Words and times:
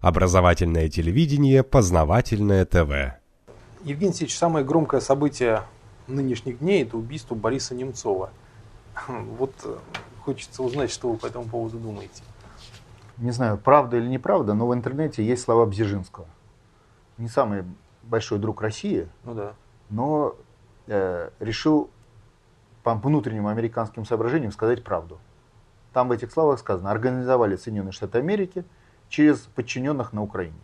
Образовательное 0.00 0.88
телевидение, 0.88 1.64
познавательное 1.64 2.64
ТВ. 2.64 3.18
Евгений 3.82 4.10
Алексеевич, 4.10 4.38
самое 4.38 4.64
громкое 4.64 5.00
событие 5.00 5.62
нынешних 6.06 6.60
дней– 6.60 6.82
это 6.84 6.96
убийство 6.96 7.34
Бориса 7.34 7.74
Немцова. 7.74 8.30
Вот 9.08 9.52
э, 9.64 9.76
хочется 10.20 10.62
узнать, 10.62 10.92
что 10.92 11.10
вы 11.10 11.18
по 11.18 11.26
этому 11.26 11.46
поводу 11.46 11.78
думаете. 11.78 12.22
Не 13.16 13.32
знаю, 13.32 13.58
правда 13.58 13.96
или 13.96 14.06
неправда, 14.06 14.54
но 14.54 14.68
в 14.68 14.74
интернете 14.74 15.26
есть 15.26 15.42
слова 15.42 15.66
Бзижинского. 15.66 16.26
Не 17.16 17.28
самый 17.28 17.64
большой 18.04 18.38
друг 18.38 18.62
России, 18.62 19.08
ну 19.24 19.34
да. 19.34 19.54
но 19.90 20.36
э, 20.86 21.30
решил 21.40 21.90
по 22.84 22.94
внутренним 22.94 23.48
американским 23.48 24.04
соображениям 24.04 24.52
сказать 24.52 24.84
правду. 24.84 25.18
Там 25.92 26.06
в 26.06 26.12
этих 26.12 26.30
словах 26.30 26.60
сказано, 26.60 26.92
организовали 26.92 27.56
Соединенные 27.56 27.90
Штаты 27.90 28.18
Америки– 28.18 28.64
через 29.08 29.38
подчиненных 29.38 30.12
на 30.12 30.22
Украине. 30.22 30.58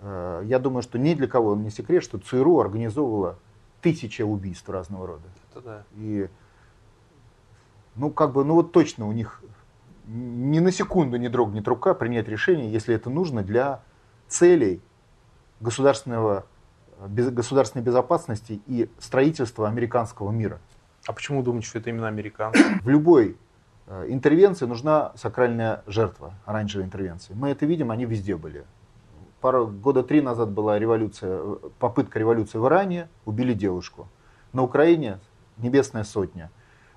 Э, 0.00 0.42
я 0.44 0.58
думаю, 0.58 0.82
что 0.82 0.98
ни 0.98 1.14
для 1.14 1.26
кого 1.26 1.56
не 1.56 1.70
секрет, 1.70 2.02
что 2.02 2.18
ЦРУ 2.18 2.60
организовывала 2.60 3.38
тысячи 3.80 4.22
убийств 4.22 4.68
разного 4.68 5.06
рода. 5.06 5.28
Это 5.50 5.60
да. 5.60 5.82
И, 5.94 6.28
ну, 7.96 8.10
как 8.10 8.32
бы, 8.32 8.44
ну 8.44 8.54
вот 8.54 8.72
точно 8.72 9.06
у 9.06 9.12
них 9.12 9.42
ни 10.06 10.58
на 10.58 10.72
секунду 10.72 11.16
не 11.18 11.28
дрогнет 11.28 11.68
рука 11.68 11.94
принять 11.94 12.28
решение, 12.28 12.72
если 12.72 12.94
это 12.94 13.10
нужно 13.10 13.42
для 13.42 13.82
целей 14.26 14.80
государственного, 15.60 16.46
государственной 16.98 17.84
безопасности 17.84 18.62
и 18.66 18.90
строительства 18.98 19.68
американского 19.68 20.30
мира. 20.30 20.60
А 21.06 21.12
почему 21.12 21.38
вы 21.38 21.44
думаете, 21.44 21.68
что 21.68 21.78
это 21.78 21.90
именно 21.90 22.08
американцы? 22.08 22.62
В 22.82 22.88
любой 22.88 23.36
интервенции 24.08 24.66
нужна 24.66 25.12
сакральная 25.16 25.82
жертва, 25.86 26.34
оранжевой 26.44 26.86
интервенции. 26.86 27.32
Мы 27.34 27.50
это 27.50 27.66
видим, 27.66 27.90
они 27.90 28.04
везде 28.04 28.36
были. 28.36 28.64
Пару 29.40 29.66
года 29.68 30.02
три 30.02 30.20
назад 30.20 30.50
была 30.50 30.78
революция, 30.78 31.38
э, 31.40 31.56
попытка 31.78 32.18
революции 32.18 32.58
в 32.58 32.66
Иране, 32.66 33.08
убили 33.24 33.54
девушку. 33.54 34.08
На 34.52 34.62
Украине 34.62 35.20
небесная 35.56 36.04
сотня. 36.04 36.50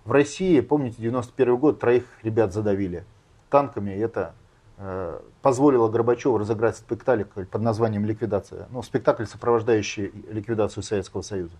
В 0.06 0.12
России, 0.12 0.60
помните, 0.62 0.96
91 1.00 1.58
год, 1.58 1.80
троих 1.80 2.06
ребят 2.24 2.54
задавили 2.54 3.06
танками. 3.50 3.92
И 3.92 4.00
это 4.00 4.34
э, 4.78 5.20
позволило 5.42 5.88
Горбачеву 5.88 6.40
разыграть 6.40 6.78
спектакль 6.78 7.44
под 7.46 7.62
названием 7.62 8.06
«Ликвидация». 8.06 8.68
Ну, 8.72 8.82
спектакль, 8.82 9.26
сопровождающий 9.26 10.12
ликвидацию 10.30 10.82
Советского 10.82 11.22
Союза. 11.22 11.54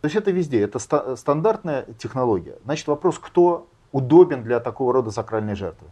То 0.00 0.06
есть 0.06 0.14
это 0.14 0.30
везде, 0.30 0.60
это 0.60 0.78
ста- 0.78 1.16
стандартная 1.16 1.86
технология. 1.98 2.58
Значит, 2.64 2.86
вопрос, 2.86 3.18
кто 3.18 3.66
удобен 3.92 4.42
для 4.42 4.60
такого 4.60 4.92
рода 4.92 5.10
сакральной 5.10 5.54
жертвы. 5.54 5.88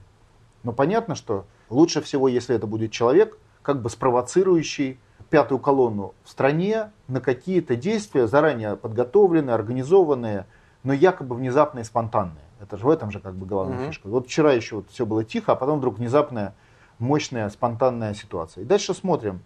Но 0.62 0.72
понятно, 0.72 1.14
что 1.14 1.44
лучше 1.70 2.00
всего, 2.02 2.28
если 2.28 2.54
это 2.56 2.66
будет 2.66 2.92
человек, 2.92 3.38
как 3.62 3.82
бы 3.82 3.90
спровоцирующий 3.90 4.98
пятую 5.30 5.58
колонну 5.58 6.14
в 6.24 6.30
стране 6.30 6.92
на 7.08 7.20
какие-то 7.20 7.76
действия, 7.76 8.26
заранее 8.26 8.76
подготовленные, 8.76 9.54
организованные, 9.54 10.46
но 10.82 10.92
якобы 10.92 11.34
внезапные, 11.34 11.84
спонтанные. 11.84 12.44
Это 12.60 12.76
же 12.76 12.86
в 12.86 12.90
этом 12.90 13.10
же 13.10 13.20
как 13.20 13.34
бы 13.34 13.44
главная 13.44 13.78
mm-hmm. 13.78 13.88
фишка. 13.88 14.06
Вот 14.08 14.26
вчера 14.26 14.52
еще 14.52 14.76
вот 14.76 14.86
все 14.90 15.04
было 15.04 15.24
тихо, 15.24 15.52
а 15.52 15.56
потом 15.56 15.78
вдруг 15.78 15.98
внезапная, 15.98 16.54
мощная, 16.98 17.48
спонтанная 17.50 18.14
ситуация. 18.14 18.62
И 18.62 18.64
дальше 18.64 18.94
смотрим, 18.94 19.40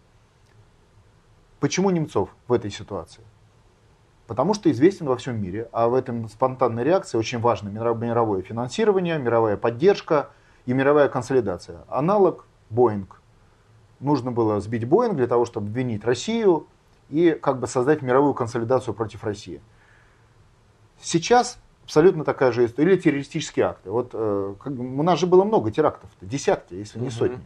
почему 1.58 1.90
Немцов 1.90 2.28
в 2.46 2.52
этой 2.52 2.70
ситуации. 2.70 3.22
Потому 4.30 4.54
что 4.54 4.70
известен 4.70 5.06
во 5.06 5.16
всем 5.16 5.42
мире, 5.42 5.68
а 5.72 5.88
в 5.88 5.94
этом 5.94 6.28
спонтанной 6.28 6.84
реакции 6.84 7.18
очень 7.18 7.40
важно 7.40 7.68
мировое 7.68 8.42
финансирование, 8.42 9.18
мировая 9.18 9.56
поддержка 9.56 10.30
и 10.66 10.72
мировая 10.72 11.08
консолидация. 11.08 11.80
Аналог 11.88 12.46
Боинг. 12.70 13.20
Нужно 13.98 14.30
было 14.30 14.60
сбить 14.60 14.86
Боинг 14.86 15.16
для 15.16 15.26
того, 15.26 15.46
чтобы 15.46 15.66
обвинить 15.66 16.04
Россию 16.04 16.68
и 17.08 17.32
как 17.32 17.58
бы 17.58 17.66
создать 17.66 18.02
мировую 18.02 18.34
консолидацию 18.34 18.94
против 18.94 19.24
России. 19.24 19.60
Сейчас 21.02 21.58
абсолютно 21.82 22.22
такая 22.22 22.52
же 22.52 22.66
история. 22.66 22.92
Или 22.92 23.00
террористические 23.00 23.66
акты. 23.66 23.90
Вот 23.90 24.10
э, 24.12 24.54
как 24.62 24.72
у 24.72 25.02
нас 25.02 25.19
же 25.19 25.26
было 25.26 25.42
много 25.42 25.72
терактов, 25.72 26.08
десятки, 26.20 26.74
если 26.74 27.00
не 27.00 27.08
угу. 27.08 27.14
сотни. 27.14 27.44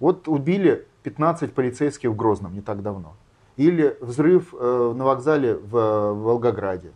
Вот 0.00 0.26
убили 0.26 0.88
15 1.04 1.54
полицейских 1.54 2.10
в 2.10 2.16
Грозном 2.16 2.52
не 2.52 2.62
так 2.62 2.82
давно. 2.82 3.14
Или 3.56 3.96
взрыв 4.00 4.54
э, 4.54 4.94
на 4.96 5.04
вокзале 5.04 5.54
в 5.54 6.12
Волгограде. 6.12 6.92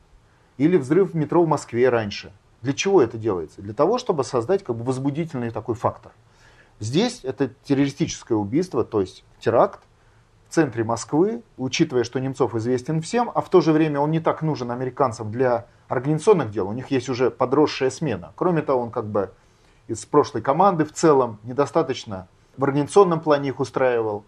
Или 0.59 0.77
взрыв 0.77 1.13
в 1.13 1.17
метро 1.17 1.43
в 1.43 1.49
Москве 1.49 1.89
раньше. 1.89 2.33
Для 2.63 2.75
чего 2.75 3.01
это 3.01 3.17
делается? 3.17 3.63
Для 3.63 3.73
того, 3.73 3.99
чтобы 3.99 4.25
создать 4.25 4.63
как 4.63 4.77
бы 4.77 4.85
возбудительный 4.85 5.51
такой 5.51 5.75
фактор. 5.75 6.13
Здесь 6.79 7.21
это 7.25 7.51
террористическое 7.65 8.37
убийство, 8.37 8.85
то 8.85 9.01
есть 9.01 9.25
теракт 9.39 9.81
в 10.49 10.55
центре 10.55 10.83
Москвы, 10.83 11.43
учитывая, 11.57 12.05
что 12.05 12.19
Немцов 12.19 12.55
известен 12.55 13.01
всем, 13.01 13.31
а 13.35 13.41
в 13.41 13.49
то 13.49 13.61
же 13.61 13.73
время 13.73 14.01
он 14.01 14.11
не 14.11 14.21
так 14.21 14.43
нужен 14.43 14.71
американцам 14.71 15.31
для 15.31 15.67
организационных 15.89 16.51
дел. 16.51 16.69
У 16.69 16.73
них 16.73 16.91
есть 16.91 17.09
уже 17.09 17.31
подросшая 17.31 17.91
смена. 17.91 18.33
Кроме 18.35 18.63
того, 18.63 18.83
он 18.83 18.91
как 18.91 19.07
бы 19.07 19.31
из 19.89 20.05
прошлой 20.07 20.43
команды 20.43 20.85
в 20.85 20.93
целом 20.93 21.39
недостаточно 21.43 22.29
в 22.57 22.65
организационном 22.65 23.21
плане 23.21 23.51
их 23.51 23.61
устраивал. 23.61 24.25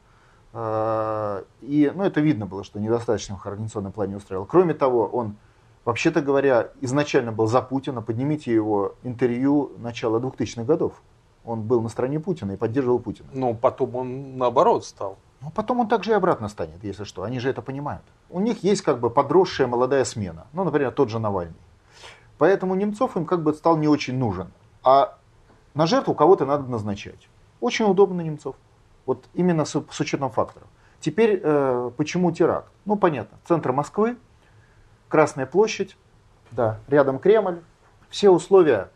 А, 0.53 1.45
и 1.61 1.91
ну, 1.95 2.05
это 2.05 2.21
видно 2.21 2.47
было, 2.47 2.65
что 2.65 2.79
недостаточно 2.79 3.37
в 3.37 3.47
организационном 3.47 3.93
плане 3.93 4.17
устраивал. 4.17 4.47
Кроме 4.47 4.75
того, 4.75 5.07
он, 5.07 5.37
вообще-то 5.85 6.21
говоря, 6.21 6.69
изначально 6.81 7.33
был 7.33 7.47
за 7.47 7.63
Путина. 7.63 8.03
Поднимите 8.03 8.53
его 8.53 8.95
интервью 9.03 9.73
начала 9.79 10.19
2000-х 10.19 10.65
годов. 10.65 11.03
Он 11.45 11.63
был 11.63 11.81
на 11.81 11.89
стороне 11.89 12.21
Путина 12.21 12.53
и 12.53 12.57
поддерживал 12.57 12.99
Путина. 12.99 13.29
Но 13.33 13.55
потом 13.55 13.97
он 13.97 14.37
наоборот 14.37 14.85
стал. 14.85 15.19
Ну, 15.41 15.51
потом 15.51 15.81
он 15.81 15.89
также 15.89 16.13
и 16.13 16.15
обратно 16.15 16.49
станет, 16.49 16.85
если 16.85 17.03
что. 17.05 17.25
Они 17.25 17.41
же 17.41 17.51
это 17.51 17.63
понимают. 17.63 18.05
У 18.31 18.39
них 18.41 18.63
есть 18.63 18.83
как 18.83 19.01
бы 19.01 19.11
подросшая 19.11 19.67
молодая 19.67 20.05
смена. 20.05 20.47
Ну, 20.53 20.63
например, 20.63 20.93
тот 20.93 21.09
же 21.09 21.19
Навальный. 21.19 21.57
Поэтому 22.39 22.75
Немцов 22.75 23.17
им 23.17 23.25
как 23.25 23.43
бы 23.43 23.53
стал 23.55 23.77
не 23.77 23.89
очень 23.89 24.17
нужен. 24.17 24.53
А 24.85 25.19
на 25.75 25.87
жертву 25.87 26.15
кого-то 26.15 26.47
надо 26.47 26.71
назначать. 26.71 27.29
Очень 27.61 27.87
удобно 27.87 28.21
Немцов. 28.21 28.55
Вот 29.07 29.29
именно 29.35 29.65
с, 29.65 29.71
с 29.71 30.01
учетом 30.01 30.31
факторов. 30.31 30.69
Теперь 31.01 31.41
э, 31.43 31.91
почему 31.97 32.31
теракт? 32.31 32.69
Ну, 32.85 32.97
понятно. 32.97 33.39
Центр 33.47 33.73
Москвы, 33.73 34.17
Красная 35.09 35.45
площадь, 35.45 35.97
да, 36.53 36.79
рядом 36.89 37.19
Кремль. 37.19 37.61
Все 38.09 38.31
условия 38.31 38.89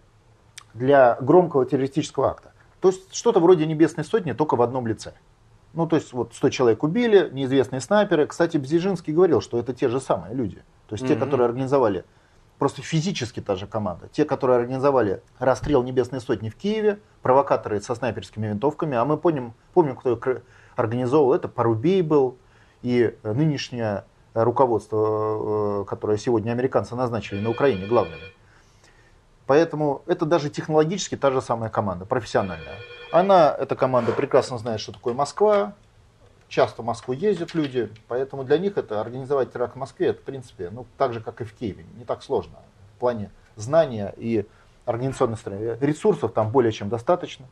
для 0.73 1.17
громкого 1.21 1.67
террористического 1.67 2.31
акта. 2.31 2.53
То 2.81 2.89
есть 2.89 3.15
что-то 3.15 3.41
вроде 3.41 3.67
небесной 3.67 4.05
сотни, 4.05 4.33
только 4.33 4.57
в 4.57 4.63
одном 4.63 4.87
лице. 4.87 5.15
Ну, 5.75 5.87
то 5.87 5.97
есть 5.97 6.13
вот 6.13 6.35
100 6.35 6.51
человек 6.51 6.83
убили, 6.83 7.29
неизвестные 7.33 7.81
снайперы. 7.81 8.27
Кстати, 8.27 8.57
Бзижинский 8.57 9.13
говорил, 9.13 9.41
что 9.43 9.59
это 9.59 9.75
те 9.75 9.89
же 9.89 10.01
самые 10.01 10.35
люди. 10.35 10.63
То 10.89 10.95
есть 10.95 11.05
mm-hmm. 11.05 11.09
те, 11.09 11.17
которые 11.17 11.47
организовали 11.47 12.05
просто 12.59 12.83
физически 12.83 13.41
та 13.41 13.57
же 13.57 13.67
команда. 13.67 14.09
Те, 14.09 14.25
которые 14.25 14.59
организовали 14.59 15.23
расстрел 15.39 15.83
Небесной 15.83 16.21
Сотни 16.21 16.49
в 16.49 16.57
Киеве, 16.57 16.99
провокаторы 17.23 17.81
со 17.81 17.95
снайперскими 17.95 18.47
винтовками, 18.47 18.97
а 18.97 19.05
мы 19.05 19.17
помним, 19.17 19.55
помним 19.75 19.97
кто 19.97 20.13
их 20.13 20.43
организовал, 20.77 21.35
это 21.35 21.49
Парубей 21.49 22.03
был, 22.03 22.37
и 22.83 23.17
нынешнее 23.23 24.05
руководство, 24.35 25.83
э, 25.83 25.85
которое 25.89 26.19
сегодня 26.19 26.53
американцы 26.53 26.95
назначили 26.95 27.41
на 27.41 27.51
Украине 27.51 27.87
главными. 27.87 28.23
Поэтому 29.47 30.03
это 30.07 30.27
даже 30.27 30.51
технологически 30.51 31.17
та 31.17 31.31
же 31.31 31.41
самая 31.41 31.71
команда, 31.71 32.05
профессиональная. 32.05 32.77
Она, 33.13 33.55
эта 33.57 33.77
команда, 33.77 34.13
прекрасно 34.13 34.59
знает, 34.59 34.81
что 34.81 34.93
такое 34.93 35.15
Москва, 35.15 35.75
часто 36.49 36.83
в 36.83 36.85
Москву 36.85 37.15
ездят 37.15 37.55
люди, 37.55 37.91
поэтому 38.09 38.45
для 38.45 38.59
них 38.59 38.77
это 38.77 39.01
организовать 39.01 39.53
теракт 39.53 39.75
в 39.75 39.79
Москве, 39.79 40.09
это 40.09 40.21
в 40.21 40.25
принципе, 40.25 40.71
ну, 40.71 40.87
так 40.97 41.13
же, 41.13 41.21
как 41.21 41.41
и 41.41 41.45
в 41.45 41.53
Киеве, 41.55 41.85
не 41.97 42.05
так 42.05 42.23
сложно 42.23 42.59
в 42.97 43.01
плане 43.01 43.31
знания 43.57 44.15
и 44.17 44.47
организационной 44.85 45.37
стороны. 45.37 45.77
Ресурсов 45.81 46.33
там 46.33 46.51
более 46.51 46.73
чем 46.73 46.89
достаточно, 46.89 47.47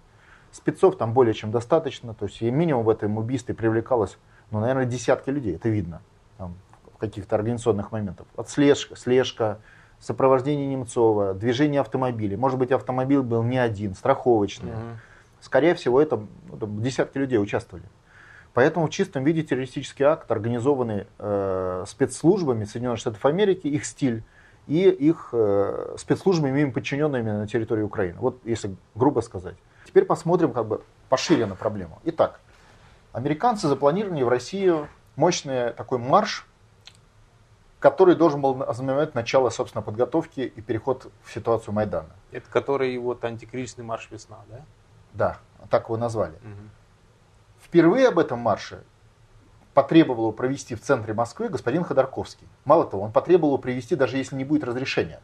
спецов 0.53 0.97
там 0.97 1.13
более 1.13 1.35
чем 1.35 1.51
достаточно, 1.51 2.15
то 2.15 2.27
есть 2.27 2.41
и 2.43 2.51
минимум 2.51 2.85
в 2.85 2.89
этом 2.89 3.19
убийстве 3.19 3.55
привлекалось, 3.55 4.17
ну, 4.51 4.61
наверное, 4.61 4.85
десятки 4.85 5.31
людей, 5.31 5.57
это 5.57 5.69
видно 5.69 6.01
там, 6.39 6.55
в 6.95 6.99
каких-то 6.99 7.35
организационных 7.35 7.91
моментах. 7.91 8.27
От 8.37 8.49
слежка, 8.49 8.95
слежка, 8.97 9.59
сопровождение 9.99 10.67
Немцова, 10.67 11.35
движение 11.35 11.81
автомобилей. 11.81 12.37
Может 12.37 12.59
быть, 12.59 12.71
автомобиль 12.73 13.21
был 13.21 13.43
не 13.43 13.59
один, 13.59 13.95
страховочный. 13.95 14.73
Угу. 14.73 14.81
Скорее 15.41 15.75
всего, 15.75 16.01
это 16.01 16.23
ну, 16.61 16.81
десятки 16.81 17.19
людей 17.19 17.39
участвовали. 17.39 17.85
Поэтому 18.55 18.87
в 18.87 18.91
чистом 18.91 19.25
виде 19.25 19.43
террористический 19.43 20.05
акт, 20.05 20.31
организованный 20.31 21.07
э, 21.19 21.85
спецслужбами 21.89 22.65
Соединенных 22.65 23.01
Штатов 23.01 23.25
Америки, 23.27 23.67
их 23.67 23.85
стиль 23.85 24.23
и 24.69 24.89
их 24.89 25.31
э, 25.33 25.97
спецслужбами, 25.99 26.61
им 26.61 26.73
подчиненными 26.73 27.31
на 27.31 27.47
территории 27.49 27.83
Украины. 27.83 28.17
Вот 28.21 28.39
если 28.45 28.77
грубо 28.95 29.21
сказать. 29.21 29.57
Теперь 29.85 30.05
посмотрим 30.05 30.53
как 30.53 30.67
бы 30.67 30.83
пошире 31.09 31.47
на 31.47 31.57
проблему. 31.57 32.01
Итак, 32.05 32.41
американцы 33.13 33.67
запланировали 33.67 34.23
в 34.23 34.29
Россию 34.29 34.89
мощный 35.17 35.73
такой 35.73 35.99
марш, 35.99 36.47
который 37.81 38.15
должен 38.15 38.41
был 38.41 38.63
ознаменовать 38.63 39.17
начало, 39.17 39.51
собственно, 39.51 39.83
подготовки 39.83 40.41
и 40.41 40.61
переход 40.63 41.11
в 41.25 41.33
ситуацию 41.33 41.75
Майдана. 41.75 42.09
Это 42.31 42.49
который 42.51 42.97
вот 42.99 43.23
антикризисный 43.25 43.85
марш 43.85 44.09
весна, 44.11 44.39
да? 44.49 44.61
Да, 45.13 45.39
так 45.71 45.85
его 45.85 45.97
назвали. 45.97 46.35
Угу. 46.37 46.84
Впервые 47.75 48.07
об 48.07 48.21
этом 48.21 48.39
марше 48.39 48.85
потребовал 49.75 50.27
его 50.27 50.33
провести 50.33 50.77
в 50.77 50.81
центре 50.81 51.13
Москвы 51.13 51.49
господин 51.49 51.83
Ходорковский. 51.83 52.47
Мало 52.65 52.87
того, 52.87 53.03
он 53.03 53.11
потребовал 53.11 53.55
его 53.55 53.59
привести, 53.59 53.97
даже 53.97 54.17
если 54.17 54.37
не 54.37 54.45
будет 54.45 54.63
разрешения. 54.63 55.21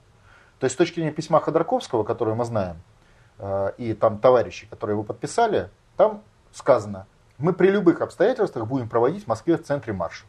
То 0.59 0.65
есть 0.65 0.75
с 0.75 0.77
точки 0.77 0.97
зрения 0.97 1.13
письма 1.13 1.41
Ходорковского, 1.41 2.03
которое 2.03 2.35
мы 2.35 2.45
знаем, 2.45 2.83
э, 3.39 3.71
и 3.79 3.95
там 3.95 4.19
товарищи, 4.19 4.67
которые 4.67 4.95
его 4.95 5.05
подписали, 5.05 5.71
там 5.97 6.25
сказано, 6.53 7.07
мы 7.39 7.53
при 7.53 7.69
любых 7.69 8.01
обстоятельствах 8.01 8.67
будем 8.67 8.89
проводить 8.89 9.27
в 9.27 9.27
Москве 9.29 9.57
в 9.57 9.63
центре 9.63 9.93
марша. 9.93 10.25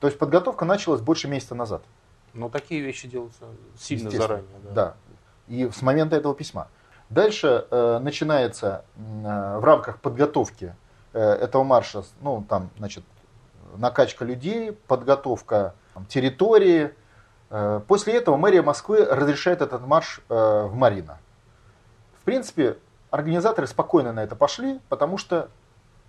То 0.00 0.06
есть 0.06 0.18
подготовка 0.18 0.64
началась 0.64 1.02
больше 1.02 1.28
месяца 1.28 1.54
назад. 1.54 1.82
Но 2.32 2.48
такие 2.48 2.80
вещи 2.80 3.08
делаются 3.08 3.44
сильно 3.78 4.10
заранее. 4.10 4.48
Да. 4.64 4.72
да. 4.72 4.96
И 5.48 5.68
с 5.68 5.82
момента 5.82 6.16
этого 6.16 6.34
письма. 6.34 6.68
Дальше 7.10 7.66
э, 7.70 7.98
начинается 8.02 8.84
э, 8.96 9.00
в 9.58 9.64
рамках 9.64 9.98
подготовки 10.00 10.74
э, 11.12 11.20
этого 11.20 11.64
марша, 11.64 12.02
ну 12.20 12.44
там, 12.48 12.70
значит, 12.76 13.04
накачка 13.76 14.24
людей, 14.24 14.72
подготовка 14.72 15.74
там, 15.94 16.04
территории. 16.06 16.94
Э, 17.50 17.80
после 17.86 18.14
этого 18.14 18.36
мэрия 18.36 18.62
Москвы 18.62 19.04
разрешает 19.04 19.62
этот 19.62 19.86
марш 19.86 20.20
э, 20.28 20.34
в 20.34 20.74
Марина. 20.74 21.18
В 22.20 22.24
принципе, 22.24 22.76
организаторы 23.10 23.66
спокойно 23.66 24.12
на 24.12 24.22
это 24.22 24.36
пошли, 24.36 24.80
потому 24.90 25.16
что 25.16 25.48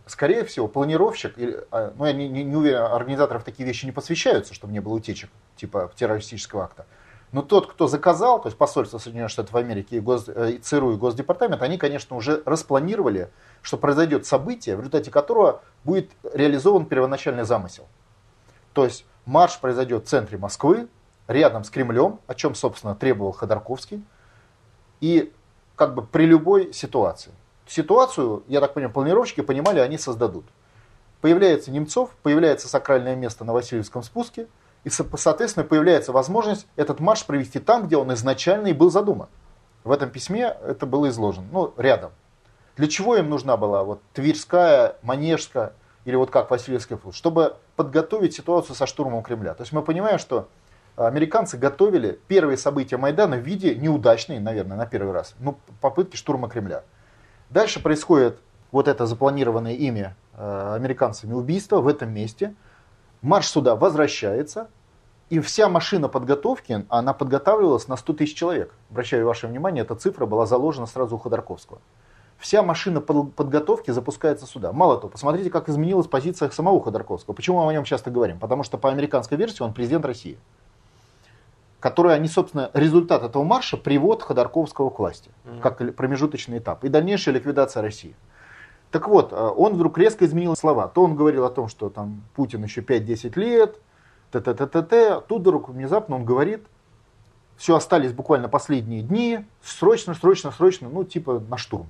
скорее 0.09 0.43
всего, 0.43 0.67
планировщик, 0.67 1.35
а, 1.71 1.93
ну 1.95 2.05
я 2.05 2.13
не, 2.13 2.27
не, 2.27 2.43
не 2.43 2.55
уверен, 2.55 2.81
организаторов 2.81 3.43
такие 3.43 3.65
вещи 3.65 3.85
не 3.85 3.91
посвящаются, 3.91 4.53
чтобы 4.53 4.73
не 4.73 4.79
было 4.79 4.93
утечек, 4.93 5.29
типа 5.55 5.91
террористического 5.95 6.63
акта. 6.63 6.85
Но 7.31 7.41
тот, 7.41 7.71
кто 7.71 7.87
заказал, 7.87 8.41
то 8.41 8.47
есть 8.47 8.57
посольство 8.57 8.97
Соединенных 8.97 9.31
Штатов 9.31 9.55
Америки 9.55 9.95
и, 9.95 9.99
Гос, 9.99 10.25
э, 10.27 10.53
и 10.53 10.57
ЦРУ 10.57 10.93
и 10.93 10.95
Госдепартамент, 10.95 11.61
они, 11.61 11.77
конечно, 11.77 12.15
уже 12.15 12.41
распланировали, 12.45 13.29
что 13.61 13.77
произойдет 13.77 14.25
событие, 14.25 14.75
в 14.75 14.79
результате 14.79 15.11
которого 15.11 15.61
будет 15.83 16.09
реализован 16.33 16.85
первоначальный 16.85 17.43
замысел. 17.43 17.87
То 18.73 18.85
есть 18.85 19.05
марш 19.25 19.59
произойдет 19.59 20.05
в 20.05 20.07
центре 20.07 20.37
Москвы, 20.37 20.87
рядом 21.27 21.63
с 21.63 21.69
Кремлем, 21.69 22.19
о 22.25 22.33
чем, 22.33 22.55
собственно, 22.55 22.95
требовал 22.95 23.31
Ходорковский, 23.31 24.03
и 24.99 25.31
как 25.75 25.93
бы 25.93 26.03
при 26.03 26.25
любой 26.25 26.73
ситуации 26.73 27.31
ситуацию, 27.69 28.43
я 28.47 28.59
так 28.59 28.73
понимаю, 28.73 28.93
планировщики 28.93 29.41
понимали, 29.41 29.79
они 29.79 29.97
создадут. 29.97 30.45
Появляется 31.21 31.71
Немцов, 31.71 32.11
появляется 32.23 32.67
сакральное 32.67 33.15
место 33.15 33.45
на 33.45 33.53
Васильевском 33.53 34.03
спуске, 34.03 34.47
и, 34.89 35.17
соответственно, 35.17 35.65
появляется 35.65 36.11
возможность 36.11 36.67
этот 36.75 36.99
марш 36.99 37.25
провести 37.25 37.59
там, 37.59 37.87
где 37.87 37.97
он 37.97 38.13
изначально 38.13 38.67
и 38.67 38.73
был 38.73 38.91
задуман. 38.91 39.27
В 39.83 39.91
этом 39.91 40.09
письме 40.09 40.55
это 40.65 40.85
было 40.85 41.09
изложено, 41.09 41.47
ну, 41.51 41.73
рядом. 41.77 42.11
Для 42.75 42.87
чего 42.87 43.17
им 43.17 43.29
нужна 43.29 43.57
была 43.57 43.83
вот 43.83 44.01
Тверская, 44.13 44.95
Манежская 45.01 45.73
или 46.05 46.15
вот 46.15 46.31
как 46.31 46.49
Васильевский 46.49 46.97
флот? 46.97 47.15
Чтобы 47.15 47.55
подготовить 47.75 48.33
ситуацию 48.33 48.75
со 48.75 48.85
штурмом 48.85 49.23
Кремля. 49.23 49.53
То 49.53 49.63
есть 49.63 49.73
мы 49.73 49.81
понимаем, 49.81 50.17
что 50.17 50.47
американцы 50.95 51.57
готовили 51.57 52.19
первые 52.27 52.57
события 52.57 52.97
Майдана 52.97 53.37
в 53.37 53.41
виде 53.41 53.75
неудачной, 53.75 54.39
наверное, 54.39 54.77
на 54.77 54.85
первый 54.85 55.13
раз, 55.13 55.35
ну, 55.39 55.57
попытки 55.81 56.15
штурма 56.15 56.49
Кремля. 56.49 56.83
Дальше 57.49 57.81
происходит 57.81 58.39
вот 58.71 58.87
это 58.87 59.05
запланированное 59.05 59.73
ими 59.73 60.15
э, 60.37 60.73
американцами 60.75 61.33
убийство 61.33 61.81
в 61.81 61.87
этом 61.87 62.13
месте. 62.13 62.55
Марш 63.21 63.47
сюда 63.47 63.75
возвращается, 63.75 64.69
и 65.29 65.39
вся 65.39 65.69
машина 65.69 66.09
подготовки, 66.09 66.85
она 66.89 67.13
подготавливалась 67.13 67.87
на 67.87 67.97
100 67.97 68.13
тысяч 68.13 68.35
человек. 68.35 68.73
Обращаю 68.89 69.25
ваше 69.25 69.47
внимание, 69.47 69.83
эта 69.83 69.95
цифра 69.95 70.25
была 70.25 70.45
заложена 70.45 70.87
сразу 70.87 71.15
у 71.15 71.19
Ходорковского. 71.19 71.79
Вся 72.39 72.63
машина 72.63 73.01
подготовки 73.01 73.91
запускается 73.91 74.45
сюда. 74.45 74.71
Мало 74.71 74.95
того, 74.95 75.09
посмотрите, 75.09 75.49
как 75.49 75.67
изменилась 75.67 76.07
позиция 76.07 76.49
самого 76.49 76.81
Ходорковского. 76.81 77.35
Почему 77.35 77.63
мы 77.63 77.69
о 77.69 77.73
нем 77.73 77.83
часто 77.83 78.11
говорим? 78.11 78.39
Потому 78.39 78.63
что 78.63 78.77
по 78.77 78.89
американской 78.89 79.37
версии 79.37 79.61
он 79.61 79.73
президент 79.73 80.05
России 80.05 80.37
которые 81.79 82.15
они, 82.15 82.27
собственно, 82.27 82.71
результат 82.73 83.23
этого 83.23 83.43
марша 83.43 83.77
привод 83.77 84.21
Ходорковского 84.21 84.89
к 84.89 84.99
власти, 84.99 85.31
mm-hmm. 85.45 85.61
как 85.61 85.95
промежуточный 85.95 86.57
этап, 86.57 86.83
и 86.83 86.89
дальнейшая 86.89 87.35
ликвидация 87.35 87.81
России. 87.81 88.15
Так 88.91 89.07
вот, 89.07 89.31
э, 89.31 89.35
он 89.35 89.75
вдруг 89.75 89.97
резко 89.97 90.25
изменил 90.25 90.55
слова. 90.55 90.87
То 90.87 91.03
он 91.03 91.15
говорил 91.15 91.45
о 91.45 91.49
том, 91.49 91.67
что 91.67 91.89
там 91.89 92.23
Путин 92.35 92.63
еще 92.63 92.81
5-10 92.81 93.39
лет, 93.39 93.79
т-т-т-т-т. 94.31 95.23
Вдруг 95.29 95.69
внезапно 95.69 96.15
он 96.15 96.25
говорит, 96.25 96.65
все 97.57 97.75
остались 97.75 98.13
буквально 98.13 98.49
последние 98.49 99.01
дни, 99.01 99.45
срочно, 99.61 100.13
срочно, 100.13 100.51
срочно, 100.51 100.89
ну 100.89 101.03
типа 101.03 101.39
на 101.39 101.57
штурм. 101.57 101.89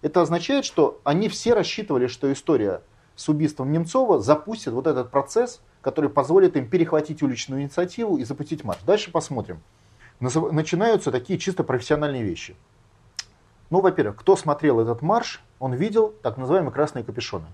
Это 0.00 0.20
означает, 0.20 0.64
что 0.64 1.00
они 1.04 1.28
все 1.28 1.54
рассчитывали, 1.54 2.06
что 2.06 2.32
история 2.32 2.82
с 3.14 3.28
убийством 3.28 3.70
Немцова 3.70 4.20
запустит 4.20 4.72
вот 4.72 4.86
этот 4.86 5.10
процесс– 5.10 5.60
который 5.82 6.08
позволит 6.08 6.56
им 6.56 6.68
перехватить 6.68 7.22
уличную 7.22 7.62
инициативу 7.62 8.16
и 8.16 8.24
запустить 8.24 8.64
марш. 8.64 8.80
Дальше 8.86 9.10
посмотрим. 9.10 9.60
Начинаются 10.20 11.10
такие 11.10 11.38
чисто 11.38 11.64
профессиональные 11.64 12.22
вещи. 12.22 12.56
Ну, 13.68 13.80
во-первых, 13.80 14.16
кто 14.16 14.36
смотрел 14.36 14.80
этот 14.80 15.02
марш, 15.02 15.42
он 15.58 15.74
видел 15.74 16.14
так 16.22 16.36
называемые 16.36 16.72
красные 16.72 17.04
капюшоны. 17.04 17.46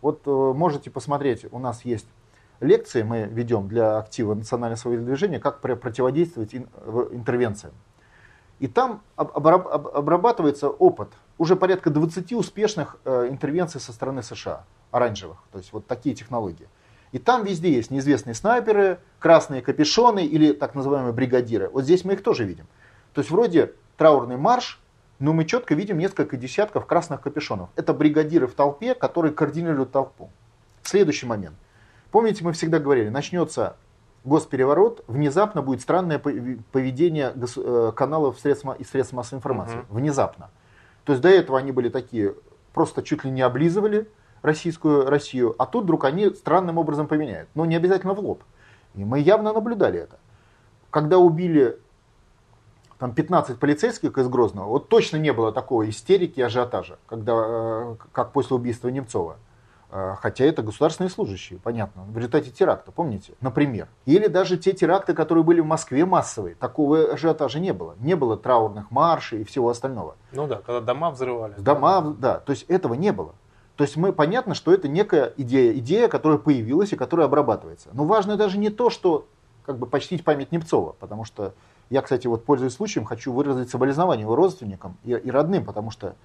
Вот 0.00 0.22
э, 0.26 0.30
можете 0.30 0.90
посмотреть, 0.90 1.46
у 1.50 1.58
нас 1.58 1.84
есть 1.84 2.06
лекции, 2.60 3.02
мы 3.02 3.22
ведем 3.24 3.68
для 3.68 3.98
актива 3.98 4.34
национального 4.34 4.78
своего 4.78 5.04
движения, 5.04 5.40
как 5.40 5.60
противодействовать 5.60 6.54
интервенциям. 6.54 7.72
И 8.60 8.68
там 8.68 9.02
обрабатывается 9.16 10.68
опыт 10.68 11.12
уже 11.38 11.56
порядка 11.56 11.90
20 11.90 12.32
успешных 12.34 12.96
э, 13.04 13.28
интервенций 13.28 13.80
со 13.80 13.92
стороны 13.92 14.22
США, 14.22 14.64
оранжевых, 14.90 15.38
то 15.50 15.58
есть 15.58 15.72
вот 15.72 15.86
такие 15.86 16.14
технологии. 16.14 16.68
И 17.12 17.18
там 17.18 17.44
везде 17.44 17.72
есть 17.72 17.90
неизвестные 17.90 18.34
снайперы, 18.34 18.98
красные 19.18 19.62
капюшоны 19.62 20.24
или 20.24 20.52
так 20.52 20.74
называемые 20.74 21.12
бригадиры. 21.12 21.68
Вот 21.68 21.84
здесь 21.84 22.04
мы 22.04 22.14
их 22.14 22.22
тоже 22.22 22.44
видим. 22.44 22.66
То 23.12 23.20
есть 23.20 23.30
вроде 23.30 23.72
траурный 23.96 24.36
марш, 24.36 24.80
но 25.18 25.32
мы 25.32 25.44
четко 25.44 25.74
видим 25.74 25.98
несколько 25.98 26.36
десятков 26.36 26.86
красных 26.86 27.20
капюшонов. 27.20 27.70
Это 27.76 27.94
бригадиры 27.94 28.46
в 28.46 28.54
толпе, 28.54 28.94
которые 28.94 29.32
координируют 29.32 29.92
толпу. 29.92 30.30
Следующий 30.82 31.26
момент. 31.26 31.56
Помните, 32.14 32.44
мы 32.44 32.52
всегда 32.52 32.78
говорили, 32.78 33.08
начнется 33.08 33.74
госпереворот, 34.22 35.02
внезапно 35.08 35.62
будет 35.62 35.80
странное 35.80 36.20
поведение 36.20 37.32
э, 37.34 37.92
каналов 37.96 38.38
средств, 38.38 38.64
и 38.78 38.84
средств 38.84 39.14
массовой 39.14 39.38
информации. 39.38 39.78
Угу. 39.78 39.98
Внезапно. 39.98 40.50
То 41.02 41.10
есть 41.14 41.20
до 41.20 41.28
этого 41.28 41.58
они 41.58 41.72
были 41.72 41.88
такие, 41.88 42.36
просто 42.72 43.02
чуть 43.02 43.24
ли 43.24 43.32
не 43.32 43.42
облизывали, 43.42 44.08
российскую 44.42 45.10
Россию, 45.10 45.56
а 45.58 45.66
тут 45.66 45.82
вдруг 45.82 46.04
они 46.04 46.30
странным 46.30 46.78
образом 46.78 47.08
поменяют. 47.08 47.48
Но 47.56 47.66
не 47.66 47.74
обязательно 47.74 48.14
в 48.14 48.20
лоб. 48.20 48.44
И 48.94 49.04
мы 49.04 49.18
явно 49.18 49.52
наблюдали 49.52 49.98
это. 49.98 50.20
Когда 50.90 51.18
убили 51.18 51.80
там 53.00 53.12
15 53.12 53.58
полицейских 53.58 54.16
из 54.18 54.28
Грозного, 54.28 54.68
вот 54.68 54.88
точно 54.88 55.16
не 55.16 55.32
было 55.32 55.50
такого 55.50 55.90
истерики 55.90 56.38
и 56.38 56.42
ажиотажа, 56.44 56.96
когда, 57.08 57.32
э, 57.34 57.96
как 58.12 58.30
после 58.30 58.54
убийства 58.54 58.86
Немцова. 58.86 59.36
Э, 59.96 60.16
хотя 60.18 60.44
это 60.44 60.62
государственные 60.62 61.08
служащие, 61.08 61.60
понятно, 61.60 62.02
в 62.02 62.16
результате 62.18 62.50
теракта, 62.50 62.90
помните, 62.90 63.34
например. 63.40 63.86
Или 64.06 64.26
даже 64.26 64.56
те 64.56 64.72
теракты, 64.72 65.14
которые 65.14 65.44
были 65.44 65.60
в 65.60 65.66
Москве 65.66 66.04
массовые, 66.04 66.56
такого 66.56 67.12
ажиотажа 67.12 67.60
не 67.60 67.72
было. 67.72 67.94
Не 68.00 68.16
было 68.16 68.36
траурных 68.36 68.90
маршей 68.90 69.42
и 69.42 69.44
всего 69.44 69.70
остального. 69.70 70.16
Ну 70.32 70.48
да, 70.48 70.56
когда 70.56 70.80
дома 70.80 71.12
взрывались. 71.12 71.62
Дома, 71.62 72.02
да, 72.18 72.40
то 72.40 72.50
есть 72.50 72.64
этого 72.64 72.94
не 72.94 73.12
было. 73.12 73.36
То 73.76 73.84
есть 73.84 73.96
мы 73.96 74.12
понятно, 74.12 74.54
что 74.54 74.74
это 74.74 74.88
некая 74.88 75.32
идея, 75.36 75.72
идея, 75.74 76.08
которая 76.08 76.38
появилась 76.38 76.92
и 76.92 76.96
которая 76.96 77.28
обрабатывается. 77.28 77.90
Но 77.92 78.04
важно 78.04 78.36
даже 78.36 78.58
не 78.58 78.70
то, 78.70 78.90
что 78.90 79.28
как 79.64 79.78
бы 79.78 79.86
почтить 79.86 80.24
память 80.24 80.50
Немцова, 80.50 80.96
потому 80.98 81.24
что 81.24 81.54
я, 81.88 82.02
кстати, 82.02 82.26
вот 82.26 82.44
пользуясь 82.44 82.72
случаем, 82.72 83.04
хочу 83.04 83.32
выразить 83.32 83.70
соболезнования 83.70 84.22
его 84.22 84.34
родственникам 84.34 84.96
и, 85.04 85.12
и 85.12 85.30
родным, 85.30 85.64
потому 85.64 85.92
что 85.92 86.16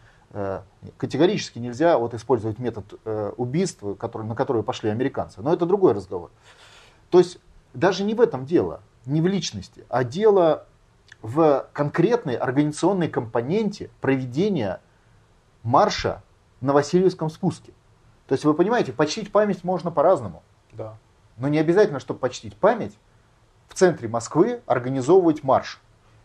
категорически 0.97 1.59
нельзя 1.59 1.97
вот 1.97 2.13
использовать 2.13 2.59
метод 2.59 2.99
э, 3.03 3.33
убийства, 3.37 3.95
который, 3.95 4.27
на 4.27 4.35
который 4.35 4.63
пошли 4.63 4.89
американцы. 4.89 5.41
Но 5.41 5.51
это 5.51 5.65
другой 5.65 5.93
разговор. 5.93 6.29
То 7.09 7.17
есть 7.17 7.39
даже 7.73 8.03
не 8.03 8.13
в 8.13 8.21
этом 8.21 8.45
дело, 8.45 8.81
не 9.05 9.21
в 9.21 9.27
личности, 9.27 9.85
а 9.89 10.03
дело 10.03 10.65
в 11.21 11.67
конкретной 11.73 12.35
организационной 12.35 13.09
компоненте 13.09 13.89
проведения 14.01 14.81
марша 15.63 16.21
на 16.61 16.73
Васильевском 16.73 17.29
спуске. 17.29 17.73
То 18.27 18.33
есть 18.33 18.45
вы 18.45 18.53
понимаете, 18.53 18.93
почтить 18.93 19.31
память 19.31 19.63
можно 19.63 19.91
по-разному. 19.91 20.43
Да. 20.73 20.97
Но 21.37 21.47
не 21.47 21.57
обязательно, 21.57 21.99
чтобы 21.99 22.19
почтить 22.19 22.55
память, 22.55 22.95
в 23.67 23.73
центре 23.73 24.07
Москвы 24.07 24.61
организовывать 24.65 25.43
марш. 25.43 25.79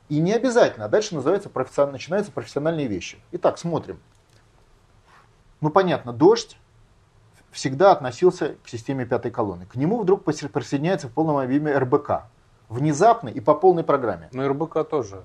И 0.08 0.20
не 0.20 0.32
обязательно, 0.32 0.84
а 0.84 0.88
дальше 0.88 1.14
называется 1.14 1.48
профессион... 1.48 1.92
начинаются 1.92 2.30
профессиональные 2.30 2.86
вещи. 2.86 3.18
Итак, 3.32 3.58
смотрим. 3.58 4.00
Ну 5.60 5.70
понятно, 5.70 6.12
дождь 6.12 6.58
всегда 7.50 7.92
относился 7.92 8.56
к 8.64 8.68
системе 8.68 9.06
пятой 9.06 9.30
колонны. 9.30 9.64
К 9.66 9.76
нему 9.76 10.00
вдруг 10.00 10.24
присоединяется 10.24 11.08
в 11.08 11.12
полном 11.12 11.38
объеме 11.38 11.76
РБК. 11.76 12.24
Внезапно 12.68 13.28
и 13.28 13.40
по 13.40 13.54
полной 13.54 13.84
программе. 13.84 14.28
Но 14.32 14.46
РБК 14.48 14.88
тоже. 14.88 15.24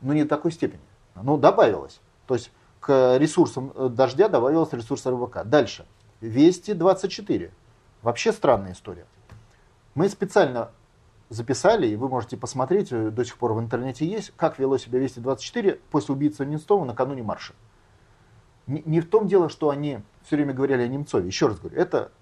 Ну 0.00 0.12
не 0.12 0.22
в 0.22 0.28
такой 0.28 0.52
степени. 0.52 0.80
Ну 1.14 1.36
добавилось. 1.36 2.00
То 2.26 2.34
есть 2.34 2.52
к 2.80 3.18
ресурсам 3.18 3.72
э, 3.74 3.88
дождя 3.88 4.28
добавилась 4.28 4.72
ресурс 4.72 5.04
РБК. 5.06 5.44
Дальше. 5.44 5.84
Вести 6.20 6.72
24. 6.72 7.50
Вообще 8.02 8.32
странная 8.32 8.72
история. 8.72 9.06
Мы 9.94 10.08
специально 10.08 10.70
записали, 11.30 11.86
и 11.86 11.96
вы 11.96 12.08
можете 12.08 12.36
посмотреть, 12.36 12.92
э, 12.92 13.10
до 13.10 13.24
сих 13.24 13.36
пор 13.36 13.52
в 13.52 13.60
интернете 13.60 14.06
есть, 14.06 14.32
как 14.36 14.58
вело 14.58 14.78
себя 14.78 14.98
Вести 14.98 15.20
24 15.20 15.78
после 15.90 16.14
убийцы 16.14 16.44
Немцова 16.44 16.84
накануне 16.84 17.22
марша. 17.22 17.54
Не, 18.66 18.82
не 18.84 19.00
в 19.00 19.08
том 19.08 19.26
дело, 19.26 19.48
что 19.48 19.70
они 19.70 20.00
все 20.22 20.36
время 20.36 20.52
говорили 20.52 20.82
о 20.82 20.88
Немцове. 20.88 21.26
Еще 21.26 21.48
раз 21.48 21.58
говорю, 21.58 21.78
это 21.78 22.12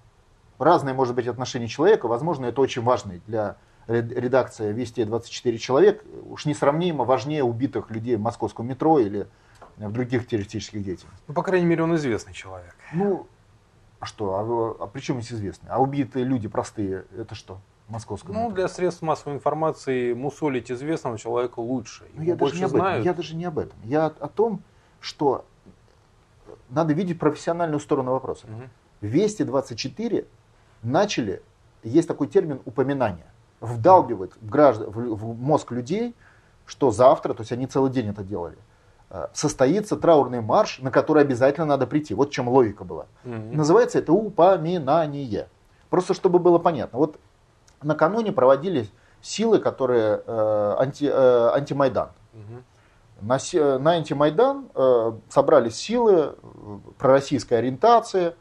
разное 0.59 0.95
может 0.95 1.15
быть 1.15 1.27
отношение 1.27 1.69
человека. 1.69 2.09
Возможно, 2.09 2.47
это 2.47 2.61
очень 2.61 2.83
важный 2.83 3.21
для 3.27 3.57
редакции 3.89 4.73
Вести 4.73 5.05
24 5.05 5.59
человек. 5.59 6.05
Уж 6.29 6.45
несравнимо 6.45 7.05
важнее 7.05 7.45
убитых 7.45 7.91
людей 7.91 8.17
в 8.17 8.21
московском 8.21 8.67
метро 8.67 8.99
или 8.99 9.27
в 9.77 9.93
других 9.93 10.27
террористических 10.27 10.83
деятельностях. 10.83 11.21
Ну, 11.29 11.35
по 11.35 11.43
крайней 11.43 11.67
мере, 11.67 11.85
он 11.85 11.95
известный 11.97 12.33
человек. 12.33 12.75
Ну, 12.93 13.27
а 14.01 14.07
что? 14.07 14.77
А, 14.81 14.85
а 14.85 14.87
при 14.87 15.01
чем 15.01 15.21
здесь 15.21 15.39
известный? 15.39 15.69
А 15.71 15.81
убитые 15.81 16.25
люди 16.25 16.49
простые, 16.49 17.05
это 17.17 17.35
что? 17.35 17.61
Московском 17.89 18.35
ну, 18.35 18.51
для 18.51 18.69
средств 18.69 19.03
массовой 19.03 19.37
информации 19.37 20.13
мусолить 20.13 20.71
известного 20.73 21.19
человека 21.19 21.61
лучше. 21.61 22.05
Ну, 22.15 22.23
я, 22.23 22.35
даже 22.35 22.57
не 22.57 22.65
этом. 22.65 23.03
я 23.03 23.15
даже 23.15 23.37
не 23.37 23.45
об 23.45 23.59
этом. 23.59 23.79
Я 23.85 24.07
о 24.07 24.29
том, 24.29 24.63
что 25.01 25.45
надо 26.69 26.93
видеть 26.95 27.19
профессиональную 27.19 27.79
сторону 27.79 28.13
вопроса. 28.13 28.47
Угу. 28.47 29.09
Вести 29.09 29.45
24 29.45 30.27
начали, 30.83 31.43
есть 31.85 32.09
такой 32.09 32.27
термин 32.27 32.61
упоминания, 32.65 33.27
вдалбивать 33.61 34.33
в, 34.41 34.49
граждан, 34.49 34.91
в, 34.91 35.15
в 35.15 35.41
мозг 35.41 35.71
людей, 35.71 36.15
что 36.65 36.91
завтра, 36.91 37.35
то 37.35 37.43
есть 37.43 37.53
они 37.53 37.67
целый 37.67 37.93
день 37.93 38.09
это 38.09 38.25
делали, 38.25 38.57
Э, 39.09 39.29
состоится 39.33 39.97
траурный 39.97 40.41
марш, 40.41 40.81
на 40.81 40.91
который 40.91 41.23
обязательно 41.23 41.67
надо 41.67 41.87
прийти. 41.87 42.13
Вот 42.15 42.31
в 42.31 42.33
чем 42.33 42.49
логика 42.49 42.85
была. 42.85 43.07
Угу. 43.25 43.57
Называется 43.57 43.99
это 43.99 44.13
упоминание. 44.13 45.49
Просто 45.91 46.13
чтобы 46.13 46.41
было 46.41 46.59
понятно. 46.59 46.99
Вот 46.99 47.19
накануне 47.83 48.33
проводились 48.33 48.91
силы, 49.21 49.59
которые 49.59 50.23
э, 50.27 50.77
анти, 50.79 51.05
э, 51.05 51.51
антимайдан. 51.55 52.11
Угу. 52.33 52.63
На, 53.23 53.39
на 53.79 53.91
антимайдан 53.93 54.69
э, 54.75 55.13
собрались 55.29 55.77
силы 55.77 56.37
э, 56.37 56.79
пророссийской 56.99 57.59
ориентации. 57.59 58.35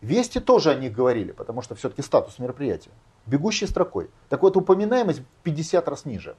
Вести 0.00 0.40
тоже 0.40 0.70
о 0.70 0.74
них 0.74 0.92
говорили, 0.92 1.32
потому 1.32 1.62
что 1.62 1.74
все-таки 1.74 2.02
статус 2.02 2.38
мероприятия. 2.38 2.90
Бегущей 3.26 3.66
строкой. 3.66 4.08
Так 4.28 4.42
вот, 4.42 4.56
упоминаемость 4.56 5.20
в 5.20 5.24
50 5.42 5.88
раз 5.88 6.04
ниже, 6.04 6.36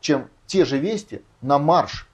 чем 0.00 0.28
те 0.46 0.64
же 0.64 0.78
вести 0.78 1.22
на 1.40 1.58
марш 1.58 2.08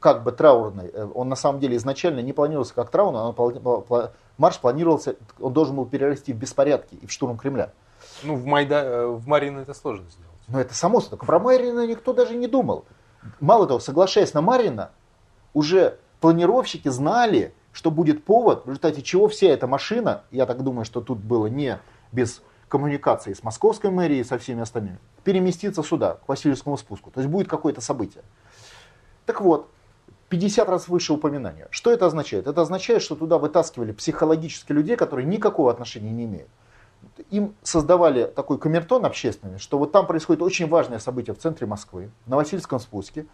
как 0.00 0.24
бы 0.24 0.32
траурный, 0.32 0.90
э, 0.92 1.08
он 1.14 1.28
на 1.28 1.36
самом 1.36 1.60
деле 1.60 1.76
изначально 1.76 2.20
не 2.20 2.32
планировался 2.32 2.74
как 2.74 2.90
траурный, 2.90 3.20
он, 3.20 4.10
марш 4.36 4.58
планировался, 4.58 5.16
он 5.38 5.52
должен 5.52 5.76
был 5.76 5.86
перерасти 5.86 6.32
в 6.32 6.36
беспорядки 6.36 6.96
и 6.96 7.06
в 7.06 7.12
штурм 7.12 7.38
Кремля. 7.38 7.72
Ну, 8.24 8.36
в, 8.36 8.44
Майда, 8.44 8.76
э, 8.76 9.06
в 9.06 9.26
Марино 9.26 9.60
это 9.60 9.74
сложно 9.74 10.08
сделать. 10.10 10.32
Но 10.48 10.60
это 10.60 10.74
само 10.74 11.00
собой. 11.00 11.18
Про 11.18 11.38
Марина 11.38 11.86
никто 11.86 12.12
даже 12.12 12.34
не 12.34 12.46
думал. 12.46 12.84
Мало 13.40 13.66
того, 13.66 13.80
соглашаясь 13.80 14.34
на 14.34 14.40
Марина, 14.40 14.90
уже 15.54 15.98
планировщики 16.20 16.88
знали, 16.88 17.54
что 17.72 17.90
будет 17.90 18.24
повод, 18.24 18.64
в 18.64 18.68
результате 18.68 19.02
чего 19.02 19.28
вся 19.28 19.48
эта 19.48 19.66
машина, 19.66 20.24
я 20.30 20.46
так 20.46 20.62
думаю, 20.62 20.84
что 20.84 21.00
тут 21.00 21.18
было 21.18 21.46
не 21.46 21.78
без 22.10 22.42
коммуникации 22.68 23.34
с 23.34 23.42
московской 23.42 23.90
мэрией 23.90 24.20
и 24.20 24.24
со 24.24 24.38
всеми 24.38 24.62
остальными, 24.62 24.98
переместиться 25.24 25.82
сюда, 25.82 26.14
к 26.14 26.28
Васильевскому 26.28 26.76
спуску. 26.78 27.10
То 27.10 27.20
есть 27.20 27.30
будет 27.30 27.48
какое-то 27.48 27.80
событие. 27.80 28.24
Так 29.26 29.40
вот, 29.40 29.68
50 30.30 30.68
раз 30.68 30.88
выше 30.88 31.12
упоминания. 31.12 31.68
Что 31.70 31.92
это 31.92 32.06
означает? 32.06 32.46
Это 32.46 32.62
означает, 32.62 33.02
что 33.02 33.14
туда 33.14 33.36
вытаскивали 33.36 33.92
психологически 33.92 34.72
людей, 34.72 34.96
которые 34.96 35.26
никакого 35.26 35.70
отношения 35.70 36.10
не 36.10 36.24
имеют. 36.24 36.48
Им 37.30 37.54
создавали 37.62 38.24
такой 38.24 38.58
камертон 38.58 39.04
общественный, 39.04 39.58
что 39.58 39.78
вот 39.78 39.92
там 39.92 40.06
происходит 40.06 40.42
очень 40.42 40.68
важное 40.68 40.98
событие 40.98 41.34
в 41.34 41.38
центре 41.38 41.66
Москвы, 41.66 42.10
на 42.26 42.36
Васильском 42.36 42.80
спуске, 42.80 43.26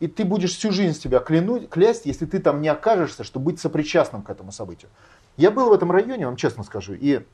и 0.00 0.08
ты 0.08 0.24
будешь 0.24 0.56
всю 0.56 0.72
жизнь 0.72 0.98
себя 0.98 1.20
клянуть, 1.20 1.68
клясть, 1.68 2.06
если 2.06 2.26
ты 2.26 2.38
там 2.38 2.60
не 2.60 2.68
окажешься, 2.68 3.24
чтобы 3.24 3.46
быть 3.46 3.60
сопричастным 3.60 4.22
к 4.22 4.30
этому 4.30 4.52
событию. 4.52 4.90
Я 5.36 5.50
был 5.50 5.70
в 5.70 5.72
этом 5.72 5.90
районе, 5.90 6.26
вам 6.26 6.36
честно 6.36 6.64
скажу, 6.64 6.94
и 6.94 7.24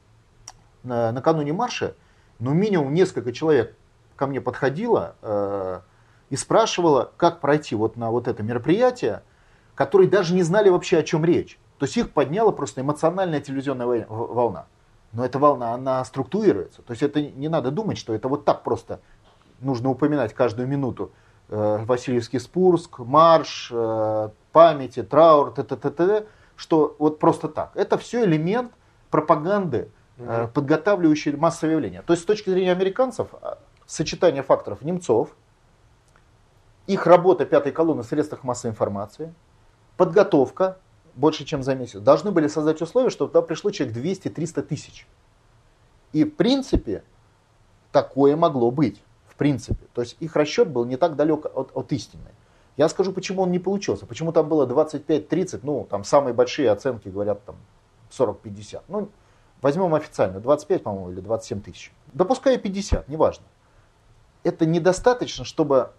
на, 0.82 1.12
накануне 1.12 1.52
марша, 1.52 1.94
ну, 2.38 2.52
минимум 2.52 2.94
несколько 2.94 3.32
человек 3.32 3.76
ко 4.16 4.26
мне 4.26 4.40
подходило, 4.40 5.16
э, 5.22 5.80
и 6.30 6.36
спрашивала, 6.36 7.10
как 7.16 7.40
пройти 7.40 7.74
вот 7.74 7.96
на 7.96 8.10
вот 8.10 8.28
это 8.28 8.42
мероприятие, 8.42 9.22
которые 9.74 10.08
даже 10.08 10.34
не 10.34 10.42
знали 10.42 10.68
вообще, 10.68 10.98
о 10.98 11.02
чем 11.02 11.24
речь. 11.24 11.58
То 11.78 11.86
есть 11.86 11.96
их 11.96 12.12
подняла 12.12 12.52
просто 12.52 12.82
эмоциональная 12.82 13.40
телевизионная 13.40 14.06
волна. 14.08 14.66
Но 15.12 15.24
эта 15.24 15.38
волна, 15.38 15.74
она 15.74 16.04
структурируется. 16.04 16.82
То 16.82 16.92
есть 16.92 17.02
это 17.02 17.20
не 17.20 17.48
надо 17.48 17.70
думать, 17.70 17.98
что 17.98 18.14
это 18.14 18.28
вот 18.28 18.44
так 18.44 18.62
просто 18.62 19.00
нужно 19.60 19.90
упоминать 19.90 20.34
каждую 20.34 20.68
минуту. 20.68 21.12
Э, 21.48 21.84
Васильевский 21.84 22.38
Спурск, 22.38 23.00
марш, 23.00 23.70
э, 23.72 24.28
памяти, 24.52 25.02
траур, 25.02 25.50
т, 25.50 25.64
т, 25.64 25.76
т, 25.76 25.90
т, 25.90 26.26
что 26.56 26.94
вот 26.98 27.18
просто 27.18 27.48
так. 27.48 27.72
Это 27.74 27.98
все 27.98 28.24
элемент 28.24 28.72
пропаганды, 29.10 29.90
угу. 30.18 30.48
подготавливающий 30.54 31.34
массовое 31.34 31.74
явление. 31.74 32.02
То 32.02 32.12
есть 32.12 32.22
с 32.22 32.26
точки 32.26 32.50
зрения 32.50 32.70
американцев, 32.70 33.28
сочетание 33.86 34.44
факторов 34.44 34.82
Немцов, 34.82 35.30
их 36.86 37.06
работа 37.06 37.44
пятой 37.44 37.72
колонны 37.72 38.02
в 38.02 38.06
средствах 38.06 38.44
массовой 38.44 38.72
информации, 38.72 39.34
подготовка 39.96 40.78
больше, 41.20 41.44
чем 41.44 41.62
за 41.62 41.74
месяц, 41.74 42.00
должны 42.00 42.30
были 42.30 42.48
создать 42.48 42.80
условия, 42.80 43.10
чтобы 43.10 43.30
туда 43.30 43.42
пришло 43.42 43.70
человек 43.70 43.96
200-300 43.96 44.62
тысяч. 44.62 45.06
И 46.12 46.24
в 46.24 46.30
принципе 46.30 47.04
такое 47.92 48.36
могло 48.36 48.70
быть. 48.70 49.02
В 49.28 49.36
принципе. 49.36 49.86
То 49.94 50.00
есть 50.02 50.16
их 50.20 50.34
расчет 50.36 50.68
был 50.68 50.84
не 50.84 50.96
так 50.96 51.16
далек 51.16 51.46
от, 51.46 51.70
от 51.74 51.92
истины. 51.92 52.24
Я 52.76 52.88
скажу, 52.88 53.12
почему 53.12 53.42
он 53.42 53.52
не 53.52 53.58
получился. 53.58 54.06
Почему 54.06 54.32
там 54.32 54.48
было 54.48 54.66
25-30, 54.66 55.60
ну, 55.62 55.86
там 55.88 56.04
самые 56.04 56.34
большие 56.34 56.70
оценки 56.70 57.08
говорят 57.08 57.44
там 57.44 57.56
40-50. 58.10 58.82
Ну, 58.88 59.08
возьмем 59.60 59.94
официально, 59.94 60.40
25, 60.40 60.82
по-моему, 60.82 61.12
или 61.12 61.20
27 61.20 61.60
тысяч. 61.60 61.92
Допускаю 62.12 62.58
50, 62.58 63.08
неважно. 63.08 63.44
Это 64.42 64.66
недостаточно, 64.66 65.44
чтобы 65.44 65.90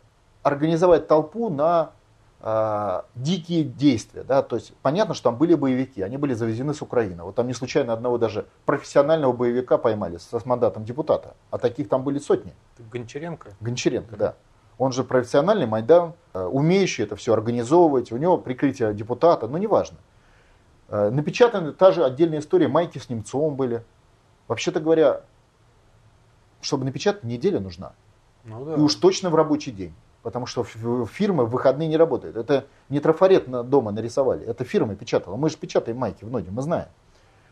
организовать 0.44 1.08
толпу 1.08 1.50
на 1.50 1.92
дикие 3.16 3.64
действия. 3.64 4.24
Да? 4.24 4.42
То 4.42 4.56
есть 4.56 4.74
понятно, 4.82 5.14
что 5.14 5.26
там 5.26 5.38
были 5.38 5.54
боевики, 5.54 6.02
они 6.02 6.18
были 6.18 6.34
завезены 6.34 6.74
с 6.74 6.82
Украины. 6.82 7.24
Вот 7.24 7.36
там 7.36 7.48
не 7.48 7.54
случайно 7.54 7.94
одного 7.94 8.18
даже 8.18 8.48
профессионального 8.66 9.32
боевика 9.32 9.78
поймали 9.78 10.18
с, 10.18 10.32
с 10.32 10.46
мандатом 10.46 10.84
депутата, 10.84 11.36
а 11.52 11.58
таких 11.58 11.88
там 11.88 12.04
были 12.04 12.18
сотни. 12.20 12.54
Гончаренко? 12.92 13.52
Гончаренко, 13.60 14.16
да. 14.18 14.36
Он 14.80 14.92
же 14.92 15.04
профессиональный 15.04 15.68
Майдан, 15.68 16.14
э, 16.34 16.44
умеющий 16.44 17.04
это 17.04 17.16
все 17.16 17.34
организовывать, 17.34 18.12
у 18.12 18.18
него 18.18 18.40
прикрытие 18.40 18.96
депутата, 18.96 19.48
но 19.48 19.60
неважно. 19.60 19.98
Э, 20.90 21.12
напечатаны 21.12 21.72
та 21.72 21.92
же 21.92 22.04
отдельная 22.04 22.40
история, 22.40 22.68
майки 22.68 22.98
с 22.98 23.08
Немцовым 23.08 23.56
были. 23.56 23.84
Вообще-то 24.48 24.80
говоря, 24.80 25.22
чтобы 26.62 26.86
напечатать, 26.86 27.24
неделя 27.24 27.60
нужна. 27.60 27.94
Ну, 28.44 28.66
да. 28.66 28.74
И 28.74 28.80
уж 28.80 28.96
точно 28.96 29.30
в 29.30 29.36
рабочий 29.36 29.72
день. 29.72 29.94
Потому 30.24 30.46
что 30.46 30.64
фирмы 30.64 31.46
в 31.46 31.50
выходные 31.50 31.88
не 31.88 31.98
работают. 31.98 32.38
Это 32.38 32.66
не 32.90 33.00
трафарет 33.00 33.48
на 33.48 33.64
дома 33.64 33.92
нарисовали, 33.92 34.46
это 34.46 34.64
фирма 34.64 34.96
печатала. 34.96 35.36
Мы 35.36 35.50
же 35.50 35.58
печатаем 35.58 35.98
майки 35.98 36.24
в 36.24 36.30
ноги, 36.30 36.50
мы 36.50 36.62
знаем. 36.62 36.90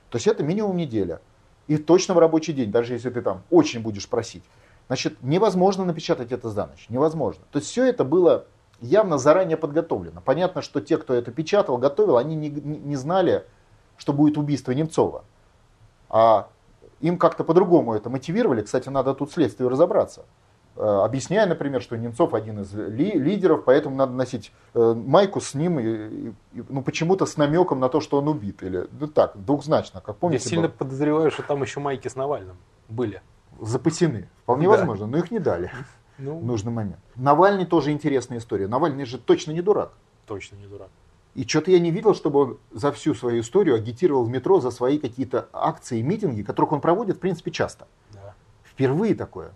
То 0.10 0.18
есть 0.18 0.28
это 0.28 0.44
минимум 0.44 0.78
неделя. 0.78 1.20
И 1.68 1.78
точно 1.78 2.14
в 2.14 2.20
рабочий 2.20 2.54
день, 2.54 2.72
даже 2.72 2.94
если 2.94 3.10
ты 3.10 3.22
там 3.22 3.44
очень 3.50 3.82
будешь 3.82 4.08
просить. 4.08 4.44
Значит, 4.88 5.22
невозможно 5.22 5.86
напечатать 5.86 6.32
это 6.32 6.50
за 6.50 6.66
ночь. 6.66 6.88
Невозможно. 6.90 7.44
То 7.52 7.60
есть 7.60 7.70
все 7.70 7.86
это 7.86 8.04
было 8.04 8.46
явно 8.82 9.18
заранее 9.18 9.58
подготовлено. 9.58 10.22
Понятно, 10.24 10.62
что 10.62 10.82
те, 10.82 10.98
кто 10.98 11.14
это 11.14 11.32
печатал, 11.32 11.78
готовил, 11.78 12.18
они 12.18 12.36
не, 12.36 12.50
не 12.50 12.96
знали, 12.96 13.46
что 13.98 14.14
будет 14.14 14.38
убийство 14.38 14.72
Немцова. 14.72 15.24
А 16.10 16.50
им 17.02 17.18
как-то 17.18 17.44
по-другому 17.44 17.94
это 17.94 18.10
мотивировали. 18.10 18.62
Кстати, 18.62 18.90
надо 18.90 19.14
тут 19.14 19.32
следствие 19.32 19.70
разобраться. 19.70 20.26
Э, 20.80 21.04
объясняя, 21.04 21.46
например, 21.46 21.82
что 21.82 21.98
Немцов 21.98 22.34
один 22.34 22.62
из 22.62 22.74
ли, 22.74 23.12
лидеров, 23.12 23.66
поэтому 23.66 23.98
надо 23.98 24.14
носить 24.14 24.54
э, 24.74 24.94
майку 24.94 25.42
с 25.42 25.54
ним, 25.54 25.78
и, 25.78 25.84
и, 25.84 26.34
ну, 26.70 26.82
почему-то 26.82 27.26
с 27.26 27.36
намеком 27.36 27.82
на 27.82 27.90
то, 27.90 28.00
что 28.00 28.18
он 28.18 28.30
убит. 28.30 28.64
Или, 28.64 28.88
ну 28.98 29.08
так, 29.08 29.34
двухзначно, 29.36 30.00
как 30.00 30.16
помните. 30.16 30.46
Я 30.46 30.50
сильно 30.50 30.68
был. 30.70 30.76
подозреваю, 30.78 31.32
что 31.32 31.44
там 31.44 31.62
еще 31.62 31.82
майки 31.82 32.08
с 32.08 32.16
Навальным 32.16 32.56
были. 32.88 33.22
Запасены. 33.60 34.30
Вполне 34.44 34.68
да. 34.68 34.78
возможно, 34.78 35.06
но 35.06 35.18
их 35.18 35.32
не 35.32 35.40
дали 35.40 35.70
ну. 36.18 36.40
в 36.40 36.46
нужный 36.46 36.72
момент. 36.72 37.00
Навальный 37.18 37.66
тоже 37.66 37.92
интересная 37.92 38.38
история. 38.38 38.70
Навальный 38.70 39.04
же 39.04 39.18
точно 39.18 39.52
не 39.52 39.62
дурак. 39.62 39.92
Точно 40.28 40.56
не 40.56 40.66
дурак. 40.66 40.92
И 41.36 41.46
что-то 41.46 41.72
я 41.72 41.80
не 41.80 41.92
видел, 41.92 42.16
чтобы 42.16 42.40
он 42.40 42.58
за 42.72 42.94
всю 42.94 43.14
свою 43.16 43.42
историю 43.42 43.76
агитировал 43.76 44.24
в 44.24 44.30
метро 44.30 44.62
за 44.62 44.72
свои 44.72 44.98
какие-то 44.98 45.50
акции, 45.52 46.02
митинги, 46.02 46.42
которых 46.42 46.72
он 46.72 46.80
проводит, 46.80 47.18
в 47.18 47.20
принципе, 47.20 47.52
часто. 47.52 47.86
Да. 48.14 48.34
Впервые 48.64 49.14
такое. 49.14 49.52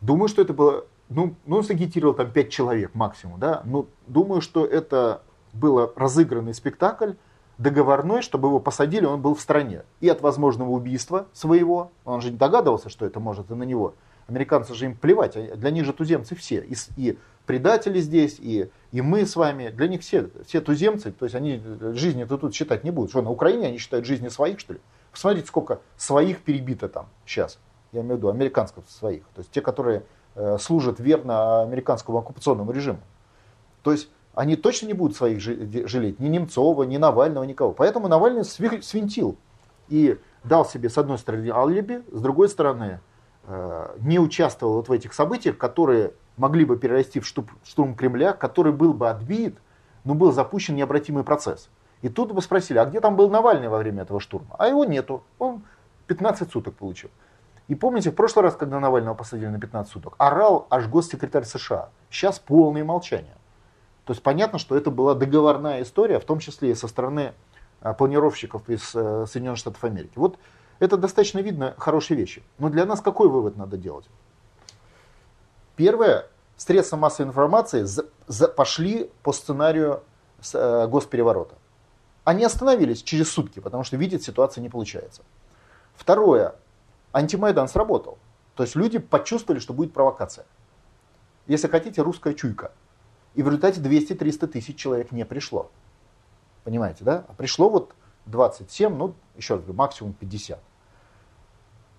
Думаю, 0.00 0.28
что 0.28 0.42
это 0.42 0.52
было, 0.52 0.84
ну, 1.08 1.34
ну 1.46 1.62
сагитировал 1.62 2.14
там 2.14 2.30
5 2.30 2.50
человек 2.50 2.94
максимум, 2.94 3.40
да, 3.40 3.62
но 3.64 3.86
думаю, 4.06 4.40
что 4.40 4.64
это 4.64 5.22
был 5.52 5.92
разыгранный 5.96 6.54
спектакль, 6.54 7.12
договорной, 7.58 8.22
чтобы 8.22 8.48
его 8.48 8.60
посадили, 8.60 9.04
он 9.04 9.20
был 9.20 9.34
в 9.34 9.40
стране. 9.40 9.82
И 10.00 10.08
от 10.08 10.20
возможного 10.20 10.70
убийства 10.70 11.26
своего, 11.32 11.90
он 12.04 12.20
же 12.20 12.30
не 12.30 12.36
догадывался, 12.36 12.88
что 12.88 13.04
это 13.04 13.20
может 13.20 13.50
и 13.50 13.54
на 13.54 13.64
него. 13.64 13.94
Американцы 14.28 14.74
же 14.74 14.84
им 14.84 14.96
плевать, 14.96 15.36
для 15.58 15.70
них 15.70 15.84
же 15.84 15.92
туземцы 15.92 16.36
все. 16.36 16.60
И, 16.60 16.74
и 16.96 17.18
предатели 17.46 17.98
здесь, 17.98 18.36
и, 18.38 18.70
и 18.92 19.00
мы 19.00 19.26
с 19.26 19.34
вами, 19.36 19.70
для 19.70 19.88
них 19.88 20.02
все, 20.02 20.28
все 20.46 20.60
туземцы, 20.60 21.10
то 21.10 21.24
есть 21.24 21.34
они 21.34 21.60
жизни-то 21.94 22.38
тут 22.38 22.54
считать 22.54 22.84
не 22.84 22.90
будут. 22.90 23.10
Что, 23.10 23.22
на 23.22 23.30
Украине 23.30 23.68
они 23.68 23.78
считают 23.78 24.06
жизни 24.06 24.28
своих, 24.28 24.60
что 24.60 24.74
ли? 24.74 24.80
Посмотрите, 25.10 25.48
сколько 25.48 25.80
своих 25.96 26.42
перебито 26.42 26.88
там 26.88 27.08
сейчас. 27.26 27.58
Я 27.92 28.00
имею 28.00 28.14
в 28.14 28.18
виду 28.18 28.28
американских 28.28 28.82
своих. 28.88 29.24
То 29.34 29.40
есть 29.40 29.50
те, 29.50 29.60
которые 29.60 30.04
э, 30.34 30.58
служат 30.58 31.00
верно 31.00 31.62
американскому 31.62 32.18
оккупационному 32.18 32.70
режиму. 32.72 33.00
То 33.82 33.92
есть 33.92 34.08
они 34.34 34.56
точно 34.56 34.86
не 34.86 34.92
будут 34.92 35.16
своих 35.16 35.40
жалеть, 35.40 36.20
ни 36.20 36.28
Немцова, 36.28 36.84
ни 36.84 36.96
Навального, 36.96 37.44
никого. 37.44 37.72
Поэтому 37.72 38.08
Навальный 38.08 38.44
свинтил 38.44 39.36
и 39.88 40.18
дал 40.44 40.64
себе, 40.64 40.90
с 40.90 40.98
одной 40.98 41.18
стороны, 41.18 41.50
алиби, 41.50 42.02
с 42.12 42.20
другой 42.20 42.48
стороны, 42.48 43.00
э, 43.44 43.96
не 44.00 44.18
участвовал 44.18 44.74
вот 44.74 44.88
в 44.88 44.92
этих 44.92 45.14
событиях, 45.14 45.58
которые 45.58 46.12
могли 46.36 46.64
бы 46.64 46.76
перерасти 46.76 47.20
в 47.20 47.26
штурм 47.26 47.94
Кремля, 47.94 48.32
который 48.32 48.72
был 48.72 48.92
бы 48.92 49.08
отбит, 49.08 49.56
но 50.04 50.14
был 50.14 50.32
запущен 50.32 50.76
необратимый 50.76 51.24
процесс. 51.24 51.68
И 52.02 52.08
тут 52.08 52.32
бы 52.32 52.40
спросили, 52.40 52.78
а 52.78 52.84
где 52.84 53.00
там 53.00 53.16
был 53.16 53.28
Навальный 53.28 53.68
во 53.68 53.78
время 53.78 54.02
этого 54.02 54.20
штурма? 54.20 54.54
А 54.58 54.68
его 54.68 54.84
нету, 54.84 55.24
он 55.38 55.62
15 56.06 56.50
суток 56.50 56.74
получил. 56.74 57.10
И 57.68 57.74
помните, 57.74 58.10
в 58.10 58.14
прошлый 58.14 58.44
раз, 58.44 58.56
когда 58.56 58.80
Навального 58.80 59.14
посадили 59.14 59.48
на 59.48 59.60
15 59.60 59.92
суток, 59.92 60.14
орал 60.16 60.66
аж 60.70 60.88
госсекретарь 60.88 61.44
США. 61.44 61.90
Сейчас 62.10 62.38
полное 62.38 62.82
молчание. 62.82 63.36
То 64.06 64.12
есть 64.12 64.22
понятно, 64.22 64.58
что 64.58 64.74
это 64.74 64.90
была 64.90 65.14
договорная 65.14 65.82
история, 65.82 66.18
в 66.18 66.24
том 66.24 66.38
числе 66.38 66.70
и 66.70 66.74
со 66.74 66.88
стороны 66.88 67.34
а, 67.82 67.92
планировщиков 67.92 68.68
из 68.70 68.94
э, 68.94 69.26
Соединенных 69.26 69.58
Штатов 69.58 69.84
Америки. 69.84 70.12
Вот 70.16 70.38
это 70.78 70.96
достаточно 70.96 71.40
видно 71.40 71.74
хорошие 71.76 72.16
вещи. 72.16 72.42
Но 72.58 72.70
для 72.70 72.86
нас 72.86 73.02
какой 73.02 73.28
вывод 73.28 73.58
надо 73.58 73.76
делать? 73.76 74.06
Первое, 75.76 76.26
средства 76.56 76.96
массовой 76.96 77.28
информации 77.28 77.82
за, 77.82 78.06
за, 78.26 78.48
пошли 78.48 79.10
по 79.22 79.32
сценарию 79.32 80.02
с, 80.40 80.54
э, 80.54 80.88
госпереворота. 80.88 81.54
Они 82.24 82.44
остановились 82.44 83.02
через 83.02 83.30
сутки, 83.30 83.60
потому 83.60 83.84
что 83.84 83.98
видят, 83.98 84.22
ситуация 84.22 84.62
не 84.62 84.70
получается. 84.70 85.20
Второе, 85.94 86.54
антимайдан 87.18 87.68
сработал. 87.68 88.18
То 88.54 88.62
есть 88.62 88.74
люди 88.74 88.98
почувствовали, 88.98 89.60
что 89.60 89.72
будет 89.72 89.92
провокация. 89.92 90.46
Если 91.46 91.68
хотите, 91.68 92.02
русская 92.02 92.34
чуйка– 92.34 92.72
и 93.38 93.42
в 93.42 93.46
результате 93.46 93.80
200-300 93.80 94.48
тысяч 94.48 94.76
человек 94.76 95.12
не 95.12 95.24
пришло. 95.24 95.70
Понимаете, 96.64 97.04
да? 97.04 97.24
А 97.28 97.34
пришло 97.34 97.70
вот 97.70 97.94
27, 98.26 98.92
ну, 98.92 99.14
еще 99.36 99.54
раз 99.54 99.62
говорю, 99.62 99.78
максимум 99.78 100.12
50. 100.12 100.58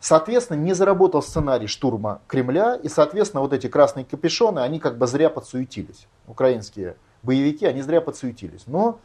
Соответственно, 0.01 0.57
не 0.57 0.73
заработал 0.73 1.21
сценарий 1.21 1.67
штурма 1.67 2.19
Кремля, 2.27 2.75
и, 2.75 2.89
соответственно, 2.89 3.39
вот 3.39 3.53
эти 3.53 3.67
красные 3.67 4.03
капюшоны, 4.03 4.59
они 4.59 4.79
как 4.81 4.97
бы 4.97 5.07
зря 5.07 5.29
подсуетились. 5.29 6.07
Украинские 6.27 6.97
боевики, 7.23 7.65
они 7.65 7.81
зря 7.83 8.01
подсуетились. 8.01 8.63
Но 8.67 8.99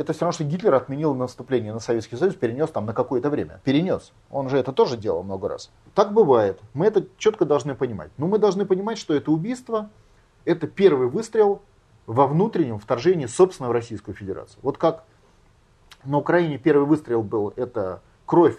это 0.00 0.14
все 0.14 0.22
равно, 0.22 0.32
что 0.32 0.44
Гитлер 0.44 0.74
отменил 0.74 1.14
наступление 1.14 1.74
на 1.74 1.78
Советский 1.78 2.16
Союз, 2.16 2.34
перенес 2.34 2.70
там 2.70 2.86
на 2.86 2.94
какое-то 2.94 3.28
время. 3.28 3.60
Перенес. 3.64 4.12
Он 4.30 4.48
же 4.48 4.56
это 4.56 4.72
тоже 4.72 4.96
делал 4.96 5.22
много 5.22 5.46
раз. 5.46 5.70
Так 5.94 6.14
бывает. 6.14 6.58
Мы 6.72 6.86
это 6.86 7.04
четко 7.18 7.44
должны 7.44 7.74
понимать. 7.74 8.10
Но 8.16 8.26
мы 8.26 8.38
должны 8.38 8.64
понимать, 8.64 8.96
что 8.96 9.14
это 9.14 9.30
убийство, 9.30 9.90
это 10.46 10.66
первый 10.66 11.08
выстрел 11.08 11.60
во 12.06 12.26
внутреннем 12.26 12.78
вторжении, 12.78 13.26
собственно, 13.26 13.68
в 13.68 13.72
Российскую 13.72 14.14
Федерацию. 14.14 14.58
Вот 14.62 14.78
как 14.78 15.04
на 16.04 16.16
Украине 16.16 16.56
первый 16.56 16.86
выстрел 16.86 17.22
был, 17.22 17.52
это 17.56 18.00
кровь 18.24 18.56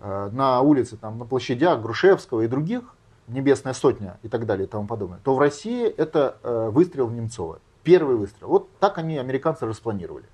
э, 0.00 0.30
на 0.32 0.60
улице, 0.60 0.96
там, 0.96 1.18
на 1.18 1.24
площадях 1.24 1.80
Грушевского 1.82 2.40
и 2.40 2.48
других, 2.48 2.82
Небесная 3.28 3.74
Сотня 3.74 4.18
и 4.24 4.28
так 4.28 4.44
далее 4.44 4.66
и 4.66 4.68
тому 4.68 4.88
подобное, 4.88 5.20
то 5.22 5.36
в 5.36 5.38
России 5.38 5.86
это 5.86 6.36
э, 6.42 6.68
выстрел 6.72 7.06
в 7.06 7.14
Немцова. 7.14 7.60
Первый 7.84 8.16
выстрел. 8.16 8.48
Вот 8.48 8.76
так 8.80 8.98
они, 8.98 9.18
американцы, 9.18 9.66
распланировали. 9.66 10.24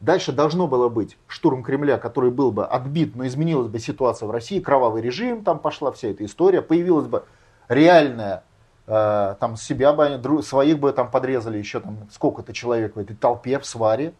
Дальше 0.00 0.32
должно 0.32 0.66
было 0.66 0.88
быть 0.88 1.16
штурм 1.26 1.62
Кремля, 1.62 1.98
который 1.98 2.30
был 2.30 2.52
бы 2.52 2.66
отбит, 2.66 3.16
но 3.16 3.26
изменилась 3.26 3.68
бы 3.68 3.78
ситуация 3.78 4.26
в 4.26 4.30
России, 4.30 4.60
кровавый 4.60 5.02
режим, 5.02 5.42
там 5.42 5.58
пошла 5.58 5.90
вся 5.92 6.08
эта 6.08 6.24
история, 6.24 6.60
появилась 6.60 7.06
бы 7.06 7.24
реальная 7.68 8.44
Э, 8.86 9.34
там 9.40 9.56
себя 9.56 9.92
бы 9.92 10.04
они, 10.04 10.42
своих 10.42 10.78
бы 10.78 10.92
там 10.92 11.10
подрезали 11.10 11.58
еще 11.58 11.80
там 11.80 12.08
сколько-то 12.12 12.52
человек 12.52 12.94
в 12.94 12.98
этой 12.98 13.16
толпе, 13.16 13.58
в 13.58 13.66
сваре, 13.66 14.14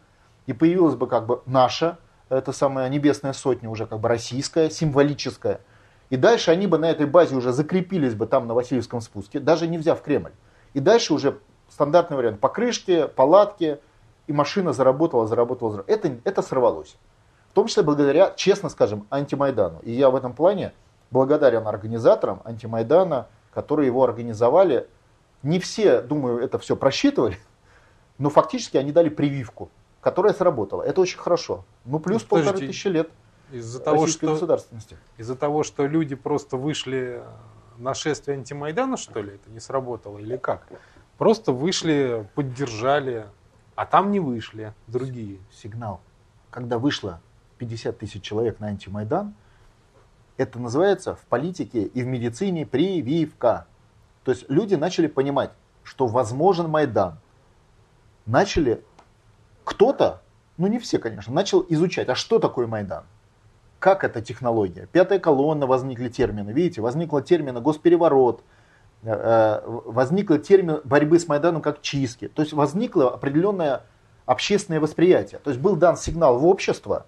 и 0.45 0.53
появилась 0.53 0.95
бы 0.95 1.07
как 1.07 1.25
бы 1.25 1.41
наша, 1.45 1.97
это 2.29 2.51
самая 2.51 2.89
небесная 2.89 3.31
сотня, 3.31 3.69
уже 3.69 3.85
как 3.85 3.99
бы 3.99 4.09
российская, 4.09 4.69
символическая. 4.69 5.61
И 6.09 6.17
дальше 6.17 6.51
они 6.51 6.67
бы 6.67 6.77
на 6.77 6.89
этой 6.89 7.05
базе 7.05 7.35
уже 7.35 7.53
закрепились 7.53 8.13
бы 8.13 8.27
там 8.27 8.47
на 8.47 8.53
Васильевском 8.53 8.99
спуске, 8.99 9.39
даже 9.39 9.67
не 9.67 9.77
взяв 9.77 10.01
Кремль. 10.01 10.31
И 10.73 10.81
дальше 10.81 11.13
уже 11.13 11.39
стандартный 11.69 12.17
вариант, 12.17 12.41
покрышки, 12.41 13.07
палатки, 13.07 13.79
и 14.27 14.33
машина 14.33 14.73
заработала, 14.73 15.25
заработала, 15.25 15.71
заработала. 15.71 15.95
Это, 15.95 16.17
это 16.23 16.41
сорвалось. 16.41 16.97
В 17.51 17.53
том 17.53 17.67
числе 17.67 17.83
благодаря, 17.83 18.31
честно 18.35 18.69
скажем, 18.69 19.07
антимайдану. 19.09 19.79
И 19.79 19.91
я 19.91 20.09
в 20.09 20.15
этом 20.15 20.33
плане 20.33 20.73
благодарен 21.09 21.65
организаторам 21.67 22.41
антимайдана, 22.45 23.27
которые 23.53 23.87
его 23.87 24.03
организовали, 24.03 24.87
не 25.43 25.59
все, 25.59 26.01
думаю, 26.01 26.39
это 26.39 26.59
все 26.59 26.75
просчитывали, 26.75 27.37
но 28.17 28.29
фактически 28.29 28.77
они 28.77 28.91
дали 28.91 29.09
прививку, 29.09 29.69
которая 30.01 30.33
сработала. 30.33 30.83
Это 30.83 31.01
очень 31.01 31.17
хорошо. 31.17 31.63
Ну, 31.85 31.99
плюс 31.99 32.23
ну, 32.23 32.27
полторы 32.27 32.59
тысячи 32.59 32.87
лет 32.87 33.09
из-за 33.51 33.79
того, 33.79 34.07
что, 34.07 34.27
государственности. 34.27 34.97
Из-за 35.17 35.35
того, 35.35 35.63
что 35.63 35.85
люди 35.85 36.15
просто 36.15 36.57
вышли 36.57 37.23
на 37.77 37.93
шествие 37.93 38.37
антимайдана, 38.37 38.97
что 38.97 39.21
ли, 39.21 39.35
это 39.35 39.49
не 39.49 39.59
сработало 39.59 40.17
или 40.17 40.37
как? 40.37 40.67
Просто 41.17 41.51
вышли, 41.51 42.27
поддержали, 42.35 43.27
а 43.77 43.85
там 43.85 44.11
не 44.11 44.19
вышли 44.19 44.73
другие. 44.87 45.37
Сигнал. 45.53 46.01
Когда 46.49 46.79
вышло 46.79 47.21
50 47.59 47.99
тысяч 47.99 48.23
человек 48.23 48.59
на 48.59 48.67
антимайдан, 48.67 49.35
это 50.35 50.57
называется 50.57 51.13
в 51.13 51.21
политике 51.25 51.83
и 51.83 52.01
в 52.01 52.07
медицине 52.07 52.65
прививка. 52.65 53.67
То 54.23 54.31
есть 54.31 54.49
люди 54.49 54.73
начали 54.73 55.05
понимать, 55.05 55.51
что 55.83 56.07
возможен 56.07 56.69
Майдан. 56.69 57.19
Начали 58.25 58.83
кто-то, 59.63 60.21
ну 60.57 60.65
не 60.65 60.79
все, 60.79 60.97
конечно, 60.97 61.31
начал 61.31 61.63
изучать, 61.69 62.09
а 62.09 62.15
что 62.15 62.39
такое 62.39 62.65
Майдан? 62.65 63.03
Как 63.77 64.03
эта 64.03 64.23
технология? 64.23 64.87
Пятая 64.91 65.19
колонна 65.19 65.67
возникли 65.67 66.09
термины. 66.09 66.49
Видите, 66.49 66.81
возникла 66.81 67.21
термина 67.21 67.61
госпереворот, 67.61 68.43
возникла 69.03 70.39
термин 70.39 70.81
борьбы 70.83 71.19
с 71.19 71.27
Майданом 71.27 71.61
как 71.61 71.81
чистки. 71.81 72.27
То 72.27 72.41
есть 72.41 72.53
возникло 72.53 73.13
определенное 73.13 73.83
общественное 74.25 74.79
восприятие. 74.79 75.39
То 75.39 75.51
есть 75.51 75.61
был 75.61 75.75
дан 75.75 75.97
сигнал 75.97 76.39
в 76.39 76.45
общество, 76.45 77.05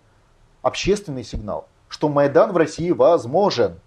общественный 0.62 1.24
сигнал– 1.24 1.68
что 1.90 2.08
Майдан 2.08 2.54
в 2.54 2.58
России 2.58 2.92
возможен. 2.92 3.80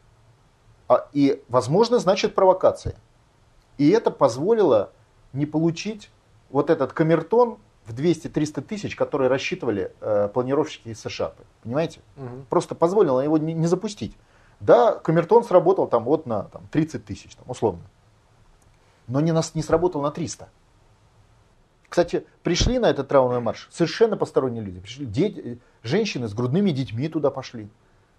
А, 0.89 1.09
и 1.13 1.43
возможно 1.49 1.99
значит 1.99 2.35
провокация. 2.35 2.97
И 3.79 3.89
это 3.89 4.11
позволило 4.11 4.91
не 5.33 5.47
получить 5.47 6.11
вот 6.51 6.69
этот 6.69 6.93
камертон 6.93 7.59
в 7.87 7.95
200-300 7.95 8.61
тысяч, 8.61 8.97
которые 8.97 9.29
рассчитывали 9.29 9.93
э, 10.01 10.29
планировщики 10.29 10.89
из 10.89 11.01
США. 11.01 11.33
Понимаете? 11.63 12.01
Угу. 12.17 12.45
Просто 12.51 12.75
позволило 12.75 13.21
его 13.21 13.39
не, 13.39 13.55
не 13.55 13.67
запустить. 13.67 14.17
Да, 14.61 14.95
камертон 14.95 15.43
сработал 15.45 15.89
там 15.89 16.05
вот 16.05 16.27
на 16.27 16.45
там, 16.45 16.69
30 16.71 17.05
тысяч, 17.05 17.35
там, 17.35 17.45
условно. 17.49 17.83
Но 19.09 19.21
не, 19.21 19.33
нас, 19.33 19.55
не 19.55 19.63
сработал 19.63 20.03
на 20.03 20.11
300. 20.11 20.49
Кстати, 21.89 22.25
пришли 22.43 22.79
на 22.79 22.89
этот 22.89 23.09
траурный 23.09 23.41
марш 23.41 23.69
совершенно 23.71 24.17
посторонние 24.17 24.63
люди. 24.63 24.81
Пришли 24.81 25.07
дети, 25.07 25.59
женщины 25.83 26.29
с 26.29 26.35
грудными 26.35 26.71
детьми 26.71 27.09
туда 27.09 27.31
пошли 27.31 27.69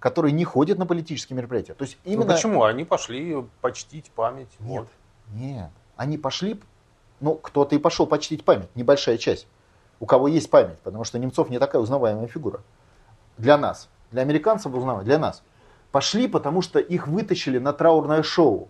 которые 0.03 0.33
не 0.33 0.43
ходят 0.43 0.77
на 0.77 0.85
политические 0.85 1.37
мероприятия. 1.37 1.75
То 1.75 1.85
есть 1.85 1.97
ну, 2.03 2.11
именно... 2.11 2.25
Ну 2.25 2.33
почему? 2.33 2.63
Они 2.65 2.83
пошли 2.83 3.37
почтить 3.61 4.11
память. 4.11 4.49
Нет, 4.59 4.81
вот. 4.81 4.87
нет. 5.33 5.69
Они 5.95 6.17
пошли, 6.17 6.59
ну 7.21 7.35
кто-то 7.35 7.73
и 7.73 7.79
пошел 7.79 8.05
почтить 8.05 8.43
память, 8.43 8.67
небольшая 8.75 9.17
часть. 9.17 9.47
У 10.01 10.05
кого 10.05 10.27
есть 10.27 10.49
память, 10.49 10.77
потому 10.79 11.05
что 11.05 11.19
Немцов 11.19 11.49
не 11.49 11.57
такая 11.57 11.81
узнаваемая 11.81 12.27
фигура. 12.27 12.59
Для 13.37 13.57
нас. 13.57 13.87
Для 14.11 14.23
американцев 14.23 14.73
узнаваемая, 14.73 15.05
для 15.05 15.17
нас. 15.19 15.41
Пошли, 15.93 16.27
потому 16.27 16.61
что 16.61 16.79
их 16.79 17.07
вытащили 17.07 17.57
на 17.57 17.71
траурное 17.71 18.23
шоу. 18.23 18.67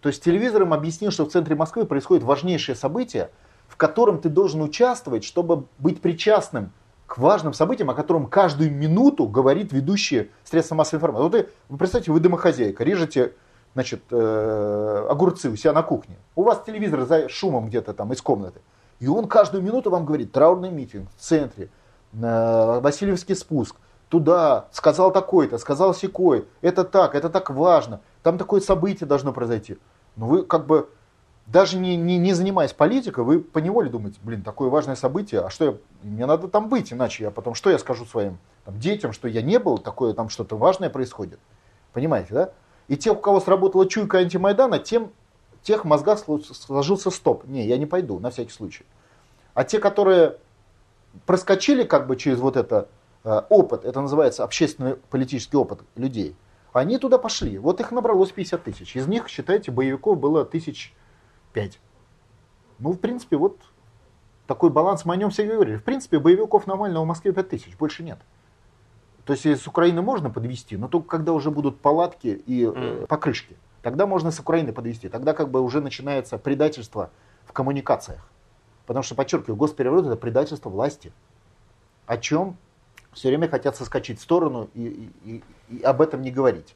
То 0.00 0.08
есть 0.08 0.22
телевизор 0.22 0.62
им 0.62 0.72
объяснил, 0.72 1.10
что 1.10 1.24
в 1.24 1.30
центре 1.30 1.54
Москвы 1.54 1.84
происходит 1.84 2.22
важнейшее 2.22 2.76
событие, 2.76 3.30
в 3.66 3.76
котором 3.76 4.20
ты 4.20 4.28
должен 4.28 4.62
участвовать, 4.62 5.24
чтобы 5.24 5.64
быть 5.78 6.00
причастным 6.00 6.72
к 7.06 7.18
важным 7.18 7.54
событиям, 7.54 7.90
о 7.90 7.94
котором 7.94 8.26
каждую 8.26 8.70
минуту 8.70 9.26
говорит 9.26 9.72
ведущие 9.72 10.28
средства 10.44 10.74
массовой 10.74 10.98
информации. 10.98 11.22
Вот 11.22 11.32
вы, 11.32 11.48
вы 11.70 11.78
представьте, 11.78 12.12
вы 12.12 12.20
домохозяйка, 12.20 12.84
режете 12.84 13.32
значит, 13.74 14.02
э, 14.10 15.06
огурцы 15.08 15.50
у 15.50 15.56
себя 15.56 15.72
на 15.72 15.82
кухне. 15.82 16.16
У 16.36 16.42
вас 16.42 16.62
телевизор 16.64 17.02
за 17.06 17.28
шумом 17.28 17.68
где-то 17.68 17.94
там 17.94 18.12
из 18.12 18.20
комнаты. 18.20 18.60
И 19.00 19.08
он 19.08 19.26
каждую 19.26 19.62
минуту 19.62 19.90
вам 19.90 20.04
говорит, 20.04 20.32
траурный 20.32 20.70
митинг 20.70 21.08
в 21.16 21.20
центре, 21.20 21.70
э, 22.12 22.80
Васильевский 22.80 23.36
спуск, 23.36 23.76
туда, 24.08 24.66
сказал 24.72 25.12
такой-то, 25.12 25.58
сказал 25.58 25.94
секой, 25.94 26.46
это 26.60 26.84
так, 26.84 27.14
это 27.14 27.30
так 27.30 27.50
важно, 27.50 28.00
там 28.22 28.38
такое 28.38 28.60
событие 28.60 29.06
должно 29.06 29.32
произойти. 29.32 29.78
Но 30.16 30.26
вы 30.26 30.44
как 30.44 30.66
бы, 30.66 30.88
даже 31.46 31.78
не, 31.78 31.96
не, 31.96 32.18
не 32.18 32.32
занимаясь 32.32 32.72
политикой, 32.72 33.24
вы 33.24 33.40
поневоле 33.40 33.88
думаете, 33.90 34.18
блин, 34.22 34.42
такое 34.42 34.68
важное 34.68 34.96
событие, 34.96 35.40
а 35.40 35.50
что 35.50 35.64
я, 35.64 35.76
мне 36.02 36.26
надо 36.26 36.48
там 36.48 36.68
быть, 36.68 36.92
иначе 36.92 37.24
я 37.24 37.30
потом, 37.30 37.54
что 37.54 37.70
я 37.70 37.78
скажу 37.78 38.04
своим 38.04 38.38
там, 38.64 38.78
детям, 38.78 39.12
что 39.12 39.28
я 39.28 39.42
не 39.42 39.58
был, 39.58 39.78
такое 39.78 40.12
там 40.14 40.28
что-то 40.28 40.56
важное 40.56 40.90
происходит. 40.90 41.38
Понимаете, 41.92 42.34
да? 42.34 42.50
И 42.88 42.96
те, 42.96 43.12
у 43.12 43.16
кого 43.16 43.40
сработала 43.40 43.86
чуйка 43.88 44.18
антимайдана, 44.18 44.78
тем, 44.78 45.12
тех 45.62 45.84
в 45.84 45.86
мозгах 45.86 46.18
сложился 46.18 47.10
стоп. 47.10 47.46
Не, 47.46 47.66
я 47.66 47.76
не 47.76 47.86
пойду, 47.86 48.18
на 48.18 48.30
всякий 48.30 48.52
случай. 48.52 48.84
А 49.54 49.64
те, 49.64 49.78
которые 49.78 50.36
проскочили 51.26 51.84
как 51.84 52.06
бы 52.06 52.16
через 52.16 52.38
вот 52.38 52.56
это 52.56 52.88
э, 53.24 53.42
опыт, 53.48 53.84
это 53.84 54.00
называется 54.00 54.44
общественный 54.44 54.96
политический 54.96 55.56
опыт 55.56 55.80
людей, 55.96 56.36
они 56.78 56.98
туда 56.98 57.18
пошли. 57.18 57.58
Вот 57.58 57.80
их 57.80 57.90
набралось 57.92 58.32
50 58.32 58.62
тысяч. 58.62 58.96
Из 58.96 59.06
них, 59.06 59.28
считайте, 59.28 59.70
боевиков 59.70 60.18
было 60.18 60.44
тысяч 60.44 60.94
пять. 61.52 61.80
Ну, 62.78 62.92
в 62.92 62.98
принципе, 62.98 63.36
вот 63.36 63.58
такой 64.46 64.70
баланс 64.70 65.04
мы 65.04 65.14
о 65.14 65.16
нем 65.16 65.30
все 65.30 65.46
говорили. 65.46 65.76
В 65.76 65.84
принципе, 65.84 66.18
боевиков 66.18 66.66
Навального 66.66 67.04
в 67.04 67.06
Москве 67.06 67.32
5 67.32 67.48
тысяч, 67.48 67.76
больше 67.76 68.02
нет. 68.02 68.18
То 69.24 69.34
есть 69.34 69.44
с 69.44 69.66
Украины 69.66 70.00
можно 70.00 70.30
подвести, 70.30 70.78
но 70.78 70.88
только 70.88 71.08
когда 71.08 71.34
уже 71.34 71.50
будут 71.50 71.80
палатки 71.80 72.42
и 72.46 72.66
э, 72.66 73.04
покрышки. 73.06 73.56
Тогда 73.82 74.06
можно 74.06 74.30
с 74.30 74.40
Украины 74.40 74.72
подвести. 74.72 75.08
Тогда 75.08 75.34
как 75.34 75.50
бы 75.50 75.60
уже 75.60 75.80
начинается 75.80 76.38
предательство 76.38 77.10
в 77.44 77.52
коммуникациях. 77.52 78.26
Потому 78.86 79.02
что, 79.02 79.14
подчеркиваю, 79.14 79.56
госпереворот 79.56 80.06
это 80.06 80.16
предательство 80.16 80.70
власти. 80.70 81.12
О 82.06 82.16
чем 82.16 82.56
все 83.18 83.28
время 83.28 83.48
хотят 83.48 83.76
соскочить 83.76 84.20
в 84.20 84.22
сторону 84.22 84.68
и, 84.74 85.10
и, 85.24 85.42
и 85.68 85.82
об 85.82 86.00
этом 86.00 86.22
не 86.22 86.30
говорить. 86.30 86.74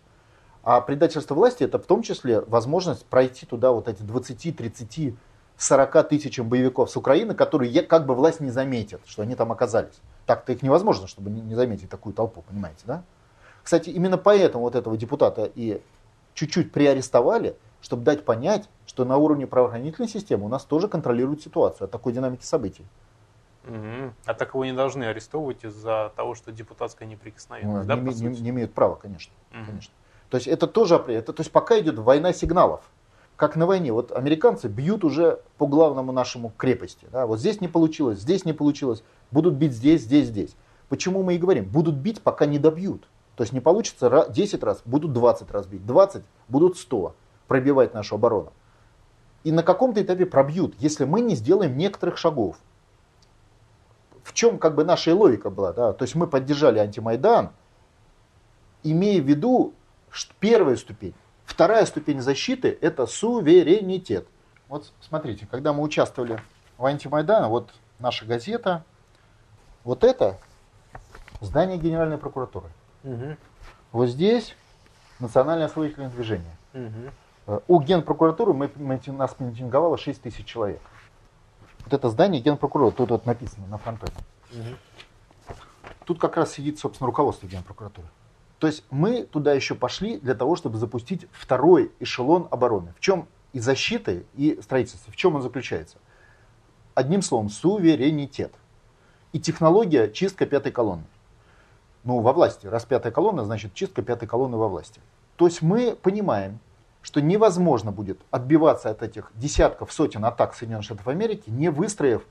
А 0.62 0.80
предательство 0.80 1.34
власти 1.34 1.64
это 1.64 1.78
в 1.78 1.86
том 1.86 2.02
числе 2.02 2.40
возможность 2.42 3.04
пройти 3.06 3.46
туда 3.46 3.72
вот 3.72 3.88
эти 3.88 4.02
20, 4.02 4.56
30, 4.56 5.14
40 5.56 6.08
тысячам 6.08 6.48
боевиков 6.48 6.90
с 6.90 6.96
Украины, 6.96 7.34
которые 7.34 7.82
как 7.82 8.06
бы 8.06 8.14
власть 8.14 8.40
не 8.40 8.50
заметит, 8.50 9.00
что 9.06 9.22
они 9.22 9.34
там 9.34 9.50
оказались. 9.52 10.00
Так-то 10.26 10.52
их 10.52 10.62
невозможно, 10.62 11.06
чтобы 11.06 11.30
не 11.30 11.54
заметить 11.54 11.90
такую 11.90 12.14
толпу, 12.14 12.42
понимаете, 12.42 12.82
да? 12.86 13.02
Кстати, 13.62 13.90
именно 13.90 14.18
поэтому 14.18 14.64
вот 14.64 14.74
этого 14.74 14.96
депутата 14.96 15.50
и 15.54 15.80
чуть-чуть 16.34 16.72
приарестовали, 16.72 17.56
чтобы 17.80 18.04
дать 18.04 18.24
понять, 18.24 18.68
что 18.86 19.04
на 19.04 19.16
уровне 19.16 19.46
правоохранительной 19.46 20.08
системы 20.08 20.46
у 20.46 20.48
нас 20.48 20.64
тоже 20.64 20.88
контролируют 20.88 21.42
ситуацию 21.42 21.86
от 21.86 21.90
такой 21.90 22.12
динамики 22.12 22.44
событий. 22.44 22.84
Угу. 23.64 24.12
А 24.26 24.34
так 24.34 24.54
его 24.54 24.64
не 24.64 24.72
должны 24.72 25.04
арестовывать 25.04 25.64
из-за 25.64 26.12
того, 26.16 26.34
что 26.34 26.50
депутатская 26.52 27.06
неприкосновенность, 27.06 27.88
ну, 27.88 27.96
да, 27.96 28.00
не, 28.00 28.14
не, 28.14 28.40
не 28.40 28.50
имеют 28.50 28.74
права, 28.74 28.96
конечно, 28.96 29.32
угу. 29.50 29.64
конечно. 29.66 29.94
То 30.30 30.36
есть 30.36 30.48
это 30.48 30.66
тоже, 30.66 30.96
это, 31.08 31.32
то 31.32 31.40
есть 31.40 31.52
пока 31.52 31.78
идет 31.78 31.98
война 31.98 32.32
сигналов, 32.32 32.80
как 33.36 33.56
на 33.56 33.66
войне. 33.66 33.92
Вот 33.92 34.12
американцы 34.12 34.68
бьют 34.68 35.04
уже 35.04 35.40
по 35.58 35.66
главному 35.66 36.12
нашему 36.12 36.52
крепости. 36.56 37.06
Да? 37.12 37.26
Вот 37.26 37.38
здесь 37.38 37.60
не 37.60 37.68
получилось, 37.68 38.20
здесь 38.20 38.44
не 38.44 38.52
получилось. 38.52 39.02
Будут 39.30 39.54
бить 39.54 39.72
здесь, 39.72 40.02
здесь, 40.02 40.28
здесь. 40.28 40.54
Почему 40.88 41.22
мы 41.22 41.34
и 41.34 41.38
говорим? 41.38 41.64
Будут 41.64 41.96
бить, 41.96 42.22
пока 42.22 42.46
не 42.46 42.58
добьют. 42.58 43.08
То 43.36 43.42
есть 43.42 43.52
не 43.52 43.60
получится 43.60 44.26
10 44.28 44.62
раз, 44.62 44.82
будут 44.84 45.12
20 45.12 45.50
раз 45.50 45.66
бить. 45.66 45.84
20 45.86 46.22
будут 46.48 46.76
100 46.76 47.14
пробивать 47.48 47.94
нашу 47.94 48.14
оборону. 48.14 48.52
И 49.44 49.52
на 49.52 49.62
каком-то 49.62 50.00
этапе 50.02 50.26
пробьют, 50.26 50.74
если 50.78 51.04
мы 51.04 51.20
не 51.20 51.34
сделаем 51.34 51.76
некоторых 51.76 52.16
шагов. 52.16 52.56
В 54.32 54.34
чем 54.34 54.58
как 54.58 54.74
бы 54.74 54.82
наша 54.82 55.14
логика 55.14 55.50
была? 55.50 55.74
Да? 55.74 55.92
То 55.92 56.04
есть 56.04 56.14
мы 56.14 56.26
поддержали 56.26 56.78
антимайдан, 56.78 57.50
имея 58.82 59.20
в 59.20 59.26
виду 59.26 59.74
что 60.10 60.32
первая 60.40 60.76
ступень. 60.76 61.14
Вторая 61.44 61.84
ступень 61.86 62.20
защиты– 62.20 62.78
это 62.80 63.06
суверенитет. 63.06 64.26
Вот 64.68 64.90
смотрите, 65.00 65.46
когда 65.50 65.72
мы 65.72 65.82
участвовали 65.82 66.40
в 66.78 66.84
антимайдане, 66.86 67.48
вот 67.48 67.70
наша 67.98 68.24
газета, 68.24 68.84
вот 69.84 70.04
это 70.04 70.38
здание 71.40 71.78
Генеральной 71.78 72.18
прокуратуры. 72.18 72.68
Угу. 73.04 73.36
Вот 73.92 74.06
здесь 74.06 74.54
национальное 75.18 75.66
освободительное 75.66 76.10
движение. 76.10 76.56
Угу. 76.72 77.62
У 77.68 77.80
генпрокуратуры 77.80 78.54
мы, 78.54 78.70
мы, 78.76 79.00
нас 79.08 79.36
митинговало 79.40 79.98
6 79.98 80.22
тысяч 80.22 80.46
человек. 80.46 80.80
Вот 81.84 81.92
это 81.94 82.08
здание 82.08 82.40
генпрокуратуры, 82.40 82.92
тут 82.96 83.10
вот 83.10 83.26
написано 83.26 83.66
на 83.66 83.78
фронтоне. 83.78 84.12
Угу. 84.52 85.54
Тут 86.04 86.18
как 86.18 86.36
раз 86.36 86.52
сидит, 86.52 86.78
собственно, 86.78 87.06
руководство 87.06 87.46
генпрокуратуры. 87.46 88.08
То 88.58 88.66
есть 88.66 88.84
мы 88.90 89.24
туда 89.24 89.52
еще 89.52 89.74
пошли 89.74 90.18
для 90.18 90.34
того, 90.34 90.54
чтобы 90.54 90.78
запустить 90.78 91.26
второй 91.32 91.90
эшелон 91.98 92.46
обороны. 92.50 92.92
В 92.96 93.00
чем 93.00 93.26
и 93.52 93.58
защиты, 93.58 94.24
и 94.34 94.60
строительства, 94.62 95.12
в 95.12 95.16
чем 95.16 95.34
он 95.34 95.42
заключается? 95.42 95.96
Одним 96.94 97.22
словом, 97.22 97.48
суверенитет 97.48 98.52
и 99.32 99.40
технология 99.40 100.08
чистка 100.08 100.46
пятой 100.46 100.72
колонны. 100.72 101.04
Ну, 102.04 102.20
во 102.20 102.32
власти. 102.32 102.66
Раз 102.66 102.84
пятая 102.84 103.12
колонна, 103.12 103.44
значит 103.44 103.74
чистка 103.74 104.02
пятой 104.02 104.28
колонны 104.28 104.56
во 104.56 104.68
власти. 104.68 105.00
То 105.36 105.46
есть 105.46 105.62
мы 105.62 105.96
понимаем, 105.96 106.58
что 107.02 107.20
невозможно 107.20 107.92
будет 107.92 108.20
отбиваться 108.30 108.90
от 108.90 109.02
этих 109.02 109.30
десятков, 109.34 109.92
сотен 109.92 110.24
атак 110.24 110.54
Соединенных 110.54 110.84
Штатов 110.84 111.08
Америки, 111.08 111.50
не 111.50 111.68
выстроив 111.68 112.26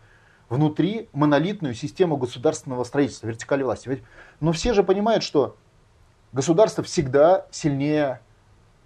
внутри 0.49 1.09
монолитную 1.13 1.73
систему 1.73 2.17
государственного 2.17 2.83
строительства, 2.83 3.27
вертикали 3.27 3.63
власти. 3.63 3.89
Ведь, 3.89 4.03
но 4.39 4.51
все 4.51 4.73
же 4.73 4.83
понимают, 4.83 5.23
что 5.23 5.55
государство 6.33 6.83
всегда 6.83 7.45
сильнее 7.51 8.21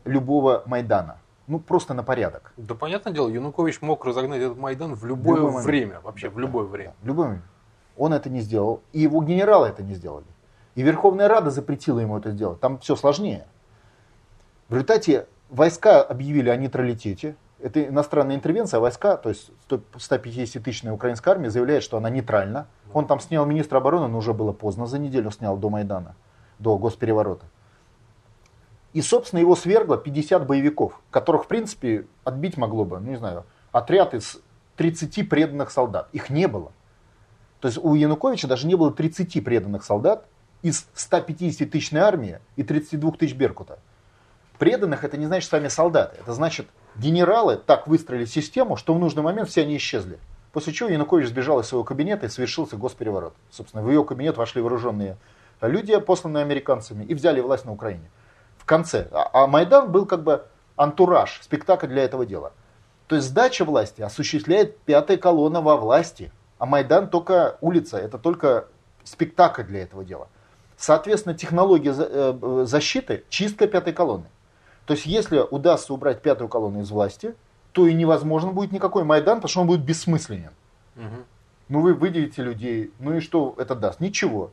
любого 0.03 0.63
Майдана. 0.65 1.17
Ну, 1.47 1.59
просто 1.59 1.93
на 1.93 2.03
порядок. 2.03 2.53
Да, 2.57 2.73
понятное 2.73 3.13
дело, 3.13 3.29
Янукович 3.29 3.81
мог 3.81 4.03
разогнать 4.03 4.41
этот 4.41 4.57
Майдан 4.57 4.95
в 4.95 5.05
любое, 5.05 5.37
любое 5.37 5.63
время, 5.63 5.99
вообще 6.01 6.29
да, 6.29 6.35
в 6.35 6.39
любое 6.39 6.65
время. 6.65 6.89
Да, 6.89 7.03
в 7.03 7.07
любое 7.07 7.27
время. 7.27 7.43
Он 7.97 8.13
это 8.13 8.29
не 8.29 8.41
сделал, 8.41 8.81
и 8.93 9.01
его 9.01 9.21
генералы 9.21 9.67
это 9.67 9.83
не 9.83 9.93
сделали. 9.93 10.25
И 10.73 10.81
Верховная 10.81 11.27
Рада 11.27 11.51
запретила 11.51 11.99
ему 11.99 12.17
это 12.17 12.31
сделать. 12.31 12.59
Там 12.59 12.79
все 12.79 12.95
сложнее. 12.95 13.47
В 14.67 14.73
результате 14.73 15.27
войска 15.49 16.01
объявили 16.01 16.49
о 16.49 16.55
нейтралитете. 16.55 17.35
Это 17.59 17.83
иностранная 17.85 18.35
интервенция, 18.35 18.77
а 18.77 18.81
войска, 18.81 19.17
то 19.17 19.29
есть 19.29 19.49
150-тысячная 19.69 20.91
украинская 20.91 21.33
армия 21.33 21.49
заявляет, 21.49 21.83
что 21.83 21.97
она 21.97 22.09
нейтральна. 22.09 22.67
Он 22.93 23.07
там 23.07 23.19
снял 23.19 23.45
министра 23.45 23.77
обороны, 23.77 24.07
но 24.07 24.17
уже 24.17 24.33
было 24.33 24.51
поздно, 24.51 24.85
за 24.85 24.99
неделю 24.99 25.31
снял 25.31 25.57
до 25.57 25.69
Майдана, 25.69 26.15
до 26.59 26.77
госпереворота. 26.77 27.45
И, 28.93 29.01
собственно, 29.01 29.39
его 29.39 29.55
свергло 29.55 29.97
50 29.97 30.45
боевиков, 30.45 31.01
которых, 31.11 31.45
в 31.45 31.47
принципе, 31.47 32.05
отбить 32.23 32.57
могло 32.57 32.85
бы, 32.85 32.99
ну, 32.99 33.09
не 33.09 33.17
знаю, 33.17 33.45
отряд 33.71 34.13
из 34.13 34.39
30 34.77 35.27
преданных 35.27 35.71
солдат. 35.71 36.09
Их 36.13 36.29
не 36.29 36.47
было. 36.47 36.71
То 37.59 37.67
есть 37.67 37.79
у 37.81 37.95
Януковича 37.95 38.47
даже 38.47 38.67
не 38.67 38.75
было 38.75 38.93
30 38.93 39.43
преданных 39.43 39.83
солдат 39.83 40.27
из 40.61 40.87
150 40.93 41.69
тысячной 41.69 42.01
армии 42.01 42.39
и 42.55 42.63
32 42.63 43.11
тысяч 43.11 43.33
Беркута. 43.33 43.79
Преданных 44.57 45.03
это 45.03 45.17
не 45.17 45.25
значит 45.25 45.49
сами 45.49 45.67
солдаты. 45.67 46.17
Это 46.19 46.33
значит, 46.33 46.67
генералы 46.95 47.57
так 47.57 47.87
выстроили 47.87 48.25
систему, 48.25 48.77
что 48.77 48.93
в 48.93 48.99
нужный 48.99 49.23
момент 49.23 49.49
все 49.49 49.61
они 49.61 49.77
исчезли. 49.77 50.19
После 50.53 50.71
чего 50.71 50.89
Янукович 50.89 51.27
сбежал 51.27 51.59
из 51.59 51.67
своего 51.67 51.83
кабинета 51.83 52.27
и 52.27 52.29
совершился 52.29 52.77
госпереворот. 52.77 53.33
Собственно, 53.51 53.83
в 53.83 53.91
его 53.91 54.03
кабинет 54.03 54.37
вошли 54.37 54.61
вооруженные 54.61 55.17
люди, 55.61 55.97
посланные 55.97 56.43
американцами, 56.43 57.03
и 57.03 57.13
взяли 57.13 57.41
власть 57.41 57.65
на 57.65 57.73
Украине. 57.73 58.09
В 58.57 58.65
конце. 58.65 59.07
А, 59.11 59.29
а 59.33 59.47
Майдан 59.47 59.91
был 59.91 60.05
как 60.05 60.23
бы 60.23 60.45
антураж, 60.75 61.39
спектакль 61.43 61.87
для 61.87 62.03
этого 62.03 62.25
дела. 62.25 62.53
То 63.07 63.15
есть 63.15 63.27
сдача 63.27 63.65
власти 63.65 64.01
осуществляет 64.01 64.77
пятая 64.79 65.17
колонна 65.17 65.61
во 65.61 65.77
власти. 65.77 66.31
А 66.57 66.65
Майдан 66.65 67.09
только 67.09 67.57
улица, 67.61 67.97
это 67.97 68.17
только 68.17 68.67
спектакль 69.03 69.63
для 69.63 69.83
этого 69.83 70.03
дела. 70.03 70.27
Соответственно, 70.77 71.35
технология 71.35 71.93
э, 71.95 72.63
защиты– 72.65 73.23
чистка 73.29 73.67
пятой 73.67 73.93
колонны. 73.93 74.25
То 74.85 74.93
есть, 74.93 75.05
если 75.05 75.39
удастся 75.39 75.93
убрать 75.93 76.21
пятую 76.21 76.47
колонну 76.47 76.81
из 76.81 76.91
власти, 76.91 77.35
то 77.71 77.87
и 77.87 77.93
невозможно 77.93 78.51
будет 78.51 78.71
никакой 78.71 79.03
Майдан, 79.03 79.37
потому 79.37 79.49
что 79.49 79.61
он 79.61 79.67
будет 79.67 79.81
бессмысленен. 79.81 80.51
Угу. 80.95 81.23
Ну, 81.69 81.81
вы 81.81 81.93
выделите 81.93 82.43
людей, 82.43 82.93
ну 82.99 83.17
и 83.17 83.19
что 83.19 83.55
это 83.57 83.75
даст? 83.75 83.99
Ничего. 83.99 84.51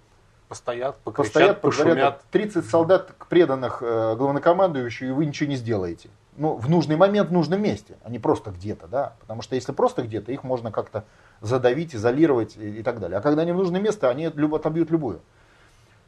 Постоят, 0.48 0.98
покричат, 0.98 1.32
Постоят, 1.32 1.60
пошумят. 1.60 2.22
30 2.30 2.66
солдат 2.66 3.14
преданных 3.28 3.82
э, 3.82 4.16
главнокомандующему, 4.16 5.10
и 5.10 5.12
вы 5.12 5.26
ничего 5.26 5.48
не 5.48 5.56
сделаете 5.56 6.10
ну, 6.36 6.56
в 6.56 6.68
нужный 6.68 6.96
момент 6.96 7.28
в 7.28 7.32
нужном 7.32 7.62
месте, 7.62 7.96
а 8.02 8.10
не 8.10 8.18
просто 8.18 8.50
где-то, 8.50 8.86
да, 8.86 9.14
потому 9.20 9.42
что 9.42 9.54
если 9.54 9.72
просто 9.72 10.02
где-то, 10.02 10.32
их 10.32 10.44
можно 10.44 10.70
как-то 10.70 11.04
задавить, 11.40 11.94
изолировать 11.94 12.56
и, 12.56 12.78
и 12.78 12.82
так 12.82 13.00
далее. 13.00 13.18
А 13.18 13.20
когда 13.20 13.42
они 13.42 13.52
в 13.52 13.56
нужное 13.56 13.80
место, 13.80 14.08
они 14.08 14.30
люб, 14.34 14.54
отобьют 14.54 14.90
любую. 14.90 15.20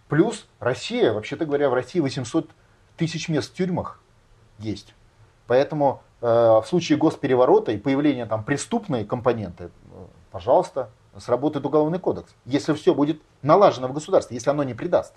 Плюс 0.09 0.47
Россия, 0.61 1.13
вообще-то 1.13 1.45
говоря, 1.45 1.69
в 1.69 1.75
России 1.75 2.01
800 2.01 2.51
тысяч 2.97 3.29
мест 3.29 3.53
в 3.53 3.55
тюрьмах 3.55 4.01
есть. 4.59 4.95
Поэтому 5.47 6.03
э, 6.21 6.27
в 6.27 6.65
случае 6.67 6.99
госпереворота 6.99 7.73
и 7.73 7.79
появления 7.79 8.27
там 8.27 8.45
преступной 8.45 9.05
компоненты, 9.05 9.71
пожалуйста, 10.31 10.91
сработает 11.19 11.65
уголовный 11.67 11.99
кодекс. 11.99 12.35
Если 12.45 12.73
все 12.75 12.95
будет 12.95 13.21
налажено 13.43 13.89
в 13.89 13.93
государстве, 13.93 14.37
если 14.37 14.51
оно 14.51 14.63
не 14.65 14.75
предаст. 14.75 15.15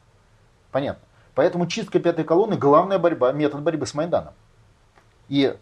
Понятно. 0.72 1.04
Поэтому 1.34 1.68
чистка 1.68 2.00
пятой 2.00 2.26
колонны– 2.26 2.56
главная 2.58 3.00
борьба, 3.00 3.32
метод 3.32 3.62
борьбы 3.62 3.86
с 3.86 3.94
Майданом. 3.94 4.34
И 5.30 5.56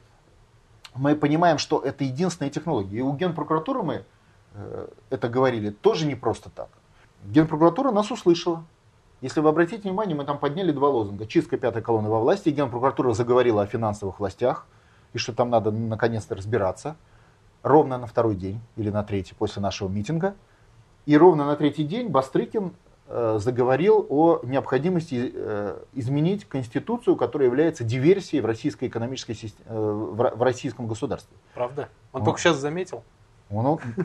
мы 0.93 1.15
понимаем, 1.15 1.57
что 1.57 1.79
это 1.79 2.03
единственная 2.03 2.49
технология. 2.49 2.99
И 2.99 3.01
у 3.01 3.13
Генпрокуратуры 3.13 3.83
мы 3.83 4.05
э, 4.53 4.87
это 5.09 5.27
говорили 5.27 5.69
тоже 5.69 6.05
не 6.05 6.15
просто 6.15 6.49
так. 6.49 6.69
Генпрокуратура 7.25 7.91
нас 7.91 8.11
услышала. 8.11 8.63
Если 9.21 9.39
вы 9.39 9.49
обратите 9.49 9.83
внимание, 9.83 10.15
мы 10.15 10.25
там 10.25 10.37
подняли 10.37 10.71
два 10.71 10.89
лозунга. 10.89 11.25
Чистка 11.25 11.57
пятой 11.57 11.81
колонны 11.81 12.09
во 12.09 12.19
власти. 12.19 12.49
Генпрокуратура 12.49 13.13
заговорила 13.13 13.63
о 13.63 13.65
финансовых 13.65 14.19
властях. 14.19 14.65
И 15.13 15.17
что 15.17 15.33
там 15.33 15.49
надо 15.49 15.71
наконец-то 15.71 16.35
разбираться. 16.35 16.97
Ровно 17.63 17.97
на 17.97 18.07
второй 18.07 18.35
день 18.35 18.59
или 18.75 18.89
на 18.89 19.03
третий 19.03 19.33
после 19.33 19.61
нашего 19.61 19.87
митинга. 19.87 20.35
И 21.05 21.17
ровно 21.17 21.45
на 21.45 21.55
третий 21.55 21.83
день 21.83 22.09
Бастрыкин 22.09 22.73
э, 23.07 23.37
заговорил 23.39 24.05
о 24.09 24.41
необходимости 24.43 25.31
э, 25.33 25.77
изменить 25.93 26.45
конституцию, 26.45 27.15
которая 27.15 27.47
является 27.47 27.83
диверсией 27.83 28.41
в 28.41 28.45
российской 28.45 28.87
экономической 28.89 29.33
системе, 29.33 29.65
э, 29.69 29.75
в, 29.75 30.41
российском 30.41 30.87
государстве. 30.87 31.35
Правда? 31.53 31.89
Он, 32.11 32.21
он 32.21 32.25
только 32.25 32.39
сейчас 32.39 32.57
заметил. 32.57 33.03
Он, 33.51 33.79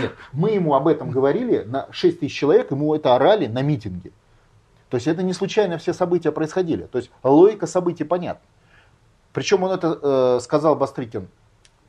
нет, 0.00 0.12
мы 0.32 0.50
ему 0.50 0.74
об 0.74 0.88
этом 0.88 1.10
говорили, 1.10 1.62
на 1.62 1.86
6 1.92 2.20
тысяч 2.20 2.36
человек 2.36 2.72
ему 2.72 2.94
это 2.94 3.14
орали 3.14 3.46
на 3.46 3.62
митинге. 3.62 4.10
То 4.92 4.96
есть 4.96 5.06
это 5.06 5.22
не 5.22 5.32
случайно 5.32 5.78
все 5.78 5.94
события 5.94 6.30
происходили. 6.32 6.82
То 6.82 6.98
есть 6.98 7.10
логика 7.22 7.66
событий 7.66 8.04
понятна. 8.04 8.46
Причем 9.32 9.62
он 9.62 9.70
это 9.70 9.98
э, 10.02 10.40
сказал 10.42 10.76
Бастрыкин 10.76 11.28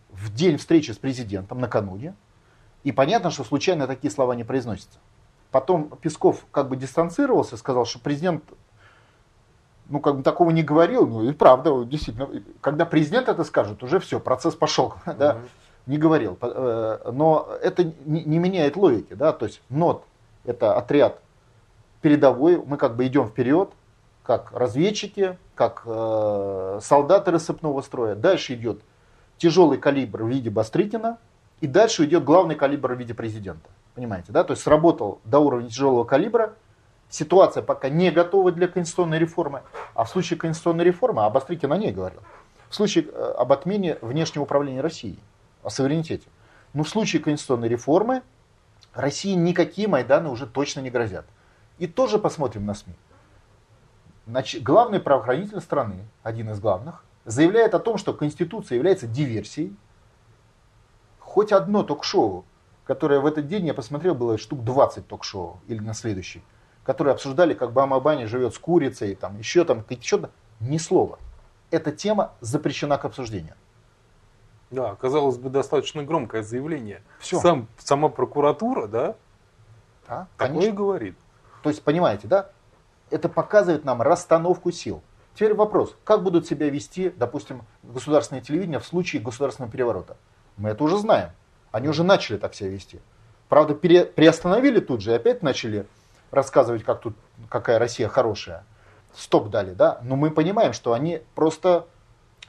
в 0.09 0.33
день 0.33 0.55
встречи 0.55 0.91
с 0.91 0.97
президентом 0.97 1.59
накануне. 1.59 2.15
И 2.85 2.93
понятно, 2.93 3.29
что 3.29 3.43
случайно 3.43 3.87
такие 3.87 4.09
слова 4.09 4.35
не 4.35 4.45
произносятся. 4.45 4.99
Потом 5.51 5.89
Песков 5.99 6.45
как 6.51 6.69
бы 6.69 6.77
дистанцировался, 6.77 7.57
сказал, 7.57 7.83
что 7.83 7.99
президент 7.99 8.41
ну, 9.89 9.99
как 9.99 10.15
бы 10.15 10.23
такого 10.23 10.51
не 10.51 10.63
говорил, 10.63 11.05
ну, 11.05 11.29
и 11.29 11.33
правда, 11.33 11.83
действительно, 11.83 12.29
когда 12.61 12.85
президент 12.85 13.27
это 13.27 13.43
скажет, 13.43 13.83
уже 13.83 13.99
все, 13.99 14.21
процесс 14.21 14.55
пошел, 14.55 14.93
да, 15.05 15.39
не 15.87 15.97
говорил. 15.97 16.37
Э, 16.39 17.11
но 17.11 17.49
это 17.61 17.83
не 18.05 18.39
меняет 18.39 18.77
логики, 18.77 19.13
да, 19.13 19.33
то 19.33 19.45
есть 19.45 19.61
НОТ– 19.67 20.05
это 20.45 20.77
отряд 20.77 21.19
передовой, 22.03 22.61
мы 22.63 22.77
как 22.77 22.95
бы 22.95 23.07
идем 23.07 23.27
вперед, 23.27 23.71
как 24.23 24.51
разведчики, 24.51 25.37
как 25.55 25.83
э, 25.85 26.79
солдаты 26.81 27.31
рассыпного 27.31 27.81
строя. 27.81 28.13
Дальше 28.13 28.53
идет 28.53 28.81
тяжелый 29.37 29.77
калибр 29.77 30.23
в 30.23 30.27
виде 30.27 30.49
Бастрыкина, 30.49 31.17
и 31.61 31.67
дальше 31.67 32.03
идет 32.03 32.25
главный 32.25 32.55
калибр 32.55 32.93
в 32.93 32.99
виде 32.99 33.13
президента. 33.13 33.69
Понимаете, 33.95 34.33
да? 34.33 34.43
То 34.43 34.51
есть 34.51 34.63
сработал 34.63 35.21
до 35.23 35.39
уровня 35.39 35.69
тяжелого 35.69 36.03
калибра, 36.03 36.53
ситуация 37.09 37.63
пока 37.63 37.87
не 37.87 38.11
готова 38.11 38.51
для 38.51 38.67
конституционной 38.67 39.17
реформы, 39.17 39.61
а 39.95 40.03
в 40.03 40.09
случае 40.09 40.37
конституционной 40.37 40.83
реформы, 40.83 41.23
а 41.23 41.29
Бастрыкин 41.29 41.71
о 41.71 41.77
ней 41.77 41.93
говорил, 41.93 42.19
в 42.69 42.75
случае 42.75 43.05
э, 43.05 43.33
об 43.37 43.53
отмене 43.53 43.97
внешнего 44.01 44.43
управления 44.43 44.81
Россией, 44.81 45.19
о 45.63 45.69
суверенитете. 45.69 46.27
Но 46.73 46.83
в 46.83 46.89
случае 46.89 47.21
конституционной 47.21 47.69
реформы 47.69 48.23
России 48.93 49.33
никакие 49.33 49.87
Майданы 49.87 50.29
уже 50.29 50.47
точно 50.47 50.81
не 50.81 50.89
грозят. 50.89 51.25
И 51.77 51.87
тоже 51.87 52.19
посмотрим 52.19 52.65
на 52.65 52.73
СМИ. 52.73 52.93
Значит, 54.25 54.63
главный 54.63 54.99
правоохранитель 54.99 55.59
страны, 55.59 56.05
один 56.21 56.49
из 56.51 56.59
главных, 56.59 57.03
заявляет 57.25 57.73
о 57.73 57.79
том, 57.79 57.97
что 57.97 58.13
Конституция 58.13 58.77
является 58.77 59.07
диверсией. 59.07 59.75
Хоть 61.19 61.51
одно 61.51 61.83
ток-шоу, 61.83 62.45
которое 62.85 63.19
в 63.19 63.25
этот 63.25 63.47
день, 63.47 63.65
я 63.65 63.73
посмотрел, 63.73 64.15
было 64.15 64.37
штук 64.37 64.63
20 64.63 65.07
ток-шоу, 65.07 65.59
или 65.67 65.79
на 65.79 65.93
следующий, 65.93 66.43
которые 66.83 67.13
обсуждали, 67.13 67.53
как 67.53 67.73
Бама 67.73 67.99
Бани 67.99 68.25
живет 68.25 68.53
с 68.53 68.59
курицей, 68.59 69.15
там, 69.15 69.37
еще 69.37 69.65
там, 69.65 69.83
еще 69.89 70.29
ни 70.59 70.77
слова. 70.77 71.19
Эта 71.71 71.91
тема 71.91 72.33
запрещена 72.39 72.97
к 72.97 73.05
обсуждению. 73.05 73.55
Да, 74.69 74.95
казалось 74.95 75.37
бы, 75.37 75.49
достаточно 75.49 76.03
громкое 76.03 76.43
заявление. 76.43 77.01
Все. 77.19 77.39
Сам, 77.39 77.67
сама 77.77 78.09
прокуратура, 78.09 78.87
да, 78.87 79.15
да 80.07 80.27
такое 80.37 80.55
конечно. 80.55 80.75
говорит. 80.75 81.17
То 81.63 81.69
есть, 81.69 81.81
понимаете, 81.81 82.27
да, 82.27 82.49
это 83.09 83.29
показывает 83.29 83.85
нам 83.85 84.01
расстановку 84.01 84.71
сил. 84.71 85.01
Теперь 85.33 85.55
вопрос, 85.55 85.95
как 86.03 86.21
будут 86.21 86.45
себя 86.45 86.69
вести, 86.69 87.09
допустим, 87.09 87.63
государственное 87.81 88.41
телевидение 88.41 88.79
в 88.79 88.85
случае 88.85 89.21
государственного 89.21 89.71
переворота? 89.71 90.17
Мы 90.57 90.69
это 90.69 90.83
уже 90.83 90.97
знаем. 90.97 91.31
Они 91.71 91.87
уже 91.87 92.03
начали 92.03 92.37
так 92.37 92.53
себя 92.53 92.69
вести. 92.69 92.99
Правда, 93.49 93.73
пере, 93.73 94.05
приостановили 94.05 94.79
тут 94.79 95.01
же 95.01 95.11
и 95.11 95.15
опять 95.15 95.41
начали 95.41 95.87
рассказывать, 96.31 96.83
как 96.83 96.99
тут, 96.99 97.15
какая 97.49 97.79
Россия 97.79 98.07
хорошая. 98.09 98.65
Стоп 99.15 99.49
дали, 99.49 99.73
да? 99.73 99.99
Но 100.03 100.15
мы 100.15 100.31
понимаем, 100.31 100.73
что 100.73 100.93
они 100.93 101.21
просто 101.33 101.87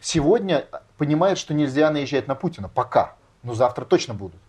сегодня 0.01 0.67
понимают, 0.99 1.39
что 1.39 1.55
нельзя 1.55 1.91
наезжать 1.91 2.27
на 2.27 2.35
Путина. 2.35 2.69
Пока. 2.69 3.15
Но 3.43 3.55
завтра 3.55 3.85
точно 3.85 4.15
будут. 4.15 4.41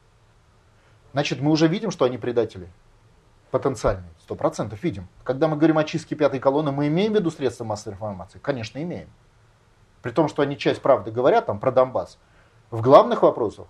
Значит, 1.13 1.39
мы 1.39 1.51
уже 1.51 1.67
видим, 1.67 1.91
что 1.91 2.05
они 2.05 2.17
предатели 2.17 2.67
потенциальный, 3.57 4.09
сто 4.19 4.35
процентов 4.35 4.83
видим. 4.83 5.07
Когда 5.23 5.47
мы 5.47 5.55
говорим 5.55 5.77
о 5.77 5.85
чистке 5.85 6.13
пятой 6.15 6.41
колонны, 6.41 6.73
мы 6.73 6.87
имеем 6.87 7.13
в 7.13 7.15
виду 7.15 7.31
средства 7.31 7.63
массовой 7.63 7.93
информации? 7.93 8.37
Конечно, 8.39 8.83
имеем. 8.83 9.07
При 10.01 10.11
том, 10.11 10.27
что 10.27 10.41
они 10.41 10.57
часть 10.57 10.81
правды 10.81 11.09
говорят 11.09 11.45
там 11.45 11.59
про 11.59 11.71
Донбасс. 11.71 12.17
В 12.69 12.81
главных 12.81 13.21
вопросах 13.21 13.67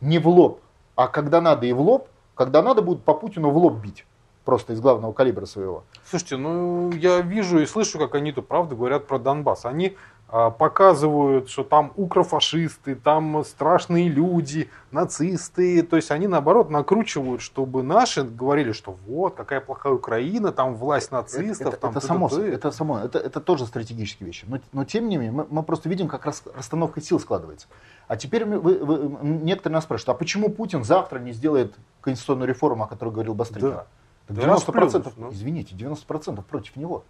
не 0.00 0.20
в 0.20 0.28
лоб, 0.28 0.60
а 0.94 1.08
когда 1.08 1.40
надо 1.40 1.66
и 1.66 1.72
в 1.72 1.80
лоб, 1.80 2.08
когда 2.36 2.62
надо 2.62 2.80
будут 2.80 3.02
по 3.02 3.14
Путину 3.14 3.50
в 3.50 3.56
лоб 3.56 3.74
бить. 3.80 4.06
Просто 4.44 4.74
из 4.74 4.80
главного 4.80 5.12
калибра 5.12 5.46
своего. 5.46 5.82
Слушайте, 6.08 6.36
ну 6.36 6.92
я 6.92 7.20
вижу 7.20 7.58
и 7.58 7.66
слышу, 7.66 7.98
как 7.98 8.14
они 8.14 8.30
тут 8.30 8.46
правда 8.46 8.76
говорят 8.76 9.08
про 9.08 9.18
Донбасс. 9.18 9.64
Они 9.64 9.96
показывают, 10.28 11.48
что 11.48 11.62
там 11.62 11.92
укрофашисты, 11.96 12.96
там 12.96 13.44
страшные 13.44 14.08
люди, 14.08 14.68
нацисты. 14.90 15.82
То 15.82 15.96
есть 15.96 16.10
они 16.10 16.26
наоборот 16.26 16.68
накручивают, 16.68 17.40
чтобы 17.40 17.84
наши 17.84 18.24
говорили, 18.24 18.72
что 18.72 18.96
вот 19.06 19.36
какая 19.36 19.60
плохая 19.60 19.92
Украина, 19.92 20.50
там 20.50 20.74
власть 20.74 21.12
нацистов. 21.12 21.68
Это, 21.68 21.76
там 21.76 21.90
это, 21.92 22.00
само, 22.00 22.28
это 22.28 22.72
само, 22.72 22.98
это, 22.98 23.20
это 23.20 23.40
тоже 23.40 23.66
стратегические 23.66 24.26
вещи. 24.26 24.44
Но, 24.48 24.58
но 24.72 24.84
тем 24.84 25.08
не 25.08 25.16
менее 25.16 25.32
мы, 25.32 25.46
мы 25.48 25.62
просто 25.62 25.88
видим, 25.88 26.08
как 26.08 26.26
рас, 26.26 26.42
расстановка 26.56 27.00
сил 27.00 27.20
складывается. 27.20 27.68
А 28.08 28.16
теперь 28.16 28.44
вы, 28.44 28.58
вы, 28.58 29.18
некоторые 29.22 29.74
нас 29.74 29.84
спрашивают, 29.84 30.16
а 30.16 30.18
почему 30.18 30.48
Путин 30.48 30.82
завтра 30.82 31.20
не 31.20 31.32
сделает 31.32 31.74
конституционную 32.00 32.48
реформу, 32.48 32.84
о 32.84 32.86
которой 32.88 33.10
говорил 33.10 33.34
Бастрыкин? 33.34 33.70
Да. 33.70 33.86
90%, 34.28 35.12
ну. 35.16 35.32
извините, 35.32 35.76
90% 35.76 36.42
против 36.42 36.74
него 36.74 37.04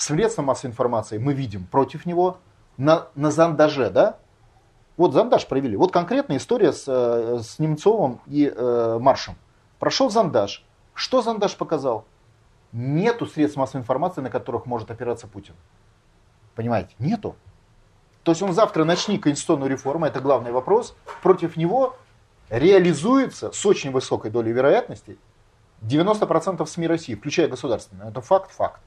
средства 0.00 0.42
массовой 0.42 0.70
информации 0.70 1.18
мы 1.18 1.32
видим 1.32 1.66
против 1.66 2.06
него 2.06 2.38
на, 2.76 3.08
на 3.14 3.30
зандаже, 3.30 3.90
да? 3.90 4.18
Вот 4.96 5.12
зандаж 5.12 5.46
провели. 5.46 5.76
Вот 5.76 5.92
конкретная 5.92 6.36
история 6.36 6.72
с, 6.72 6.84
э, 6.86 7.40
с 7.42 7.58
Немцовым 7.58 8.20
и 8.26 8.52
э, 8.54 8.98
Маршем. 9.00 9.36
Прошел 9.78 10.10
зандаж. 10.10 10.64
Что 10.94 11.22
зандаж 11.22 11.56
показал? 11.56 12.04
Нету 12.72 13.26
средств 13.26 13.56
массовой 13.56 13.80
информации, 13.80 14.20
на 14.20 14.30
которых 14.30 14.66
может 14.66 14.90
опираться 14.90 15.26
Путин. 15.26 15.54
Понимаете? 16.54 16.94
Нету. 16.98 17.36
То 18.22 18.32
есть 18.32 18.42
он 18.42 18.52
завтра 18.52 18.84
начнет 18.84 19.22
конституционную 19.22 19.70
реформу, 19.70 20.04
это 20.04 20.20
главный 20.20 20.52
вопрос. 20.52 20.94
Против 21.22 21.56
него 21.56 21.96
реализуется 22.50 23.52
с 23.52 23.64
очень 23.64 23.92
высокой 23.92 24.30
долей 24.30 24.52
вероятности 24.52 25.16
90% 25.82 26.64
СМИ 26.66 26.86
России, 26.86 27.14
включая 27.14 27.48
государственные. 27.48 28.10
Это 28.10 28.20
факт, 28.20 28.52
факт. 28.52 28.80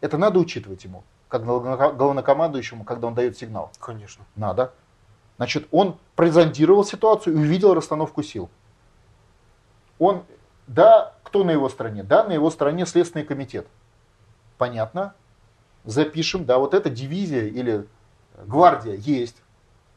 Это 0.00 0.16
надо 0.16 0.38
учитывать 0.38 0.84
ему, 0.84 1.04
как 1.28 1.44
главнокомандующему, 1.44 2.84
когда 2.84 3.08
он 3.08 3.14
дает 3.14 3.36
сигнал. 3.36 3.70
Конечно. 3.78 4.24
Надо. 4.34 4.72
Значит, 5.36 5.68
он 5.70 5.98
презентировал 6.16 6.84
ситуацию 6.84 7.34
и 7.34 7.38
увидел 7.38 7.74
расстановку 7.74 8.22
сил. 8.22 8.50
Он, 9.98 10.24
да, 10.66 11.14
кто 11.22 11.44
на 11.44 11.50
его 11.50 11.68
стороне? 11.68 12.02
Да, 12.02 12.24
на 12.24 12.32
его 12.32 12.50
стороне 12.50 12.86
Следственный 12.86 13.24
комитет. 13.24 13.66
Понятно. 14.58 15.14
Запишем, 15.84 16.44
да, 16.44 16.58
вот 16.58 16.74
эта 16.74 16.90
дивизия 16.90 17.46
или 17.46 17.86
гвардия 18.44 18.94
есть. 18.94 19.36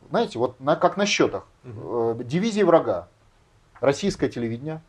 Знаете, 0.09 0.39
вот 0.39 0.59
на, 0.59 0.75
как 0.75 0.97
на 0.97 1.05
счетах. 1.05 1.45
Угу. 1.63 2.23
Дивизии 2.23 2.63
врага. 2.63 3.07
Российское 3.79 4.29
телевидение. 4.29 4.81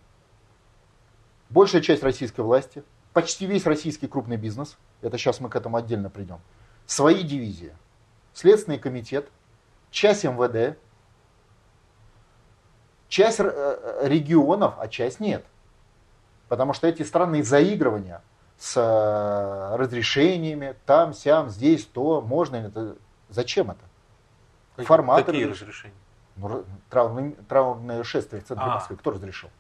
Большая 1.50 1.82
часть 1.82 2.02
российской 2.02 2.40
власти– 2.40 2.82
почти 3.14 3.46
весь 3.46 3.64
российский 3.64 4.06
крупный 4.06 4.36
бизнес, 4.36 4.76
это 5.00 5.16
сейчас 5.16 5.40
мы 5.40 5.48
к 5.48 5.56
этому 5.56 5.78
отдельно 5.78 6.10
придем, 6.10 6.40
свои 6.84 7.22
дивизии. 7.22 7.74
Следственный 8.34 8.78
комитет, 8.78 9.30
часть 9.90 10.24
МВД, 10.24 10.76
часть 13.08 13.40
э, 13.40 14.00
регионов, 14.02 14.74
а 14.78 14.88
часть 14.88 15.20
нет. 15.20 15.46
Потому 16.48 16.74
что 16.74 16.86
эти 16.86 17.02
странные 17.04 17.44
заигрывания 17.44 18.20
с 18.58 18.76
э, 18.76 19.76
разрешениями, 19.76 20.74
там, 20.84 21.14
сям, 21.14 21.48
здесь, 21.48 21.86
то, 21.86 22.20
можно, 22.20 22.56
это, 22.56 22.96
зачем 23.28 23.70
это? 23.70 23.80
Какие, 24.74 24.86
Форматы. 24.86 25.24
Какие 25.24 25.44
разрешения? 25.44 25.94
Ну, 26.36 26.64
траурное, 26.90 27.34
траурное 27.48 28.02
шествие 28.02 28.42
в 28.42 28.46
центре 28.46 28.66
А. 28.66 28.74
Москвы 28.74 28.96
кто 28.96 29.12
разрешил? 29.12 29.50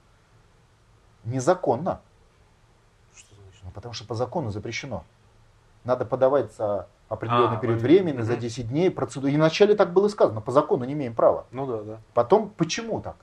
Незаконно. 1.22 2.00
Потому 3.74 3.92
что 3.92 4.06
по 4.06 4.14
закону 4.14 4.50
запрещено. 4.50 5.04
Надо 5.84 6.04
подавать 6.06 6.54
за 6.54 6.86
определенный 7.08 7.56
А, 7.58 7.60
период 7.60 7.76
вы- 7.78 7.82
времени, 7.82 8.22
за 8.22 8.32
мгм. 8.32 8.40
10 8.40 8.68
дней 8.68 8.90
процедуру. 8.90 9.30
И 9.32 9.36
вначале 9.36 9.74
так 9.74 9.92
было 9.92 10.08
сказано, 10.08 10.40
по 10.40 10.52
закону 10.52 10.84
не 10.84 10.94
имеем 10.94 11.14
права. 11.14 11.44
Ну 11.50 11.66
да, 11.66 11.82
да. 11.82 11.98
Потом, 12.14 12.48
почему 12.56 13.00
так? 13.02 13.16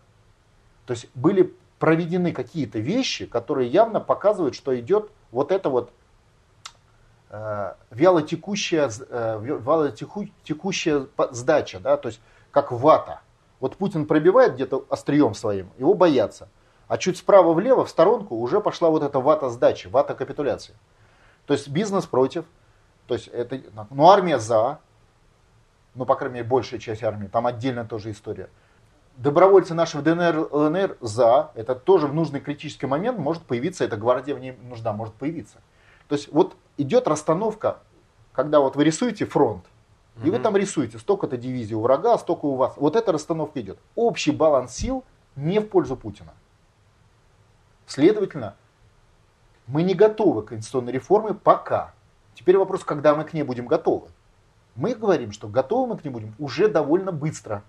То 0.85 0.91
есть 0.93 1.07
были 1.15 1.55
проведены 1.79 2.31
какие-то 2.33 2.77
вещи, 2.79 3.25
которые 3.25 3.69
явно 3.69 3.99
показывают, 3.99 4.53
что 4.53 4.77
идет 4.79 5.09
вот 5.31 5.51
это 5.51 5.69
вот 5.69 5.91
э, 7.33 7.73
вялотекущая, 7.91 8.87
э, 9.09 9.39
вя- 9.41 9.59
вялотеку- 9.63 10.29
текущая 10.43 11.01
по- 11.05 11.33
сдача, 11.33 11.79
да, 11.79 11.95
то 11.97 12.09
есть 12.09 12.19
как 12.51 12.71
вата. 12.73 13.21
Вот 13.61 13.77
Путин 13.77 14.05
пробивает 14.05 14.55
где-то 14.55 14.85
острием 14.89 15.33
своим, 15.33 15.69
его 15.79 15.93
боятся. 15.93 16.49
А 16.91 16.97
чуть 16.97 17.17
справа-влево, 17.17 17.85
в 17.85 17.89
сторонку, 17.89 18.35
уже 18.35 18.59
пошла 18.59 18.89
вот 18.89 19.01
эта 19.01 19.21
вата 19.21 19.49
сдачи, 19.49 19.87
вата 19.87 20.13
капитуляции. 20.13 20.73
То 21.45 21.53
есть 21.53 21.69
бизнес 21.69 22.05
против, 22.05 22.43
то 23.07 23.13
есть 23.13 23.29
это, 23.29 23.61
ну 23.91 24.09
армия 24.09 24.39
за, 24.39 24.79
ну 25.95 26.03
по 26.03 26.15
крайней 26.15 26.39
мере 26.39 26.49
большая 26.49 26.81
часть 26.81 27.01
армии, 27.01 27.27
там 27.27 27.47
отдельно 27.47 27.85
тоже 27.85 28.11
история. 28.11 28.49
Добровольцы 29.15 29.73
наши 29.73 29.99
в 29.99 30.03
ДНР, 30.03 30.49
ЛНР 30.51 30.97
за, 30.99 31.51
это 31.55 31.75
тоже 31.75 32.07
в 32.07 32.13
нужный 32.13 32.41
критический 32.41 32.87
момент 32.87 33.17
может 33.17 33.43
появиться, 33.43 33.85
эта 33.85 33.95
гвардия 33.95 34.35
в 34.35 34.39
ней 34.39 34.51
нужда 34.61 34.91
может 34.91 35.13
появиться. 35.13 35.59
То 36.09 36.15
есть 36.15 36.27
вот 36.33 36.57
идет 36.75 37.07
расстановка, 37.07 37.77
когда 38.33 38.59
вот 38.59 38.75
вы 38.75 38.83
рисуете 38.83 39.25
фронт, 39.25 39.63
и 40.25 40.29
вы 40.29 40.39
там 40.39 40.57
рисуете 40.57 40.99
столько-то 40.99 41.37
дивизий 41.37 41.73
у 41.73 41.79
врага, 41.79 42.17
столько 42.17 42.47
у 42.47 42.55
вас. 42.57 42.73
Вот 42.75 42.97
эта 42.97 43.13
расстановка 43.13 43.61
идет. 43.61 43.79
Общий 43.95 44.31
баланс 44.31 44.75
сил 44.75 45.05
не 45.37 45.59
в 45.59 45.69
пользу 45.69 45.95
Путина. 45.95 46.33
Следовательно, 47.85 48.55
мы 49.67 49.83
не 49.83 49.93
готовы 49.93 50.43
к 50.43 50.49
конституционной 50.49 50.91
реформе 50.91 51.33
пока. 51.33 51.93
Теперь 52.33 52.57
вопрос, 52.57 52.83
когда 52.83 53.15
мы 53.15 53.23
к 53.23 53.33
ней 53.33 53.43
будем 53.43 53.67
готовы. 53.67 54.07
Мы 54.75 54.95
говорим, 54.95 55.31
что 55.31 55.47
готовы 55.47 55.87
мы 55.87 55.97
к 55.97 56.03
ней 56.03 56.11
будем 56.11 56.33
уже 56.39 56.67
довольно 56.67 57.11
быстро. 57.11 57.63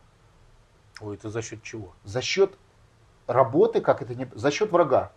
Ой, 1.01 1.17
это 1.17 1.31
за 1.31 1.43
счет 1.43 1.63
чего? 1.63 1.93
За 2.05 2.21
счет 2.23 2.57
работы, 3.27 3.81
как 3.81 4.03
это 4.03 4.15
не... 4.15 4.29
За 4.35 4.51
счет 4.51 4.71
врага, 4.71 5.13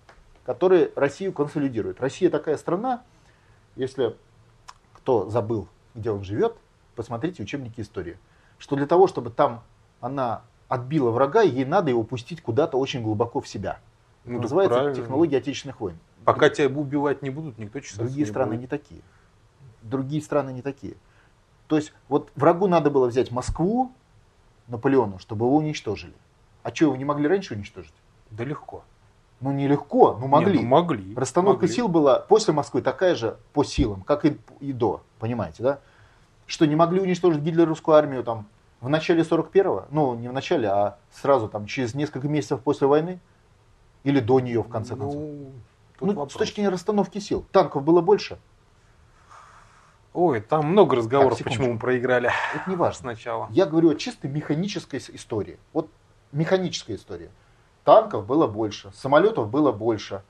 который 0.46 0.92
Россию 0.96 1.34
консолидирует. 1.34 2.02
Россия 2.02 2.30
такая 2.30 2.58
страна, 2.58 3.04
если 3.76 4.16
кто 4.94 5.30
забыл, 5.30 5.68
где 5.94 6.12
он 6.12 6.24
живет, 6.24 6.56
посмотрите 6.96 7.44
учебники 7.44 7.82
истории. 7.82 8.18
Что 8.58 8.76
для 8.76 8.88
того, 8.88 9.08
чтобы 9.08 9.30
там 9.30 9.64
она 10.02 10.42
отбила 10.68 11.12
врага, 11.12 11.42
ей 11.42 11.66
надо 11.66 11.90
его 11.90 12.04
пустить 12.04 12.42
куда-то 12.42 12.78
очень 12.78 13.04
глубоко 13.04 13.42
в 13.42 13.48
себя. 13.48 13.80
Ну, 14.26 14.42
называется 14.42 14.76
правильно. 14.76 14.96
технология 14.96 15.38
отечественных 15.38 15.80
войн. 15.80 15.98
Пока 16.24 16.50
тебя 16.50 16.68
убивать 16.68 17.22
не 17.22 17.30
будут, 17.30 17.58
никто 17.58 17.80
чесаться 17.80 18.04
Другие 18.04 18.26
не 18.26 18.30
страны 18.30 18.52
будет. 18.52 18.62
не 18.62 18.68
такие. 18.68 19.02
Другие 19.84 20.22
страны 20.22 20.52
не 20.52 20.62
такие. 20.62 20.96
То 21.68 21.76
есть 21.76 21.94
вот 22.10 22.32
врагу 22.36 22.68
надо 22.68 22.90
было 22.90 23.08
взять 23.08 23.32
Москву, 23.32 23.92
Наполеону, 24.68 25.20
чтобы 25.20 25.46
его 25.46 25.56
уничтожили. 25.56 26.14
А 26.64 26.74
что, 26.74 26.86
его 26.86 26.96
не 26.96 27.06
могли 27.06 27.28
раньше 27.28 27.54
уничтожить? 27.54 27.94
Да 28.32 28.44
легко. 28.44 28.84
Ну 29.42 29.52
нелегко, 29.52 30.18
ну 30.20 30.28
могли. 30.28 30.58
Не, 30.58 30.64
ну, 30.64 30.70
могли. 30.70 31.16
Расстановка 31.16 31.64
могли. 31.64 31.76
сил 31.76 31.88
была 31.88 32.20
после 32.20 32.54
Москвы 32.54 32.82
такая 32.82 33.14
же 33.16 33.38
по 33.54 33.64
силам, 33.64 34.02
как 34.02 34.26
и, 34.26 34.38
и 34.60 34.74
до, 34.74 35.02
понимаете, 35.20 35.62
да? 35.62 35.80
Что 36.48 36.66
не 36.66 36.76
могли 36.76 37.02
уничтожить 37.02 37.42
гитлеровскую 37.42 37.96
армию 37.96 38.24
там 38.24 38.48
в 38.82 38.90
начале 38.90 39.22
41-го, 39.22 39.86
ну 39.92 40.16
не 40.16 40.30
в 40.30 40.34
начале, 40.34 40.68
а 40.70 40.98
сразу 41.12 41.48
там 41.48 41.66
через 41.66 41.94
несколько 41.94 42.28
месяцев 42.28 42.62
после 42.62 42.88
войны 42.88 43.20
или 44.06 44.20
до 44.22 44.40
нее 44.40 44.62
в 44.62 44.70
конце 44.70 44.96
концов. 44.96 45.16
Ну, 45.20 45.52
Ну, 46.00 46.30
с 46.30 46.34
точки 46.34 46.56
зрения 46.56 46.70
расстановки 46.70 47.20
сил. 47.20 47.46
Танков 47.52 47.84
было 47.84 48.02
больше, 48.02 48.38
Ой, 50.14 50.40
там 50.40 50.68
много 50.68 50.96
разговоров, 50.96 51.40
Так, 51.40 51.48
почему 51.48 51.74
мы 51.74 51.80
проиграли 51.80 52.32
это 52.54 52.70
не 52.70 52.78
важно. 52.78 53.00
сначала. 53.00 53.50
Я 53.52 53.66
говорю 53.66 53.90
о 53.90 53.96
чисто 53.96 54.30
механической 54.30 55.00
истории. 55.00 55.58
Вот 55.74 55.90
механическая 56.32 56.96
история. 56.96 57.32
Танков 57.84 58.26
было 58.26 58.48
больше, 58.48 58.94
самолетов 58.94 59.50
было 59.50 59.74
больше, 59.74 60.24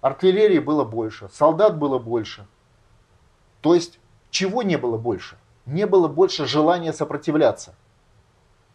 артиллерии 0.00 0.60
было 0.60 0.84
больше, 0.84 1.28
солдат 1.32 1.76
было 1.78 1.98
больше. 1.98 2.46
То 3.60 3.74
есть, 3.74 3.98
чего 4.30 4.62
не 4.62 4.76
было 4.76 4.98
больше? 4.98 5.36
Не 5.66 5.86
было 5.86 6.06
больше 6.08 6.46
желания 6.46 6.92
сопротивляться. 6.92 7.74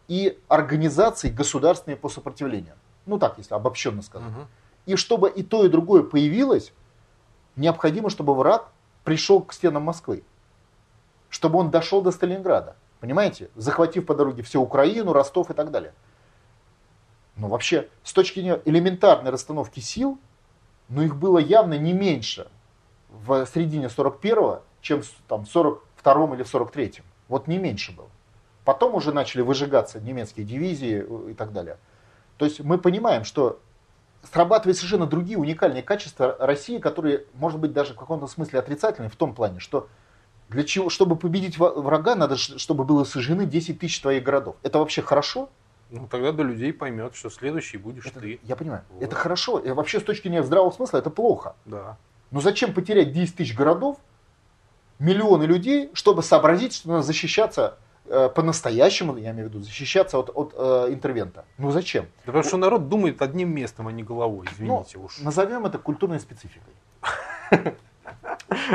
И 0.08 0.38
организаций 0.48 1.30
государственной 1.30 1.96
по 1.96 2.08
сопротивлению. 2.08 2.74
Ну 3.08 3.18
так, 3.18 3.38
если 3.38 3.54
обобщенно 3.54 4.02
сказать. 4.02 4.28
Мгм. 4.28 4.46
И 4.86 4.96
чтобы 4.96 5.30
и 5.30 5.42
то, 5.42 5.64
и 5.64 5.68
другое 5.68 6.02
появилось, 6.02 6.72
необходимо, 7.56 8.10
чтобы 8.10 8.34
враг 8.34 8.68
пришел 9.02 9.40
к 9.40 9.52
стенам 9.52 9.82
Москвы. 9.82 10.22
Чтобы 11.30 11.58
он 11.58 11.70
дошел 11.70 12.02
до 12.02 12.10
Сталинграда. 12.10 12.76
Понимаете? 13.00 13.50
Захватив 13.56 14.06
по 14.06 14.14
дороге 14.14 14.42
всю 14.42 14.62
Украину, 14.62 15.12
Ростов 15.12 15.50
и 15.50 15.54
так 15.54 15.70
далее. 15.70 15.92
Но 17.36 17.48
вообще, 17.48 17.88
с 18.02 18.12
точки 18.12 18.40
зрения 18.40 18.60
элементарной 18.64 19.30
расстановки 19.30 19.80
сил, 19.80 20.18
ну 20.88 21.02
их 21.02 21.16
было 21.16 21.38
явно 21.38 21.78
не 21.78 21.92
меньше 21.92 22.48
в 23.08 23.46
середине 23.46 23.86
41-го, 23.86 24.62
чем 24.80 25.02
в 25.02 25.10
там, 25.28 25.42
42-м 25.42 26.34
или 26.34 26.42
в 26.42 26.54
43-м. 26.54 27.04
Вот 27.28 27.46
не 27.46 27.58
меньше 27.58 27.92
было. 27.92 28.08
Потом 28.64 28.94
уже 28.94 29.12
начали 29.12 29.40
выжигаться 29.40 30.00
немецкие 30.00 30.44
дивизии 30.44 31.06
э, 31.08 31.30
и 31.30 31.34
так 31.34 31.52
далее. 31.52 31.78
То 32.38 32.44
есть 32.44 32.60
мы 32.60 32.78
понимаем, 32.78 33.24
что 33.24 33.60
срабатывают 34.32 34.76
совершенно 34.76 35.06
другие 35.06 35.38
уникальные 35.38 35.82
качества 35.82 36.36
России, 36.38 36.78
которые, 36.78 37.24
может 37.34 37.58
быть, 37.60 37.72
даже 37.72 37.94
в 37.94 37.96
каком-то 37.96 38.26
смысле 38.26 38.60
отрицательные 38.60 39.10
в 39.10 39.16
том 39.16 39.34
плане, 39.34 39.58
что 39.60 39.88
для 40.48 40.64
чего, 40.64 40.88
чтобы 40.88 41.16
победить 41.16 41.58
врага, 41.58 42.14
надо, 42.14 42.36
чтобы 42.36 42.84
было 42.84 43.04
сожжены 43.04 43.44
10 43.44 43.78
тысяч 43.80 44.00
твоих 44.00 44.22
городов. 44.22 44.56
Это 44.62 44.78
вообще 44.78 45.02
хорошо? 45.02 45.50
Ну, 45.90 46.06
тогда 46.06 46.32
до 46.32 46.42
людей 46.42 46.72
поймет, 46.72 47.14
что 47.14 47.28
следующий 47.30 47.76
будешь 47.76 48.06
Это- 48.06 48.20
ты. 48.20 48.40
я 48.44 48.56
понимаю. 48.56 48.82
Вот. 48.90 49.02
Это 49.02 49.14
хорошо. 49.16 49.58
И 49.58 49.70
вообще, 49.70 50.00
с 50.00 50.04
точки 50.04 50.28
зрения 50.28 50.42
здравого 50.42 50.70
смысла, 50.70 50.98
это 50.98 51.10
плохо. 51.10 51.54
Да. 51.64 51.96
Но 52.30 52.40
зачем 52.40 52.72
потерять 52.74 53.12
10 53.12 53.36
тысяч 53.36 53.54
городов, 53.56 53.98
миллионы 54.98 55.44
людей, 55.44 55.90
чтобы 55.94 56.22
сообразить, 56.22 56.74
что 56.74 56.88
надо 56.88 57.02
защищаться 57.02 57.78
по-настоящему, 58.34 59.16
я 59.16 59.30
имею 59.30 59.48
в 59.48 59.52
виду, 59.52 59.62
защищаться 59.62 60.18
от, 60.18 60.30
от 60.34 60.54
э, 60.56 60.92
интервента? 60.92 61.44
Ну 61.58 61.70
зачем? 61.70 62.04
Да 62.24 62.32
потому 62.32 62.44
что 62.44 62.56
народ 62.56 62.88
думает 62.88 63.22
одним 63.22 63.54
местом, 63.54 63.88
а 63.88 63.92
не 63.92 64.02
головой, 64.02 64.46
извините 64.52 64.98
уж. 64.98 65.18
Назовем 65.20 65.66
это 65.66 65.78
культурной 65.78 66.20
спецификой. 66.20 66.74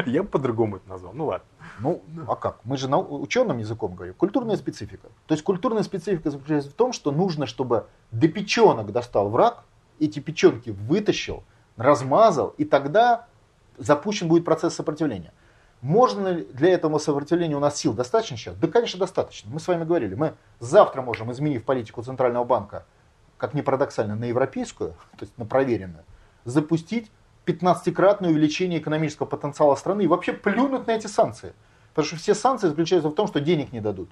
Я 0.06 0.24
бы 0.24 0.30
по-другому 0.30 0.78
это 0.78 0.90
назвал. 0.90 1.14
Ну 1.14 1.26
ладно. 1.26 1.48
Ну, 1.80 2.04
а 2.28 2.36
как? 2.36 2.60
Мы 2.64 2.78
же 2.78 2.88
нау- 2.88 3.22
ученым 3.22 3.58
языком 3.58 3.96
говорим. 3.96 4.14
Культурная 4.14 4.58
специфика. 4.58 5.08
То 5.26 5.34
есть 5.34 5.44
культурная 5.44 5.84
специфика 5.84 6.30
заключается 6.30 6.70
в 6.70 6.74
том, 6.74 6.94
что 6.94 7.12
нужно, 7.12 7.46
чтобы 7.48 7.88
до 8.12 8.28
печенок 8.28 8.92
достал 8.92 9.30
враг, 9.30 9.64
эти 10.00 10.20
печенки 10.20 10.70
вытащил, 10.70 11.44
размазал, 11.78 12.54
и 12.58 12.66
тогда 12.66 13.28
запущен 13.78 14.28
будет 14.28 14.46
процесс 14.46 14.76
сопротивления. 14.76 15.34
Можно 15.84 16.30
ли 16.30 16.46
для 16.46 16.70
этого 16.70 16.98
сопротивления 16.98 17.58
у 17.58 17.60
нас 17.60 17.76
сил 17.76 17.94
достаточно 17.94 18.38
сейчас? 18.38 18.56
Да, 18.56 18.70
конечно, 18.70 18.98
достаточно. 19.02 19.52
Мы 19.52 19.60
с 19.60 19.68
вами 19.68 19.84
говорили, 19.84 20.16
мы 20.16 20.34
завтра 20.62 21.02
можем, 21.02 21.30
изменив 21.34 21.66
политику 21.66 22.02
Центрального 22.02 22.46
банка, 22.46 22.86
как 23.38 23.54
ни 23.54 23.60
парадоксально, 23.60 24.16
на 24.16 24.24
европейскую, 24.24 24.92
то 25.18 25.26
есть 25.26 25.38
на 25.38 25.46
проверенную, 25.46 26.06
запустить 26.46 27.12
15-кратное 27.46 28.30
увеличение 28.30 28.80
экономического 28.80 29.28
потенциала 29.28 29.76
страны 29.76 30.04
и 30.04 30.08
вообще 30.08 30.32
плюнуть 30.32 30.88
на 30.88 30.92
эти 30.92 31.08
санкции. 31.08 31.52
Потому 31.90 32.06
что 32.08 32.16
все 32.16 32.34
санкции 32.34 32.70
заключаются 32.70 33.10
в 33.10 33.14
том, 33.14 33.28
что 33.28 33.42
денег 33.42 33.74
не 33.74 33.82
дадут. 33.82 34.10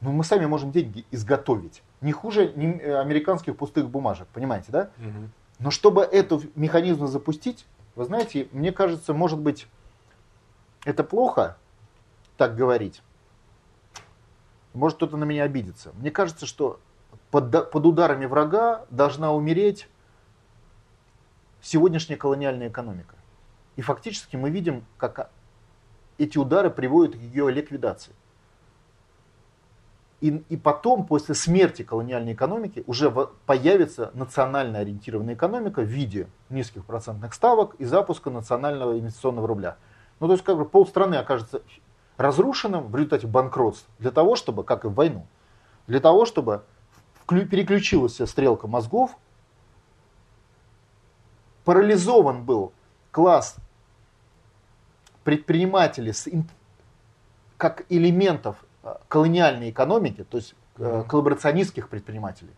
Но 0.00 0.12
мы 0.12 0.22
сами 0.22 0.46
можем 0.46 0.70
деньги 0.70 1.04
изготовить. 1.10 1.82
Не 2.02 2.12
хуже 2.12 2.52
ни- 2.54 2.78
э, 2.78 3.00
американских 3.00 3.56
пустых 3.56 3.90
бумажек, 3.90 4.28
понимаете, 4.28 4.66
да? 4.70 4.90
Мгм. 4.98 5.32
Но 5.58 5.72
чтобы 5.72 6.02
этот 6.02 6.56
механизм 6.56 7.08
запустить, 7.08 7.66
вы 7.96 8.04
знаете, 8.04 8.46
мне 8.52 8.70
кажется, 8.70 9.12
может 9.12 9.40
быть, 9.40 9.66
это 10.84 11.04
плохо 11.04 11.56
так 12.36 12.56
говорить. 12.56 13.02
Может 14.72 14.96
кто-то 14.96 15.16
на 15.16 15.24
меня 15.24 15.44
обидится. 15.44 15.92
Мне 15.94 16.10
кажется, 16.10 16.46
что 16.46 16.80
под, 17.30 17.70
под 17.70 17.86
ударами 17.86 18.26
врага 18.26 18.86
должна 18.90 19.32
умереть 19.32 19.88
сегодняшняя 21.62 22.16
колониальная 22.16 22.68
экономика. 22.68 23.14
И 23.76 23.82
фактически 23.82 24.36
мы 24.36 24.50
видим, 24.50 24.84
как 24.98 25.30
эти 26.18 26.38
удары 26.38 26.70
приводят 26.70 27.16
к 27.16 27.18
ее 27.18 27.50
ликвидации. 27.50 28.12
И, 30.20 30.42
и 30.48 30.56
потом, 30.56 31.06
после 31.06 31.34
смерти 31.34 31.82
колониальной 31.82 32.32
экономики, 32.32 32.82
уже 32.86 33.10
появится 33.46 34.10
национально 34.14 34.78
ориентированная 34.78 35.34
экономика 35.34 35.82
в 35.82 35.86
виде 35.86 36.28
низких 36.48 36.84
процентных 36.84 37.34
ставок 37.34 37.74
и 37.74 37.84
запуска 37.84 38.30
национального 38.30 38.98
инвестиционного 38.98 39.46
рубля. 39.46 39.76
Ну, 40.24 40.28
то 40.28 40.32
есть, 40.32 40.44
как 40.44 40.56
бы 40.56 40.64
полстраны 40.64 41.16
окажется 41.16 41.60
разрушенным 42.16 42.86
в 42.86 42.96
результате 42.96 43.26
банкротства 43.26 43.92
для 43.98 44.10
того, 44.10 44.36
чтобы, 44.36 44.64
как 44.64 44.86
и 44.86 44.88
в 44.88 44.94
войну, 44.94 45.26
Для 45.86 46.00
того, 46.00 46.24
чтобы 46.24 46.62
переключилась 47.26 48.14
стрелка 48.14 48.66
мозгов, 48.66 49.18
парализован 51.66 52.42
был 52.42 52.72
класс 53.10 53.56
предпринимателей 55.24 56.14
с, 56.14 56.26
как 57.58 57.84
элементов 57.90 58.56
э, 58.82 58.94
колониальной 59.08 59.68
экономики, 59.68 60.24
то 60.24 60.38
есть 60.38 60.54
э, 60.78 61.04
коллаборационистских 61.06 61.90
предпринимателей. 61.90 62.54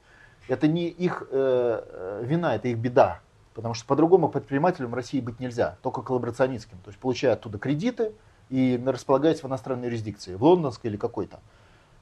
Это 0.46 0.68
не 0.68 0.86
их 0.86 1.26
э, 1.32 2.22
вина, 2.24 2.54
это 2.54 2.68
их 2.68 2.78
беда. 2.78 3.22
Потому 3.56 3.72
что 3.72 3.86
по-другому 3.86 4.28
предпринимателям 4.28 4.90
в 4.90 4.94
России 4.94 5.18
быть 5.18 5.40
нельзя, 5.40 5.78
только 5.80 6.02
коллаборационистским. 6.02 6.76
То 6.84 6.90
есть 6.90 7.00
получая 7.00 7.32
оттуда 7.32 7.56
кредиты 7.56 8.12
и 8.50 8.78
располагаясь 8.84 9.42
в 9.42 9.46
иностранной 9.46 9.86
юрисдикции, 9.86 10.34
в 10.34 10.44
лондонской 10.44 10.90
или 10.90 10.98
какой-то. 10.98 11.40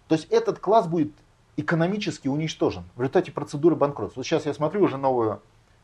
То 0.09 0.17
есть 0.17 0.27
этот 0.33 0.59
класс 0.59 0.89
будет 0.89 1.13
экономически 1.57 2.27
уничтожен 2.27 2.83
в 2.97 3.01
результате 3.01 3.31
процедуры 3.31 3.77
банкротства. 3.77 4.19
Вот 4.19 4.27
сейчас 4.27 4.47
я 4.47 4.53
смотрю, 4.53 4.83
уже 4.83 4.97
новый 4.97 5.37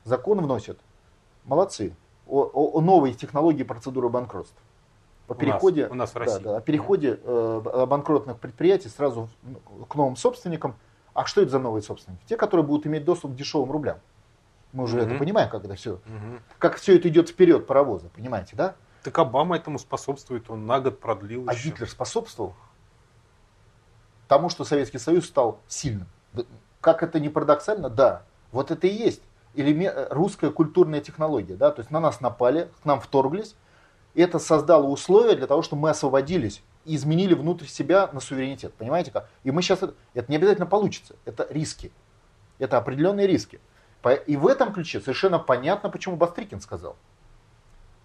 закон 0.03 0.41
вносят. 0.41 0.77
Молодцы. 1.45 1.95
О, 2.27 2.43
о, 2.43 2.79
о 2.79 2.81
новой 2.81 3.15
технологии 3.15 3.63
процедуры 3.63 4.09
банкротства. 4.09 4.61
По 5.29 5.37
переходе, 5.37 5.87
у 5.87 5.95
нас, 5.95 5.95
у 5.95 5.95
нас 5.95 6.15
в 6.15 6.17
России. 6.17 6.43
Да, 6.43 6.51
да, 6.51 6.57
о 6.57 6.61
переходе 6.61 7.21
э, 7.23 7.87
банкротных 7.89 8.41
предприятий 8.41 8.89
сразу 8.89 9.29
к 9.89 9.95
новым 9.95 10.17
собственникам. 10.17 10.75
А 11.15 11.27
что 11.27 11.43
это 11.43 11.53
за 11.53 11.61
новые 11.61 11.83
собственники? 11.83 12.23
Те, 12.27 12.37
которые 12.37 12.67
будут 12.67 12.89
иметь 12.89 13.05
доступ 13.05 13.35
к 13.35 13.35
дешевым 13.37 13.71
рублям. 13.71 13.99
Мы 14.73 14.85
уже 14.85 14.99
mm-hmm. 14.99 15.07
это 15.07 15.19
понимаем, 15.19 15.51
как 15.51 15.65
это 15.65 15.75
все, 15.75 15.95
mm-hmm. 15.95 16.41
как 16.59 16.77
все 16.77 16.97
это 16.97 17.09
идет 17.09 17.29
вперед 17.29 17.67
паровоза, 17.67 18.09
понимаете, 18.09 18.55
да? 18.57 18.77
Так 19.03 19.19
Обама 19.19 19.57
этому 19.57 19.79
способствует, 19.79 20.51
он 20.51 20.67
на 20.67 20.81
год 20.81 21.01
продлил. 21.01 21.45
А 21.49 21.55
еще. 21.55 21.71
Гитлер 21.71 21.89
способствовал 21.89 22.55
тому, 24.29 24.49
что 24.49 24.65
Советский 24.65 24.99
Союз 24.99 25.27
стал 25.27 25.59
сильным. 25.67 26.07
Как 26.81 27.03
это 27.03 27.19
не 27.19 27.29
парадоксально, 27.29 27.91
да. 27.91 28.23
Вот 28.53 28.71
это 28.71 28.87
и 28.87 28.95
есть 28.95 29.23
элемент, 29.55 30.09
русская 30.11 30.51
культурная 30.51 31.01
технология, 31.01 31.55
да, 31.55 31.71
то 31.71 31.81
есть 31.81 31.91
на 31.91 32.01
нас 32.01 32.21
напали, 32.21 32.69
к 32.83 32.85
нам 32.85 33.01
вторглись, 33.01 33.57
и 34.15 34.23
это 34.23 34.39
создало 34.39 34.87
условия 34.87 35.35
для 35.35 35.47
того, 35.47 35.63
чтобы 35.63 35.83
мы 35.83 35.91
освободились 35.91 36.63
и 36.85 36.97
изменили 36.97 37.35
внутрь 37.35 37.67
себя 37.67 38.09
на 38.13 38.21
суверенитет, 38.21 38.73
понимаете 38.75 39.11
как? 39.11 39.29
И 39.45 39.51
мы 39.51 39.63
сейчас, 39.63 39.83
это, 39.83 39.95
это 40.15 40.31
не 40.31 40.37
обязательно 40.37 40.67
получится, 40.67 41.17
это 41.25 41.47
риски, 41.51 41.93
это 42.59 42.79
определенные 42.79 43.27
риски. 43.27 43.61
И 44.27 44.37
в 44.37 44.47
этом 44.47 44.73
ключе 44.73 45.01
совершенно 45.01 45.39
понятно, 45.39 45.91
почему 45.91 46.17
Бастрикин 46.17 46.61
сказал. 46.61 46.97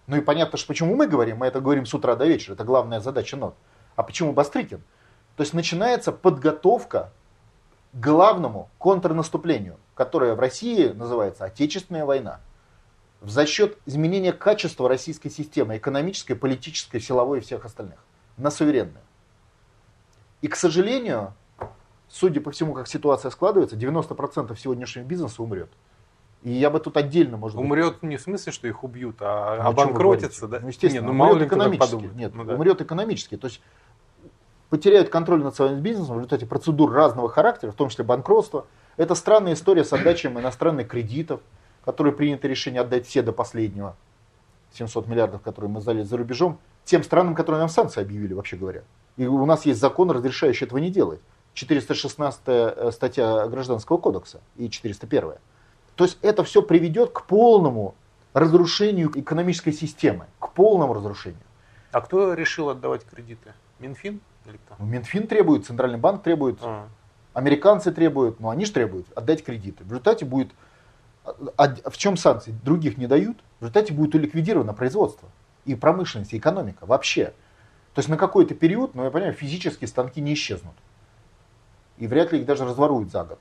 Ну 0.06 0.16
и 0.16 0.20
понятно, 0.20 0.58
что 0.58 0.68
почему 0.68 0.94
мы 0.94 1.06
говорим, 1.06 1.38
мы 1.38 1.46
это 1.46 1.60
говорим 1.60 1.86
с 1.86 1.94
утра 1.94 2.14
до 2.14 2.26
вечера, 2.26 2.54
это 2.54 2.64
главная 2.64 3.00
задача 3.00 3.36
нот. 3.36 3.56
А 3.96 4.02
почему 4.02 4.32
Бастрикин? 4.32 4.82
То 5.36 5.42
есть 5.42 5.54
начинается 5.54 6.12
подготовка 6.12 7.12
к 7.92 8.00
главному 8.00 8.70
контрнаступлению, 8.78 9.78
которое 9.94 10.34
в 10.34 10.40
России 10.40 10.88
называется 10.88 11.44
Отечественная 11.44 12.04
война. 12.04 12.40
За 13.22 13.46
счет 13.46 13.78
изменения 13.86 14.32
качества 14.32 14.88
российской 14.88 15.30
системы, 15.30 15.78
экономической, 15.78 16.34
политической, 16.34 17.00
силовой 17.00 17.38
и 17.38 17.40
всех 17.40 17.64
остальных, 17.64 17.98
на 18.36 18.50
суверенную. 18.50 19.02
И, 20.42 20.48
к 20.48 20.56
сожалению, 20.56 21.34
судя 22.08 22.40
по 22.40 22.50
всему, 22.50 22.74
как 22.74 22.86
ситуация 22.86 23.30
складывается, 23.30 23.76
90% 23.76 24.56
сегодняшнего 24.56 25.04
бизнеса 25.04 25.42
умрет. 25.42 25.70
И 26.42 26.52
я 26.52 26.70
бы 26.70 26.78
тут 26.78 26.96
отдельно, 26.96 27.36
может 27.36 27.58
Умрет 27.58 27.94
быть... 27.94 28.02
не 28.02 28.16
в 28.16 28.20
смысле, 28.20 28.52
что 28.52 28.68
их 28.68 28.84
убьют, 28.84 29.16
а 29.20 29.62
ну, 29.62 29.68
обанкротится, 29.70 30.46
да? 30.46 30.60
Ну, 30.60 30.68
естественно, 30.68 31.02
Нет, 31.02 31.12
ну, 31.12 31.12
мало 31.12 31.32
умрет 31.32 31.48
экономически. 31.48 32.10
Нет, 32.14 32.32
ну, 32.34 32.44
да. 32.44 32.54
умрет 32.54 32.80
экономически. 32.80 33.36
То 33.36 33.48
есть 33.48 33.60
потеряют 34.68 35.08
контроль 35.08 35.42
над 35.42 35.56
своим 35.56 35.80
бизнесом 35.80 36.14
в 36.14 36.18
результате 36.18 36.46
процедур 36.46 36.92
разного 36.92 37.28
характера, 37.28 37.72
в 37.72 37.74
том 37.74 37.88
числе 37.88 38.04
банкротства. 38.04 38.66
Это 38.96 39.14
странная 39.14 39.54
история 39.54 39.84
с 39.84 39.92
отдачей 39.92 40.30
иностранных 40.30 40.88
кредитов, 40.88 41.40
которые 41.84 42.12
принято 42.12 42.48
решение 42.48 42.80
отдать 42.80 43.06
все 43.06 43.22
до 43.22 43.32
последнего. 43.32 43.96
700 44.72 45.06
миллиардов, 45.06 45.42
которые 45.42 45.70
мы 45.70 45.80
сдали 45.80 46.02
за 46.02 46.16
рубежом, 46.16 46.58
тем 46.84 47.02
странам, 47.02 47.34
которые 47.34 47.60
нам 47.60 47.68
санкции 47.68 48.00
объявили, 48.00 48.34
вообще 48.34 48.56
говоря. 48.56 48.82
И 49.16 49.26
у 49.26 49.46
нас 49.46 49.66
есть 49.66 49.80
закон, 49.80 50.10
разрешающий 50.10 50.66
этого 50.66 50.78
не 50.78 50.90
делать. 50.90 51.20
416 51.54 52.40
э, 52.46 52.90
статья 52.92 53.46
Гражданского 53.48 53.96
кодекса 53.96 54.40
и 54.56 54.68
401. 54.68 55.32
То 55.96 56.04
есть 56.04 56.18
это 56.22 56.44
все 56.44 56.62
приведет 56.62 57.10
к 57.10 57.24
полному 57.24 57.94
разрушению 58.34 59.10
экономической 59.18 59.72
системы, 59.72 60.26
к 60.38 60.52
полному 60.52 60.92
разрушению. 60.92 61.40
А 61.90 62.02
кто 62.02 62.34
решил 62.34 62.68
отдавать 62.68 63.04
кредиты? 63.04 63.54
Минфин 63.78 64.20
или 64.44 64.58
кто? 64.58 64.76
Ну, 64.78 64.84
Минфин 64.86 65.26
требует, 65.26 65.64
Центральный 65.64 65.98
банк 65.98 66.22
требует, 66.22 66.58
а. 66.62 66.88
американцы 67.32 67.92
требуют, 67.92 68.38
но 68.40 68.50
они 68.50 68.66
же 68.66 68.72
требуют 68.72 69.06
отдать 69.16 69.42
кредиты. 69.42 69.84
В 69.84 69.88
результате 69.88 70.26
будет, 70.26 70.52
а, 71.24 71.32
а 71.56 71.90
в 71.90 71.96
чем 71.96 72.18
санкции? 72.18 72.54
Других 72.62 72.98
не 72.98 73.06
дают, 73.06 73.38
в 73.58 73.62
результате 73.62 73.94
будет 73.94 74.14
уликвидировано 74.14 74.74
производство 74.74 75.30
и 75.64 75.74
промышленность, 75.74 76.34
и 76.34 76.38
экономика 76.38 76.84
вообще. 76.84 77.32
То 77.94 78.00
есть 78.00 78.10
на 78.10 78.18
какой-то 78.18 78.54
период, 78.54 78.94
ну 78.94 79.04
я 79.04 79.10
понимаю, 79.10 79.32
физически 79.32 79.86
станки 79.86 80.20
не 80.20 80.34
исчезнут. 80.34 80.74
И 81.96 82.06
вряд 82.06 82.32
ли 82.32 82.40
их 82.40 82.44
даже 82.44 82.66
разворуют 82.66 83.10
за 83.10 83.24
год. 83.24 83.38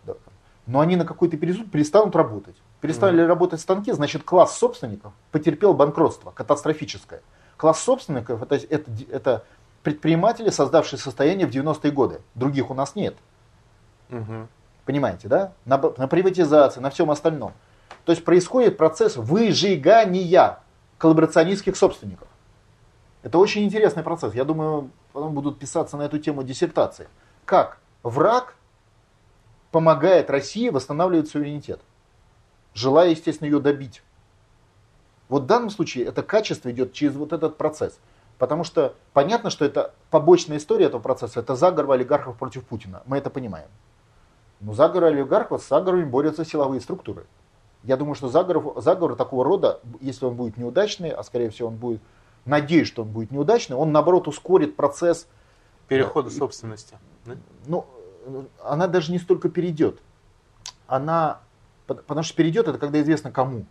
Но 0.68 0.80
они 0.80 0.96
на 0.96 1.06
какой-то 1.06 1.38
период 1.38 1.72
перестанут 1.72 2.16
работать. 2.16 2.56
Перестали 2.82 3.24
mm. 3.24 3.28
работать 3.28 3.62
станки, 3.62 3.92
значит 3.92 4.24
класс 4.24 4.58
собственников 4.58 5.14
потерпел 5.32 5.74
банкротство 5.74 6.32
катастрофическое. 6.32 7.22
Класс 7.58 7.80
собственников 7.80 8.42
это, 8.42 8.56
это, 8.56 8.92
это 9.12 9.44
предприниматели, 9.84 10.50
создавшие 10.50 11.00
состояние 11.00 11.48
в 11.48 11.52
90-е 11.52 11.92
годы. 11.92 12.22
Других 12.34 12.72
у 12.72 12.74
нас 12.74 12.96
нет. 12.96 13.16
Угу. 14.10 14.48
Понимаете, 14.86 15.28
да? 15.28 15.54
На, 15.66 15.78
на 15.78 16.08
приватизации, 16.08 16.80
на 16.80 16.90
всем 16.90 17.12
остальном. 17.12 17.54
То 18.06 18.12
есть 18.12 18.24
происходит 18.24 18.78
процесс 18.78 19.18
выжигания 19.18 20.60
коллаборационистских 20.98 21.76
собственников. 21.76 22.28
Это 23.24 23.40
очень 23.40 23.64
интересный 23.64 24.04
процесс. 24.04 24.34
Я 24.36 24.44
думаю, 24.44 24.92
потом 25.12 25.34
будут 25.34 25.58
писаться 25.58 25.98
на 25.98 26.04
эту 26.04 26.20
тему 26.20 26.44
диссертации. 26.44 27.08
Как 27.46 27.80
враг 28.04 28.56
помогает 29.76 30.30
России 30.30 30.70
восстанавливать 30.70 31.28
суверенитет, 31.28 31.82
желая, 32.74 33.10
естественно, 33.10 33.50
ее 33.50 33.60
добить. 33.60 34.04
Вот 35.28 35.44
в 35.44 35.46
данном 35.48 35.70
случае 35.70 36.06
это 36.06 36.24
качество 36.24 36.72
идет 36.72 36.94
через 36.94 37.14
вот 37.16 37.34
этот 37.34 37.58
процесс. 37.58 38.00
Потому 38.38 38.64
что 38.64 38.96
понятно, 39.12 39.50
что 39.50 39.66
это 39.66 39.94
побочная 40.12 40.60
история 40.60 40.86
этого 40.86 41.02
процесса, 41.02 41.42
это 41.42 41.56
заговор 41.56 41.92
олигархов 41.92 42.38
против 42.38 42.64
Путина. 42.64 43.04
Мы 43.06 43.18
это 43.18 43.30
понимаем. 43.30 43.68
Но 44.62 44.72
заговор 44.72 45.10
олигархов 45.10 45.62
с 45.62 45.68
заговорами 45.68 46.06
борются 46.06 46.46
силовые 46.46 46.80
структуры. 46.80 47.26
Я 47.84 47.98
думаю, 47.98 48.16
что 48.16 48.30
заговор, 48.30 48.82
заговор 48.82 49.18
такого 49.18 49.44
рода, 49.44 49.82
если 50.00 50.24
он 50.24 50.36
будет 50.36 50.56
неудачный, 50.56 51.10
а 51.10 51.22
скорее 51.22 51.50
всего 51.50 51.68
он 51.68 51.76
будет, 51.76 52.00
надеюсь, 52.46 52.88
что 52.88 53.02
он 53.02 53.10
будет 53.10 53.30
неудачный, 53.30 53.76
он 53.76 53.92
наоборот 53.92 54.30
ускорит 54.30 54.78
процесс 54.78 55.28
перехода 55.90 56.30
собственности. 56.30 56.96
Да? 57.26 57.34
Ну, 57.66 57.86
она 58.64 58.88
даже 58.88 59.12
не 59.12 59.20
столько 59.20 59.50
перейдет. 59.50 60.02
Она, 60.88 61.42
потому 61.88 62.24
что 62.24 62.36
перейдет 62.36 62.68
это 62.68 62.78
когда 62.78 63.02
известно 63.02 63.32
кому. 63.32 63.66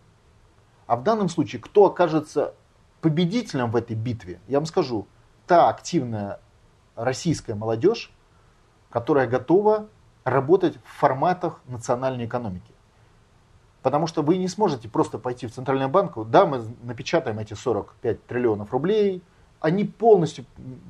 А 0.87 0.97
в 0.97 1.03
данном 1.03 1.29
случае, 1.29 1.63
кто 1.63 1.87
окажется 1.87 2.55
победителем 3.01 3.71
в 3.71 3.77
этой 3.77 3.97
битве, 3.97 4.41
я 4.49 4.59
вам 4.59 4.67
скажу, 4.67 5.07
та 5.47 5.69
активная 5.69 6.41
российская 6.97 7.55
молодежь, 7.55 8.13
которая 8.91 9.27
готова 9.27 9.89
работать 10.25 10.77
в 10.85 10.99
форматах 10.99 11.61
национальной 11.67 12.27
экономики. 12.27 12.73
Потому 13.83 14.07
что 14.07 14.23
вы 14.23 14.39
не 14.39 14.49
сможете 14.49 14.89
просто 14.89 15.19
пойти 15.19 15.47
в 15.47 15.53
Центральный 15.53 15.89
банк, 15.89 16.17
да, 16.31 16.47
мы 16.47 16.65
напечатаем 16.83 17.39
эти 17.39 17.53
45 17.53 18.27
триллионов 18.27 18.73
рублей, 18.73 19.23
они 19.65 19.85
полностью 19.85 20.45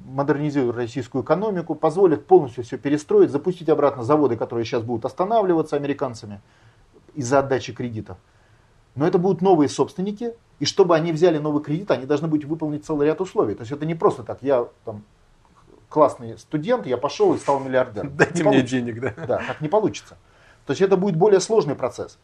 модернизируют 0.04 0.74
российскую 0.74 1.22
экономику, 1.22 1.76
позволят 1.76 2.26
полностью 2.26 2.64
все 2.64 2.76
перестроить, 2.76 3.30
запустить 3.30 3.68
обратно 3.68 4.02
заводы, 4.02 4.36
которые 4.36 4.64
сейчас 4.64 4.82
будут 4.82 5.04
останавливаться 5.04 5.76
американцами 5.76 6.40
из-за 7.14 7.38
отдачи 7.38 7.72
кредитов. 7.72 8.16
Но 8.96 9.06
это 9.06 9.18
будут 9.18 9.42
новые 9.42 9.68
собственники, 9.68 10.34
и 10.58 10.64
чтобы 10.64 10.96
они 10.96 11.12
взяли 11.12 11.38
новый 11.38 11.62
кредит, 11.62 11.92
они 11.92 12.04
должны 12.04 12.26
быть 12.26 12.44
выполнить 12.44 12.84
целый 12.84 13.06
ряд 13.06 13.20
условий. 13.20 13.54
То 13.54 13.60
есть 13.60 13.70
это 13.70 13.86
не 13.86 13.94
просто 13.94 14.24
так, 14.24 14.38
я 14.42 14.66
там 14.84 15.04
классный 15.88 16.36
студент, 16.36 16.84
я 16.84 16.96
пошел 16.96 17.32
и 17.32 17.38
стал 17.38 17.60
миллиардером. 17.60 18.16
Дайте 18.16 18.42
мне 18.42 18.62
денег, 18.62 19.00
да? 19.00 19.14
Да, 19.24 19.42
так 19.46 19.60
не 19.60 19.68
получится. 19.68 20.16
То 20.66 20.72
есть 20.72 20.82
это 20.82 20.96
будет 20.96 21.14
более 21.14 21.38
сложный 21.38 21.76
процесс. 21.76 22.18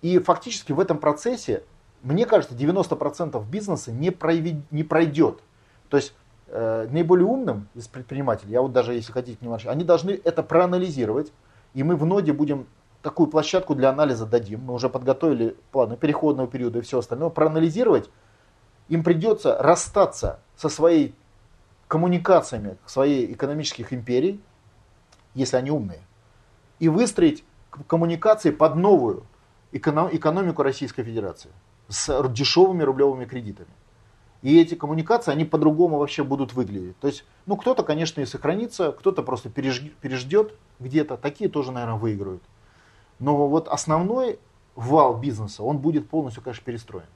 И 0.00 0.18
фактически 0.18 0.72
в 0.72 0.80
этом 0.80 0.98
процессе, 0.98 1.62
мне 2.02 2.26
кажется, 2.26 2.56
90% 2.56 3.48
бизнеса 3.48 3.92
не, 3.92 4.10
проявить, 4.10 4.56
не 4.72 4.82
пройдет. 4.82 5.40
То 5.92 5.98
есть 5.98 6.14
э, 6.46 6.88
наиболее 6.90 7.26
умным 7.26 7.68
из 7.74 7.86
предпринимателей, 7.86 8.52
я 8.52 8.62
вот 8.62 8.72
даже 8.72 8.94
если 8.94 9.12
хотите 9.12 9.36
немножко, 9.42 9.70
они 9.70 9.84
должны 9.84 10.18
это 10.24 10.42
проанализировать, 10.42 11.34
и 11.74 11.82
мы 11.82 11.96
в 11.96 12.06
ноде 12.06 12.32
будем 12.32 12.66
такую 13.02 13.26
площадку 13.26 13.74
для 13.74 13.90
анализа 13.90 14.24
дадим. 14.24 14.62
Мы 14.64 14.72
уже 14.72 14.88
подготовили 14.88 15.54
планы 15.70 15.98
переходного 15.98 16.48
периода 16.48 16.78
и 16.78 16.80
все 16.80 17.00
остальное. 17.00 17.28
Проанализировать 17.28 18.08
им 18.88 19.04
придется 19.04 19.58
расстаться 19.58 20.40
со 20.56 20.70
своей 20.70 21.14
коммуникациями 21.88 22.78
своей 22.86 23.30
экономических 23.30 23.92
империй, 23.92 24.40
если 25.34 25.58
они 25.58 25.70
умные. 25.70 26.00
и 26.78 26.88
выстроить 26.88 27.44
коммуникации 27.86 28.50
под 28.50 28.76
новую 28.76 29.26
экономику 29.72 30.62
Российской 30.62 31.02
Федерации 31.02 31.50
с 31.88 32.28
дешевыми 32.30 32.82
рублевыми 32.82 33.26
кредитами. 33.26 33.68
И 34.42 34.60
эти 34.60 34.74
коммуникации, 34.74 35.30
они 35.30 35.44
по-другому 35.44 35.98
вообще 35.98 36.24
будут 36.24 36.52
выглядеть. 36.52 36.98
То 36.98 37.06
есть, 37.06 37.24
ну, 37.46 37.56
кто-то, 37.56 37.84
конечно, 37.84 38.20
и 38.20 38.26
сохранится, 38.26 38.90
кто-то 38.90 39.22
просто 39.22 39.48
переждет 39.50 40.54
где-то. 40.80 41.16
Такие 41.16 41.48
тоже, 41.48 41.70
наверное, 41.70 41.98
выиграют. 41.98 42.42
Но 43.20 43.46
вот 43.48 43.68
основной 43.68 44.40
вал 44.74 45.16
бизнеса, 45.16 45.62
он 45.62 45.78
будет 45.78 46.08
полностью, 46.08 46.42
конечно, 46.42 46.64
перестроен. 46.64 47.06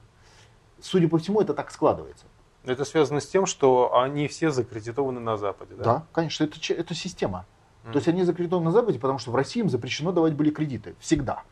Судя 0.79 1.09
по 1.09 1.17
всему, 1.17 1.41
это 1.41 1.53
так 1.53 1.69
складывается. 1.71 2.25
Это 2.63 2.85
связано 2.85 3.19
с 3.19 3.27
тем, 3.27 3.45
что 3.45 3.97
они 3.97 4.27
все 4.27 4.51
закредитованы 4.51 5.19
на 5.19 5.37
Западе, 5.37 5.75
да? 5.75 5.83
Да, 5.83 6.05
конечно, 6.13 6.45
это, 6.45 6.57
это 6.73 6.93
система. 6.93 7.45
Mm. 7.83 7.91
То 7.91 7.97
есть 7.97 8.07
они 8.07 8.23
закредитованы 8.23 8.65
на 8.65 8.71
Западе, 8.71 8.99
потому 8.99 9.19
что 9.19 9.31
в 9.31 9.35
России 9.35 9.61
им 9.61 9.69
запрещено 9.69 10.11
давать 10.11 10.33
были 10.33 10.49
кредиты. 10.49 10.95
Всегда. 10.99 11.43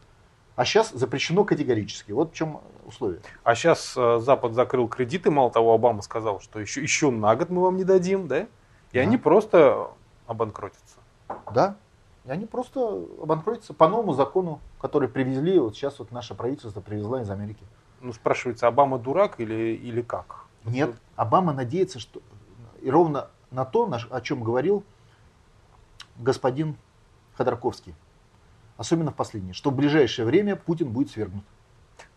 А 0.55 0.63
сейчас 0.63 0.91
запрещено 0.91 1.43
категорически. 1.43 2.11
Вот 2.11 2.31
в 2.31 2.35
чем 2.35 2.61
условие. 2.85 3.19
А 3.43 3.55
сейчас 3.55 3.93
э, 3.97 4.19
Запад 4.19 4.53
закрыл 4.53 4.87
кредиты, 4.87 5.29
мало 5.29 5.51
того, 5.51 5.73
Обама 5.73 6.01
сказал, 6.01 6.39
что 6.39 6.59
еще, 6.59 6.81
еще 6.81 7.11
на 7.11 7.35
год 7.35 7.49
мы 7.49 7.61
вам 7.61 7.75
не 7.75 7.83
дадим, 7.83 8.27
да? 8.27 8.41
И 8.41 8.47
да. 8.93 9.01
они 9.01 9.17
просто 9.17 9.91
обанкротятся. 10.27 10.97
Да, 11.53 11.75
и 12.23 12.31
они 12.31 12.45
просто 12.45 13.05
обанкротятся 13.21 13.73
по 13.73 13.87
новому 13.87 14.13
закону, 14.13 14.59
который 14.79 15.09
привезли, 15.09 15.59
вот 15.59 15.75
сейчас 15.75 15.99
вот 15.99 16.11
наше 16.11 16.35
правительство 16.35 16.79
привезло 16.79 17.19
из 17.19 17.29
Америки. 17.29 17.63
Ну, 18.01 18.13
спрашивается, 18.13 18.67
Обама 18.67 18.97
дурак 18.97 19.39
или, 19.39 19.75
или 19.75 20.01
как? 20.01 20.45
Нет, 20.63 20.95
Обама 21.15 21.53
надеется, 21.53 21.99
что 21.99 22.21
и 22.81 22.89
ровно 22.89 23.27
на 23.51 23.65
то, 23.65 23.91
о 24.09 24.21
чем 24.21 24.43
говорил 24.43 24.83
господин 26.17 26.77
Ходорковский 27.33 27.93
особенно 28.77 29.11
в 29.11 29.15
последнее, 29.15 29.53
что 29.53 29.69
в 29.69 29.75
ближайшее 29.75 30.25
время 30.25 30.55
Путин 30.55 30.89
будет 30.89 31.11
свергнут. 31.11 31.43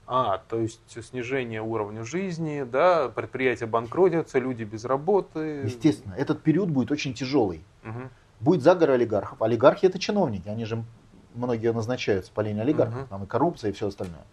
А, 0.07 0.39
то 0.49 0.59
есть 0.59 0.81
снижение 1.05 1.61
уровня 1.61 2.03
жизни, 2.03 2.63
да, 2.63 3.11
предприятия 3.11 3.67
банкротятся, 3.67 4.39
люди 4.39 4.65
без 4.65 4.87
работы. 4.87 5.63
Естественно, 5.65 6.15
этот 6.15 6.43
период 6.43 6.71
будет 6.71 6.91
очень 6.91 7.13
тяжелый. 7.13 7.63
Угу. 7.85 8.09
Будет 8.41 8.63
заговор 8.63 8.93
олигархов. 8.93 9.43
Олигархи 9.43 9.85
это 9.85 9.99
чиновники, 9.99 10.49
они 10.49 10.65
же 10.65 10.83
многие 11.35 11.73
назначаются 11.73 12.33
по 12.33 12.41
линии 12.41 12.63
олигархов, 12.63 13.03
угу. 13.03 13.09
там 13.09 13.25
и 13.25 13.27
коррупция 13.27 13.71
и 13.71 13.75
все 13.75 13.89
остальное. 13.89 14.25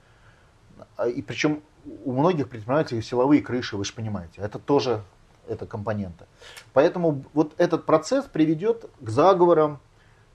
А, 0.95 1.07
и 1.09 1.21
причем 1.21 1.61
у 2.05 2.13
многих 2.13 2.47
предпринимателей 2.47 3.01
силовые 3.01 3.41
крыши, 3.41 3.75
вы 3.75 3.83
же 3.83 3.93
понимаете, 3.93 4.41
это 4.41 4.59
тоже 4.59 5.03
это 5.47 5.65
компонента. 5.65 6.25
Поэтому 6.73 7.23
вот 7.33 7.53
этот 7.57 7.85
процесс 7.85 8.25
приведет 8.25 8.85
к 8.99 9.09
заговорам, 9.09 9.79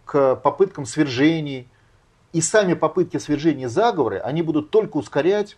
к 0.05 0.37
попыткам 0.37 0.87
свержений, 0.87 1.69
и 2.33 2.41
сами 2.41 2.75
попытки 2.75 3.17
свержения 3.17 3.69
заговора, 3.69 4.21
они 4.21 4.43
будут 4.43 4.71
только 4.71 4.97
ускорять 4.97 5.57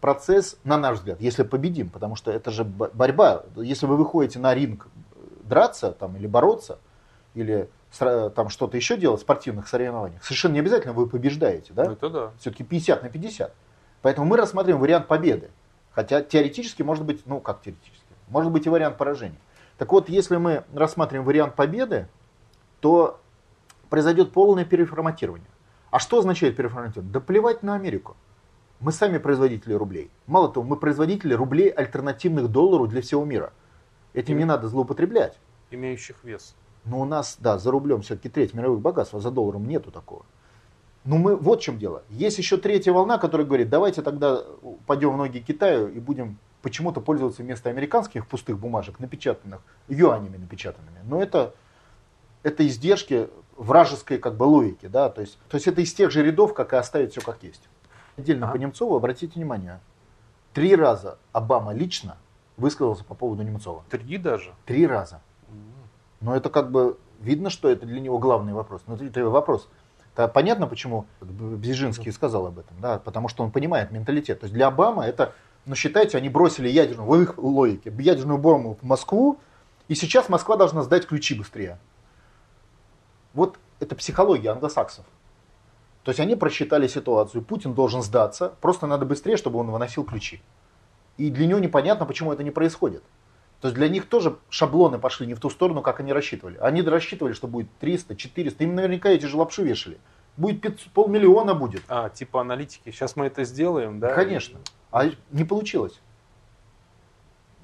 процесс, 0.00 0.58
на 0.64 0.76
наш 0.76 0.98
взгляд, 0.98 1.20
если 1.20 1.42
победим, 1.42 1.88
потому 1.88 2.16
что 2.16 2.30
это 2.32 2.50
же 2.50 2.64
борьба. 2.64 3.44
Если 3.56 3.86
вы 3.86 3.96
выходите 3.96 4.38
на 4.38 4.54
ринг 4.54 4.88
драться 5.44 5.92
там, 5.92 6.16
или 6.16 6.26
бороться, 6.26 6.78
или 7.34 7.70
там 7.98 8.48
что-то 8.48 8.76
еще 8.76 8.96
делать 8.96 9.20
в 9.20 9.22
спортивных 9.22 9.68
соревнованиях, 9.68 10.24
совершенно 10.24 10.54
не 10.54 10.60
обязательно 10.60 10.92
вы 10.92 11.08
побеждаете. 11.08 11.72
Да? 11.72 11.92
Это 11.92 12.10
да. 12.10 12.30
Все-таки 12.38 12.64
50 12.64 13.02
на 13.02 13.08
50. 13.08 13.54
Поэтому 14.02 14.26
мы 14.26 14.36
рассматриваем 14.36 14.80
вариант 14.80 15.06
победы. 15.06 15.50
Хотя 15.92 16.22
теоретически 16.22 16.82
может 16.82 17.04
быть, 17.04 17.22
ну 17.26 17.40
как 17.40 17.62
теоретически, 17.62 18.02
может 18.28 18.50
быть 18.50 18.66
и 18.66 18.70
вариант 18.70 18.98
поражения. 18.98 19.38
Так 19.78 19.92
вот, 19.92 20.08
если 20.08 20.36
мы 20.36 20.64
рассматриваем 20.74 21.24
вариант 21.24 21.54
победы, 21.54 22.08
то 22.80 23.20
произойдет 23.90 24.32
полное 24.32 24.64
переформатирование. 24.64 25.46
А 25.92 25.98
что 25.98 26.18
означает 26.18 26.56
переформатирование? 26.56 27.12
Да 27.12 27.20
плевать 27.20 27.62
на 27.62 27.74
Америку. 27.74 28.16
Мы 28.80 28.92
сами 28.92 29.18
производители 29.18 29.74
рублей. 29.74 30.10
Мало 30.26 30.50
того, 30.50 30.66
мы 30.66 30.76
производители 30.76 31.34
рублей 31.34 31.68
альтернативных 31.68 32.48
доллару 32.48 32.86
для 32.86 33.02
всего 33.02 33.26
мира. 33.26 33.52
Этим 34.14 34.38
не 34.38 34.46
надо 34.46 34.68
злоупотреблять. 34.68 35.38
Имеющих 35.70 36.24
вес. 36.24 36.56
Но 36.86 36.98
у 36.98 37.04
нас, 37.04 37.36
да, 37.38 37.58
за 37.58 37.70
рублем 37.70 38.00
все-таки 38.00 38.30
треть 38.30 38.54
мировых 38.54 38.80
богатств, 38.80 39.14
а 39.14 39.20
за 39.20 39.30
долларом 39.30 39.68
нету 39.68 39.90
такого. 39.90 40.24
Но 41.04 41.18
мы, 41.18 41.36
вот 41.36 41.60
в 41.60 41.62
чем 41.62 41.78
дело. 41.78 42.04
Есть 42.08 42.38
еще 42.38 42.56
третья 42.56 42.92
волна, 42.92 43.18
которая 43.18 43.46
говорит, 43.46 43.68
давайте 43.68 44.00
тогда 44.00 44.42
пойдем 44.86 45.12
в 45.12 45.18
ноги 45.18 45.40
Китаю 45.40 45.88
и 45.88 46.00
будем 46.00 46.38
почему-то 46.62 47.02
пользоваться 47.02 47.42
вместо 47.42 47.68
американских 47.68 48.26
пустых 48.26 48.58
бумажек, 48.58 48.98
напечатанных, 48.98 49.60
юанями 49.88 50.38
напечатанными. 50.38 51.00
Но 51.04 51.22
это, 51.22 51.54
это 52.44 52.66
издержки 52.66 53.28
вражеской 53.56 54.18
как 54.18 54.36
бы 54.36 54.44
логики, 54.44 54.86
да, 54.86 55.08
то 55.08 55.20
есть, 55.20 55.38
то 55.48 55.56
есть 55.56 55.66
это 55.66 55.80
из 55.80 55.92
тех 55.92 56.10
же 56.10 56.22
рядов, 56.22 56.54
как 56.54 56.72
и 56.72 56.76
оставить 56.76 57.12
все 57.12 57.20
как 57.20 57.42
есть. 57.42 57.68
Отдельно 58.16 58.48
а? 58.48 58.52
по 58.52 58.56
Немцову, 58.56 58.96
обратите 58.96 59.34
внимание, 59.34 59.80
три 60.52 60.76
раза 60.76 61.18
Обама 61.32 61.72
лично 61.72 62.16
высказался 62.56 63.04
по 63.04 63.14
поводу 63.14 63.42
Немцова. 63.42 63.84
Три 63.90 64.18
даже? 64.18 64.52
Три 64.66 64.86
раза. 64.86 65.20
Но 66.20 66.36
это 66.36 66.50
как 66.50 66.70
бы 66.70 66.98
видно, 67.20 67.50
что 67.50 67.68
это 67.68 67.86
для 67.86 68.00
него 68.00 68.18
главный 68.18 68.52
вопрос. 68.52 68.82
Но 68.86 68.96
это 68.96 69.24
вопрос. 69.28 69.68
Это 70.14 70.28
понятно, 70.28 70.66
почему 70.66 71.06
Бзижинский 71.20 72.12
сказал 72.12 72.46
об 72.46 72.58
этом, 72.58 72.76
да, 72.80 72.98
потому 72.98 73.28
что 73.28 73.42
он 73.42 73.50
понимает 73.50 73.90
менталитет. 73.90 74.40
То 74.40 74.44
есть 74.44 74.54
для 74.54 74.66
Обамы 74.68 75.04
это, 75.04 75.32
ну 75.64 75.74
считайте, 75.74 76.18
они 76.18 76.28
бросили 76.28 76.68
ядерную, 76.68 77.08
в 77.08 77.22
их 77.22 77.38
логике, 77.38 77.92
ядерную 77.98 78.38
бомбу 78.38 78.78
в 78.80 78.84
Москву, 78.84 79.38
и 79.88 79.94
сейчас 79.94 80.28
Москва 80.28 80.56
должна 80.56 80.82
сдать 80.82 81.06
ключи 81.06 81.34
быстрее. 81.34 81.78
Вот 83.34 83.58
это 83.80 83.94
психология 83.94 84.50
англосаксов. 84.50 85.04
То 86.04 86.10
есть 86.10 86.20
они 86.20 86.34
просчитали 86.34 86.88
ситуацию, 86.88 87.42
Путин 87.42 87.74
должен 87.74 88.02
сдаться, 88.02 88.54
просто 88.60 88.86
надо 88.86 89.06
быстрее, 89.06 89.36
чтобы 89.36 89.58
он 89.60 89.70
выносил 89.70 90.04
ключи. 90.04 90.42
И 91.16 91.30
для 91.30 91.46
него 91.46 91.60
непонятно, 91.60 92.06
почему 92.06 92.32
это 92.32 92.42
не 92.42 92.50
происходит. 92.50 93.02
То 93.60 93.68
есть 93.68 93.76
для 93.76 93.88
них 93.88 94.08
тоже 94.08 94.36
шаблоны 94.50 94.98
пошли 94.98 95.26
не 95.26 95.34
в 95.34 95.40
ту 95.40 95.48
сторону, 95.48 95.82
как 95.82 96.00
они 96.00 96.12
рассчитывали. 96.12 96.58
Они 96.58 96.82
рассчитывали, 96.82 97.32
что 97.32 97.46
будет 97.46 97.68
300, 97.78 98.16
400. 98.16 98.64
Им 98.64 98.74
наверняка 98.74 99.10
эти 99.10 99.26
же 99.26 99.36
лапши 99.36 99.62
вешали. 99.62 99.98
Будет 100.36 100.60
500, 100.60 100.92
полмиллиона 100.92 101.54
будет. 101.54 101.82
А, 101.86 102.08
типа 102.08 102.40
аналитики. 102.40 102.90
Сейчас 102.90 103.14
мы 103.14 103.26
это 103.26 103.44
сделаем, 103.44 104.00
да? 104.00 104.14
Конечно. 104.14 104.58
А 104.90 105.04
не 105.30 105.44
получилось. 105.44 106.00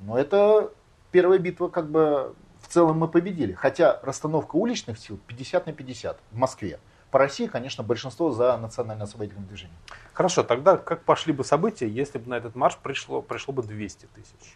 Но 0.03 0.17
это 0.17 0.71
первая 1.11 1.41
битва 1.41 1.67
как 1.67 1.91
бы 1.91 2.33
в 2.69 2.73
целом 2.73 2.99
мы 2.99 3.09
победили. 3.09 3.55
Хотя 3.55 3.99
расстановка 4.03 4.57
уличных 4.57 4.99
сил 4.99 5.19
50 5.27 5.67
на 5.67 5.73
50 5.73 6.19
в 6.31 6.37
Москве. 6.37 6.79
По 7.11 7.19
России, 7.19 7.47
конечно, 7.47 7.83
большинство 7.83 8.31
за 8.31 8.57
национальное 8.59 9.05
освободительное 9.05 9.49
движение. 9.49 9.77
Хорошо, 10.13 10.43
тогда 10.43 10.77
как 10.77 11.03
пошли 11.05 11.33
бы 11.33 11.43
события, 11.43 11.89
если 11.89 12.19
бы 12.19 12.29
на 12.29 12.35
этот 12.35 12.55
марш 12.55 12.77
пришло, 12.83 13.23
пришло 13.23 13.55
бы 13.55 13.63
200 13.63 14.09
тысяч? 14.15 14.55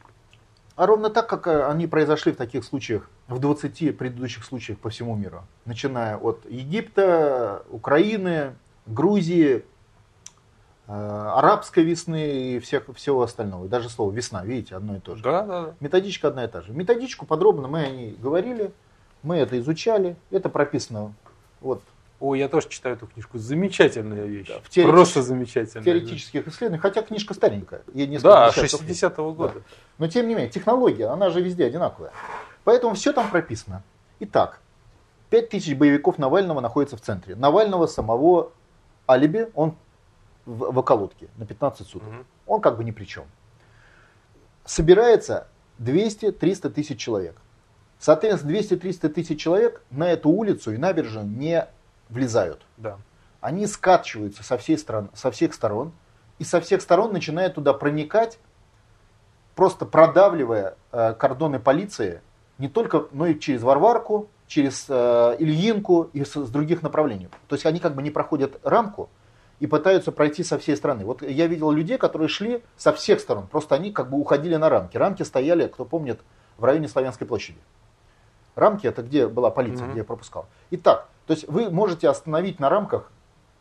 А 0.77 0.87
ровно 0.87 1.09
так, 1.09 1.29
как 1.29 1.47
э, 1.47 1.67
они 1.67 1.87
произошли 1.87 2.33
в 2.33 2.37
таких 2.37 2.65
случаях, 2.65 3.09
в 3.29 3.39
20 3.39 3.97
предыдущих 3.97 4.45
случаях 4.45 4.79
по 4.79 4.91
всему 4.91 5.17
миру. 5.17 5.45
Начиная 5.65 6.17
от 6.17 6.45
Египта, 6.49 7.63
Украины, 7.71 8.55
Грузии, 8.87 9.65
арабской 10.93 11.85
весны 11.85 12.55
и 12.55 12.59
всех, 12.59 12.85
всего 12.95 13.23
остального. 13.23 13.65
И 13.65 13.69
даже 13.69 13.89
слово 13.89 14.13
весна, 14.13 14.45
видите, 14.45 14.77
одно 14.77 14.97
и 14.97 15.01
то 15.01 15.17
же. 15.17 15.23
Да, 15.23 15.43
да, 15.43 15.63
да. 15.63 15.75
Методичка 15.81 16.29
одна 16.29 16.45
и 16.45 16.49
та 16.49 16.61
же. 16.61 16.73
Методичку 16.73 17.25
подробно 17.25 17.69
мы 17.69 17.85
о 17.85 17.91
ней 17.91 18.17
говорили, 18.21 18.73
мы 19.23 19.37
это 19.37 19.59
изучали, 19.59 20.17
это 20.31 20.49
прописано 20.49 21.15
вот. 21.61 21.83
О, 22.21 22.37
я 22.37 22.49
тоже 22.49 22.69
читаю 22.69 22.95
эту 22.95 23.09
книжку. 23.09 23.37
Замечательная 23.39 24.27
вещь. 24.27 24.47
Да, 24.47 24.61
в 24.63 24.69
теоретич... 24.69 24.95
Просто 24.95 25.23
замечательная. 25.23 25.83
В 25.83 25.85
теоретических 25.85 26.45
да. 26.45 26.51
исследованиях, 26.53 26.83
хотя 26.83 27.03
книжка 27.03 27.35
старенькая. 27.35 27.83
Ей 27.95 28.07
да, 28.19 28.51
60-го 28.51 29.33
года. 29.33 29.55
Да. 29.55 29.61
Но 29.99 30.07
тем 30.07 30.29
не 30.29 30.35
менее, 30.37 30.49
технология, 30.49 31.07
она 31.07 31.31
же 31.31 31.41
везде 31.41 31.65
одинаковая. 31.67 32.13
Поэтому 32.63 32.95
все 32.95 33.13
там 33.13 33.29
прописано. 33.29 33.83
Итак, 34.21 34.61
5000 35.31 35.75
боевиков 35.75 36.19
Навального 36.19 36.61
находятся 36.61 36.97
в 36.97 37.01
центре. 37.01 37.35
Навального 37.35 37.89
самого 37.89 38.53
алиби, 39.09 39.51
он 39.57 39.75
в, 40.47 40.73
в 40.73 40.79
околотке 40.79 41.29
на 41.37 41.47
15 41.47 41.87
суток. 41.87 42.09
Угу. 42.09 42.17
Он 42.47 42.61
как 42.61 42.77
бы 42.77 42.85
ни 42.85 42.91
при 42.91 43.05
чем. 43.05 43.25
Собирается 44.65 45.49
200-300 45.81 46.71
тысяч 46.71 46.99
человек. 46.99 47.37
Соответственно, 47.99 48.53
200-300 48.53 49.09
тысяч 49.11 49.41
человек 49.41 49.83
на 49.91 50.11
эту 50.11 50.29
улицу 50.29 50.73
и 50.73 50.77
набережную 50.77 51.27
не 51.27 51.69
влезают. 52.09 52.63
Да. 52.77 52.99
Они 53.41 53.67
скатчиваются 53.67 54.43
со, 54.43 54.59
всей 54.59 54.79
стран, 54.79 55.11
со 55.15 55.31
всех 55.31 55.55
сторон 55.55 55.93
и 56.39 56.45
со 56.45 56.61
всех 56.61 56.83
сторон 56.83 57.13
начинают 57.13 57.55
туда 57.55 57.73
проникать, 57.73 58.39
просто 59.55 59.87
продавливая 59.87 60.77
э, 60.91 61.15
кордоны 61.15 61.59
полиции 61.59 62.21
не 62.59 62.69
только, 62.69 63.07
но 63.13 63.27
и 63.27 63.39
через 63.39 63.63
Варварку, 63.63 64.29
через 64.47 64.87
э, 64.89 65.37
Ильинку 65.39 66.11
и 66.13 66.25
с, 66.25 66.35
с 66.35 66.51
других 66.51 66.83
направлений. 66.83 67.29
То 67.49 67.55
есть 67.55 67.67
они 67.67 67.81
как 67.81 67.95
бы 67.95 68.03
не 68.03 68.11
проходят 68.11 68.59
рамку, 68.63 69.11
и 69.63 69.69
пытаются 69.69 70.11
пройти 70.11 70.43
со 70.43 70.59
всей 70.59 70.77
страны. 70.77 71.05
Вот 71.05 71.23
я 71.23 71.47
видел 71.47 71.71
людей, 71.71 71.97
которые 71.97 72.27
шли 72.27 72.65
со 72.77 72.93
всех 72.93 73.21
сторон, 73.21 73.47
просто 73.47 73.77
они 73.77 73.93
как 73.93 74.11
бы 74.11 74.19
уходили 74.19 74.57
на 74.57 74.69
рамки. 74.69 74.97
Рамки 74.97 75.23
стояли, 75.23 75.69
кто 75.69 75.85
помнит, 75.85 76.21
в 76.59 76.65
районе 76.65 76.89
Славянской 76.89 77.29
площади. 77.29 77.61
Рамки 78.57 78.89
это 78.89 79.03
где 79.03 79.29
была 79.29 79.51
полиция, 79.51 79.87
mm-hmm. 79.87 79.91
где 79.91 79.99
я 80.01 80.05
пропускал. 80.05 80.47
Итак, 80.73 81.09
То 81.29 81.35
есть 81.35 81.47
вы 81.47 81.71
можете 81.71 82.09
остановить 82.09 82.59
на 82.59 82.71
рамках 82.71 83.13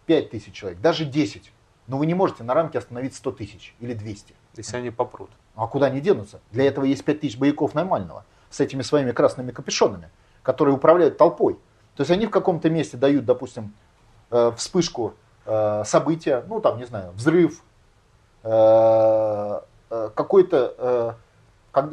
5 0.07 0.31
тысяч 0.31 0.53
человек, 0.53 0.81
даже 0.81 1.05
10. 1.05 1.53
Но 1.85 1.99
вы 1.99 2.07
не 2.07 2.15
можете 2.15 2.43
на 2.43 2.55
рамке 2.55 2.79
остановить 2.79 3.13
100 3.13 3.31
тысяч 3.33 3.75
или 3.79 3.93
200. 3.93 4.33
Если 4.57 4.77
они 4.77 4.89
попрут. 4.89 5.29
А 5.53 5.67
куда 5.67 5.85
они 5.85 6.01
денутся? 6.01 6.39
Для 6.51 6.63
этого 6.63 6.85
есть 6.85 7.05
5 7.05 7.19
тысяч 7.19 7.37
бояков 7.37 7.75
нормального 7.75 8.25
с 8.49 8.59
этими 8.59 8.81
своими 8.81 9.11
красными 9.11 9.51
капюшонами, 9.51 10.09
которые 10.41 10.73
управляют 10.73 11.19
толпой. 11.19 11.59
То 11.95 12.01
есть 12.01 12.09
они 12.09 12.25
в 12.25 12.31
каком-то 12.31 12.71
месте 12.71 12.97
дают, 12.97 13.25
допустим, 13.25 13.75
э, 14.31 14.51
вспышку 14.57 15.13
события, 15.85 16.43
ну 16.47 16.59
там, 16.59 16.77
не 16.77 16.85
знаю, 16.85 17.11
взрыв, 17.13 17.61
э, 18.43 19.61
какой-то 19.89 21.17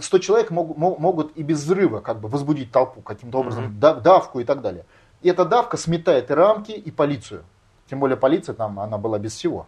100 0.01 0.19
человек 0.19 0.51
могут 0.51 1.37
и 1.37 1.43
без 1.43 1.63
взрыва 1.63 2.01
как 2.01 2.21
бы 2.21 2.29
возбудить 2.29 2.73
толпу 2.73 3.01
каким-то 3.01 3.39
образом, 3.39 3.67
mm-hmm. 3.67 4.01
давку 4.01 4.41
и 4.41 4.45
так 4.45 4.61
далее. 4.61 4.85
И 5.23 5.29
эта 5.29 5.45
давка 5.45 5.77
сметает 5.77 6.31
и 6.31 6.35
рамки, 6.35 6.73
и 6.73 6.91
полицию. 6.91 7.45
Тем 7.89 8.01
более 8.01 8.17
полиция 8.17 8.55
там, 8.55 8.79
она 8.79 8.99
была 8.99 9.19
без 9.19 9.35
всего. 9.35 9.67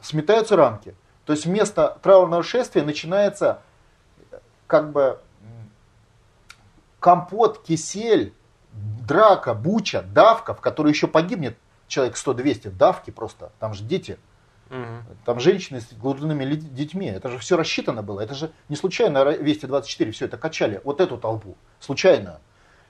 Сметаются 0.00 0.56
рамки. 0.56 0.94
То 1.24 1.32
есть 1.32 1.46
вместо 1.46 1.98
траурного 2.02 2.42
шествия 2.42 2.82
начинается 2.82 3.60
как 4.66 4.90
бы 4.90 5.18
компот, 6.98 7.62
кисель, 7.62 8.34
драка, 8.72 9.54
буча, 9.54 10.02
давка, 10.02 10.54
в 10.54 10.60
которой 10.60 10.88
еще 10.88 11.06
погибнет 11.06 11.56
человек 11.92 12.16
100-200, 12.16 12.70
давки 12.70 13.10
просто, 13.10 13.52
там 13.60 13.74
же 13.74 13.84
дети, 13.84 14.18
угу. 14.70 14.86
там 15.24 15.38
женщины 15.38 15.80
с 15.80 15.92
глубинными 15.92 16.54
детьми, 16.54 17.06
это 17.06 17.28
же 17.28 17.38
все 17.38 17.56
рассчитано 17.56 18.02
было, 18.02 18.20
это 18.20 18.34
же 18.34 18.50
не 18.68 18.76
случайно 18.76 19.22
Вести 19.30 19.66
24 19.66 20.10
все 20.12 20.24
это 20.24 20.38
качали, 20.38 20.80
вот 20.84 21.00
эту 21.00 21.18
толпу, 21.18 21.56
случайно. 21.80 22.40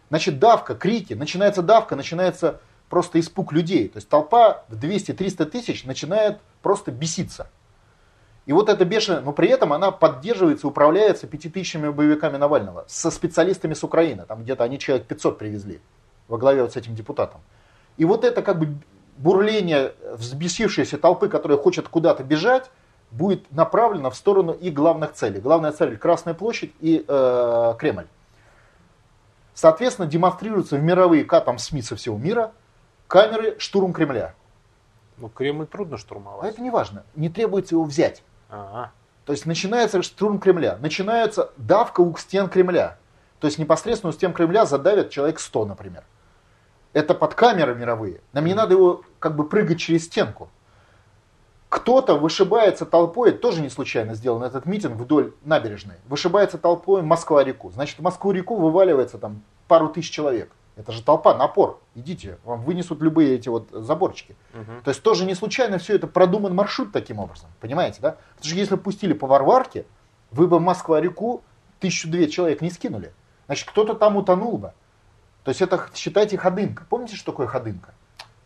Значит, 0.08 0.38
давка, 0.38 0.74
крики, 0.74 1.14
начинается 1.14 1.62
давка, 1.62 1.96
начинается 1.96 2.60
просто 2.88 3.18
испуг 3.18 3.52
людей. 3.52 3.88
То 3.88 3.96
есть 3.96 4.08
толпа 4.08 4.64
в 4.68 4.74
200-300 4.74 5.46
тысяч 5.46 5.84
начинает 5.84 6.38
просто 6.60 6.92
беситься. 6.92 7.48
И 8.44 8.52
вот 8.52 8.68
эта 8.68 8.84
бешеная, 8.84 9.22
но 9.22 9.32
при 9.32 9.48
этом 9.48 9.72
она 9.72 9.90
поддерживается, 9.90 10.68
управляется 10.68 11.26
пятитысячными 11.26 11.88
боевиками 11.88 12.36
Навального, 12.36 12.84
со 12.88 13.10
специалистами 13.10 13.72
с 13.72 13.82
Украины, 13.82 14.26
там 14.26 14.42
где-то 14.42 14.64
они 14.64 14.78
человек 14.78 15.06
500 15.06 15.38
привезли 15.38 15.80
во 16.28 16.38
главе 16.38 16.62
вот 16.62 16.72
с 16.72 16.76
этим 16.76 16.94
депутатом. 16.94 17.40
И 17.96 18.04
вот 18.04 18.24
это 18.24 18.42
как 18.42 18.58
бы 18.58 18.74
бурление 19.16 19.94
взбесившейся 20.14 20.98
толпы, 20.98 21.28
которая 21.28 21.58
хочет 21.58 21.88
куда-то 21.88 22.24
бежать, 22.24 22.70
будет 23.10 23.50
направлено 23.52 24.10
в 24.10 24.16
сторону 24.16 24.52
и 24.52 24.70
главных 24.70 25.12
целей. 25.12 25.40
Главная 25.40 25.72
цель 25.72 25.96
Красная 25.96 26.34
площадь 26.34 26.72
и 26.80 27.04
э, 27.06 27.74
Кремль. 27.78 28.06
Соответственно, 29.54 30.08
демонстрируются 30.08 30.76
в 30.76 30.82
мировые 30.82 31.24
там 31.24 31.58
СМИ 31.58 31.82
со 31.82 31.96
всего 31.96 32.16
мира 32.16 32.52
камеры 33.06 33.56
штурм 33.58 33.92
Кремля. 33.92 34.34
Ну, 35.18 35.28
Кремль 35.28 35.66
трудно 35.66 35.98
штурмовать. 35.98 36.44
А 36.44 36.48
это 36.48 36.62
не 36.62 36.70
важно. 36.70 37.04
Не 37.14 37.28
требуется 37.28 37.74
его 37.74 37.84
взять. 37.84 38.22
А-а. 38.48 38.90
То 39.24 39.32
есть 39.32 39.46
начинается 39.46 40.02
штурм 40.02 40.40
Кремля, 40.40 40.78
начинается 40.80 41.52
давка 41.56 42.00
у 42.00 42.16
стен 42.16 42.48
Кремля. 42.48 42.98
То 43.38 43.46
есть 43.46 43.58
непосредственно 43.58 44.10
у 44.10 44.12
стен 44.12 44.32
Кремля 44.32 44.66
задавят 44.66 45.10
человек 45.10 45.38
100, 45.38 45.66
например. 45.66 46.04
Это 46.92 47.14
под 47.14 47.34
камеры 47.34 47.74
мировые. 47.74 48.20
Нам 48.32 48.44
не 48.44 48.54
надо 48.54 48.74
его 48.74 49.02
как 49.18 49.36
бы 49.36 49.48
прыгать 49.48 49.80
через 49.80 50.04
стенку. 50.04 50.50
Кто-то 51.68 52.16
вышибается 52.16 52.84
толпой, 52.84 53.30
это 53.30 53.38
тоже 53.38 53.62
не 53.62 53.70
случайно 53.70 54.14
сделан 54.14 54.42
этот 54.42 54.66
митинг 54.66 55.00
вдоль 55.00 55.32
набережной, 55.42 55.96
вышибается 56.06 56.58
толпой 56.58 57.00
Москва-реку. 57.00 57.70
Значит, 57.70 57.98
в 57.98 58.02
Москву-реку 58.02 58.56
вываливается 58.56 59.16
там 59.16 59.42
пару 59.68 59.88
тысяч 59.88 60.10
человек. 60.10 60.52
Это 60.76 60.92
же 60.92 61.02
толпа, 61.02 61.34
напор. 61.34 61.80
Идите, 61.94 62.38
вам 62.44 62.62
вынесут 62.62 63.00
любые 63.00 63.36
эти 63.36 63.48
вот 63.48 63.68
заборчики. 63.70 64.36
Угу. 64.54 64.82
То 64.84 64.88
есть 64.90 65.02
тоже 65.02 65.24
не 65.24 65.34
случайно 65.34 65.78
все 65.78 65.94
это 65.94 66.06
продуман 66.06 66.54
маршрут 66.54 66.92
таким 66.92 67.18
образом. 67.18 67.48
Понимаете, 67.60 68.00
да? 68.00 68.16
Потому 68.36 68.48
что 68.50 68.56
если 68.56 68.76
пустили 68.76 69.12
по 69.12 69.26
Варварке, 69.26 69.86
вы 70.30 70.46
бы 70.48 70.58
в 70.58 70.62
Москва-реку 70.62 71.42
тысячу-две 71.80 72.28
человек 72.28 72.60
не 72.60 72.70
скинули. 72.70 73.12
Значит, 73.46 73.68
кто-то 73.68 73.94
там 73.94 74.16
утонул 74.16 74.58
бы. 74.58 74.72
То 75.44 75.48
есть 75.50 75.60
это, 75.60 75.88
считайте, 75.94 76.38
ходынка. 76.38 76.84
Помните, 76.88 77.16
что 77.16 77.32
такое 77.32 77.46
ходынка? 77.46 77.94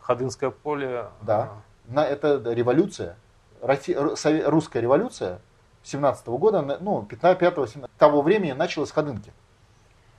Ходынское 0.01 0.51
поле. 0.51 1.07
Да. 1.23 1.53
На, 1.87 2.05
это 2.05 2.43
революция. 2.53 3.17
Россия, 3.61 4.01
русская 4.49 4.81
революция 4.81 5.41
17 5.83 6.27
-го 6.27 6.39
года, 6.39 6.79
ну, 6.81 7.03
15 7.03 7.85
того 7.99 8.23
времени 8.23 8.53
началась 8.53 8.91
ходынки. 8.91 9.33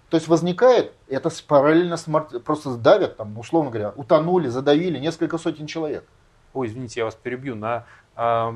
То 0.10 0.16
есть 0.16 0.28
возникает, 0.28 0.94
это 1.10 1.30
параллельно 1.48 1.98
смарт, 1.98 2.44
просто 2.44 2.76
давят, 2.78 3.18
там, 3.18 3.38
условно 3.38 3.70
говоря, 3.72 3.92
утонули, 3.96 4.48
задавили 4.48 5.00
несколько 5.00 5.38
сотен 5.38 5.68
человек. 5.68 6.06
Ой, 6.54 6.68
извините, 6.68 7.02
я 7.02 7.06
вас 7.06 7.16
перебью. 7.16 7.56
На 7.56 7.86
э, 8.16 8.54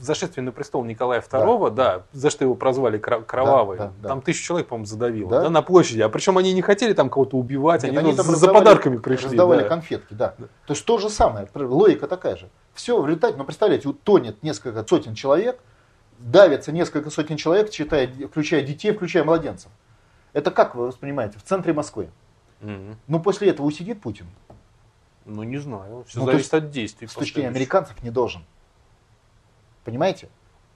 зашествие 0.00 0.44
на 0.44 0.52
престол 0.52 0.84
Николая 0.84 1.20
II, 1.20 1.70
да, 1.70 1.98
да 1.98 2.04
за 2.12 2.30
что 2.30 2.44
его 2.44 2.54
прозвали 2.54 2.98
кровавый, 2.98 3.78
да, 3.78 3.92
да, 4.00 4.08
там 4.08 4.18
да. 4.18 4.24
тысячу 4.24 4.44
человек, 4.44 4.68
по-моему, 4.68 4.86
задавило, 4.86 5.30
да? 5.30 5.42
Да, 5.42 5.50
на 5.50 5.62
площади. 5.62 6.00
А 6.00 6.08
причем 6.08 6.38
они 6.38 6.52
не 6.52 6.62
хотели 6.62 6.92
там 6.92 7.08
кого-то 7.08 7.36
убивать, 7.36 7.82
Нет, 7.82 7.90
они, 7.90 8.10
они 8.10 8.16
ну, 8.16 8.22
за 8.22 8.48
подарками 8.52 8.98
пришли. 8.98 9.26
Раздавали 9.28 9.62
да. 9.62 9.68
конфетки, 9.68 10.14
да. 10.14 10.34
да. 10.38 10.46
То 10.66 10.72
есть 10.72 10.84
то 10.84 10.98
же 10.98 11.08
самое, 11.08 11.48
логика 11.54 12.08
такая 12.08 12.36
же. 12.36 12.48
Все 12.74 13.00
в 13.00 13.06
результате, 13.06 13.36
ну 13.36 13.44
представляете, 13.44 13.88
утонет 13.88 14.42
несколько 14.42 14.84
сотен 14.86 15.14
человек, 15.14 15.60
давится 16.18 16.72
несколько 16.72 17.10
сотен 17.10 17.36
человек, 17.36 17.70
читая, 17.70 18.10
включая 18.28 18.62
детей, 18.62 18.92
включая 18.92 19.24
младенцев. 19.24 19.70
Это 20.32 20.50
как 20.50 20.74
вы 20.74 20.86
воспринимаете? 20.86 21.38
В 21.38 21.42
центре 21.42 21.72
Москвы. 21.72 22.10
Угу. 22.62 22.96
Ну, 23.08 23.20
после 23.20 23.50
этого 23.50 23.66
усидит 23.66 24.00
Путин? 24.00 24.26
Ну, 25.24 25.42
не 25.42 25.58
знаю. 25.58 26.04
Все 26.08 26.20
ну, 26.20 26.26
зависит 26.26 26.54
от 26.54 26.70
действий. 26.70 27.06
С 27.06 27.14
точки 27.14 27.34
зрения 27.34 27.50
американцев 27.50 28.02
не 28.02 28.10
должен. 28.10 28.42
Понимаете? 29.84 30.28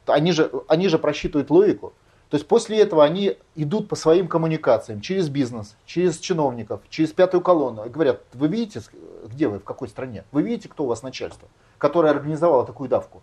Они 0.07 0.33
же, 0.33 0.51
они 0.69 0.89
же 0.89 0.99
просчитывают 0.99 1.51
логику. 1.51 1.93
То 2.31 2.37
есть 2.37 2.49
после 2.49 2.81
этого 2.81 3.05
они 3.05 3.39
идут 3.55 3.89
по 3.89 3.95
своим 3.95 4.27
коммуникациям, 4.27 5.01
через 5.01 5.29
бизнес, 5.29 5.77
через 5.85 6.19
чиновников, 6.19 6.81
через 6.89 7.13
пятую 7.13 7.41
колонну. 7.41 7.85
И 7.85 7.89
говорят, 7.89 8.23
вы 8.35 8.49
видите, 8.49 8.83
где 9.25 9.47
вы, 9.47 9.61
в 9.61 9.65
какой 9.65 9.89
стране? 9.89 10.25
Вы 10.33 10.43
видите, 10.43 10.69
кто 10.69 10.85
у 10.85 10.87
вас 10.89 11.03
начальство, 11.03 11.49
которое 11.79 12.11
организовало 12.11 12.67
такую 12.67 12.89
давку? 12.89 13.23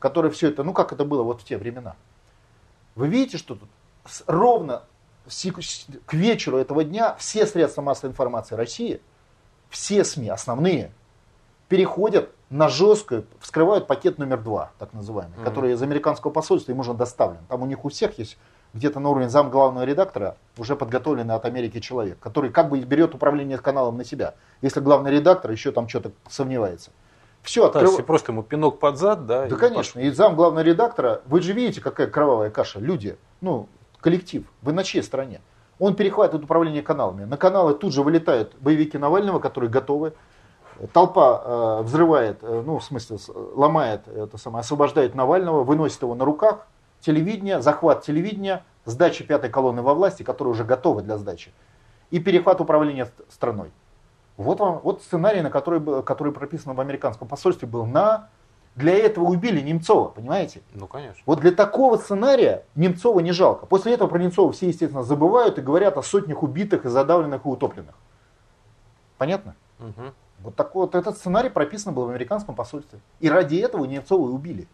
Которое 0.00 0.30
все 0.30 0.48
это, 0.48 0.64
ну 0.64 0.72
как 0.72 0.92
это 0.92 1.04
было 1.04 1.22
вот 1.22 1.42
в 1.42 1.44
те 1.44 1.58
времена? 1.58 1.94
Вы 2.96 3.06
видите, 3.06 3.38
что 3.38 3.54
тут 3.54 3.68
ровно 4.26 4.82
к 6.06 6.14
вечеру 6.14 6.56
этого 6.56 6.82
дня 6.82 7.14
все 7.18 7.46
средства 7.46 7.82
массовой 7.82 8.10
информации 8.10 8.56
России, 8.56 9.00
все 9.68 10.02
СМИ, 10.04 10.28
основные, 10.28 10.90
переходят 11.68 12.30
на 12.50 12.68
жесткую, 12.68 13.26
вскрывают 13.38 13.86
пакет 13.86 14.18
номер 14.18 14.42
два, 14.42 14.72
так 14.78 14.92
называемый, 14.92 15.38
mm-hmm. 15.38 15.44
который 15.44 15.72
из 15.72 15.82
американского 15.82 16.30
посольства 16.32 16.72
им 16.72 16.80
уже 16.80 16.92
доставлен. 16.94 17.40
Там 17.48 17.62
у 17.62 17.66
них 17.66 17.84
у 17.84 17.88
всех 17.88 18.18
есть 18.18 18.36
где-то 18.74 19.00
на 19.00 19.08
уровне 19.08 19.28
зам 19.28 19.50
главного 19.50 19.84
редактора 19.84 20.36
уже 20.58 20.76
подготовленный 20.76 21.34
от 21.34 21.44
Америки 21.44 21.80
человек, 21.80 22.18
который 22.20 22.50
как 22.50 22.68
бы 22.68 22.80
берет 22.80 23.14
управление 23.14 23.58
каналом 23.58 23.96
на 23.96 24.04
себя, 24.04 24.34
если 24.62 24.80
главный 24.80 25.12
редактор 25.12 25.50
еще 25.50 25.72
там 25.72 25.88
что-то 25.88 26.12
сомневается. 26.28 26.90
Все, 27.42 27.66
открыв... 27.66 27.96
То 27.96 28.02
просто 28.02 28.32
ему 28.32 28.42
пинок 28.42 28.78
под 28.78 28.98
зад, 28.98 29.26
да? 29.26 29.46
Да, 29.46 29.56
и 29.56 29.58
конечно. 29.58 29.98
И 30.00 30.10
зам 30.10 30.36
главного 30.36 30.64
редактора, 30.64 31.22
вы 31.26 31.40
же 31.40 31.52
видите, 31.52 31.80
какая 31.80 32.06
кровавая 32.06 32.50
каша. 32.50 32.80
Люди, 32.80 33.16
ну, 33.40 33.68
коллектив, 34.00 34.44
вы 34.60 34.72
на 34.72 34.84
чьей 34.84 35.02
стороне? 35.02 35.40
Он 35.78 35.94
перехватывает 35.94 36.44
управление 36.44 36.82
каналами. 36.82 37.24
На 37.24 37.38
каналы 37.38 37.74
тут 37.74 37.94
же 37.94 38.02
вылетают 38.02 38.54
боевики 38.60 38.98
Навального, 38.98 39.38
которые 39.38 39.70
готовы. 39.70 40.12
Толпа 40.92 41.42
э, 41.44 41.82
взрывает, 41.82 42.38
э, 42.42 42.62
ну, 42.64 42.78
в 42.78 42.84
смысле, 42.84 43.18
ломает, 43.54 44.08
это 44.08 44.38
самое, 44.38 44.60
освобождает 44.60 45.14
Навального, 45.14 45.62
выносит 45.62 46.02
его 46.02 46.14
на 46.14 46.24
руках. 46.24 46.66
Телевидение, 47.00 47.60
захват 47.60 48.02
телевидения, 48.02 48.64
сдача 48.84 49.24
пятой 49.24 49.50
колонны 49.50 49.82
во 49.82 49.94
власти, 49.94 50.22
которая 50.22 50.52
уже 50.52 50.64
готова 50.64 51.02
для 51.02 51.18
сдачи. 51.18 51.52
И 52.10 52.18
перехват 52.18 52.60
управления 52.60 53.10
страной. 53.28 53.70
Вот, 54.36 54.60
вам, 54.60 54.80
вот 54.82 55.02
сценарий, 55.02 55.42
на 55.42 55.50
который, 55.50 56.02
который 56.02 56.32
прописан 56.32 56.74
в 56.74 56.80
американском 56.80 57.28
посольстве, 57.28 57.68
был 57.68 57.84
на 57.84 58.28
для 58.76 58.94
этого 58.96 59.24
убили 59.24 59.60
Немцова, 59.60 60.08
понимаете? 60.08 60.62
Ну, 60.74 60.86
конечно. 60.86 61.20
Вот 61.26 61.40
для 61.40 61.52
такого 61.52 61.96
сценария 61.96 62.64
Немцова 62.74 63.20
не 63.20 63.32
жалко. 63.32 63.66
После 63.66 63.92
этого 63.92 64.08
про 64.08 64.18
Немцова 64.18 64.52
все, 64.52 64.68
естественно, 64.68 65.02
забывают 65.02 65.58
и 65.58 65.60
говорят 65.60 65.98
о 65.98 66.02
сотнях 66.02 66.42
убитых 66.42 66.86
и 66.86 66.88
задавленных 66.88 67.44
и 67.44 67.48
утопленных. 67.48 67.94
Понятно? 69.18 69.54
Угу. 69.80 70.14
Вот 70.42 70.56
такой 70.56 70.86
вот 70.86 70.94
этот 70.94 71.16
сценарий 71.16 71.50
прописан 71.50 71.94
был 71.94 72.06
в 72.06 72.10
американском 72.10 72.54
посольстве. 72.54 73.00
И 73.20 73.28
ради 73.28 73.56
этого 73.56 73.84
Немцова 73.84 74.28
и 74.28 74.32
убили. 74.32 74.66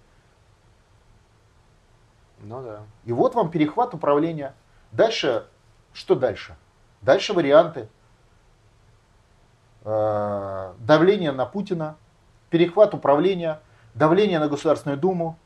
Ну 2.41 2.63
да. 2.63 2.83
И 3.05 3.13
вот 3.13 3.35
вам 3.35 3.51
перехват 3.51 3.95
управления. 3.95 4.55
Дальше, 4.93 5.47
что 5.93 6.15
дальше? 6.15 6.57
Дальше 7.03 7.33
варианты. 7.33 7.89
Э, 9.85 10.75
давление 10.79 11.33
на 11.33 11.47
Путина, 11.47 11.97
перехват 12.51 12.95
управления, 12.95 13.61
давление 13.95 14.39
на 14.39 14.49
Государственную 14.49 14.99
Думу, 14.99 15.39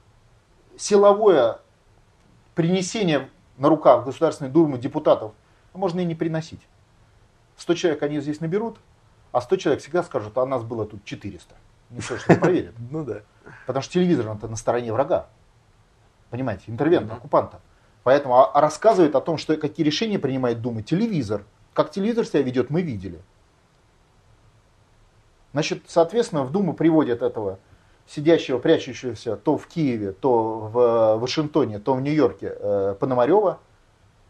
силовое 0.79 1.59
принесение 2.55 3.29
на 3.59 3.69
руках 3.69 4.03
в 4.03 4.07
Государственную 4.07 4.53
Думу 4.53 4.79
депутатов, 4.79 5.33
можно 5.75 6.01
и 6.01 6.05
не 6.05 6.15
приносить. 6.15 6.61
100 7.57 7.75
человек 7.75 8.03
они 8.03 8.21
здесь 8.21 8.41
наберут, 8.41 8.79
А 9.33 9.41
100 9.41 9.57
человек 9.57 9.83
всегда 9.83 10.03
скажут, 10.03 10.37
а 10.39 10.47
нас 10.47 10.63
было 10.63 10.87
тут 10.87 11.05
400. 11.05 11.55
Никто 11.91 12.17
же 12.17 12.23
не 12.29 12.35
проверит. 12.37 12.75
Ну 12.91 13.05
да. 13.05 13.21
Потому 13.67 13.83
что 13.83 13.93
телевизор 13.95 14.27
это 14.27 14.49
на 14.49 14.57
стороне 14.57 14.93
врага. 14.93 15.29
Понимаете, 16.31 16.65
интервента, 16.67 17.15
оккупанта. 17.15 17.61
Поэтому 18.03 18.37
а, 18.37 18.47
а 18.47 18.61
рассказывает 18.61 19.15
о 19.15 19.21
том, 19.21 19.37
что 19.37 19.57
какие 19.57 19.85
решения 19.85 20.19
принимает 20.19 20.61
Дума 20.61 20.83
телевизор. 20.83 21.45
Как 21.75 21.91
телевизор 21.91 22.25
себя 22.25 22.43
ведет, 22.43 22.71
мы 22.71 22.83
видели. 22.83 23.21
Значит, 25.53 25.85
соответственно, 25.87 26.45
в 26.45 26.53
Думу 26.53 26.75
приводят 26.75 27.23
этого 27.23 27.59
сидящего, 28.07 28.59
прячущегося 28.59 29.37
то 29.37 29.57
в 29.57 29.67
Киеве, 29.67 30.13
то 30.13 30.59
в 30.73 31.17
Вашингтоне, 31.19 31.79
то 31.79 31.95
в 31.95 32.01
Нью-Йорке 32.01 32.57
э, 32.59 32.97
Пономарева, 32.99 33.59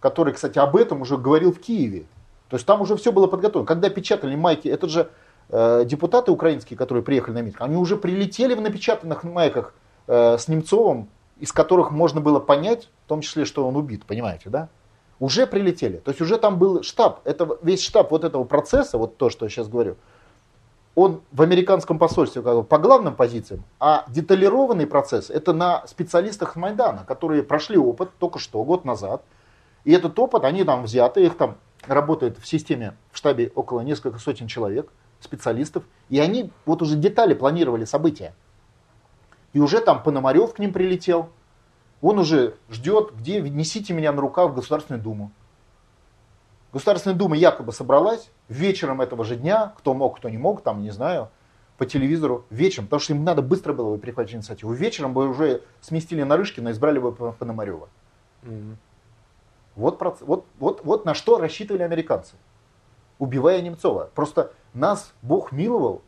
который, 0.00 0.32
кстати, 0.34 0.58
об 0.58 0.76
этом 0.76 1.02
уже 1.02 1.16
говорил 1.16 1.52
в 1.52 1.60
Киеве. 1.60 2.04
То 2.50 2.56
есть 2.56 2.66
там 2.66 2.82
уже 2.82 2.96
все 2.96 3.12
было 3.12 3.28
подготовлено. 3.28 3.64
Когда 3.64 3.88
печатали 3.88 4.34
майки, 4.34 4.66
это 4.66 4.88
же 4.88 5.08
э, 5.50 5.84
депутаты 5.86 6.32
украинские, 6.32 6.76
которые 6.76 7.04
приехали 7.04 7.34
на 7.34 7.42
митинг, 7.42 7.60
они 7.62 7.76
уже 7.76 7.96
прилетели 7.96 8.54
в 8.54 8.60
напечатанных 8.60 9.22
майках 9.22 9.72
э, 10.08 10.36
с 10.36 10.48
Немцовым, 10.48 11.08
из 11.38 11.52
которых 11.52 11.92
можно 11.92 12.20
было 12.20 12.40
понять, 12.40 12.88
в 13.06 13.08
том 13.08 13.20
числе, 13.20 13.44
что 13.44 13.66
он 13.66 13.76
убит, 13.76 14.04
понимаете, 14.04 14.50
да? 14.50 14.68
Уже 15.20 15.46
прилетели. 15.46 15.98
То 15.98 16.10
есть 16.10 16.20
уже 16.20 16.38
там 16.38 16.58
был 16.58 16.82
штаб. 16.82 17.20
Это 17.24 17.48
весь 17.62 17.82
штаб 17.82 18.10
вот 18.10 18.24
этого 18.24 18.42
процесса, 18.42 18.98
вот 18.98 19.16
то, 19.16 19.30
что 19.30 19.46
я 19.46 19.50
сейчас 19.50 19.68
говорю, 19.68 19.96
он 20.96 21.20
в 21.30 21.42
американском 21.42 22.00
посольстве 22.00 22.42
как 22.42 22.56
бы, 22.56 22.64
по 22.64 22.78
главным 22.78 23.14
позициям, 23.14 23.62
а 23.78 24.04
деталированный 24.08 24.88
процесс 24.88 25.30
это 25.30 25.52
на 25.52 25.86
специалистах 25.86 26.56
Майдана, 26.56 27.04
которые 27.06 27.44
прошли 27.44 27.78
опыт 27.78 28.10
только 28.18 28.40
что, 28.40 28.64
год 28.64 28.84
назад. 28.84 29.22
И 29.84 29.92
этот 29.92 30.18
опыт, 30.18 30.44
они 30.44 30.64
там 30.64 30.82
взяты, 30.82 31.24
их 31.24 31.36
там 31.36 31.56
работает 31.86 32.38
в 32.38 32.46
системе, 32.46 32.96
в 33.10 33.16
штабе 33.16 33.52
около 33.54 33.80
несколько 33.80 34.18
сотен 34.18 34.46
человек, 34.46 34.90
специалистов, 35.20 35.84
и 36.08 36.18
они 36.18 36.50
вот 36.66 36.82
уже 36.82 36.96
детали 36.96 37.34
планировали 37.34 37.84
события. 37.84 38.34
И 39.52 39.60
уже 39.60 39.80
там 39.80 40.02
Пономарев 40.02 40.54
к 40.54 40.58
ним 40.58 40.72
прилетел, 40.72 41.30
он 42.00 42.18
уже 42.18 42.56
ждет, 42.70 43.12
где 43.14 43.40
несите 43.40 43.92
меня 43.92 44.12
на 44.12 44.20
руках 44.20 44.50
в 44.50 44.54
Государственную 44.54 45.02
Думу. 45.02 45.32
Государственная 46.72 47.16
Дума 47.16 47.36
якобы 47.36 47.72
собралась 47.72 48.30
вечером 48.48 49.00
этого 49.00 49.24
же 49.24 49.36
дня, 49.36 49.74
кто 49.76 49.92
мог, 49.92 50.18
кто 50.18 50.28
не 50.28 50.38
мог, 50.38 50.62
там, 50.62 50.82
не 50.82 50.90
знаю, 50.90 51.28
по 51.76 51.86
телевизору 51.86 52.44
вечером, 52.50 52.86
потому 52.86 53.00
что 53.00 53.14
им 53.14 53.24
надо 53.24 53.42
быстро 53.42 53.72
было 53.72 53.96
бы 53.96 54.00
перехватить 54.00 54.36
инициативу. 54.36 54.72
Вечером 54.72 55.12
бы 55.14 55.28
уже 55.28 55.62
сместили 55.80 56.22
Нарышкина, 56.22 56.70
избрали 56.70 56.98
бы 56.98 57.12
Пономарева. 57.12 57.88
Mm-hmm. 58.42 58.76
Вот, 59.80 60.00
вот, 60.20 60.46
вот, 60.58 60.80
вот 60.84 61.04
на 61.04 61.14
что 61.14 61.38
рассчитывали 61.38 61.82
американцы, 61.82 62.36
убивая 63.18 63.60
Немцова. 63.60 64.10
Просто 64.14 64.52
нас 64.74 65.12
Бог 65.22 65.52
миловал 65.52 66.02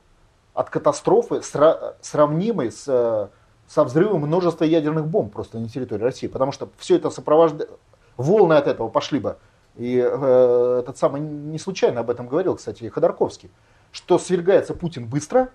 от 0.55 0.71
катастрофы, 0.71 1.37
сра- 1.37 1.95
сравнимой 2.01 2.71
с, 2.71 3.31
со 3.67 3.85
взрывом 3.85 4.23
множества 4.23 4.65
ядерных 4.65 5.07
бомб 5.07 5.33
просто 5.33 5.59
на 5.59 5.69
территории 5.69 6.03
России. 6.03 6.27
Потому 6.27 6.53
что 6.53 6.69
все 6.79 6.97
это 6.97 7.11
сопровождает, 7.11 7.71
волны 8.17 8.55
от 8.55 8.67
этого 8.67 8.89
пошли 8.89 9.19
бы 9.19 9.37
и 9.77 9.97
э, 9.97 10.79
этот 10.81 10.99
самый 10.99 11.21
не 11.21 11.59
случайно 11.59 12.01
об 12.01 12.11
этом 12.11 12.29
говорил, 12.29 12.57
кстати, 12.57 12.89
Ходорковский, 12.89 13.51
что 13.91 14.19
свергается 14.19 14.75
Путин 14.75 15.07
быстро, 15.07 15.51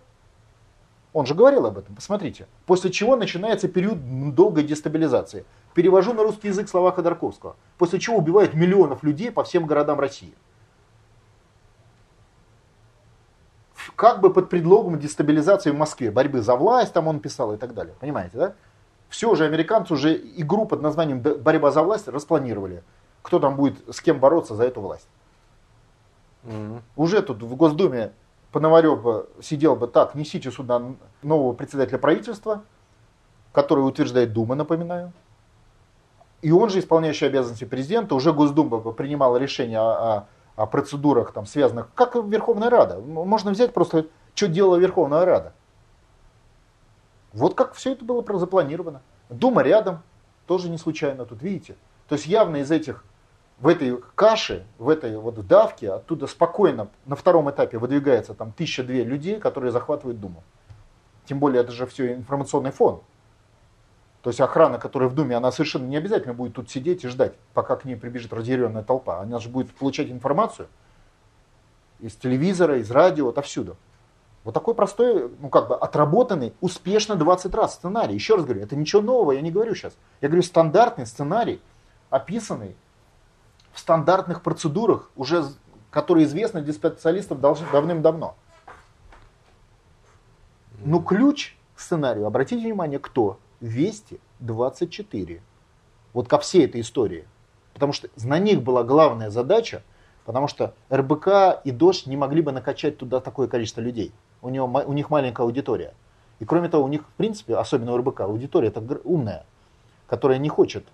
он 1.14 1.26
же 1.26 1.34
говорил 1.36 1.66
об 1.66 1.78
этом, 1.78 1.96
посмотрите. 1.96 2.48
После 2.66 2.92
чего 2.92 3.16
начинается 3.16 3.68
период 3.68 4.36
долгой 4.36 4.64
дестабилизации. 4.64 5.46
Перевожу 5.78 6.16
на 6.16 6.24
русский 6.24 6.48
язык 6.48 6.70
слова 6.70 6.92
Ходорковского. 6.92 7.56
После 7.78 8.00
чего 8.00 8.18
убивают 8.18 8.56
миллионов 8.56 9.04
людей 9.04 9.32
по 9.32 9.44
всем 9.44 9.68
городам 9.68 10.00
России. 10.00 10.34
Как 13.96 14.20
бы 14.20 14.34
под 14.34 14.50
предлогом 14.50 14.98
дестабилизации 14.98 15.70
в 15.70 15.78
Москве, 15.78 16.10
борьбы 16.10 16.42
за 16.42 16.56
власть, 16.56 16.94
там 16.94 17.08
он 17.08 17.20
писал 17.20 17.54
и 17.54 17.58
так 17.58 17.76
далее. 17.76 17.94
Понимаете, 18.00 18.38
да? 18.38 18.54
Все 19.08 19.36
же 19.36 19.46
американцы 19.46 19.94
уже 19.94 20.18
игру 20.18 20.66
под 20.66 20.82
названием 20.82 21.20
«Борьба 21.20 21.70
за 21.70 21.84
власть» 21.84 22.08
распланировали 22.08 22.82
кто 23.22 23.40
там 23.40 23.56
будет 23.56 23.78
с 23.94 24.02
кем 24.02 24.20
бороться 24.20 24.56
за 24.56 24.64
эту 24.64 24.82
власть. 24.82 25.08
Mm-hmm. 26.46 26.82
Уже 26.96 27.22
тут 27.22 27.44
в 27.44 27.56
Госдуме 27.56 28.14
Пономарев 28.52 29.04
бы 29.04 29.30
сидел 29.44 29.76
бы 29.76 29.88
так, 29.88 30.16
несите 30.16 30.50
сюда 30.50 30.82
нового 31.22 31.54
председателя 31.54 32.00
правительства, 32.00 32.64
который 33.52 33.82
утверждает 33.82 34.34
Дума, 34.34 34.56
напоминаю. 34.56 35.12
И 36.42 36.52
он 36.52 36.70
же, 36.70 36.80
исполняющий 36.80 37.26
обязанности 37.26 37.66
президента, 37.66 38.16
уже 38.16 38.32
Госдума 38.32 38.80
принимала 38.92 39.38
решение 39.38 39.80
о, 39.80 40.28
о, 40.56 40.66
процедурах, 40.68 41.32
там, 41.32 41.46
связанных, 41.46 41.90
как 41.96 42.16
Верховная 42.16 42.70
Рада. 42.70 43.00
Можно 43.00 43.52
взять 43.52 43.74
просто, 43.74 44.08
что 44.36 44.48
делала 44.48 44.78
Верховная 44.78 45.26
Рада. 45.26 45.54
Вот 47.34 47.56
как 47.56 47.74
все 47.74 47.94
это 47.94 48.06
было 48.06 48.24
запланировано. 48.38 49.02
Дума 49.30 49.62
рядом, 49.62 50.04
тоже 50.46 50.70
не 50.70 50.78
случайно 50.78 51.26
тут, 51.26 51.42
видите. 51.42 51.76
То 52.08 52.16
есть 52.16 52.28
явно 52.28 52.58
из 52.58 52.72
этих 52.72 53.04
в 53.60 53.68
этой 53.68 53.98
каше, 54.16 54.66
в 54.78 54.88
этой 54.90 55.18
вот 55.18 55.46
давке, 55.48 55.92
оттуда 55.92 56.28
спокойно 56.28 56.90
на 57.06 57.16
втором 57.16 57.50
этапе 57.50 57.78
выдвигается 57.78 58.34
там 58.34 58.52
тысяча-две 58.52 59.04
людей, 59.04 59.40
которые 59.40 59.72
захватывают 59.72 60.20
Думу. 60.20 60.44
Тем 61.26 61.40
более 61.40 61.62
это 61.62 61.72
же 61.72 61.86
все 61.88 62.14
информационный 62.14 62.72
фон. 62.72 63.02
То 64.22 64.30
есть 64.30 64.42
охрана, 64.42 64.80
которая 64.80 65.10
в 65.10 65.16
Думе, 65.16 65.36
она 65.36 65.52
совершенно 65.52 65.86
не 65.86 65.98
обязательно 65.98 66.34
будет 66.34 66.54
тут 66.54 66.70
сидеть 66.70 67.04
и 67.04 67.08
ждать, 67.08 67.34
пока 67.54 67.76
к 67.76 67.86
ней 67.86 67.96
прибежит 67.96 68.34
разъяренная 68.34 68.84
толпа. 68.84 69.20
Она 69.20 69.40
же 69.40 69.50
будет 69.50 69.74
получать 69.74 70.10
информацию 70.10 70.68
из 72.00 72.16
телевизора, 72.16 72.80
из 72.80 72.92
радио, 72.92 73.30
отовсюду. 73.30 73.78
Вот 74.44 74.54
такой 74.54 74.76
простой, 74.76 75.30
ну 75.40 75.50
как 75.50 75.68
бы 75.68 75.76
отработанный, 75.76 76.54
успешно 76.62 77.16
20 77.16 77.54
раз 77.54 77.76
сценарий. 77.76 78.14
Еще 78.14 78.36
раз 78.36 78.46
говорю, 78.46 78.62
это 78.62 78.76
ничего 78.76 79.02
нового, 79.02 79.34
я 79.34 79.42
не 79.42 79.52
говорю 79.52 79.76
сейчас. 79.76 79.94
Я 80.22 80.30
говорю 80.30 80.44
стандартный 80.44 81.06
сценарий, 81.06 81.62
описанный 82.10 82.76
в 83.74 83.80
стандартных 83.80 84.42
процедурах, 84.42 85.10
уже, 85.16 85.44
которые 85.92 86.26
известны 86.26 86.62
для 86.62 86.74
специалистов 86.74 87.40
давным-давно. 87.40 88.36
Но 90.84 91.02
ключ 91.02 91.56
к 91.76 91.80
сценарию, 91.80 92.26
обратите 92.26 92.64
внимание, 92.64 93.00
кто? 93.00 93.40
Вести 93.60 94.20
24. 94.40 95.42
Вот 96.14 96.28
ко 96.28 96.40
всей 96.40 96.66
этой 96.66 96.82
истории. 96.82 97.28
Потому 97.74 97.94
что 97.94 98.10
на 98.24 98.40
них 98.40 98.62
была 98.62 98.84
главная 98.84 99.30
задача, 99.30 99.84
потому 100.26 100.48
что 100.48 100.74
РБК 100.92 101.62
и 101.64 101.72
Дождь 101.72 102.08
не 102.08 102.18
могли 102.18 102.42
бы 102.42 102.52
накачать 102.52 102.98
туда 102.98 103.20
такое 103.20 103.48
количество 103.48 103.82
людей. 103.82 104.12
У, 104.42 104.50
него, 104.50 104.66
у 104.86 104.94
них 104.94 105.10
маленькая 105.10 105.44
аудитория. 105.44 105.94
И 106.40 106.46
кроме 106.46 106.70
того, 106.70 106.84
у 106.84 106.88
них, 106.88 107.02
в 107.02 107.14
принципе, 107.18 107.56
особенно 107.56 107.94
у 107.94 107.98
РБК, 107.98 108.22
аудитория 108.22 108.68
это 108.68 108.84
умная, 109.04 109.46
которая 110.08 110.38
не 110.38 110.50
хочет, 110.50 110.86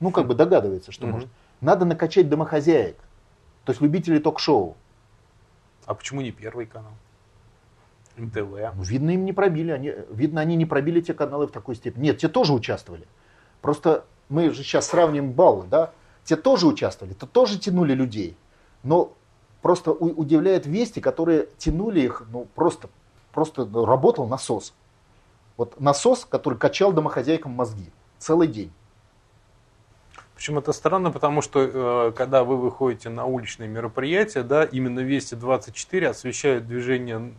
ну, 0.00 0.10
как 0.10 0.26
бы 0.26 0.34
догадывается, 0.34 0.92
что 0.92 1.06
mm-hmm. 1.06 1.10
может. 1.10 1.28
Надо 1.60 1.84
накачать 1.84 2.28
домохозяек, 2.28 2.96
то 3.64 3.72
есть 3.72 3.80
любителей 3.80 4.20
ток-шоу. 4.20 4.76
А 5.86 5.94
почему 5.94 6.20
не 6.20 6.32
первый 6.32 6.66
канал? 6.66 6.92
МТВ. 8.16 8.74
Ну, 8.74 8.82
видно, 8.82 9.10
им 9.10 9.24
не 9.24 9.32
пробили. 9.32 9.70
Они, 9.70 9.92
видно, 10.10 10.40
они 10.40 10.56
не 10.56 10.66
пробили 10.66 11.00
те 11.00 11.14
каналы 11.14 11.46
в 11.46 11.52
такой 11.52 11.74
степени. 11.74 12.04
Нет, 12.04 12.18
те 12.18 12.28
тоже 12.28 12.52
участвовали. 12.52 13.06
Просто 13.60 14.04
мы 14.28 14.50
же 14.50 14.62
сейчас 14.62 14.86
сравним 14.86 15.32
баллы, 15.32 15.66
да? 15.66 15.92
Те 16.24 16.36
тоже 16.36 16.66
участвовали, 16.66 17.14
то 17.14 17.26
тоже 17.26 17.58
тянули 17.58 17.92
людей. 17.92 18.36
Но 18.82 19.12
просто 19.62 19.92
удивляет 19.92 20.66
вести, 20.66 21.00
которые 21.00 21.48
тянули 21.58 22.00
их, 22.00 22.22
ну, 22.30 22.46
просто, 22.54 22.88
просто 23.32 23.68
работал 23.72 24.26
насос. 24.26 24.74
Вот 25.56 25.80
насос, 25.80 26.24
который 26.24 26.58
качал 26.58 26.92
домохозяйкам 26.92 27.52
мозги 27.52 27.90
целый 28.18 28.48
день. 28.48 28.72
Причем 30.36 30.58
это 30.58 30.72
странно, 30.72 31.10
потому 31.10 31.40
что 31.40 32.08
э, 32.08 32.12
когда 32.12 32.44
вы 32.44 32.58
выходите 32.58 33.08
на 33.08 33.24
уличные 33.24 33.70
мероприятия, 33.70 34.42
да, 34.42 34.64
именно 34.64 35.00
Вести 35.00 35.34
24 35.34 36.10
освещают 36.10 36.66
движение 36.66 37.34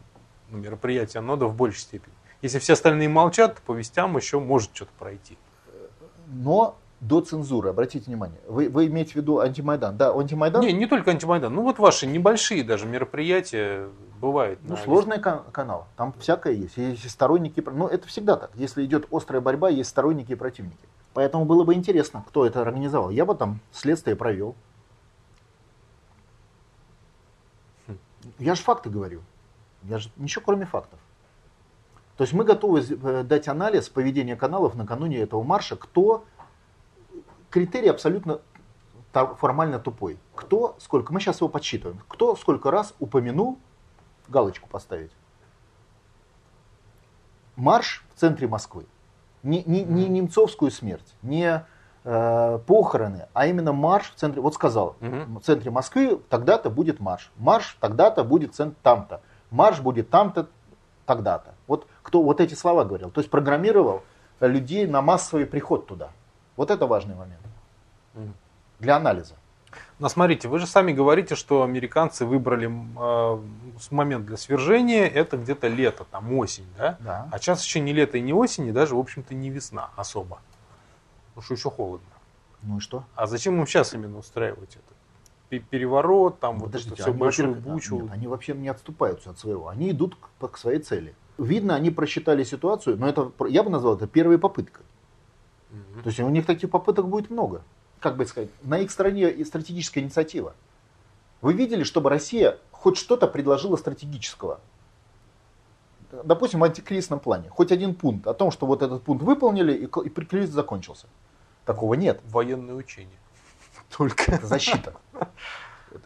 ну, 0.49 0.57
мероприятия 0.57 1.21
нода 1.21 1.45
в 1.47 1.55
большей 1.55 1.79
степени. 1.79 2.13
Если 2.41 2.59
все 2.59 2.73
остальные 2.73 3.09
молчат, 3.09 3.55
то 3.55 3.61
по 3.61 3.73
вестям 3.73 4.15
еще 4.15 4.39
может 4.39 4.75
что-то 4.75 4.91
пройти. 4.99 5.37
Но 6.27 6.77
до 6.99 7.21
цензуры, 7.21 7.69
обратите 7.69 8.05
внимание. 8.05 8.39
Вы, 8.47 8.69
вы 8.69 8.87
имеете 8.87 9.13
в 9.13 9.15
виду 9.15 9.39
антимайдан? 9.39 9.97
Да, 9.97 10.11
антимайдан? 10.11 10.61
Не, 10.61 10.73
не 10.73 10.87
только 10.87 11.11
антимайдан. 11.11 11.53
Ну 11.53 11.61
вот 11.61 11.79
ваши 11.79 12.07
небольшие 12.07 12.63
даже 12.63 12.85
мероприятия 12.85 13.89
бывают. 14.19 14.59
Ну, 14.63 14.75
сложный 14.77 15.19
кан- 15.19 15.43
канал. 15.51 15.87
Там 15.95 16.13
всякое 16.19 16.53
есть. 16.53 16.77
Есть 16.77 17.09
сторонники. 17.09 17.63
Ну, 17.65 17.87
это 17.87 18.07
всегда 18.07 18.35
так. 18.35 18.51
Если 18.55 18.83
идет 18.85 19.07
острая 19.11 19.41
борьба, 19.41 19.69
есть 19.69 19.89
сторонники 19.89 20.31
и 20.31 20.35
противники. 20.35 20.87
Поэтому 21.13 21.45
было 21.45 21.63
бы 21.63 21.73
интересно, 21.73 22.23
кто 22.27 22.45
это 22.45 22.61
организовал. 22.61 23.09
Я 23.09 23.25
бы 23.25 23.35
там 23.35 23.59
следствие 23.71 24.15
провел. 24.15 24.55
Я 28.39 28.55
же 28.55 28.61
факты 28.61 28.89
говорю. 28.89 29.21
Я 29.83 29.99
же 29.99 30.09
ничего 30.17 30.43
кроме 30.45 30.65
фактов. 30.65 30.99
То 32.17 32.23
есть 32.23 32.33
мы 32.33 32.43
готовы 32.43 32.81
э, 32.81 33.23
дать 33.23 33.47
анализ 33.47 33.89
поведения 33.89 34.35
каналов 34.35 34.75
накануне 34.75 35.19
этого 35.19 35.43
марша, 35.43 35.75
кто 35.75 36.25
критерий 37.49 37.89
абсолютно 37.89 38.41
формально 39.11 39.79
тупой. 39.79 40.17
Кто 40.35 40.75
сколько, 40.79 41.13
мы 41.13 41.19
сейчас 41.19 41.41
его 41.41 41.49
подсчитываем, 41.49 42.01
кто 42.07 42.35
сколько 42.35 42.71
раз 42.71 42.93
упомянул 42.99 43.59
галочку 44.27 44.67
поставить. 44.67 45.11
Марш 47.55 48.03
в 48.13 48.19
центре 48.19 48.47
Москвы. 48.47 48.85
Не, 49.43 49.63
не, 49.63 49.83
не 49.83 50.07
немцовскую 50.07 50.71
смерть, 50.71 51.15
не 51.21 51.65
э, 52.03 52.59
похороны, 52.65 53.27
а 53.33 53.47
именно 53.47 53.73
марш 53.73 54.11
в 54.11 54.15
центре. 54.15 54.41
Вот 54.41 54.55
сказал, 54.55 54.95
в 54.99 55.39
центре 55.41 55.71
Москвы 55.71 56.19
тогда-то 56.29 56.69
будет 56.69 56.99
марш. 56.99 57.31
Марш 57.37 57.77
тогда-то 57.79 58.23
будет 58.23 58.55
там-то. 58.81 59.21
Марш 59.51 59.79
будет 59.79 60.09
там-то, 60.09 60.47
тогда-то. 61.05 61.55
Вот 61.67 61.87
кто 62.03 62.21
вот 62.21 62.41
эти 62.41 62.53
слова 62.53 62.83
говорил. 62.83 63.09
То 63.09 63.21
есть 63.21 63.29
программировал 63.29 64.03
людей 64.39 64.85
на 64.87 65.01
массовый 65.01 65.45
приход 65.45 65.87
туда. 65.87 66.09
Вот 66.55 66.71
это 66.71 66.85
важный 66.85 67.15
момент 67.15 67.41
для 68.79 68.95
анализа. 68.95 69.35
Но 69.99 70.09
смотрите, 70.09 70.47
вы 70.47 70.59
же 70.59 70.67
сами 70.67 70.91
говорите, 70.91 71.35
что 71.35 71.63
американцы 71.63 72.25
выбрали 72.25 72.67
э, 72.67 73.41
момент 73.91 74.25
для 74.25 74.37
свержения, 74.37 75.07
это 75.07 75.37
где-то 75.37 75.67
лето, 75.67 76.05
там 76.09 76.33
осень, 76.37 76.67
да? 76.77 76.97
Да. 76.99 77.27
А 77.31 77.39
сейчас 77.39 77.63
еще 77.63 77.79
не 77.79 77.93
лето 77.93 78.17
и 78.17 78.21
не 78.21 78.33
осень, 78.33 78.67
и 78.67 78.71
даже, 78.71 78.95
в 78.95 78.99
общем-то, 78.99 79.33
не 79.33 79.49
весна 79.49 79.89
особо. 79.95 80.39
Потому 81.29 81.45
что 81.45 81.53
еще 81.55 81.69
холодно. 81.69 82.07
Ну 82.61 82.77
и 82.77 82.79
что? 82.79 83.03
А 83.15 83.27
зачем 83.27 83.59
им 83.59 83.67
сейчас 83.67 83.93
именно 83.93 84.17
устраивать 84.17 84.75
это? 84.75 84.96
Переворот, 85.49 86.39
там 86.39 86.59
Подождите, 86.59 86.89
вот 86.89 86.93
это 86.93 87.03
все 87.03 87.11
они, 87.11 87.19
большую 87.19 87.55
бучу. 87.55 88.01
Нет, 88.01 88.11
они 88.11 88.27
вообще 88.27 88.53
не 88.53 88.67
отступаются 88.67 89.29
от 89.29 89.39
своего. 89.39 89.69
Они 89.69 89.91
идут 89.91 90.17
к, 90.39 90.47
к 90.49 90.57
своей 90.57 90.79
цели. 90.79 91.15
Видно, 91.37 91.75
они 91.75 91.89
просчитали 91.89 92.43
ситуацию, 92.43 92.97
но 92.97 93.07
это, 93.07 93.31
я 93.47 93.63
бы 93.63 93.69
назвал 93.69 93.95
это 93.95 94.07
первой 94.07 94.39
попыткой. 94.39 94.85
Мгм. 95.69 96.03
То 96.03 96.07
есть 96.09 96.19
у 96.19 96.29
них 96.29 96.45
таких 96.45 96.69
попыток 96.69 97.07
будет 97.07 97.29
много. 97.29 97.61
Как 97.99 98.17
бы 98.17 98.25
сказать, 98.25 98.49
на 98.63 98.79
их 98.79 98.91
стороне 98.91 99.29
и 99.31 99.43
стратегическая 99.45 100.01
инициатива. 100.01 100.53
Вы 101.41 101.53
видели, 101.53 101.83
чтобы 101.83 102.09
Россия 102.09 102.57
хоть 102.71 102.97
что-то 102.97 103.27
предложила 103.27 103.75
стратегического? 103.75 104.59
Допустим, 106.23 106.59
в 106.59 106.63
антикризисном 106.63 107.19
плане. 107.19 107.49
Хоть 107.49 107.71
один 107.71 107.93
пункт 107.93 108.27
о 108.27 108.33
том, 108.33 108.51
что 108.51 108.65
вот 108.65 108.81
этот 108.81 109.03
пункт 109.03 109.23
выполнили 109.23 109.73
и, 109.73 109.85
и 109.85 110.09
кризис 110.09 110.51
закончился. 110.51 111.07
Такого 111.65 111.95
нет. 111.95 112.21
Военные 112.25 112.75
учения. 112.75 113.17
Только. 113.95 114.31
Это 114.31 114.47
защита. 114.47 114.93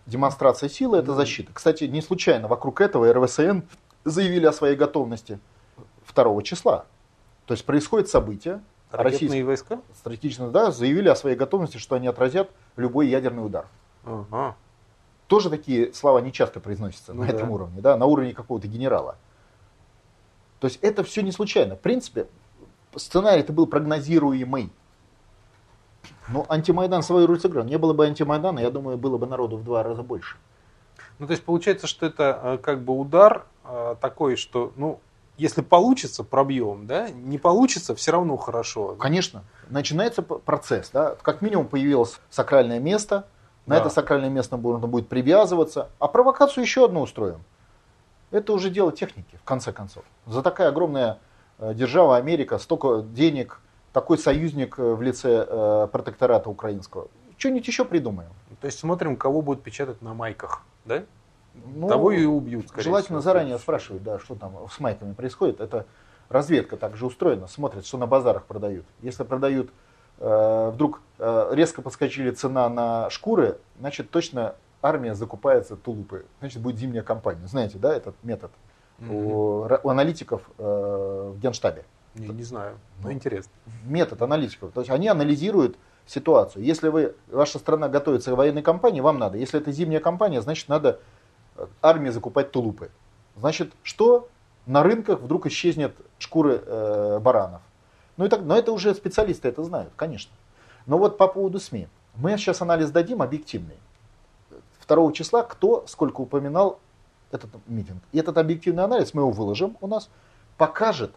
Демонстрация 0.05 0.69
силы– 0.69 0.97
это 0.99 1.13
защита. 1.13 1.51
Кстати, 1.53 1.85
не 1.85 2.01
случайно 2.01 2.47
вокруг 2.47 2.81
этого 2.81 3.11
РВСН 3.11 3.61
заявили 4.03 4.45
о 4.45 4.53
своей 4.53 4.75
готовности 4.75 5.39
2 6.13 6.41
числа. 6.43 6.85
То 7.45 7.53
есть 7.53 7.65
происходит 7.65 8.09
событие, 8.09 8.61
Ракетные 8.91 9.11
российские 9.13 9.45
войска? 9.45 9.79
стратегические 9.95 10.49
да, 10.49 10.71
заявили 10.71 11.09
о 11.09 11.15
своей 11.15 11.35
готовности, 11.35 11.77
что 11.77 11.95
они 11.95 12.07
отразят 12.07 12.49
любой 12.75 13.07
ядерный 13.07 13.45
удар. 13.45 13.67
Ага. 14.03 14.55
Тоже 15.27 15.49
такие 15.49 15.93
слова 15.93 16.19
не 16.19 16.33
часто 16.33 16.59
произносятся 16.59 17.13
Ну 17.13 17.21
на 17.21 17.27
да. 17.27 17.33
этом 17.33 17.51
уровне, 17.51 17.81
да, 17.81 17.95
на 17.95 18.05
уровне 18.05 18.33
какого-то 18.33 18.67
генерала. 18.67 19.15
То 20.59 20.67
есть 20.67 20.79
это 20.81 21.03
все 21.03 21.21
не 21.21 21.31
случайно. 21.31 21.75
В 21.75 21.79
принципе, 21.79 22.27
сценарий 22.95 23.41
это 23.41 23.53
был 23.53 23.65
прогнозируемый. 23.65 24.71
Но 26.31 26.45
антимайдан 26.49 27.03
свою 27.03 27.27
роль 27.27 27.39
сыграл. 27.39 27.65
Не 27.65 27.77
было 27.77 27.93
бы 27.93 28.05
антимайдана, 28.05 28.59
я 28.59 28.71
думаю, 28.71 28.97
было 28.97 29.17
бы 29.17 29.27
народу 29.27 29.57
в 29.57 29.63
два 29.63 29.83
раза 29.83 30.01
больше. 30.03 30.37
Ну, 31.19 31.27
то 31.27 31.31
есть 31.31 31.43
получается, 31.43 31.87
что 31.87 32.05
это 32.05 32.39
э, 32.41 32.57
как 32.57 32.81
бы 32.81 32.97
удар 32.97 33.45
э, 33.65 33.95
такой, 34.01 34.35
что, 34.35 34.71
ну, 34.75 34.99
если 35.37 35.61
получится, 35.61 36.23
пробьем, 36.23 36.87
да, 36.87 37.09
не 37.09 37.37
получится, 37.37 37.95
все 37.95 38.11
равно 38.11 38.37
хорошо. 38.37 38.95
Конечно, 38.95 39.43
начинается 39.69 40.21
процесс. 40.21 40.89
Да? 40.91 41.15
Как 41.21 41.41
минимум 41.41 41.67
появилось 41.67 42.19
сакральное 42.29 42.79
место, 42.79 43.25
на 43.65 43.75
Да. 43.75 43.81
это 43.81 43.89
сакральное 43.89 44.29
место 44.29 44.57
можно 44.57 44.87
будет 44.87 45.07
привязываться, 45.07 45.89
а 45.99 46.07
провокацию 46.07 46.63
еще 46.63 46.85
одну 46.85 47.01
устроим. 47.01 47.43
Это 48.31 48.53
уже 48.53 48.69
дело 48.69 48.91
техники, 48.91 49.37
в 49.39 49.43
конце 49.43 49.71
концов. 49.71 50.03
За 50.25 50.41
такая 50.41 50.69
огромная 50.69 51.19
э, 51.59 51.73
держава 51.73 52.17
Америка, 52.17 52.57
столько 52.57 53.01
денег, 53.01 53.59
такой 53.93 54.17
союзник 54.17 54.77
э, 54.79 54.93
в 54.93 55.01
лице 55.01 55.45
э, 55.47 55.87
протектората 55.91 56.49
украинского. 56.49 57.07
Что-нибудь 57.37 57.67
еще 57.67 57.85
придумаем. 57.85 58.29
То 58.59 58.65
есть 58.67 58.79
смотрим, 58.79 59.15
кого 59.15 59.41
будут 59.41 59.63
печатать 59.63 60.01
на 60.01 60.13
майках, 60.13 60.63
да? 60.85 61.03
Ну, 61.75 61.89
Того 61.89 62.11
и 62.11 62.23
убьют, 62.23 62.69
скорее 62.69 62.83
Желательно 62.83 63.19
всего. 63.19 63.33
заранее 63.33 63.57
спрашивать, 63.59 64.03
да, 64.03 64.19
что 64.19 64.35
там 64.35 64.53
с 64.71 64.79
майками 64.79 65.13
происходит. 65.13 65.59
Это 65.59 65.85
разведка 66.29 66.77
также 66.77 67.05
устроена, 67.05 67.47
смотрит, 67.47 67.85
что 67.85 67.97
на 67.97 68.07
базарах 68.07 68.45
продают. 68.45 68.85
Если 69.01 69.23
продают, 69.23 69.69
э, 70.19 70.71
вдруг 70.73 71.01
э, 71.19 71.49
резко 71.51 71.81
подскочили 71.81 72.31
цена 72.31 72.69
на 72.69 73.09
шкуры, 73.09 73.57
значит 73.79 74.11
точно 74.11 74.55
армия 74.81 75.13
закупается 75.13 75.75
тулупы. 75.75 76.25
Значит 76.39 76.61
будет 76.61 76.77
зимняя 76.77 77.03
кампания. 77.03 77.45
Знаете, 77.47 77.77
да, 77.77 77.93
этот 77.93 78.15
метод 78.23 78.51
Мгм. 78.99 79.15
у, 79.15 79.61
у 79.83 79.89
аналитиков 79.89 80.43
э, 80.57 81.31
в 81.35 81.39
Генштабе. 81.39 81.83
Не, 82.15 82.27
не 82.27 82.43
знаю, 82.43 82.77
но 83.01 83.09
Ну. 83.09 83.13
интересно. 83.13 83.51
Метод 83.85 84.21
аналитиков. 84.21 84.71
То 84.73 84.81
есть 84.81 84.91
они 84.91 85.07
анализируют 85.07 85.77
ситуацию. 86.05 86.63
Если 86.63 86.89
вы, 86.89 87.15
ваша 87.29 87.59
страна 87.59 87.87
готовится 87.87 88.31
к 88.31 88.35
военной 88.35 88.61
кампании, 88.61 89.01
вам 89.01 89.17
надо. 89.17 89.37
Если 89.37 89.59
это 89.59 89.71
зимняя 89.71 90.01
кампания, 90.01 90.41
значит 90.41 90.67
надо 90.67 90.99
э, 91.55 91.65
армии 91.81 92.09
закупать 92.09 92.51
тулупы. 92.51 92.91
Значит, 93.37 93.71
что? 93.83 94.27
На 94.65 94.83
рынках 94.83 95.21
вдруг 95.21 95.47
исчезнет 95.47 95.95
шкуры 96.19 96.61
э, 96.63 97.19
баранов. 97.19 97.61
Ну 98.17 98.25
и 98.25 98.29
так, 98.29 98.41
но 98.41 98.55
это 98.55 98.71
уже 98.71 98.93
специалисты 98.93 99.47
это 99.47 99.63
знают, 99.63 99.91
конечно. 99.95 100.31
Но 100.85 100.97
вот 100.97 101.17
по 101.17 101.27
поводу 101.27 101.59
СМИ. 101.59 101.87
Мы 102.15 102.37
сейчас 102.37 102.61
анализ 102.61 102.91
дадим 102.91 103.21
объективный. 103.21 103.77
2 104.87 105.11
числа 105.13 105.43
кто 105.43 105.85
сколько 105.87 106.21
упоминал 106.21 106.79
этот 107.31 107.49
митинг. 107.67 108.03
И 108.11 108.19
этот 108.19 108.37
объективный 108.37 108.83
анализ, 108.83 109.13
мы 109.13 109.21
его 109.21 109.31
выложим 109.31 109.77
у 109.79 109.87
нас, 109.87 110.09
покажет, 110.57 111.13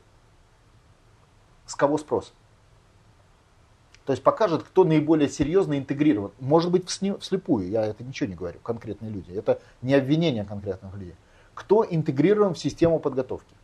с 1.67 1.75
кого 1.75 1.99
спрос. 1.99 2.33
То 4.07 4.13
есть 4.13 4.23
покажет, 4.23 4.63
кто 4.63 4.85
наиболее 4.85 5.29
серьезно 5.29 5.79
интегрирован. 5.79 6.33
Может 6.39 6.71
быть, 6.71 6.89
вслепую, 6.89 7.69
я 7.69 7.87
это 7.87 8.05
ничего 8.05 8.29
не 8.29 8.35
говорю, 8.35 8.59
конкретные 8.61 9.11
люди. 9.11 9.33
Это 9.33 9.61
не 9.81 9.95
обвинение 9.95 10.45
конкретных 10.45 10.95
людей. 10.95 11.17
Кто 11.55 11.87
интегрирован 11.89 12.55
в 12.55 12.59
систему 12.59 12.99
подготовки. 12.99 13.55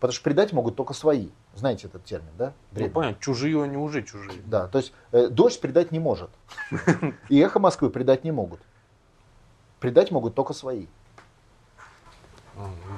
Потому 0.00 0.14
что 0.14 0.24
предать 0.24 0.52
могут 0.52 0.76
только 0.76 0.94
свои. 0.94 1.28
Знаете 1.54 1.86
этот 1.86 2.04
термин, 2.04 2.30
да? 2.38 2.46
Ну, 2.46 2.76
Древний. 2.76 2.94
понятно, 2.94 3.20
чужие 3.20 3.62
они 3.62 3.76
уже 3.76 4.02
чужие. 4.02 4.40
Да, 4.46 4.66
то 4.66 4.78
есть 4.78 4.94
э, 5.12 5.28
дождь 5.28 5.60
предать 5.60 5.92
не 5.92 5.98
может. 5.98 6.30
И 7.28 7.38
эхо 7.38 7.58
Москвы 7.58 7.90
предать 7.90 8.24
не 8.24 8.32
могут. 8.32 8.60
Предать 9.78 10.10
могут 10.10 10.34
только 10.34 10.54
свои. 10.54 10.86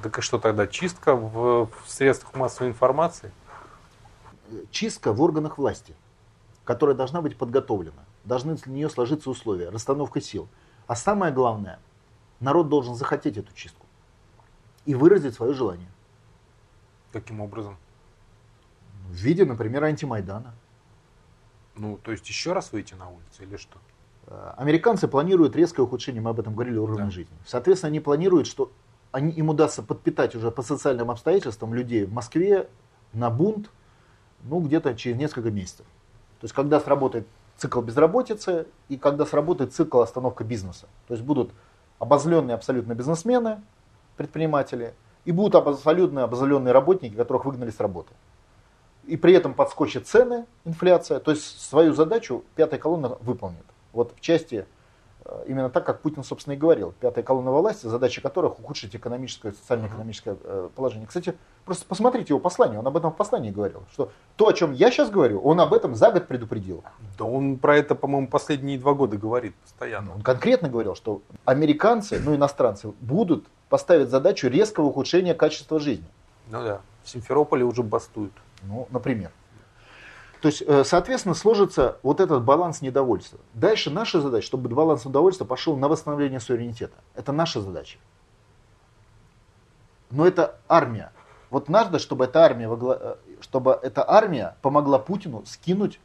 Так 0.02 0.18
и 0.18 0.20
что 0.20 0.38
тогда, 0.38 0.66
чистка 0.66 1.14
в, 1.14 1.66
в 1.66 1.88
средствах 1.88 2.34
массовой 2.34 2.70
информации? 2.70 3.32
Чистка 4.70 5.12
в 5.12 5.20
органах 5.22 5.58
власти, 5.58 5.94
которая 6.64 6.94
должна 6.96 7.20
быть 7.22 7.36
подготовлена. 7.36 8.04
Должны 8.24 8.54
для 8.54 8.72
нее 8.72 8.88
сложиться 8.90 9.30
условия, 9.30 9.68
расстановка 9.70 10.20
сил. 10.20 10.48
А 10.86 10.94
самое 10.96 11.32
главное, 11.32 11.78
народ 12.40 12.68
должен 12.68 12.94
захотеть 12.94 13.36
эту 13.36 13.52
чистку 13.54 13.86
и 14.84 14.94
выразить 14.94 15.34
свое 15.34 15.52
желание. 15.54 15.88
Каким 17.12 17.40
образом? 17.40 17.76
В 19.08 19.14
виде, 19.14 19.44
например, 19.44 19.84
антимайдана. 19.84 20.54
Ну, 21.74 21.98
то 22.02 22.12
есть 22.12 22.28
еще 22.28 22.52
раз 22.52 22.72
выйти 22.72 22.94
на 22.94 23.08
улицу 23.08 23.42
или 23.42 23.56
что? 23.56 23.78
Э, 24.26 24.54
Американцы 24.56 25.08
планируют 25.08 25.56
резкое 25.56 25.82
ухудшение, 25.82 26.20
мы 26.22 26.30
об 26.30 26.40
этом 26.40 26.54
говорили, 26.54 26.78
уровня 26.78 27.04
Да. 27.06 27.10
жизни. 27.10 27.36
Соответственно, 27.46 27.88
они 27.88 28.00
планируют, 28.00 28.46
что 28.46 28.70
они, 29.10 29.32
им 29.32 29.48
удастся 29.48 29.82
подпитать 29.82 30.34
уже 30.34 30.50
по 30.50 30.62
социальным 30.62 31.10
обстоятельствам 31.10 31.74
людей 31.74 32.04
в 32.04 32.12
Москве 32.12 32.68
на 33.12 33.30
бунт, 33.30 33.70
ну, 34.44 34.60
где-то 34.60 34.94
через 34.94 35.16
несколько 35.16 35.50
месяцев. 35.50 35.86
То 36.40 36.44
есть, 36.44 36.54
когда 36.54 36.80
сработает 36.80 37.26
цикл 37.56 37.80
безработицы 37.80 38.66
и 38.88 38.96
когда 38.96 39.24
сработает 39.24 39.72
цикл 39.72 40.00
остановка 40.00 40.44
бизнеса. 40.44 40.86
То 41.06 41.14
есть, 41.14 41.24
будут 41.24 41.50
обозленные 41.98 42.54
абсолютно 42.54 42.94
бизнесмены, 42.94 43.62
предприниматели, 44.16 44.94
и 45.24 45.32
будут 45.32 45.54
абсолютно 45.54 46.24
обозленные 46.24 46.72
работники, 46.72 47.14
которых 47.14 47.44
выгнали 47.44 47.70
с 47.70 47.78
работы. 47.80 48.12
И 49.04 49.16
при 49.16 49.34
этом 49.34 49.54
подскочат 49.54 50.06
цены, 50.06 50.46
инфляция. 50.64 51.20
То 51.20 51.30
есть 51.32 51.60
свою 51.60 51.92
задачу 51.92 52.44
пятая 52.54 52.78
колонна 52.80 53.16
выполнит. 53.20 53.64
Вот 53.92 54.14
в 54.16 54.20
части, 54.20 54.66
именно 55.46 55.70
так, 55.70 55.84
как 55.84 56.00
Путин, 56.00 56.24
собственно, 56.24 56.54
и 56.54 56.56
говорил. 56.56 56.94
Пятая 57.00 57.22
колонна 57.22 57.50
власти, 57.50 57.86
задача 57.86 58.20
которых 58.20 58.58
ухудшить 58.58 58.94
экономическое, 58.96 59.52
социально-экономическое 59.52 60.36
э, 60.42 60.68
положение. 60.74 61.06
Кстати, 61.06 61.34
просто 61.64 61.84
посмотрите 61.86 62.28
его 62.30 62.40
послание, 62.40 62.78
он 62.78 62.86
об 62.86 62.96
этом 62.96 63.12
в 63.12 63.16
послании 63.16 63.50
говорил. 63.50 63.82
Что 63.92 64.10
то, 64.36 64.48
о 64.48 64.52
чем 64.52 64.72
я 64.72 64.90
сейчас 64.90 65.10
говорю, 65.10 65.40
он 65.40 65.60
об 65.60 65.72
этом 65.74 65.94
за 65.94 66.10
год 66.10 66.26
предупредил. 66.26 66.82
Да 67.18 67.24
он 67.24 67.58
про 67.58 67.76
это, 67.76 67.94
по-моему, 67.94 68.28
последние 68.28 68.78
два 68.78 68.94
года 68.94 69.16
говорит 69.16 69.54
постоянно. 69.56 70.14
Он 70.14 70.22
конкретно 70.22 70.68
говорил, 70.68 70.94
что 70.94 71.22
американцы, 71.44 72.20
ну 72.24 72.34
иностранцы, 72.34 72.92
будут 73.00 73.46
поставить 73.68 74.10
задачу 74.10 74.48
резкого 74.48 74.86
ухудшения 74.86 75.34
качества 75.34 75.78
жизни. 75.78 76.06
Ну 76.50 76.62
да, 76.62 76.80
в 77.04 77.08
Симферополе 77.08 77.64
уже 77.64 77.82
бастуют. 77.82 78.32
Ну, 78.62 78.86
например. 78.90 79.30
То 80.42 80.48
есть, 80.48 80.60
э, 80.66 80.82
соответственно, 80.82 81.36
сложится 81.36 81.98
вот 82.02 82.20
этот 82.20 82.42
баланс 82.42 82.82
недовольства. 82.82 83.38
Дальше 83.54 83.90
наша 83.90 84.20
задача, 84.20 84.44
чтобы 84.44 84.68
баланс 84.68 85.04
недовольства 85.04 85.44
пошел 85.44 85.76
на 85.76 85.86
восстановление 85.86 86.40
суверенитета. 86.40 86.96
Это 87.14 87.30
наша 87.30 87.60
задача. 87.60 87.98
Но 90.10 90.26
это 90.26 90.58
армия. 90.68 91.12
Вот 91.48 91.68
надо, 91.68 92.00
чтобы 92.00 92.24
эта 92.24 92.40
армия, 92.40 92.68
э, 92.68 93.14
чтобы 93.40 93.78
эта 93.80 94.04
армия 94.10 94.56
помогла 94.62 94.98
Путину 94.98 95.44
скинуть 95.46 96.00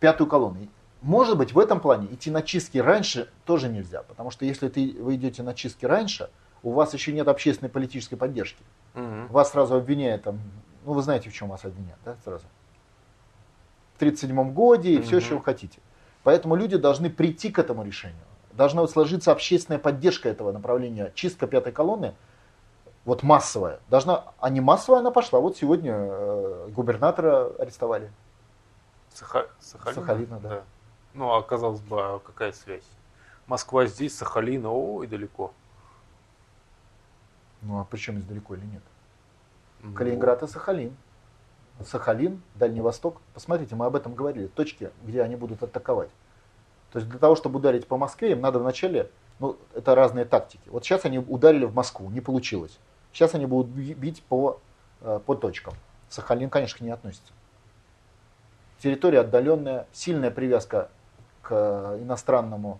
пятую 0.00 0.26
колонну. 0.26 0.66
Может 1.02 1.36
быть, 1.36 1.52
в 1.52 1.58
этом 1.58 1.80
плане 1.80 2.06
идти 2.14 2.30
на 2.30 2.40
чистки 2.40 2.78
раньше 2.78 3.30
тоже 3.44 3.68
нельзя, 3.68 4.04
потому 4.04 4.30
что 4.30 4.46
если 4.46 4.70
ты, 4.70 4.96
вы 4.98 5.16
идете 5.16 5.42
на 5.42 5.52
чистки 5.52 5.84
раньше, 5.84 6.30
у 6.62 6.72
вас 6.72 6.94
еще 6.94 7.12
нет 7.12 7.28
общественной 7.28 7.68
политической 7.68 8.16
поддержки. 8.16 8.62
Угу. 8.94 9.26
Вас 9.28 9.50
сразу 9.50 9.74
обвиняют, 9.74 10.22
там, 10.22 10.40
ну 10.86 10.94
вы 10.94 11.02
знаете, 11.02 11.28
в 11.28 11.34
чем 11.34 11.50
вас 11.50 11.66
обвиняют, 11.66 12.00
да, 12.06 12.16
сразу. 12.24 12.46
В 12.46 12.63
1937 13.96 14.52
году 14.52 14.88
и 14.88 14.98
угу. 14.98 15.04
все, 15.04 15.20
что 15.20 15.36
вы 15.36 15.42
хотите. 15.42 15.78
Поэтому 16.22 16.56
люди 16.56 16.76
должны 16.76 17.10
прийти 17.10 17.50
к 17.50 17.58
этому 17.58 17.84
решению. 17.84 18.24
Должна 18.52 18.86
сложиться 18.86 19.32
общественная 19.32 19.78
поддержка 19.78 20.28
этого 20.28 20.52
направления. 20.52 21.12
Чистка 21.14 21.46
пятой 21.46 21.72
колонны, 21.72 22.14
вот 23.04 23.22
массовая, 23.22 23.80
должна, 23.90 24.24
а 24.40 24.48
не 24.48 24.60
массовая 24.60 25.00
она 25.00 25.10
пошла. 25.10 25.40
Вот 25.40 25.56
сегодня 25.56 25.92
э, 25.94 26.68
губернатора 26.70 27.50
арестовали. 27.58 28.10
Саха, 29.12 29.46
Сахалина? 29.60 30.00
Сахалина, 30.00 30.40
да. 30.40 30.48
да. 30.48 30.62
Ну, 31.12 31.32
а 31.32 31.42
казалось 31.42 31.80
бы, 31.80 32.00
а 32.00 32.18
какая 32.18 32.52
связь? 32.52 32.88
Москва 33.46 33.86
здесь, 33.86 34.16
Сахалина, 34.16 34.70
о, 34.70 35.02
и 35.02 35.06
далеко. 35.06 35.52
Ну, 37.62 37.80
а 37.80 37.84
причем 37.84 38.14
здесь 38.14 38.26
далеко 38.26 38.54
или 38.54 38.64
нет? 38.64 38.82
Ну, 39.82 39.92
Калининград 39.92 40.42
и 40.42 40.46
Сахалин. 40.46 40.96
Сахалин, 41.82 42.40
Дальний 42.54 42.80
Восток. 42.80 43.20
Посмотрите, 43.34 43.74
мы 43.74 43.86
об 43.86 43.96
этом 43.96 44.14
говорили. 44.14 44.46
Точки, 44.46 44.90
где 45.04 45.22
они 45.22 45.36
будут 45.36 45.62
атаковать. 45.62 46.10
То 46.92 46.98
есть 46.98 47.10
для 47.10 47.18
того, 47.18 47.34
чтобы 47.34 47.58
ударить 47.58 47.86
по 47.86 47.96
Москве, 47.96 48.32
им 48.32 48.40
надо 48.40 48.60
вначале, 48.60 49.10
ну, 49.40 49.56
это 49.74 49.94
разные 49.94 50.24
тактики. 50.24 50.68
Вот 50.68 50.84
сейчас 50.84 51.04
они 51.04 51.18
ударили 51.18 51.64
в 51.64 51.74
Москву, 51.74 52.08
не 52.10 52.20
получилось. 52.20 52.78
Сейчас 53.12 53.34
они 53.34 53.46
будут 53.46 53.72
бить 53.72 54.22
по, 54.22 54.60
э, 55.00 55.20
по 55.26 55.34
точкам. 55.34 55.74
Сахалин, 56.08 56.50
конечно, 56.50 56.78
к 56.78 56.80
ней 56.82 56.90
относится. 56.90 57.32
Территория 58.78 59.20
отдаленная, 59.20 59.86
сильная 59.92 60.30
привязка 60.30 60.88
к 61.42 61.98
иностранному, 62.00 62.78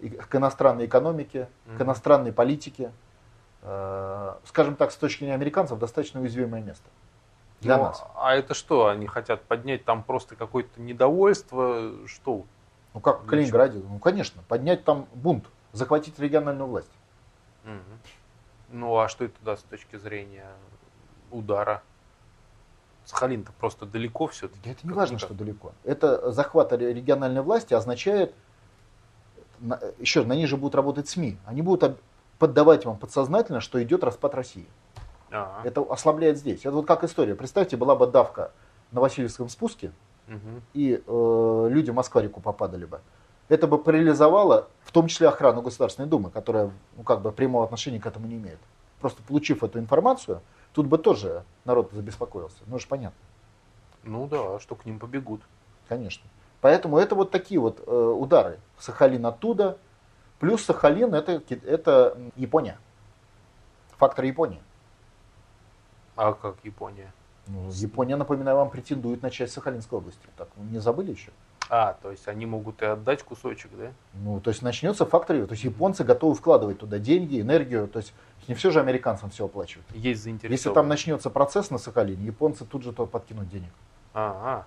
к 0.00 0.34
иностранной 0.34 0.86
экономике, 0.86 1.48
mm-hmm. 1.66 1.78
к 1.78 1.82
иностранной 1.82 2.32
политике. 2.32 2.90
Э, 3.62 4.34
скажем 4.44 4.74
так, 4.74 4.90
с 4.90 4.96
точки 4.96 5.20
зрения 5.20 5.34
американцев, 5.34 5.78
достаточно 5.78 6.20
уязвимое 6.20 6.62
место 6.62 6.88
для 7.62 7.78
ну, 7.78 7.84
нас. 7.84 8.04
А 8.16 8.34
это 8.34 8.54
что? 8.54 8.88
Они 8.88 9.06
хотят 9.06 9.42
поднять 9.42 9.84
там 9.84 10.02
просто 10.02 10.36
какое-то 10.36 10.80
недовольство? 10.80 11.92
Что? 12.06 12.44
Ну 12.92 13.00
как 13.00 13.22
в 13.22 13.26
Калининграде? 13.26 13.78
Ну 13.78 13.98
конечно, 13.98 14.42
поднять 14.48 14.84
там 14.84 15.06
бунт, 15.14 15.46
захватить 15.72 16.18
региональную 16.18 16.68
власть. 16.68 16.90
Угу. 17.64 17.72
Ну 18.72 18.98
а 18.98 19.08
что 19.08 19.24
это 19.24 19.36
даст 19.42 19.62
с 19.62 19.64
точки 19.64 19.96
зрения 19.96 20.46
удара? 21.30 21.82
Сахалин-то 23.04 23.52
просто 23.52 23.86
далеко 23.86 24.28
все-таки. 24.28 24.70
Это 24.70 24.86
не 24.86 24.92
важно, 24.92 25.18
что 25.18 25.34
далеко. 25.34 25.72
Это 25.84 26.30
захват 26.30 26.72
региональной 26.72 27.42
власти 27.42 27.74
означает, 27.74 28.34
еще 29.98 30.24
на 30.24 30.34
них 30.34 30.48
же 30.48 30.56
будут 30.56 30.74
работать 30.74 31.08
СМИ. 31.08 31.36
Они 31.44 31.62
будут 31.62 31.98
поддавать 32.38 32.84
вам 32.84 32.96
подсознательно, 32.96 33.60
что 33.60 33.82
идет 33.82 34.04
распад 34.04 34.34
России. 34.34 34.66
Ага. 35.32 35.62
Это 35.64 35.80
ослабляет 35.80 36.36
здесь. 36.38 36.60
Это 36.60 36.72
вот 36.72 36.86
как 36.86 37.04
история. 37.04 37.34
Представьте, 37.34 37.76
была 37.76 37.96
бы 37.96 38.06
давка 38.06 38.52
на 38.92 39.00
Васильевском 39.00 39.48
спуске, 39.48 39.92
угу. 40.28 40.60
и 40.74 41.02
э, 41.04 41.68
люди 41.70 41.90
в 41.90 41.94
Москва-реку 41.94 42.40
попадали 42.40 42.84
бы. 42.84 43.00
Это 43.48 43.66
бы 43.66 43.78
парализовало, 43.78 44.68
в 44.82 44.92
том 44.92 45.08
числе 45.08 45.28
охрану 45.28 45.62
Государственной 45.62 46.08
Думы, 46.08 46.30
которая 46.30 46.70
ну, 46.96 47.02
как 47.02 47.22
бы 47.22 47.32
прямого 47.32 47.64
отношения 47.64 48.00
к 48.00 48.06
этому 48.06 48.26
не 48.26 48.36
имеет. 48.36 48.58
Просто 49.00 49.22
получив 49.22 49.64
эту 49.64 49.78
информацию, 49.78 50.42
тут 50.72 50.86
бы 50.86 50.98
тоже 50.98 51.44
народ 51.64 51.90
забеспокоился. 51.92 52.58
Ну, 52.66 52.78
же 52.78 52.86
понятно. 52.86 53.18
Ну 54.04 54.26
да, 54.26 54.58
что 54.60 54.74
к 54.74 54.84
ним 54.84 54.98
побегут. 54.98 55.42
Конечно. 55.88 56.24
Поэтому 56.60 56.98
это 56.98 57.14
вот 57.14 57.30
такие 57.30 57.60
вот 57.60 57.82
э, 57.86 57.90
удары. 57.90 58.60
Сахалин 58.78 59.24
оттуда, 59.26 59.78
плюс 60.38 60.64
Сахалин 60.64 61.14
это, 61.14 61.42
это 61.66 62.16
Япония. 62.36 62.78
Фактор 63.96 64.24
Японии. 64.24 64.62
А 66.16 66.32
как 66.32 66.56
Япония? 66.62 67.12
Ну, 67.48 67.70
Япония, 67.72 68.16
напоминаю 68.16 68.56
вам, 68.58 68.70
претендует 68.70 69.22
на 69.22 69.30
часть 69.30 69.52
Сахалинской 69.54 69.98
области. 69.98 70.20
Так, 70.36 70.48
не 70.56 70.78
забыли 70.78 71.10
еще? 71.10 71.30
А, 71.68 71.96
то 72.02 72.10
есть 72.10 72.28
они 72.28 72.44
могут 72.46 72.82
и 72.82 72.84
отдать 72.84 73.22
кусочек, 73.22 73.70
да? 73.76 73.92
Ну, 74.14 74.40
то 74.40 74.50
есть 74.50 74.62
начнется 74.62 75.06
фактор, 75.06 75.46
то 75.46 75.52
есть 75.52 75.64
японцы 75.64 76.04
готовы 76.04 76.34
вкладывать 76.34 76.78
туда 76.78 76.98
деньги, 76.98 77.40
энергию, 77.40 77.88
то 77.88 77.98
есть 77.98 78.12
не 78.46 78.54
все 78.54 78.70
же 78.70 78.80
американцам 78.80 79.30
все 79.30 79.46
оплачивают. 79.46 79.86
Есть 79.92 80.22
заинтересованность. 80.22 80.64
Если 80.64 80.74
там 80.74 80.88
начнется 80.88 81.30
процесс 81.30 81.70
на 81.70 81.78
Сахалине, 81.78 82.26
японцы 82.26 82.64
тут 82.64 82.82
же 82.82 82.92
то 82.92 83.06
подкинут 83.06 83.48
денег. 83.48 83.72
Ага. 84.12 84.66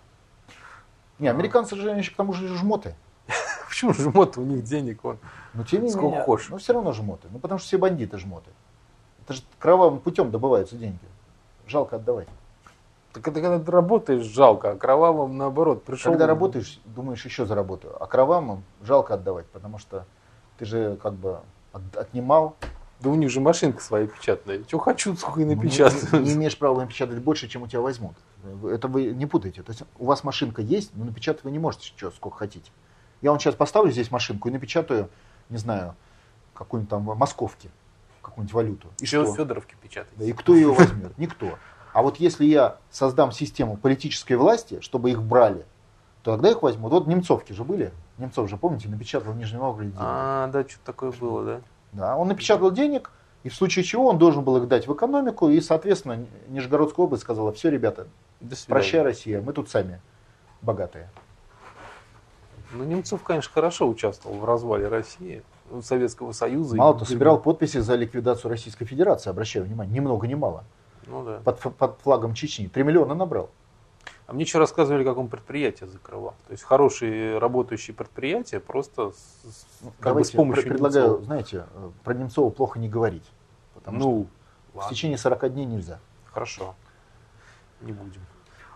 Не, 1.19 1.27
американцы 1.27 1.75
же 1.75 1.89
еще 1.91 2.11
к 2.11 2.15
тому 2.15 2.33
же 2.33 2.47
жмоты. 2.57 2.95
Почему 3.69 3.93
жмоты? 3.93 4.41
У 4.41 4.45
них 4.45 4.63
денег 4.63 5.03
вон. 5.03 5.19
Ну, 5.53 5.63
тем 5.63 5.83
не 5.83 5.91
Сколько 5.91 6.21
хочешь. 6.21 6.49
Ну, 6.49 6.57
все 6.57 6.73
равно 6.73 6.91
жмоты. 6.91 7.27
Ну, 7.31 7.39
потому 7.39 7.59
что 7.59 7.67
все 7.67 7.77
бандиты 7.77 8.17
жмоты. 8.17 8.49
Это 9.23 9.33
же 9.33 9.43
кровавым 9.59 9.99
путем 9.99 10.31
добываются 10.31 10.75
деньги 10.75 10.99
жалко 11.68 11.97
отдавать. 11.97 12.28
Так 13.13 13.28
это 13.30 13.41
когда 13.41 13.59
ты 13.59 13.72
работаешь, 13.72 14.24
жалко, 14.24 14.72
а 14.72 14.76
кровавым 14.76 15.38
наоборот 15.38 15.86
пришел. 15.86 16.11
Когда 16.11 16.28
работаешь, 16.28 16.82
думаешь, 16.84 17.24
еще 17.24 17.45
заработаю. 17.45 17.95
А 18.01 18.07
кровавым 18.07 18.66
жалко 18.82 19.13
отдавать, 19.13 19.45
потому 19.47 19.78
что 19.78 20.05
ты 20.57 20.66
же 20.66 20.97
как 21.01 21.13
бы 21.13 21.39
отнимал. 21.95 22.55
Да 22.99 23.09
у 23.09 23.16
них 23.16 23.30
же 23.30 23.39
машинка 23.39 23.82
своя 23.82 24.07
печатная. 24.07 24.63
Что 24.63 24.80
хочу, 24.80 25.16
сколько 25.16 25.41
и 25.41 25.45
напечатаю. 25.45 26.01
Ну, 26.11 26.20
не, 26.20 26.26
не 26.26 26.34
имеешь 26.34 26.57
права 26.57 26.82
напечатать 26.82 27.20
больше, 27.20 27.47
чем 27.47 27.63
у 27.63 27.68
тебя 27.68 27.82
возьмут. 27.82 28.16
Это 28.70 28.88
вы 28.88 29.05
не 29.07 29.26
путаете. 29.26 29.63
То 29.63 29.72
есть 29.72 29.84
у 29.97 30.05
вас 30.05 30.24
машинка 30.24 30.61
есть, 30.61 30.91
но 30.93 31.05
напечатать 31.05 31.43
вы 31.43 31.51
не 31.51 31.59
можете 31.59 31.88
что, 31.88 32.11
сколько 32.11 32.38
хотите. 32.38 32.70
Я 33.22 33.32
вам 33.32 33.39
сейчас 33.39 33.55
поставлю 33.55 33.91
здесь 33.91 34.11
машинку 34.11 34.49
и 34.49 34.51
напечатаю, 34.51 35.09
не 35.49 35.57
знаю, 35.57 35.95
какую-нибудь 36.53 36.89
там 36.89 37.03
московки 37.03 37.70
какую-нибудь 38.26 38.53
валюту. 38.53 38.88
И 38.99 39.05
что? 39.05 39.26
Федоровки 39.34 39.76
печатать. 39.82 40.11
Да, 40.15 40.26
и 40.26 40.34
кто 40.34 40.55
ее 40.55 40.73
возьмет? 40.73 41.17
Никто. 41.17 41.57
А 41.93 42.01
вот 42.01 42.17
если 42.17 42.45
я 42.45 42.78
создам 42.91 43.32
систему 43.32 43.78
политической 43.78 44.34
власти, 44.34 44.82
чтобы 44.82 45.11
их 45.11 45.23
брали, 45.23 45.65
то 46.23 46.34
тогда 46.34 46.49
их 46.49 46.61
возьмут. 46.61 46.91
Вот 46.91 47.07
немцовки 47.07 47.53
же 47.53 47.63
были. 47.63 47.93
Немцов 48.17 48.49
же, 48.49 48.57
помните, 48.57 48.89
напечатал 48.89 49.34
в 49.34 49.38
Нижнем 49.38 49.59
Новгороде 49.59 49.91
денег. 49.91 50.03
А, 50.03 50.47
да, 50.47 50.63
что-то 50.63 50.86
такое 50.86 51.11
было, 51.11 51.45
да? 51.45 51.61
Да, 51.93 52.17
он 52.17 52.28
напечатал 52.28 52.71
денег, 52.71 53.11
и 53.43 53.49
в 53.49 53.55
случае 53.55 53.86
чего 53.86 54.09
он 54.09 54.17
должен 54.17 54.43
был 54.43 54.57
их 54.57 54.67
дать 54.67 54.88
в 54.88 54.93
экономику, 54.93 55.49
и, 55.49 55.61
соответственно, 55.61 56.26
Нижегородская 56.49 57.05
область 57.05 57.23
сказала, 57.23 57.53
все, 57.53 57.69
ребята, 57.69 58.07
прощай, 58.67 59.01
Россия, 59.01 59.41
мы 59.41 59.53
тут 59.53 59.69
сами 59.69 60.01
богатые. 60.61 61.09
Ну, 62.73 62.84
Немцов, 62.84 63.23
конечно, 63.23 63.53
хорошо 63.53 63.88
участвовал 63.88 64.38
в 64.38 64.45
развале 64.45 64.88
России. 64.88 65.43
Советского 65.82 66.32
Союза. 66.32 66.76
Мало 66.76 66.93
кто 66.93 67.05
собирал 67.05 67.41
подписи 67.41 67.80
за 67.80 67.95
ликвидацию 67.95 68.49
Российской 68.49 68.86
Федерации, 68.86 69.30
обращаю 69.30 69.66
внимание, 69.66 69.93
ни 69.93 69.99
много 69.99 70.28
ни 70.28 70.36
мало. 70.36 70.63
Ну, 71.07 71.24
да. 71.24 71.39
под, 71.43 71.59
под 71.76 71.99
флагом 72.01 72.34
Чечни. 72.34 72.68
Три 72.68 72.84
миллиона 72.84 73.13
набрал. 73.13 73.49
А 74.28 74.34
мне 74.34 74.43
еще 74.43 74.57
рассказывали, 74.57 75.03
как 75.03 75.18
он 75.18 75.28
предприятие 75.28 75.88
закрывал. 75.88 76.34
То 76.47 76.51
есть 76.53 76.63
хорошие 76.63 77.38
работающие 77.38 77.95
предприятия 77.95 78.59
просто 78.59 79.11
с, 79.11 79.66
ну, 79.82 79.91
как 79.99 80.16
бы 80.16 80.24
с 80.24 80.32
помощью 80.32 80.63
предлагаю, 80.63 81.05
Немцова. 81.05 81.26
знаете, 81.26 81.66
э, 81.76 81.89
про 82.03 82.13
Немцова 82.16 82.49
плохо 82.49 82.80
не 82.80 82.89
говорить. 82.89 83.30
Потому 83.76 83.97
ну, 83.99 84.03
что 84.03 84.78
ладно. 84.80 84.89
в 84.89 84.93
течение 84.93 85.18
40 85.20 85.53
дней 85.53 85.66
нельзя. 85.66 85.99
Хорошо. 86.26 86.74
Не 87.82 87.91
будем. 87.91 88.22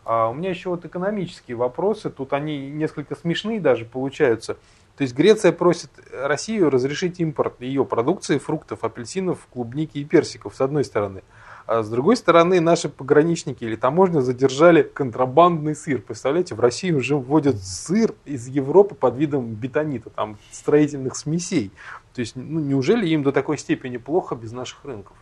А 0.06 0.30
у 0.30 0.34
меня 0.34 0.50
еще 0.50 0.70
вот 0.70 0.86
экономические 0.86 1.58
вопросы. 1.58 2.12
Тут 2.12 2.34
они 2.34 2.70
несколько 2.70 3.16
смешные 3.16 3.60
даже 3.60 3.86
получаются. 3.86 4.58
То 5.00 5.04
есть 5.04 5.16
Греция 5.16 5.54
просит 5.54 5.92
Россию 6.12 6.70
разрешить 6.70 7.22
импорт 7.22 7.62
ее 7.62 7.86
продукции, 7.86 8.38
фруктов, 8.38 8.84
апельсинов, 8.84 9.48
клубники 9.50 9.98
и 9.98 10.04
персиков, 10.04 10.54
с 10.54 10.60
одной 10.60 10.84
стороны. 10.84 11.24
А 11.68 11.84
с 11.84 11.90
другой 11.90 12.18
стороны, 12.18 12.60
наши 12.60 12.90
пограничники 12.90 13.64
или 13.64 13.78
таможня 13.78 14.20
задержали 14.20 14.82
контрабандный 14.82 15.74
сыр. 15.74 16.02
Представляете, 16.02 16.54
в 16.54 16.60
Россию 16.60 16.98
уже 16.98 17.16
вводят 17.16 17.64
сыр 17.64 18.14
из 18.26 18.48
Европы 18.50 18.94
под 18.94 19.16
видом 19.16 19.54
бетонита, 19.54 20.10
там, 20.10 20.38
строительных 20.52 21.16
смесей. 21.16 21.72
То 22.14 22.20
есть, 22.20 22.36
ну, 22.36 22.60
неужели 22.60 23.08
им 23.08 23.24
до 23.24 23.32
такой 23.32 23.58
степени 23.58 23.96
плохо 23.96 24.36
без 24.36 24.52
наших 24.52 24.84
рынков? 24.84 25.16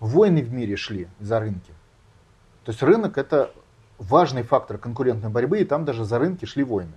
Войны 0.00 0.42
в 0.42 0.52
мире 0.52 0.76
шли 0.76 1.08
за 1.18 1.40
рынки. 1.40 1.72
То 2.64 2.72
есть 2.72 2.82
рынок 2.82 3.16
это 3.16 3.54
важный 3.98 4.42
фактор 4.42 4.76
конкурентной 4.76 5.30
борьбы, 5.30 5.60
и 5.60 5.64
там 5.64 5.86
даже 5.86 6.04
за 6.04 6.18
рынки 6.18 6.44
шли 6.44 6.62
войны. 6.62 6.92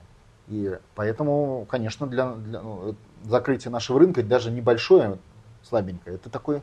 И 0.47 0.77
поэтому, 0.95 1.65
конечно, 1.69 2.07
для, 2.07 2.33
для 2.33 2.61
ну, 2.61 2.95
закрытия 3.23 3.71
нашего 3.71 3.99
рынка 3.99 4.23
даже 4.23 4.49
небольшое, 4.49 5.17
слабенькое, 5.63 6.15
это 6.15 6.29
такой 6.29 6.61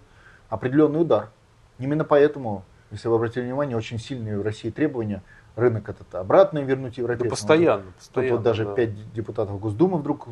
определенный 0.49 1.03
удар. 1.03 1.31
Именно 1.79 2.05
поэтому, 2.05 2.65
если 2.91 3.09
вы 3.09 3.17
обратили 3.17 3.45
внимание, 3.45 3.77
очень 3.77 3.99
сильные 3.99 4.39
в 4.39 4.43
России 4.43 4.71
требования 4.71 5.23
рынок 5.57 5.89
этот 5.89 6.15
обратно 6.15 6.61
вернуть 6.61 6.99
европейцам. 6.99 7.29
Да 7.29 7.31
постоянно, 7.31 7.93
постоянно. 7.97 8.29
Тут 8.31 8.39
вот 8.39 8.45
даже 8.45 8.65
да. 8.65 8.75
5 8.75 9.13
депутатов 9.13 9.61
Госдумы 9.61 9.99
вдруг 9.99 10.29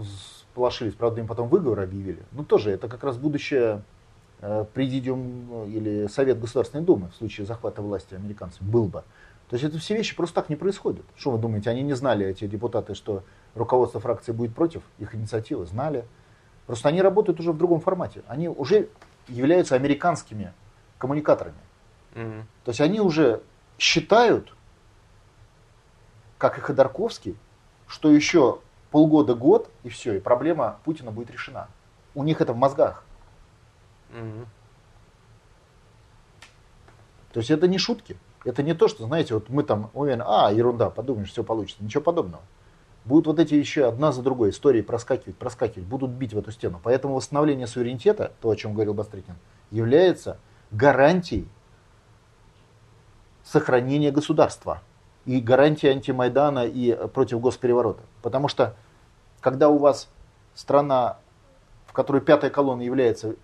сполошились, 0.51 0.95
правда 0.95 1.21
им 1.21 1.27
потом 1.27 1.49
выговор 1.49 1.81
объявили. 1.81 2.23
Ну 2.33 2.45
тоже, 2.45 2.71
это 2.71 2.89
как 2.89 3.05
раз 3.05 3.19
будущее 3.19 3.83
э, 4.41 4.65
президиум 4.73 5.67
или 5.67 6.07
Совет 6.09 6.41
Государственной 6.41 6.85
Думы 6.85 7.11
в 7.11 7.17
случае 7.17 7.47
захвата 7.47 7.83
власти 7.83 8.15
американцев 8.15 8.63
был 8.63 8.87
бы. 8.87 9.05
То 9.49 9.57
есть 9.57 9.65
это 9.65 9.79
все 9.79 9.95
вещи 9.95 10.17
просто 10.17 10.37
так 10.37 10.49
не 10.49 10.57
происходят. 10.57 11.05
Что 11.15 11.33
вы 11.33 11.39
думаете, 11.39 11.71
они 11.71 11.83
не 11.83 11.93
знали, 11.93 12.27
эти 12.27 12.47
депутаты, 12.47 12.95
что 12.95 13.23
руководство 13.55 14.01
фракции 14.01 14.33
будет 14.33 14.55
против 14.55 14.83
их 14.99 15.15
инициативы? 15.15 15.67
Знали. 15.67 16.05
Просто 16.67 16.89
они 16.89 17.03
работают 17.03 17.41
уже 17.41 17.53
в 17.53 17.59
другом 17.59 17.81
формате. 17.81 18.23
Они 18.29 18.49
уже 18.49 18.89
являются 19.29 19.75
американскими 19.75 20.53
коммуникаторами. 20.99 21.57
Mm-hmm. 22.15 22.43
То 22.65 22.71
есть 22.71 22.81
они 22.81 23.01
уже 23.01 23.43
считают, 23.79 24.55
как 26.39 26.59
и 26.59 26.61
Ходорковский, 26.61 27.37
что 27.87 28.11
еще 28.11 28.61
полгода-год 28.91 29.71
и 29.83 29.89
все, 29.89 30.15
и 30.15 30.21
проблема 30.21 30.79
Путина 30.85 31.11
будет 31.11 31.31
решена. 31.31 31.69
У 32.15 32.23
них 32.23 32.41
это 32.41 32.53
в 32.53 32.57
мозгах. 32.57 33.05
Mm-hmm. 34.13 34.47
То 37.33 37.41
есть 37.41 37.51
это 37.51 37.67
не 37.67 37.79
шутки. 37.79 38.17
Это 38.45 38.63
не 38.63 38.75
то, 38.75 38.89
что, 38.89 39.05
знаете, 39.05 39.35
вот 39.35 39.49
мы 39.49 39.63
там 39.63 39.91
уверены, 39.95 40.25
а, 40.27 40.53
ерунда, 40.53 40.91
подумаешь, 40.91 41.31
все 41.31 41.45
получится. 41.45 41.83
Ничего 41.83 42.03
подобного. 42.03 42.43
Будут 43.05 43.27
вот 43.27 43.39
эти 43.41 43.55
еще 43.55 43.89
одна 43.89 44.13
за 44.13 44.23
другой 44.23 44.51
истории 44.51 44.81
проскакивать, 44.81 45.37
проскакивать, 45.37 45.89
будут 45.89 46.11
бить 46.11 46.33
в 46.33 46.39
эту 46.39 46.53
стену. 46.53 46.81
Поэтому 46.83 47.15
восстановление 47.15 47.67
суверенитета, 47.67 48.33
то, 48.41 48.51
о 48.51 48.57
чем 48.57 48.75
говорил 48.75 48.95
Бастрыкин, 48.95 49.35
является 49.71 50.39
гарантией 50.71 51.49
сохранения 53.43 54.13
государства 54.13 54.83
и 55.25 55.41
гарантией 55.41 55.93
антимайдана 55.93 56.65
и 56.65 56.95
против 57.09 57.41
госпереворота. 57.41 58.03
Потому 58.23 58.47
что, 58.47 58.77
когда 59.41 59.69
у 59.69 59.79
вас 59.79 60.09
страна, 60.55 61.19
в 61.87 61.93
которой 61.93 62.21
пятая 62.21 62.51
колонна 62.51 62.83
является 62.83 63.35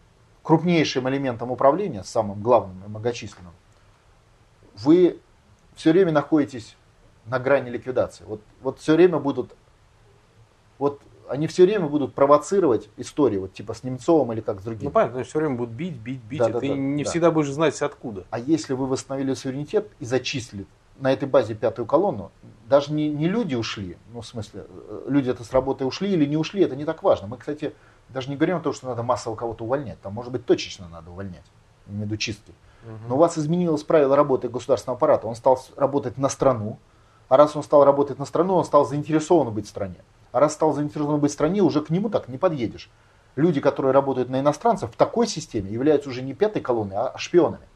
крупнейшим 0.42 1.09
элементом 1.09 1.50
управления, 1.50 2.04
самым 2.04 2.40
главным 2.40 2.82
и 2.84 2.88
многочисленным, 2.88 3.52
вы 4.76 5.18
все 5.74 5.92
время 5.92 6.12
находитесь 6.12 6.76
на 7.29 7.39
грани 7.39 7.70
ликвидации. 7.70 8.24
Вот, 8.24 8.41
вот 8.62 8.79
все 8.79 8.95
время 8.95 9.18
будут, 9.18 9.55
вот 10.79 11.01
они 11.29 11.47
все 11.47 11.64
время 11.64 11.87
будут 11.87 12.14
провоцировать 12.14 12.89
истории, 12.97 13.39
вот 13.39 13.53
типа 13.53 13.74
с 13.74 13.83
Немцовым 13.83 14.33
или 14.33 14.41
как 14.41 14.61
с 14.61 14.64
другими. 14.64 14.87
Ну 14.87 14.91
понятно, 14.91 15.24
все 15.24 15.39
время 15.39 15.57
будут 15.57 15.74
бить, 15.74 15.97
бить, 15.97 16.22
бить, 16.22 16.39
да, 16.41 16.49
и 16.49 16.53
да, 16.53 16.61
ты 16.61 16.68
да, 16.68 16.74
не 16.74 17.05
да. 17.05 17.11
всегда 17.11 17.31
будешь 17.31 17.51
знать 17.51 17.81
откуда. 17.83 18.24
А 18.31 18.39
если 18.39 18.72
вы 18.72 18.87
восстановили 18.87 19.35
суверенитет 19.35 19.91
и 20.01 20.05
зачислили 20.05 20.66
на 20.99 21.12
этой 21.12 21.29
базе 21.29 21.55
пятую 21.55 21.87
колонну, 21.87 22.31
даже 22.66 22.93
не, 22.93 23.09
не 23.09 23.29
люди 23.29 23.55
ушли, 23.55 23.97
ну 24.12 24.20
в 24.20 24.26
смысле, 24.26 24.64
э, 24.68 25.05
люди 25.09 25.31
это 25.31 25.45
с 25.45 25.53
работы 25.53 25.85
ушли 25.85 26.12
или 26.12 26.24
не 26.24 26.37
ушли, 26.37 26.62
это 26.62 26.76
не 26.76 26.85
так 26.85 27.03
важно. 27.03 27.29
Мы, 27.29 27.37
кстати, 27.37 27.74
даже 28.09 28.31
не 28.31 28.37
говорим 28.37 28.57
о 28.57 28.61
том, 28.61 28.72
что 28.72 28.89
надо 28.89 29.03
массово 29.03 29.37
кого-то 29.37 29.64
увольнять, 29.64 30.01
там 30.01 30.12
может 30.12 30.33
быть 30.33 30.45
точечно 30.45 30.89
надо 30.89 31.11
увольнять, 31.11 31.45
в 31.87 31.93
виду 31.93 32.16
чистки. 32.16 32.53
Но 33.09 33.16
у 33.16 33.18
вас 33.18 33.37
изменилось 33.37 33.83
правило 33.83 34.16
работы 34.16 34.49
государственного 34.49 34.97
аппарата. 34.97 35.26
Он 35.26 35.35
стал 35.35 35.61
работать 35.76 36.16
на 36.16 36.29
страну. 36.29 36.79
А 37.29 37.37
раз 37.37 37.57
он 37.57 37.62
стал 37.62 37.85
работать 37.85 38.18
на 38.18 38.24
страну, 38.24 38.55
он 38.55 38.64
стал 38.64 38.87
заинтересован 38.87 39.53
быть 39.53 39.66
в 39.66 39.68
стране. 39.68 39.99
А 40.33 40.41
раз 40.41 40.55
стал 40.55 40.72
заинтересован 40.72 41.20
быть 41.20 41.31
в 41.31 41.35
стране, 41.35 41.62
уже 41.62 41.83
к 41.83 41.91
нему 41.91 42.09
так 42.09 42.29
не 42.29 42.39
подъедешь. 42.39 42.91
Люди, 43.37 43.61
которые 43.61 43.93
работают 43.93 44.31
на 44.31 44.41
иностранцев, 44.41 44.93
в 44.93 44.97
такой 44.97 45.26
системе 45.26 45.70
являются 45.70 46.09
уже 46.09 46.22
не 46.22 46.35
пятой 46.35 46.61
колонной, 46.61 46.97
а 46.97 47.18
шпионами. 47.18 47.66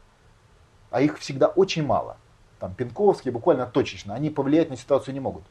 А 0.91 1.01
их 1.01 1.17
всегда 1.19 1.47
очень 1.47 1.85
мало. 1.85 2.17
Там 2.59 2.73
Пинковские 2.75 3.31
буквально 3.31 3.65
точечно. 3.65 4.13
Они 4.13 4.29
повлиять 4.29 4.69
на 4.69 4.77
ситуацию 4.77 5.13
не 5.13 5.19
могут. 5.19 5.43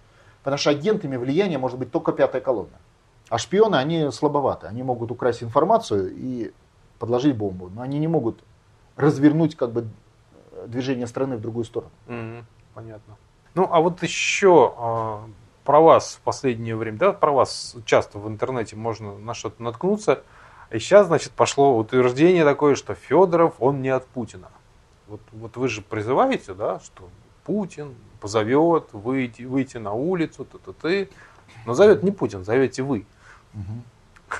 Потому 0.42 0.58
что 0.58 0.70
агентами 0.70 1.16
влияния 1.16 1.58
может 1.58 1.78
быть 1.78 1.90
только 1.90 2.12
пятая 2.12 2.40
колонна. 2.40 2.78
А 3.28 3.38
шпионы, 3.38 3.76
они 3.76 4.10
слабоваты. 4.10 4.66
Они 4.66 4.82
могут 4.82 5.10
украсть 5.10 5.42
информацию 5.42 6.12
и 6.14 6.52
подложить 6.98 7.36
бомбу. 7.36 7.70
Но 7.74 7.82
они 7.82 7.98
не 7.98 8.08
могут 8.08 8.40
развернуть 8.96 9.56
как 9.56 9.72
бы 9.72 9.86
движение 10.66 11.06
страны 11.06 11.36
в 11.36 11.40
другую 11.40 11.64
сторону. 11.64 11.92
Mm-hmm, 12.06 12.44
понятно. 12.74 13.16
Ну, 13.54 13.68
а 13.70 13.80
вот 13.80 14.02
еще 14.02 14.74
э, 14.76 15.18
про 15.64 15.80
вас 15.80 16.14
в 16.14 16.20
последнее 16.20 16.76
время, 16.76 16.98
да, 16.98 17.12
про 17.12 17.32
вас 17.32 17.76
часто 17.84 18.18
в 18.18 18.28
интернете 18.28 18.76
можно 18.76 19.18
на 19.18 19.34
что-то 19.34 19.62
наткнуться. 19.62 20.22
И 20.70 20.78
сейчас, 20.78 21.06
значит, 21.06 21.32
пошло 21.32 21.76
утверждение 21.76 22.44
такое, 22.44 22.74
что 22.74 22.94
Федоров, 22.94 23.54
он 23.58 23.82
не 23.82 23.90
от 23.90 24.06
Путина. 24.06 24.48
Вот, 25.06 25.20
вот 25.32 25.56
вы 25.56 25.68
же 25.68 25.82
призываете, 25.82 26.54
да, 26.54 26.80
что 26.80 27.08
Путин 27.44 27.94
позовет 28.20 28.88
выйти, 28.92 29.42
выйти 29.42 29.76
на 29.76 29.92
улицу, 29.92 30.44
ты-ты-ты. 30.44 31.10
Но 31.66 31.74
зовет 31.74 32.02
не 32.02 32.10
Путин, 32.10 32.44
зовете 32.44 32.82
вы. 32.82 33.04
Угу. 33.52 34.38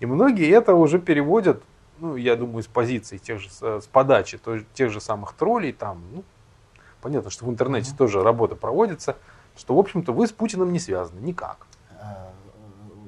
И 0.00 0.06
многие 0.06 0.50
это 0.50 0.74
уже 0.74 0.98
переводят 0.98 1.62
ну, 1.98 2.16
я 2.16 2.36
думаю, 2.36 2.62
с 2.62 2.66
позиции 2.66 3.18
тех 3.18 3.40
же, 3.40 3.48
с 3.50 3.88
подачи 3.90 4.38
тех 4.74 4.90
же 4.90 5.00
самых 5.00 5.32
троллей, 5.32 5.72
там, 5.72 6.02
ну, 6.12 6.24
понятно, 7.00 7.30
что 7.30 7.44
в 7.44 7.50
интернете 7.50 7.90
mm-hmm. 7.90 7.96
тоже 7.96 8.22
работа 8.22 8.56
проводится, 8.56 9.16
что, 9.56 9.74
в 9.74 9.78
общем-то, 9.78 10.12
вы 10.12 10.26
с 10.26 10.32
Путиным 10.32 10.72
не 10.72 10.78
связаны 10.78 11.20
никак. 11.20 11.66
А, 12.00 12.30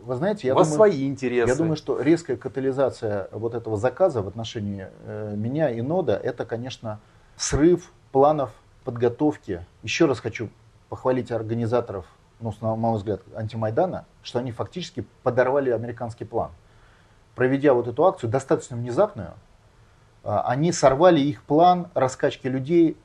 вы 0.04 0.14
знаете, 0.16 0.48
я 0.48 0.54
У 0.54 0.56
вас 0.56 0.68
думаю, 0.68 0.90
свои 0.90 1.06
интересы. 1.06 1.48
Я 1.48 1.56
думаю, 1.56 1.76
что 1.76 2.00
резкая 2.00 2.36
катализация 2.36 3.28
вот 3.32 3.54
этого 3.54 3.76
заказа 3.76 4.22
в 4.22 4.28
отношении 4.28 4.88
э, 5.04 5.34
меня 5.36 5.70
и 5.70 5.80
Нода, 5.80 6.16
это, 6.16 6.44
конечно, 6.44 7.00
срыв 7.36 7.90
планов 8.12 8.50
подготовки. 8.84 9.66
Еще 9.82 10.06
раз 10.06 10.20
хочу 10.20 10.48
похвалить 10.88 11.30
организаторов, 11.30 12.06
ну, 12.40 12.52
на 12.60 12.74
мой 12.76 12.96
взгляд, 12.96 13.20
антимайдана, 13.34 14.06
что 14.22 14.38
они 14.38 14.52
фактически 14.52 15.04
подорвали 15.22 15.70
американский 15.70 16.24
план 16.24 16.50
проведя 17.38 17.72
вот 17.72 17.86
эту 17.86 18.04
акцию, 18.04 18.30
достаточно 18.30 18.76
внезапную, 18.76 19.34
а, 20.24 20.42
они 20.48 20.72
сорвали 20.72 21.20
их 21.20 21.44
план 21.44 21.86
раскачки 21.94 22.48
людей, 22.48 22.96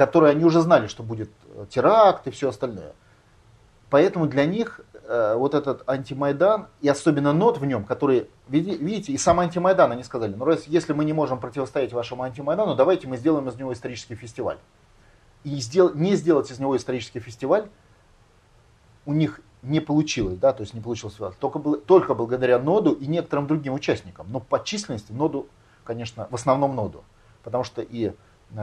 которые 0.00 0.30
они 0.30 0.46
уже 0.46 0.62
знали, 0.62 0.86
что 0.86 1.02
будет 1.02 1.28
э, 1.44 1.66
теракт 1.68 2.26
и 2.26 2.30
все 2.30 2.48
остальное. 2.48 2.94
Поэтому 3.90 4.26
для 4.26 4.46
них 4.46 4.80
э, 4.94 5.34
вот 5.36 5.54
этот 5.54 5.86
антимайдан, 5.86 6.68
и 6.80 6.88
особенно 6.88 7.34
нот 7.34 7.58
в 7.58 7.66
нем, 7.66 7.84
который, 7.84 8.30
видите, 8.48 9.12
и 9.12 9.18
сам 9.18 9.40
антимайдан, 9.40 9.92
они 9.92 10.02
сказали, 10.02 10.34
ну 10.34 10.46
раз, 10.46 10.66
если 10.66 10.94
мы 10.94 11.04
не 11.04 11.12
можем 11.12 11.38
противостоять 11.38 11.92
вашему 11.92 12.22
антимайдану, 12.22 12.76
давайте 12.76 13.08
мы 13.08 13.18
сделаем 13.18 13.46
из 13.50 13.56
него 13.56 13.74
исторический 13.74 14.14
фестиваль. 14.14 14.56
И 15.44 15.56
сдел, 15.56 15.94
не 15.94 16.14
сделать 16.14 16.50
из 16.50 16.58
него 16.58 16.74
исторический 16.78 17.20
фестиваль, 17.20 17.68
у 19.04 19.12
них 19.12 19.42
не 19.60 19.80
получилось, 19.80 20.38
да, 20.38 20.54
то 20.54 20.62
есть 20.62 20.72
не 20.72 20.80
получилось 20.80 21.18
только, 21.38 21.58
только 21.58 22.14
благодаря 22.14 22.58
ноду 22.58 22.92
и 22.92 23.06
некоторым 23.06 23.46
другим 23.46 23.74
участникам. 23.74 24.28
Но 24.30 24.40
по 24.40 24.64
численности 24.64 25.12
ноду, 25.12 25.46
конечно, 25.84 26.26
в 26.30 26.34
основном 26.36 26.74
ноду. 26.74 27.04
Потому 27.42 27.64
что 27.64 27.82
и 27.82 28.14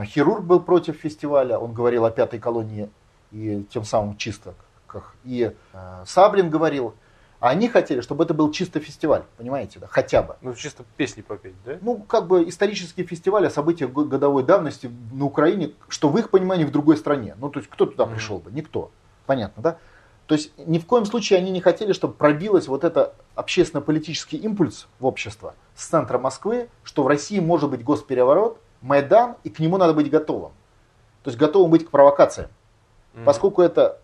хирург 0.04 0.44
был 0.44 0.60
против 0.60 0.96
фестиваля, 0.96 1.58
он 1.58 1.72
говорил 1.72 2.04
о 2.04 2.10
пятой 2.10 2.38
колонии 2.38 2.90
и 3.32 3.64
тем 3.70 3.84
самым 3.84 4.16
чистоках. 4.16 5.14
И 5.24 5.52
э, 5.72 6.04
Саблин 6.06 6.50
говорил, 6.50 6.94
а 7.40 7.50
они 7.50 7.68
хотели, 7.68 8.00
чтобы 8.00 8.24
это 8.24 8.34
был 8.34 8.50
чисто 8.50 8.80
фестиваль, 8.80 9.22
понимаете, 9.36 9.78
да, 9.78 9.86
хотя 9.86 10.22
бы. 10.22 10.36
Ну, 10.40 10.54
чисто 10.54 10.84
песни 10.96 11.22
попеть, 11.22 11.54
да? 11.64 11.78
Ну, 11.80 11.98
как 11.98 12.26
бы 12.26 12.48
исторический 12.48 13.04
фестиваль 13.04 13.46
о 13.46 13.50
событиях 13.50 13.92
годовой 13.92 14.42
давности 14.42 14.90
на 15.12 15.24
Украине, 15.24 15.72
что 15.88 16.08
в 16.08 16.18
их 16.18 16.30
понимании 16.30 16.64
в 16.64 16.72
другой 16.72 16.96
стране. 16.96 17.36
Ну, 17.38 17.48
то 17.48 17.60
есть, 17.60 17.70
кто 17.70 17.86
туда 17.86 18.04
mm-hmm. 18.04 18.12
пришел 18.12 18.38
бы? 18.38 18.50
Никто. 18.50 18.90
Понятно, 19.26 19.62
да? 19.62 19.78
То 20.26 20.34
есть 20.34 20.52
ни 20.58 20.78
в 20.78 20.84
коем 20.84 21.06
случае 21.06 21.38
они 21.38 21.50
не 21.50 21.60
хотели, 21.60 21.92
чтобы 21.92 22.12
пробилось 22.12 22.68
вот 22.68 22.84
это 22.84 23.14
общественно-политический 23.34 24.36
импульс 24.36 24.86
в 24.98 25.06
общество 25.06 25.54
с 25.74 25.86
центра 25.86 26.18
Москвы, 26.18 26.68
что 26.82 27.02
в 27.02 27.06
России 27.06 27.40
может 27.40 27.70
быть 27.70 27.82
госпереворот, 27.82 28.58
Майдан, 28.80 29.36
и 29.44 29.50
к 29.50 29.58
нему 29.58 29.76
надо 29.76 29.94
быть 29.94 30.10
готовым. 30.10 30.52
То 31.22 31.30
есть 31.30 31.38
готовым 31.38 31.70
быть 31.70 31.86
к 31.86 31.90
провокациям. 31.90 32.50
Mm-hmm. 33.14 33.24
Поскольку 33.24 33.62
это 33.62 34.00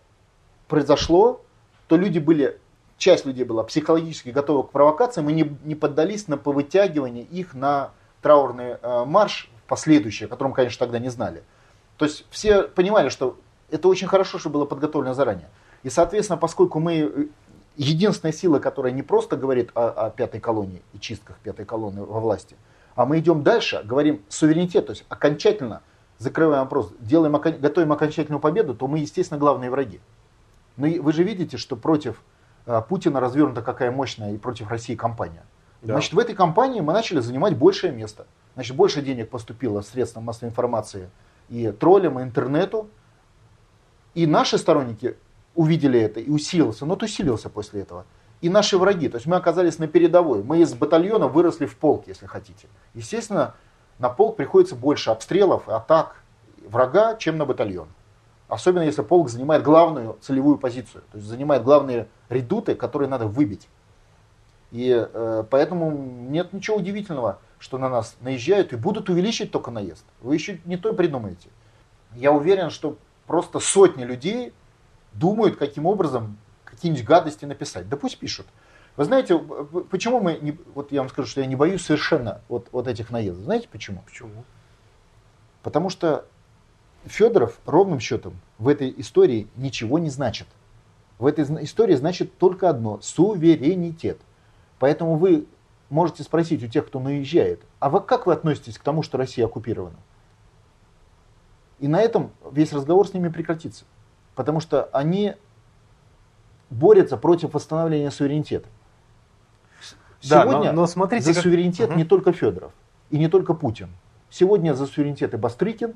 произошло, 0.69 1.41
то 1.87 1.97
люди 1.97 2.19
были, 2.19 2.59
часть 2.99 3.27
людей 3.27 3.45
была 3.45 3.63
психологически 3.63 4.31
готова 4.31 4.63
к 4.63 4.71
провокациям 4.71 5.29
и 5.31 5.33
не, 5.33 5.57
не 5.65 5.75
поддались 5.75 6.29
на 6.29 6.37
повытягивание 6.37 7.25
их 7.25 7.55
на 7.55 7.91
траурный 8.23 8.77
э, 8.81 9.05
марш 9.05 9.51
последующий, 9.67 10.27
о 10.27 10.29
котором, 10.29 10.53
конечно, 10.53 10.79
тогда 10.79 10.99
не 10.99 11.11
знали. 11.11 11.43
То 11.99 12.05
есть 12.05 12.27
все 12.31 12.63
понимали, 12.63 13.09
что 13.09 13.37
это 13.71 13.89
очень 13.89 14.09
хорошо, 14.09 14.39
что 14.39 14.51
было 14.51 14.65
подготовлено 14.65 15.15
заранее. 15.15 15.49
И, 15.83 15.91
соответственно, 15.91 16.39
поскольку 16.39 16.81
мы 16.81 16.95
э, 16.95 17.27
единственная 17.77 18.33
сила, 18.33 18.59
которая 18.59 18.93
не 18.93 19.03
просто 19.03 19.37
говорит 19.37 19.71
о, 19.75 19.89
о 19.91 20.11
пятой 20.11 20.41
колонии 20.41 20.83
и 20.93 20.99
чистках 20.99 21.37
пятой 21.39 21.65
колонны 21.65 22.05
во 22.05 22.21
власти, 22.21 22.57
а 22.95 23.07
мы 23.07 23.19
идем 23.19 23.43
дальше, 23.43 23.83
говорим 23.85 24.23
суверенитет, 24.29 24.87
то 24.87 24.93
есть 24.93 25.05
окончательно 25.09 25.83
закрываем 26.19 26.63
вопрос, 26.63 26.93
делаем, 27.01 27.33
готовим 27.33 27.93
окончательную 27.93 28.41
победу, 28.41 28.75
то 28.75 28.87
мы, 28.87 28.99
естественно, 29.01 29.39
главные 29.39 29.71
враги. 29.71 30.01
Но 30.77 30.87
вы 30.87 31.13
же 31.13 31.23
видите, 31.23 31.57
что 31.57 31.77
против 31.77 32.23
э, 32.67 32.81
Путина 32.89 33.21
развернута 33.21 33.63
какая 33.63 33.91
мощная 33.91 34.35
и 34.35 34.39
против 34.39 34.71
России 34.71 34.95
кампания. 34.95 35.45
Да. 35.83 35.95
Значит, 35.95 36.15
в 36.15 36.19
этой 36.19 36.35
кампании 36.35 36.81
мы 36.81 36.93
начали 36.93 37.21
занимать 37.21 37.57
большее 37.57 37.93
место. 37.93 38.27
Значит, 38.55 38.77
больше 38.77 39.03
денег 39.03 39.31
поступило 39.31 39.83
средствам 39.83 40.25
массовой 40.25 40.51
информации 40.51 41.11
и 41.49 41.71
троллям, 41.73 42.19
и 42.19 42.23
интернету. 42.23 42.89
И 44.15 44.27
наши 44.27 44.59
сторонники 44.59 45.17
увидели 45.55 46.01
это 46.01 46.21
и 46.21 46.31
усилился, 46.31 46.87
но 46.87 46.95
усилился 46.95 47.51
после 47.51 47.83
этого. 47.83 48.07
И 48.45 48.51
наши 48.51 48.77
враги. 48.77 49.09
То 49.09 49.17
есть 49.17 49.27
мы 49.27 49.37
оказались 49.37 49.79
на 49.79 49.89
передовой. 49.89 50.43
Мы 50.43 50.59
из 50.59 50.75
батальона 50.75 51.29
выросли 51.29 51.65
в 51.65 51.79
полк, 51.79 52.07
если 52.07 52.27
хотите. 52.27 52.69
Естественно, 52.93 53.55
на 53.99 54.11
полк 54.11 54.37
приходится 54.37 54.75
больше 54.75 55.11
обстрелов 55.11 55.67
и 55.67 55.73
атак 55.73 56.17
врага, 56.69 57.17
чем 57.17 57.39
на 57.39 57.47
батальон. 57.47 57.89
Особенно 58.49 58.83
если 58.83 59.01
полк 59.01 59.31
занимает 59.31 59.63
главную 59.63 60.19
целевую 60.21 60.59
позицию, 60.59 61.05
то 61.11 61.17
есть 61.17 61.27
занимает 61.27 61.63
главные 61.63 62.07
редуты, 62.29 62.75
которые 62.75 63.09
надо 63.09 63.27
выбить. 63.27 63.67
И 64.73 64.93
э, 64.93 65.45
поэтому 65.49 65.91
нет 65.91 66.53
ничего 66.53 66.77
удивительного, 66.77 67.39
что 67.59 67.79
на 67.79 67.89
нас 67.89 68.15
наезжают 68.21 68.75
и 68.75 68.77
будут 68.77 69.09
увеличивать 69.09 69.53
только 69.53 69.71
наезд. 69.71 70.05
Вы 70.21 70.35
еще 70.35 70.61
не 70.67 70.77
то 70.77 70.93
придумаете. 70.93 71.49
Я 72.13 72.31
уверен, 72.31 72.69
что 72.69 72.99
просто 73.27 73.59
сотни 73.59 74.05
людей 74.05 74.53
думают, 75.15 75.57
каким 75.57 75.87
образом 75.87 76.37
какие-нибудь 76.75 77.05
гадости 77.05 77.45
написать. 77.45 77.89
Да 77.89 77.97
пусть 77.97 78.19
пишут. 78.19 78.47
Вы 78.97 79.05
знаете, 79.05 79.39
почему 79.91 80.21
мы, 80.21 80.39
не, 80.41 80.57
вот 80.75 80.93
я 80.93 81.01
вам 81.01 81.09
скажу, 81.09 81.29
что 81.29 81.41
я 81.41 81.47
не 81.47 81.57
боюсь 81.57 81.83
совершенно 81.83 82.41
вот, 82.49 82.69
вот 82.71 82.87
этих 82.87 83.11
наездов. 83.11 83.45
Знаете 83.45 83.69
почему? 83.71 84.03
Почему? 84.07 84.45
Потому 85.63 85.91
что 85.91 86.27
Федоров 87.05 87.59
ровным 87.67 87.99
счетом 87.99 88.41
в 88.59 88.69
этой 88.69 88.95
истории 88.99 89.49
ничего 89.57 89.99
не 89.99 90.11
значит. 90.11 90.47
В 91.19 91.27
этой 91.27 91.45
истории 91.65 91.95
значит 91.95 92.39
только 92.39 92.69
одно– 92.69 93.01
суверенитет. 93.03 94.19
Поэтому 94.79 95.17
вы 95.17 95.47
можете 95.91 96.23
спросить 96.23 96.63
у 96.63 96.69
тех, 96.69 96.87
кто 96.87 97.01
наезжает, 97.01 97.63
а 97.79 97.89
вы, 97.89 98.01
как 98.01 98.27
вы 98.27 98.33
относитесь 98.33 98.79
к 98.79 98.83
тому, 98.83 99.03
что 99.03 99.19
Россия 99.19 99.47
оккупирована? 99.47 99.97
И 101.79 101.89
на 101.89 102.01
этом 102.01 102.31
весь 102.51 102.73
разговор 102.73 103.07
с 103.07 103.13
ними 103.13 103.29
прекратится. 103.29 103.85
Потому 104.35 104.61
что 104.61 104.85
они 104.93 105.35
борются 106.75 107.17
против 107.17 107.55
восстановления 107.55 108.11
суверенитета. 108.11 108.69
Сегодня 110.21 110.53
да, 110.53 110.73
но, 110.73 110.73
но 110.73 110.87
смотрите, 110.87 111.27
за 111.27 111.35
как... 111.35 111.43
суверенитет 111.43 111.91
угу. 111.91 111.99
не 111.99 112.05
только 112.05 112.33
Федоров 112.33 112.73
и 113.11 113.19
не 113.19 113.29
только 113.29 113.55
Путин. 113.55 113.91
Сегодня 114.31 114.75
за 114.75 114.87
суверенитет 114.87 115.35
и 115.35 115.37
Бастрыкин, 115.37 115.95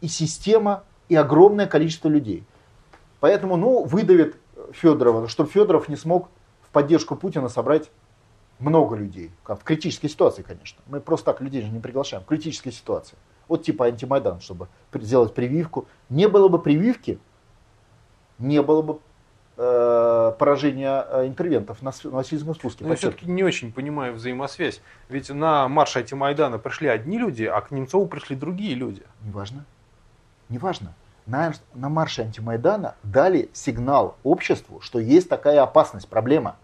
и 0.00 0.08
система, 0.08 0.84
и 1.08 1.14
огромное 1.14 1.66
количество 1.66 2.08
людей. 2.08 2.44
Поэтому, 3.20 3.56
ну, 3.56 3.84
выдавит 3.84 4.36
Федорова, 4.72 5.28
чтобы 5.28 5.48
Федоров 5.48 5.88
не 5.88 5.96
смог 5.96 6.28
в 6.62 6.68
поддержку 6.70 7.16
Путина 7.16 7.48
собрать 7.48 7.90
много 8.58 8.96
людей. 8.96 9.30
В 9.44 9.62
критической 9.64 10.10
ситуации, 10.10 10.42
конечно. 10.42 10.82
Мы 10.86 11.00
просто 11.00 11.26
так 11.26 11.40
людей 11.40 11.62
же 11.62 11.68
не 11.68 11.80
приглашаем. 11.80 12.24
В 12.24 12.26
критической 12.26 12.72
ситуации. 12.72 13.16
Вот 13.46 13.62
типа 13.62 13.86
антимайдан, 13.86 14.40
чтобы 14.40 14.68
сделать 14.94 15.32
прививку. 15.32 15.86
Не 16.10 16.28
было 16.28 16.48
бы 16.48 16.58
прививки, 16.58 17.18
не 18.38 18.60
было 18.60 18.82
бы 18.82 18.98
поражения 19.58 21.04
э, 21.10 21.26
интервентов 21.26 21.82
на, 21.82 21.90
Васильевском 22.04 22.54
спуске. 22.54 22.84
Но 22.84 22.90
я 22.90 22.96
все-таки 22.96 23.26
не 23.26 23.42
очень 23.42 23.72
понимаю 23.72 24.14
взаимосвязь. 24.14 24.80
Ведь 25.08 25.30
на 25.30 25.66
марш 25.68 25.96
антимайдана 25.96 26.58
пришли 26.58 26.86
одни 26.86 27.18
люди, 27.18 27.42
а 27.42 27.60
к 27.60 27.72
Немцову 27.72 28.06
пришли 28.06 28.36
другие 28.36 28.74
люди. 28.74 29.02
Неважно. 29.22 29.64
Неважно. 30.48 30.94
На, 31.26 31.52
на 31.74 31.88
марше 31.88 32.22
антимайдана 32.22 32.94
дали 33.02 33.50
сигнал 33.52 34.16
обществу, 34.22 34.80
что 34.80 35.00
есть 35.00 35.28
такая 35.28 35.62
опасность, 35.62 36.08
проблема. 36.08 36.56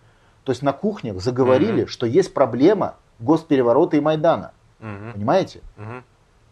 То 0.45 0.53
есть 0.53 0.63
на 0.63 0.73
кухнях 0.73 1.21
заговорили, 1.21 1.83
угу. 1.83 1.89
что 1.89 2.07
есть 2.07 2.33
проблема 2.33 2.95
госпереворота 3.19 3.97
и 3.97 4.01
Майдана. 4.01 4.53
Угу. 4.81 5.15
Понимаете? 5.15 5.61
Угу. 5.77 6.03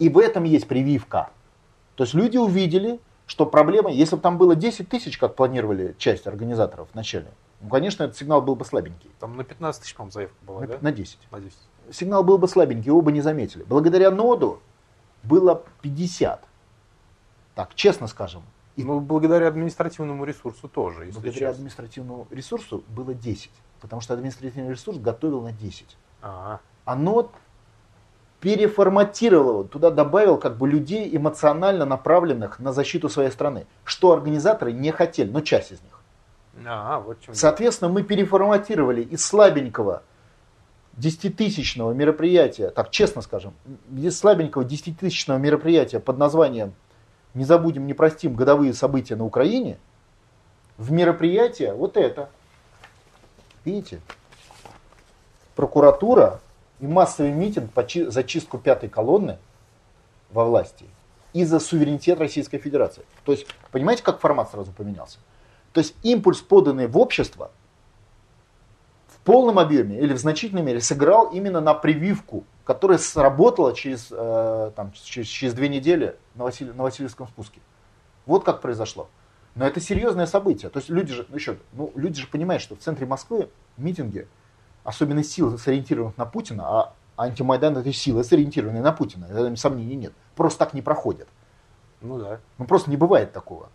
И 0.01 0.09
в 0.09 0.19
этом 0.19 0.43
есть 0.43 0.67
прививка. 0.67 1.31
То 1.95 2.03
есть 2.03 2.15
люди 2.15 2.37
увидели, 2.37 2.99
что 3.33 3.47
проблема, 3.47 3.91
если 3.91 4.17
бы 4.17 4.21
там 4.21 4.37
было 4.37 4.55
10 4.55 4.91
тысяч, 4.91 5.17
как 5.17 5.37
планировали 5.37 5.95
часть 5.97 6.27
организаторов 6.27 6.89
вначале, 6.93 7.29
ну, 7.63 7.71
конечно, 7.71 8.03
этот 8.03 8.15
сигнал 8.15 8.43
был 8.43 8.57
бы 8.57 8.67
слабенький. 8.67 9.11
Там 9.21 9.39
на 9.39 9.43
15 9.43 9.81
тысяч, 9.81 9.95
по-моему, 9.95 10.13
заявка 10.13 10.37
была, 10.47 10.61
на, 10.61 10.67
да? 10.67 10.79
На 10.83 10.93
10. 10.93 11.19
На 11.31 11.41
10. 11.41 11.57
Сигнал 11.93 12.25
был 12.25 12.37
бы 12.37 12.47
слабенький, 12.47 12.89
его 12.89 13.01
бы 13.01 13.11
не 13.11 13.23
заметили. 13.23 13.63
Благодаря 13.63 14.11
ноду 14.11 14.61
было 15.23 15.65
50. 15.81 16.45
Так, 17.55 17.75
честно 17.75 18.07
скажем. 18.07 18.43
И 18.77 18.85
ну, 18.85 19.01
благодаря 19.01 19.49
административному 19.49 20.27
ресурсу 20.27 20.69
тоже. 20.69 21.07
Если 21.07 21.13
благодаря 21.13 21.33
честно. 21.33 21.55
административному 21.55 22.27
ресурсу 22.31 22.85
было 22.89 23.15
10. 23.15 23.51
Потому 23.81 24.03
что 24.03 24.13
административный 24.13 24.69
ресурс 24.73 24.99
готовил 24.99 25.41
на 25.41 25.53
10. 25.53 25.97
А-а. 26.21 26.61
А 26.85 26.97
нод 26.97 27.33
переформатировал, 28.43 29.63
туда 29.63 29.93
добавил 29.93 30.37
как 30.37 30.59
бы 30.59 30.69
людей 30.69 31.09
эмоционально 31.17 31.85
направленных 31.85 32.59
на 32.59 32.73
защиту 32.73 33.09
своей 33.09 33.31
страны, 33.31 33.67
что 33.85 34.11
организаторы 34.13 34.73
не 34.73 34.91
хотели, 34.91 35.31
но 35.31 35.41
часть 35.43 35.71
из 35.71 35.81
них. 35.81 36.67
А, 36.67 36.99
вот 36.99 37.19
Соответственно, 37.31 37.93
мы 37.93 38.03
переформатировали 38.03 39.01
из 39.03 39.25
слабенького 39.25 40.03
десятитысячного 40.95 41.93
мероприятия, 41.93 42.71
так 42.71 42.91
честно 42.91 43.23
скажем, 43.23 43.55
из 43.97 44.19
слабенького 44.19 44.65
десятитысячного 44.65 45.39
мероприятия 45.39 46.01
под 46.01 46.19
названием 46.19 46.75
«Не 47.35 47.45
забудем, 47.45 47.87
не 47.87 47.95
простим 47.95 48.35
годовые 48.35 48.75
события 48.75 49.15
на 49.15 49.25
Украине» 49.25 49.79
в 50.79 50.91
мероприятие 50.91 51.75
вот 51.75 51.97
это. 51.97 52.29
Видите? 53.65 54.01
Прокуратура 55.55 56.41
и 56.83 56.87
массовый 56.87 57.31
митинг 57.31 57.71
за 58.11 58.25
чистку 58.25 58.59
пятой 58.59 58.89
колонны 58.89 59.39
во 60.33 60.45
власти 60.45 60.85
и 61.33 61.45
за 61.45 61.61
суверенитет 61.61 62.19
Российской 62.19 62.59
Федерации. 62.59 63.05
То 63.25 63.33
есть, 63.33 63.47
понимаете, 63.71 64.03
как 64.03 64.19
формат 64.19 64.51
сразу 64.51 64.73
поменялся? 64.73 65.19
То 65.73 65.79
есть 65.79 65.95
импульс, 66.03 66.41
поданный 66.41 66.89
в 66.89 66.99
общество, 66.99 67.53
в 69.07 69.19
полном 69.25 69.61
объеме 69.61 69.99
или 70.01 70.13
в 70.13 70.19
значительной 70.19 70.63
мере 70.63 70.81
сыграл 70.81 71.29
именно 71.29 71.61
на 71.61 71.73
прививку, 71.73 72.45
которая 72.65 72.99
сработала 72.99 73.73
через, 73.75 74.09
э, 74.11 74.73
там, 74.75 74.93
через, 74.93 75.29
через 75.29 75.55
две 75.55 75.69
недели 75.69 76.17
на, 76.35 76.45
Василь, 76.45 76.73
на 76.75 76.83
Васильевском 76.83 77.29
спуске. 77.29 77.61
Вот 78.27 78.43
как 78.43 78.61
произошло. 78.61 79.09
Но 79.55 79.67
это 79.67 79.81
серьезное 79.81 80.27
событие. 80.27 80.69
То 80.69 80.81
есть 80.81 80.91
люди 80.91 81.15
же, 81.15 81.27
ну 81.29 81.37
еще, 81.37 81.59
ну, 81.75 81.93
люди 81.95 82.21
же 82.21 82.27
понимают, 82.27 82.61
что 82.61 82.75
в 82.75 82.81
центре 82.81 83.07
Москвы 83.07 83.49
митинги 83.77 84.27
особенность 84.85 85.33
сил, 85.33 85.59
сориентированных 85.59 86.17
на 86.19 86.27
Путина, 86.27 86.65
а 86.65 86.95
антимайдан 87.17 87.77
это 87.77 87.93
силы, 87.93 88.25
сориентированные 88.25 88.83
на 88.83 88.93
Путина. 88.93 89.27
Это 89.27 89.55
сомнений 89.57 89.97
нет. 89.97 90.13
Просто 90.35 90.59
так 90.61 90.75
не 90.75 90.83
проходят. 90.83 91.29
Ну 92.01 92.19
да. 92.19 92.41
Ну 92.59 92.65
просто 92.65 92.91
не 92.91 92.97
бывает 92.97 93.33
такого. 93.33 93.69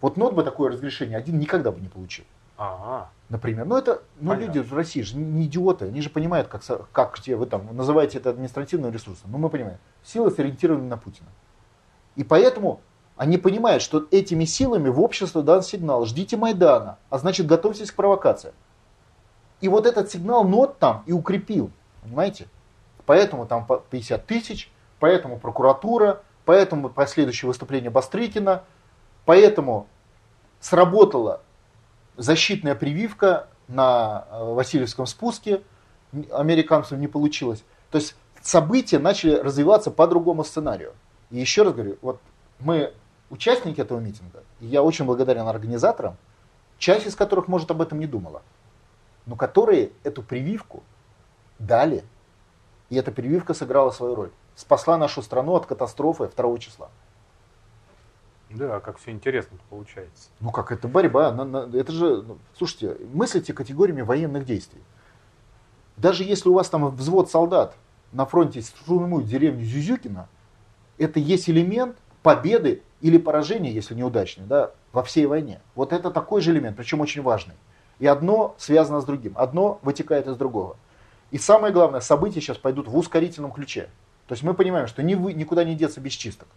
Вот 0.00 0.16
НОТ 0.16 0.34
бы 0.34 0.44
такое 0.44 0.70
разрешение 0.70 1.16
один 1.16 1.38
никогда 1.38 1.72
бы 1.72 1.80
не 1.80 1.88
получил. 1.88 2.24
Ага. 2.56 3.10
Например. 3.28 3.64
Ну 3.64 3.76
это, 3.76 4.02
ну 4.20 4.34
люди 4.34 4.58
в 4.58 4.72
России 4.74 5.02
же 5.02 5.16
не 5.16 5.46
идиоты, 5.46 5.86
они 5.86 6.00
же 6.00 6.10
понимают, 6.10 6.48
как, 6.48 6.62
как 6.92 7.18
те, 7.20 7.36
вы 7.36 7.46
там 7.46 7.74
называете 7.74 8.18
это 8.18 8.30
административным 8.30 8.92
ресурсом. 8.92 9.30
Ну 9.32 9.38
мы 9.38 9.48
понимаем. 9.48 9.78
Силы 10.04 10.30
сориентированы 10.30 10.84
на 10.84 10.96
Путина. 10.96 11.28
И 12.14 12.22
поэтому 12.22 12.80
они 13.16 13.38
понимают, 13.38 13.82
что 13.82 14.06
этими 14.10 14.44
силами 14.44 14.88
в 14.88 15.00
общество 15.00 15.42
дан 15.42 15.62
сигнал, 15.62 16.04
ждите 16.04 16.36
Майдана, 16.36 16.98
а 17.10 17.18
значит 17.18 17.46
готовьтесь 17.46 17.90
к 17.90 17.96
провокациям. 17.96 18.54
И 19.64 19.68
вот 19.68 19.86
этот 19.86 20.10
сигнал 20.10 20.44
нот 20.44 20.78
там 20.78 21.02
и 21.06 21.12
укрепил, 21.12 21.70
понимаете? 22.02 22.48
Поэтому 23.06 23.46
там 23.46 23.66
50 23.88 24.26
тысяч, 24.26 24.70
поэтому 25.00 25.38
прокуратура, 25.38 26.20
поэтому 26.44 26.90
последующее 26.90 27.48
выступление 27.48 27.88
Бастрыкина, 27.88 28.64
поэтому 29.24 29.86
сработала 30.60 31.40
защитная 32.18 32.74
прививка 32.74 33.48
на 33.66 34.26
э, 34.30 34.52
Васильевском 34.52 35.06
спуске, 35.06 35.62
американцам 36.30 37.00
не 37.00 37.08
получилось. 37.08 37.64
То 37.90 37.96
есть 37.96 38.16
события 38.42 38.98
начали 38.98 39.36
развиваться 39.36 39.90
по 39.90 40.06
другому 40.06 40.44
сценарию. 40.44 40.92
И 41.30 41.38
еще 41.38 41.62
раз 41.62 41.72
говорю, 41.72 41.96
вот 42.02 42.20
мы 42.60 42.92
участники 43.30 43.80
этого 43.80 43.98
митинга, 43.98 44.42
и 44.60 44.66
я 44.66 44.82
очень 44.82 45.06
благодарен 45.06 45.48
организаторам, 45.48 46.18
часть 46.76 47.06
из 47.06 47.16
которых, 47.16 47.48
может, 47.48 47.70
об 47.70 47.80
этом 47.80 47.98
не 47.98 48.06
думала 48.06 48.42
но 49.26 49.36
которые 49.36 49.92
эту 50.02 50.22
прививку 50.22 50.82
дали. 51.58 52.04
И 52.90 52.96
эта 52.96 53.10
прививка 53.10 53.54
сыграла 53.54 53.90
свою 53.90 54.14
роль. 54.14 54.30
Спасла 54.54 54.96
нашу 54.98 55.22
страну 55.22 55.54
от 55.54 55.66
катастрофы 55.66 56.30
2 56.34 56.58
числа. 56.58 56.90
Да, 58.50 58.78
как 58.80 58.98
все 58.98 59.10
интересно 59.10 59.58
получается. 59.68 60.28
Ну 60.38 60.50
как, 60.52 60.70
это 60.70 60.86
борьба. 60.86 61.34
Это 61.72 61.92
же, 61.92 62.22
ну, 62.22 62.38
слушайте, 62.56 62.96
мыслите 63.12 63.52
категориями 63.52 64.02
военных 64.02 64.44
действий. 64.44 64.82
Даже 65.96 66.22
если 66.22 66.48
у 66.48 66.54
вас 66.54 66.68
там 66.68 66.88
взвод 66.94 67.30
солдат 67.30 67.74
на 68.12 68.26
фронте 68.26 68.60
штурмует 68.60 69.26
деревню 69.26 69.64
Зюзюкина, 69.64 70.28
это 70.98 71.18
есть 71.18 71.50
элемент 71.50 71.96
победы 72.22 72.82
или 73.00 73.18
поражения, 73.18 73.72
если 73.72 73.94
неудачный, 73.94 74.46
да, 74.46 74.70
во 74.92 75.02
всей 75.02 75.26
войне. 75.26 75.60
Вот 75.74 75.92
это 75.92 76.10
такой 76.10 76.40
же 76.40 76.52
элемент, 76.52 76.76
причем 76.76 77.00
очень 77.00 77.22
важный. 77.22 77.54
И 77.98 78.06
одно 78.06 78.54
связано 78.58 79.00
с 79.00 79.04
другим, 79.04 79.34
одно 79.36 79.78
вытекает 79.82 80.26
из 80.26 80.36
другого. 80.36 80.76
И 81.30 81.38
самое 81.38 81.72
главное, 81.72 82.00
события 82.00 82.40
сейчас 82.40 82.58
пойдут 82.58 82.88
в 82.88 82.96
ускорительном 82.96 83.52
ключе. 83.52 83.88
То 84.26 84.32
есть 84.34 84.42
мы 84.42 84.54
понимаем, 84.54 84.86
что 84.86 85.02
ни 85.02 85.14
вы, 85.14 85.32
никуда 85.32 85.64
не 85.64 85.74
деться 85.74 86.00
без 86.00 86.12
чисток. 86.12 86.48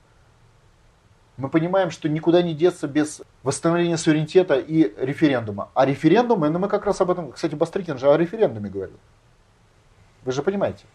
Мы 1.37 1.49
понимаем, 1.49 1.91
что 1.91 2.09
никуда 2.09 2.41
не 2.41 2.55
деться 2.55 2.87
без 2.87 3.21
восстановления 3.43 3.97
суверенитета 3.97 4.55
и 4.55 4.93
референдума. 4.97 5.69
А 5.75 5.85
референдум, 5.85 6.39
ну 6.39 6.59
мы 6.59 6.67
как 6.67 6.85
раз 6.85 6.99
об 7.01 7.11
этом, 7.11 7.31
кстати, 7.31 7.53
Бастрыкин 7.53 7.97
же 7.99 8.09
о 8.09 8.17
референдуме 8.17 8.69
говорил. 8.69 8.97
Вы 10.25 10.31
же 10.31 10.41
понимаете, 10.41 10.85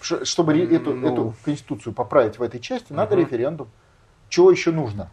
чтобы 0.00 0.56
эту, 0.58 0.94
ну... 0.94 1.12
эту 1.12 1.34
конституцию 1.44 1.92
поправить 1.92 2.38
в 2.38 2.42
этой 2.42 2.60
части, 2.60 2.92
надо 2.92 3.14
угу. 3.14 3.22
референдум. 3.22 3.68
Чего 4.28 4.50
еще 4.50 4.70
нужно? 4.70 5.10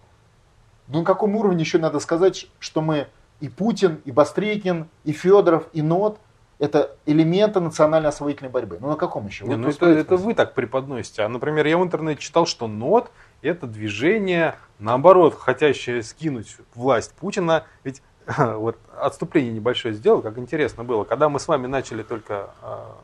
Ну 0.88 1.00
на 1.00 1.06
каком 1.06 1.36
уровне 1.36 1.62
еще 1.62 1.78
надо 1.78 2.00
сказать, 2.00 2.48
что 2.60 2.82
мы 2.82 3.08
и 3.40 3.49
Путин, 3.49 4.02
и 4.06 4.11
Бастрыкин, 4.11 4.88
и 5.03 5.11
Федоров, 5.11 5.68
и 5.74 5.82
НОТ 5.82 6.20
это 6.60 6.98
элементы 7.06 7.61
национальной 7.61 8.10
освоительной 8.10 8.52
борьбы. 8.52 8.78
Ну 8.82 8.90
на 8.90 8.95
каком 8.98 9.26
еще? 9.28 9.45
Не, 9.45 9.56
ну 9.56 9.70
это, 9.70 9.86
это 9.88 10.18
вы 10.18 10.36
так 10.36 10.53
преподносите. 10.53 11.24
А, 11.24 11.30
например, 11.30 11.66
я 11.66 11.78
в 11.78 11.84
интернете 11.84 12.22
читал, 12.22 12.45
что 12.45 12.68
НОТ 12.68 13.11
это 13.41 13.66
движение, 13.66 14.56
наоборот, 14.78 15.36
хотящее 15.40 16.03
скинуть 16.03 16.57
власть 16.76 17.14
Путина. 17.14 17.64
Ведь 17.86 18.02
вот 18.38 18.78
отступление 18.99 19.53
небольшое 19.53 19.94
сделал, 19.94 20.22
как 20.22 20.38
интересно 20.38 20.84
было. 20.84 21.06
Когда 21.06 21.30
мы 21.30 21.40
с 21.40 21.48
вами 21.48 21.68
начали 21.68 22.03
только 22.03 22.52
а, 22.61 22.98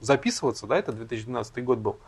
записываться, 0.00 0.66
да, 0.66 0.76
это 0.76 0.92
2012 0.92 1.64
год 1.64 1.78
был, 1.78 1.98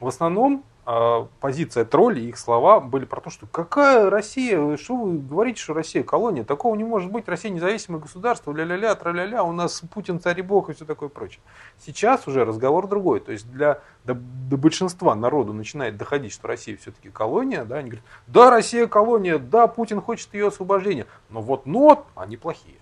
в 0.00 0.06
основном 0.06 0.64
э, 0.86 1.26
позиция 1.40 1.84
троллей, 1.84 2.28
их 2.28 2.38
слова 2.38 2.80
были 2.80 3.04
про 3.04 3.20
то, 3.20 3.30
что 3.30 3.46
какая 3.46 4.10
Россия, 4.10 4.76
что 4.76 4.96
вы 4.96 5.18
говорите, 5.18 5.60
что 5.60 5.74
Россия 5.74 6.02
колония, 6.02 6.44
такого 6.44 6.74
не 6.74 6.84
может 6.84 7.10
быть, 7.10 7.28
Россия 7.28 7.50
независимое 7.50 8.00
государство, 8.00 8.52
ля-ля-ля, 8.52 8.94
тра-ля-ля, 8.94 9.42
у 9.42 9.52
нас 9.52 9.82
Путин 9.92 10.20
царь 10.20 10.38
и 10.38 10.42
бог 10.42 10.70
и 10.70 10.74
все 10.74 10.84
такое 10.84 11.08
прочее. 11.08 11.40
Сейчас 11.78 12.26
уже 12.28 12.44
разговор 12.44 12.86
другой, 12.86 13.20
то 13.20 13.32
есть 13.32 13.50
для 13.50 13.80
до, 14.04 14.14
до 14.14 14.56
большинства 14.56 15.14
народу 15.14 15.52
начинает 15.52 15.96
доходить, 15.96 16.32
что 16.32 16.48
Россия 16.48 16.76
все-таки 16.76 17.10
колония, 17.10 17.64
да, 17.64 17.76
они 17.76 17.90
говорят, 17.90 18.06
да, 18.26 18.50
Россия 18.50 18.86
колония, 18.86 19.38
да, 19.38 19.66
Путин 19.66 20.00
хочет 20.00 20.32
ее 20.34 20.48
освобождения, 20.48 21.06
но 21.30 21.40
вот 21.40 21.66
нот, 21.66 22.04
они 22.14 22.36
плохие. 22.36 22.76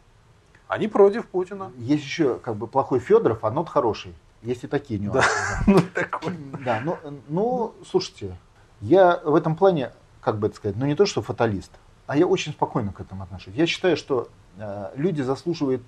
Они 0.68 0.88
против 0.88 1.26
Путина. 1.28 1.70
Есть 1.78 2.02
еще 2.02 2.38
как 2.38 2.56
бы 2.56 2.66
плохой 2.66 2.98
Федоров, 2.98 3.44
а 3.44 3.50
нот 3.50 3.68
хороший. 3.68 4.14
Есть 4.46 4.62
и 4.62 4.68
такие 4.68 5.00
нюансы. 5.00 5.28
Да, 5.66 5.72
ну, 5.72 5.80
такой. 5.92 6.36
да 6.64 6.80
ну, 6.84 6.98
ну, 7.28 7.74
слушайте, 7.90 8.36
я 8.80 9.20
в 9.24 9.34
этом 9.34 9.56
плане, 9.56 9.90
как 10.20 10.38
бы 10.38 10.46
это 10.46 10.56
сказать, 10.56 10.76
ну 10.76 10.86
не 10.86 10.94
то, 10.94 11.04
что 11.04 11.20
фаталист, 11.20 11.72
а 12.06 12.16
я 12.16 12.26
очень 12.28 12.52
спокойно 12.52 12.92
к 12.92 13.00
этому 13.00 13.24
отношусь. 13.24 13.54
Я 13.54 13.66
считаю, 13.66 13.96
что 13.96 14.28
э, 14.58 14.90
люди 14.94 15.22
заслуживают 15.22 15.82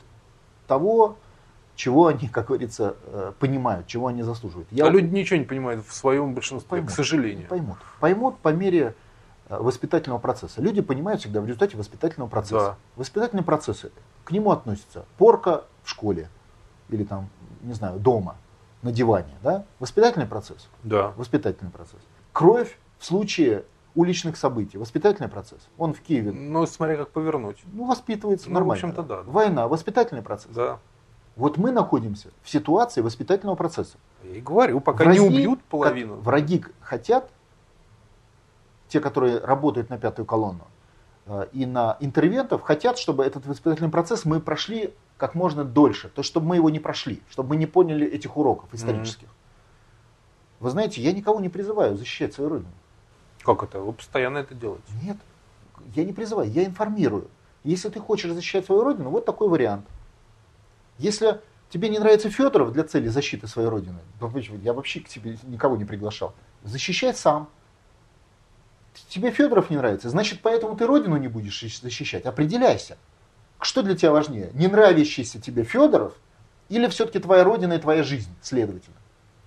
того, 0.67 1.17
чего 1.77 2.09
они, 2.09 2.27
как 2.33 2.49
говорится, 2.49 2.97
э, 3.05 3.33
понимают, 3.39 3.87
чего 3.87 4.09
они 4.09 4.25
заслуживают. 4.25 4.67
Я, 4.73 4.87
а 4.87 4.91
люди 4.91 5.07
ничего 5.07 5.39
не 5.39 5.45
понимают 5.45 5.87
в 5.87 5.95
своем 5.95 6.35
большинстве, 6.35 6.69
поймут, 6.69 6.91
к 6.91 6.93
сожалению. 6.93 7.47
Поймут. 7.47 7.79
Поймут 8.01 8.39
по 8.39 8.49
мере 8.49 8.97
э, 9.49 9.57
воспитательного 9.57 10.19
процесса. 10.19 10.61
Люди 10.61 10.83
понимают 10.83 11.21
всегда 11.21 11.41
в 11.41 11.45
результате 11.45 11.77
воспитательного 11.77 12.29
процесса. 12.29 12.71
Да. 12.71 12.77
Воспитательные 12.97 13.45
процессы, 13.45 13.93
к 14.25 14.33
нему 14.33 14.51
относятся 14.51 15.05
порка 15.17 15.63
в 15.85 15.91
школе 15.91 16.29
или 16.89 17.05
там, 17.05 17.29
не 17.63 17.75
знаю, 17.75 18.01
дома– 18.01 18.35
на 18.83 18.93
диване, 18.93 19.35
да? 19.43 19.65
Воспитательный 19.79 20.27
процесс? 20.27 20.69
Да. 20.83 21.13
Воспитательный 21.17 21.71
процесс. 21.71 22.01
Кровь 22.33 22.79
в 22.99 23.05
случае 23.05 23.65
уличных 23.95 24.37
событий, 24.37 24.79
воспитательный 24.79 25.29
процесс. 25.29 25.61
Он 25.77 25.93
в 25.93 26.01
Киеве. 26.01 26.31
Ну, 26.31 26.67
смотря 26.67 26.97
как 26.97 27.11
повернуть. 27.11 27.59
Ну, 27.73 27.87
воспитывается 27.87 28.49
ну, 28.49 28.55
нормально. 28.55 28.81
в 28.81 28.91
общем-то, 28.91 29.03
да. 29.03 29.23
Война, 29.23 29.67
воспитательный 29.67 30.23
процесс. 30.23 30.53
Да. 30.55 30.79
Вот 31.35 31.57
мы 31.57 31.71
находимся 31.71 32.31
в 32.43 32.51
ситуации 32.51 33.01
воспитательного 33.01 33.57
процесса. 33.57 33.97
Я 34.25 34.37
и 34.37 34.41
говорю, 34.41 34.81
пока 34.81 35.05
враги, 35.05 35.21
не 35.21 35.27
убьют 35.27 35.63
половину. 35.65 36.17
Враги 36.17 36.65
хотят, 36.81 37.31
те, 38.89 39.01
которые 39.01 39.39
работают 39.39 39.91
на 39.91 39.99
пятую 39.99 40.27
колонну, 40.27 40.67
и 41.53 41.67
на 41.67 41.97
интервентов, 42.01 42.63
хотят, 42.63 42.99
чтобы 42.99 43.25
этот 43.25 43.47
воспитательный 43.47 43.91
процесс 43.91 44.25
мы 44.25 44.41
прошли 44.41 44.95
как 45.17 45.35
можно 45.35 45.65
дольше, 45.65 46.09
то 46.09 46.23
чтобы 46.23 46.47
мы 46.47 46.57
его 46.57 46.71
не 46.71 46.81
прошли, 46.81 47.21
чтобы 47.31 47.51
мы 47.51 47.57
не 47.57 47.67
поняли 47.67 48.07
этих 48.07 48.37
уроков 48.37 48.73
исторических. 48.73 49.29
Mm-hmm. 49.29 50.61
Вы 50.61 50.71
знаете, 50.71 51.03
я 51.03 51.13
никого 51.13 51.41
не 51.41 51.49
призываю 51.49 51.97
защищать 51.97 52.35
свою 52.35 52.51
родину. 52.51 52.73
Как 53.43 53.63
это? 53.63 53.81
Вы 53.81 53.93
постоянно 53.93 54.39
это 54.39 54.55
делаете? 54.55 54.85
Нет, 55.03 55.17
я 55.95 56.05
не 56.05 56.13
призываю, 56.13 56.51
я 56.51 56.65
информирую. 56.65 57.29
Если 57.65 57.89
ты 57.89 58.01
хочешь 58.01 58.33
защищать 58.33 58.67
свою 58.67 58.83
родину, 58.83 59.11
вот 59.11 59.25
такой 59.25 59.49
вариант. 59.49 59.87
Если 60.99 61.41
тебе 61.71 61.89
не 61.89 61.99
нравится 61.99 62.31
Федоров 62.31 62.73
для 62.73 62.85
цели 62.85 63.09
защиты 63.09 63.47
своей 63.47 63.69
родины, 63.69 63.99
я 64.63 64.73
вообще 64.73 65.01
к 65.01 65.09
тебе 65.09 65.39
никого 65.45 65.77
не 65.77 65.85
приглашал, 65.85 66.35
защищай 66.65 67.15
сам. 67.15 67.49
Тебе 69.09 69.31
Федоров 69.31 69.71
не 69.71 69.77
нравится, 69.77 70.11
значит, 70.11 70.41
поэтому 70.43 70.77
ты 70.77 70.87
родину 70.87 71.17
не 71.17 71.29
будешь 71.29 71.61
защищать. 71.81 72.27
Определяйся. 72.27 72.97
Что 73.61 73.83
для 73.83 73.97
тебя 73.97 74.13
важнее? 74.13 74.51
Не 74.55 74.69
нравящийся 74.69 75.41
тебе 75.41 75.65
Федоров 75.65 76.15
или 76.69 76.87
все-таки 76.89 77.19
твоя 77.19 77.45
родина 77.45 77.75
и 77.75 77.79
твоя 77.79 78.03
жизнь, 78.03 78.31
следовательно, 78.41 78.97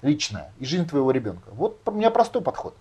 личная, 0.02 0.52
и 0.60 0.66
жизнь 0.66 0.88
твоего 0.88 1.12
ребенка? 1.12 1.50
Вот 1.52 1.80
у 1.86 1.92
меня 1.92 2.12
простой 2.12 2.42
подход. 2.42 2.76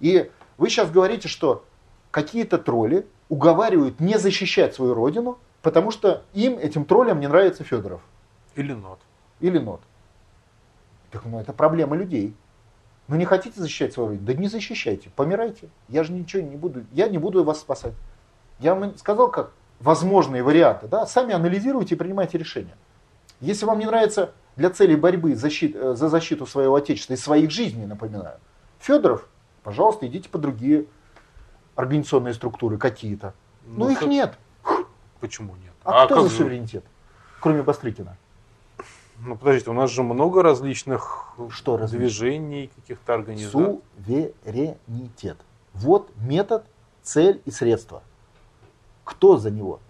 И 0.00 0.30
вы 0.56 0.70
сейчас 0.70 0.90
говорите, 0.90 1.28
что 1.28 1.64
какие-то 2.10 2.58
тролли 2.58 3.06
уговаривают 3.28 4.00
не 4.00 4.18
защищать 4.18 4.74
свою 4.74 4.94
родину, 4.94 5.38
потому 5.62 5.90
что 5.90 6.22
им, 6.32 6.58
этим 6.58 6.84
троллям, 6.84 7.20
не 7.20 7.26
нравится 7.26 7.64
Федоров. 7.64 8.00
Или 8.54 8.72
нот. 8.72 9.00
Или 9.40 9.58
нот. 9.58 9.80
Так, 11.10 11.24
ну, 11.24 11.38
это 11.40 11.52
проблема 11.52 11.96
людей. 11.96 12.34
Ну 13.08 13.16
не 13.16 13.24
хотите 13.24 13.58
защищать 13.60 13.94
свою 13.94 14.10
родину? 14.10 14.26
Да 14.26 14.34
не 14.34 14.48
защищайте, 14.48 15.10
помирайте. 15.16 15.68
Я 15.88 16.04
же 16.04 16.12
ничего 16.12 16.42
не 16.42 16.56
буду, 16.56 16.84
я 16.92 17.08
не 17.08 17.16
буду 17.16 17.42
вас 17.42 17.60
спасать. 17.60 17.94
Я 18.60 18.74
вам 18.74 18.96
сказал, 18.98 19.30
как 19.30 19.52
возможные 19.80 20.42
варианты, 20.42 20.88
да, 20.88 21.06
сами 21.06 21.32
анализируйте 21.32 21.94
и 21.94 21.98
принимайте 21.98 22.36
решения. 22.36 22.76
Если 23.40 23.64
вам 23.64 23.78
не 23.78 23.86
нравится 23.86 24.32
для 24.56 24.70
целей 24.70 24.96
борьбы 24.96 25.34
защит, 25.36 25.74
э, 25.74 25.94
за 25.94 26.08
защиту 26.08 26.44
своего 26.44 26.74
отечества 26.74 27.14
и 27.14 27.16
своих 27.16 27.50
жизней, 27.50 27.86
напоминаю, 27.86 28.38
Федоров, 28.80 29.26
пожалуйста, 29.62 30.06
идите 30.06 30.28
по 30.28 30.38
другие 30.38 30.86
организационные 31.76 32.34
структуры 32.34 32.76
какие-то. 32.76 33.34
Ну, 33.64 33.84
Но 33.84 33.90
их 33.90 34.02
нет. 34.02 34.36
Почему 35.20 35.54
нет? 35.56 35.72
А, 35.84 36.02
а 36.02 36.06
кто 36.06 36.22
за 36.22 36.28
суверенитет, 36.28 36.84
кроме 37.40 37.62
Бастрыкина? 37.62 38.16
Ну, 39.20 39.36
подождите, 39.36 39.70
у 39.70 39.74
нас 39.74 39.90
же 39.90 40.02
много 40.02 40.42
различных 40.42 41.34
Что 41.50 41.76
движений, 41.78 42.70
каких-то 42.74 43.14
организаций. 43.14 43.80
Суверенитет. 44.06 45.38
Вот 45.74 46.10
метод, 46.16 46.64
цель 47.02 47.42
и 47.44 47.50
средства. 47.50 48.02
Кто 49.04 49.36
за 49.36 49.50
него? 49.50 49.80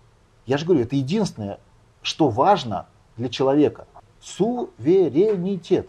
Я 0.46 0.56
же 0.56 0.64
говорю, 0.64 0.82
это 0.82 0.96
единственное, 0.96 1.60
что 2.02 2.28
важно 2.28 2.86
для 3.16 3.28
человека. 3.28 3.86
Суверенитет. 4.20 5.88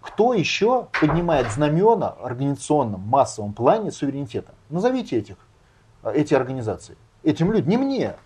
Кто 0.00 0.34
еще 0.34 0.88
поднимает 1.00 1.50
знамена 1.50 2.16
в 2.20 2.24
организационном 2.24 3.00
массовом 3.00 3.52
плане 3.52 3.90
суверенитета? 3.92 4.54
Назовите 4.68 5.16
этих, 5.18 5.36
эти 6.02 6.34
организации. 6.34 6.96
Этим 7.22 7.52
людям, 7.52 7.68
не 7.68 7.76
мне. 7.76 8.16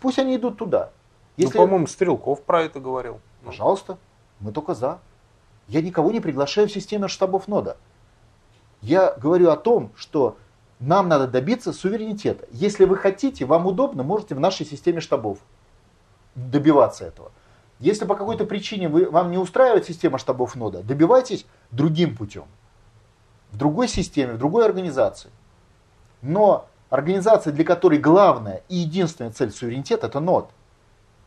Пусть 0.00 0.18
они 0.18 0.36
идут 0.36 0.58
туда. 0.58 0.90
Ну, 1.36 1.44
Если... 1.44 1.58
Ну, 1.58 1.64
по-моему, 1.64 1.86
Стрелков 1.86 2.42
про 2.42 2.62
это 2.62 2.80
говорил. 2.80 3.20
Пожалуйста, 3.46 3.96
мы 4.40 4.50
только 4.50 4.74
за. 4.74 4.98
Я 5.68 5.80
никого 5.80 6.10
не 6.10 6.18
приглашаю 6.18 6.68
в 6.68 6.72
систему 6.72 7.08
штабов 7.08 7.46
нода. 7.46 7.76
Я 8.82 9.14
говорю 9.16 9.50
о 9.50 9.56
том, 9.56 9.92
что 9.94 10.36
нам 10.80 11.08
надо 11.08 11.28
добиться 11.28 11.72
суверенитета. 11.72 12.46
Если 12.50 12.84
вы 12.84 12.96
хотите, 12.96 13.44
вам 13.44 13.66
удобно, 13.66 14.02
можете 14.02 14.34
в 14.34 14.40
нашей 14.40 14.66
системе 14.66 15.00
штабов 15.00 15.38
добиваться 16.34 17.04
этого. 17.04 17.30
Если 17.78 18.04
по 18.04 18.16
какой-то 18.16 18.46
причине 18.46 18.88
вы, 18.88 19.08
вам 19.08 19.30
не 19.30 19.38
устраивает 19.38 19.86
система 19.86 20.18
штабов 20.18 20.56
нода, 20.56 20.82
добивайтесь 20.82 21.46
другим 21.70 22.16
путем. 22.16 22.46
В 23.52 23.56
другой 23.56 23.86
системе, 23.86 24.32
в 24.32 24.38
другой 24.38 24.64
организации. 24.64 25.30
Но 26.20 26.66
организация, 26.90 27.52
для 27.52 27.64
которой 27.64 28.00
главная 28.00 28.62
и 28.68 28.76
единственная 28.76 29.30
цель 29.30 29.52
суверенитета, 29.52 30.08
это 30.08 30.18
нод. 30.18 30.50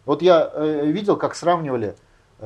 Вот 0.06 0.22
я 0.22 0.50
э, 0.54 0.86
видел, 0.88 1.16
как 1.16 1.34
сравнивали 1.34 1.96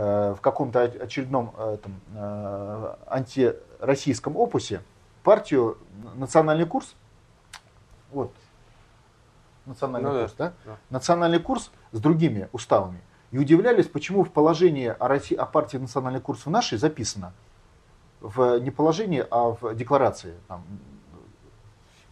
в 0.02 0.40
каком-то 0.42 0.82
очередном 0.82 1.54
э, 1.58 1.76
этом, 1.76 2.00
э, 2.16 2.96
антироссийском 3.08 4.36
опусе 4.36 4.82
партию 5.24 5.78
национальный 6.16 6.66
курс, 6.66 6.96
вот, 8.12 8.34
национальный 9.66 10.12
ну, 10.12 10.20
курс, 10.22 10.34
да, 10.38 10.48
да? 10.48 10.54
да? 10.66 10.78
Национальный 10.90 11.40
курс 11.40 11.72
с 11.92 12.00
другими 12.00 12.50
уставами. 12.52 13.02
И 13.32 13.38
удивлялись, 13.38 13.88
почему 13.88 14.24
в 14.24 14.32
положении 14.32 14.88
о, 14.88 15.08
России, 15.08 15.36
о 15.36 15.46
партии 15.46 15.78
национальный 15.78 16.22
курс 16.22 16.46
в 16.46 16.50
нашей 16.50 16.78
записано, 16.78 17.34
в, 18.20 18.60
не 18.60 18.72
положении, 18.72 19.26
а 19.30 19.56
в 19.60 19.76
декларации, 19.76 20.36
там, 20.48 20.64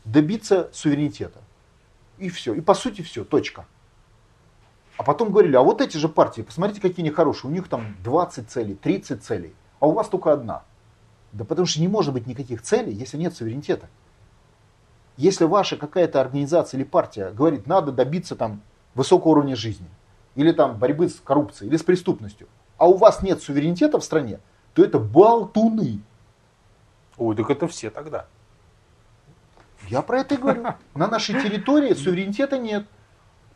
добиться 0.05 0.69
суверенитета. 0.73 1.39
И 2.17 2.29
все. 2.29 2.53
И 2.53 2.61
по 2.61 2.73
сути 2.73 3.01
все, 3.01 3.23
точка. 3.23 3.65
А 5.01 5.03
потом 5.03 5.31
говорили, 5.31 5.55
а 5.55 5.61
вот 5.61 5.81
эти 5.81 5.97
же 5.97 6.07
партии, 6.07 6.43
посмотрите, 6.43 6.79
какие 6.79 7.03
они 7.03 7.09
хорошие, 7.09 7.49
у 7.49 7.53
них 7.53 7.67
там 7.67 7.95
20 8.03 8.47
целей, 8.47 8.75
30 8.75 9.23
целей, 9.23 9.55
а 9.79 9.87
у 9.87 9.93
вас 9.93 10.07
только 10.07 10.31
одна– 10.31 10.61
да 11.31 11.43
потому 11.43 11.65
что 11.65 11.81
не 11.81 11.87
может 11.87 12.13
быть 12.13 12.27
никаких 12.27 12.61
целей, 12.61 12.93
если 12.93 13.17
нет 13.17 13.35
суверенитета. 13.35 13.87
Если 15.17 15.45
ваша 15.45 15.75
какая-то 15.75 16.21
организация 16.21 16.77
или 16.77 16.85
партия 16.85 17.31
говорит, 17.31 17.65
надо 17.65 17.91
добиться 17.91 18.35
там 18.35 18.61
высокого 18.93 19.31
уровня 19.31 19.55
жизни, 19.55 19.87
или 20.35 20.51
там 20.51 20.77
борьбы 20.77 21.09
с 21.09 21.15
коррупцией, 21.15 21.69
или 21.69 21.77
с 21.77 21.83
преступностью, 21.83 22.47
а 22.77 22.87
у 22.87 22.95
вас 22.95 23.23
нет 23.23 23.41
суверенитета 23.41 23.99
в 23.99 24.03
стране, 24.03 24.39
то 24.75 24.83
это 24.83 24.99
болтуны. 24.99 26.01
Ой, 27.17 27.35
так 27.35 27.49
это 27.49 27.67
все 27.67 27.89
тогда. 27.89 28.27
Я 29.87 30.03
про 30.03 30.19
это 30.19 30.35
и 30.35 30.37
говорю. 30.37 30.63
На 30.93 31.07
нашей 31.07 31.41
территории 31.41 31.95
суверенитета 31.95 32.59
нет. 32.59 32.85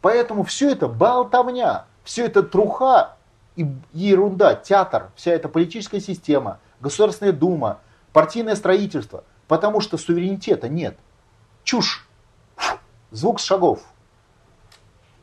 Поэтому 0.05 0.43
все 0.43 0.69
это 0.69 0.87
болтовня, 0.87 1.85
все 2.03 2.27
это 2.27 2.43
труха 2.43 3.17
и 3.55 3.67
ерунда, 3.91 4.53
театр, 4.53 5.09
вся 5.15 5.31
эта 5.31 5.49
политическая 5.49 5.99
система, 5.99 6.59
Государственная 6.79 7.33
Дума, 7.33 7.79
партийное 8.13 8.55
строительство. 8.55 9.23
Потому 9.47 9.81
что 9.81 9.97
суверенитета 9.97 10.69
нет. 10.69 10.95
Чушь. 11.63 12.07
Звук 13.09 13.39
шагов. 13.39 13.81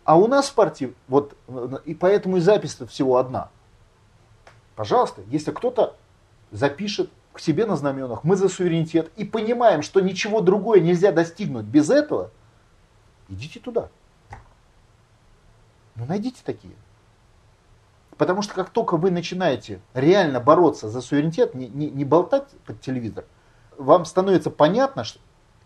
А 0.02 0.18
у 0.18 0.26
нас 0.26 0.48
в 0.48 0.54
партии, 0.54 0.92
вот, 1.06 1.36
и 1.84 1.94
поэтому 1.94 2.38
и 2.38 2.40
запись 2.40 2.76
всего 2.88 3.18
одна. 3.18 3.50
Пожалуйста, 4.74 5.22
если 5.28 5.52
кто-то 5.52 5.94
запишет 6.50 7.08
к 7.32 7.38
себе 7.38 7.66
на 7.66 7.76
знаменах, 7.76 8.24
мы 8.24 8.34
за 8.34 8.48
суверенитет, 8.48 9.12
и 9.14 9.24
понимаем, 9.24 9.82
что 9.82 10.00
ничего 10.00 10.40
другое 10.40 10.80
нельзя 10.80 11.12
достигнуть 11.12 11.66
без 11.66 11.88
этого, 11.88 12.32
идите 13.28 13.60
туда. 13.60 13.88
Ну, 15.96 16.06
найдите 16.06 16.40
такие. 16.44 16.74
Потому 18.16 18.42
что 18.42 18.54
как 18.54 18.70
только 18.70 18.96
вы 18.96 19.10
начинаете 19.10 19.80
реально 19.94 20.40
бороться 20.40 20.88
за 20.88 21.00
суверенитет, 21.00 21.54
не, 21.54 21.68
не, 21.68 21.90
не 21.90 22.04
болтать 22.04 22.48
под 22.66 22.80
телевизор, 22.80 23.24
вам 23.76 24.04
становится 24.04 24.50
понятно, 24.50 25.04
что 25.04 25.18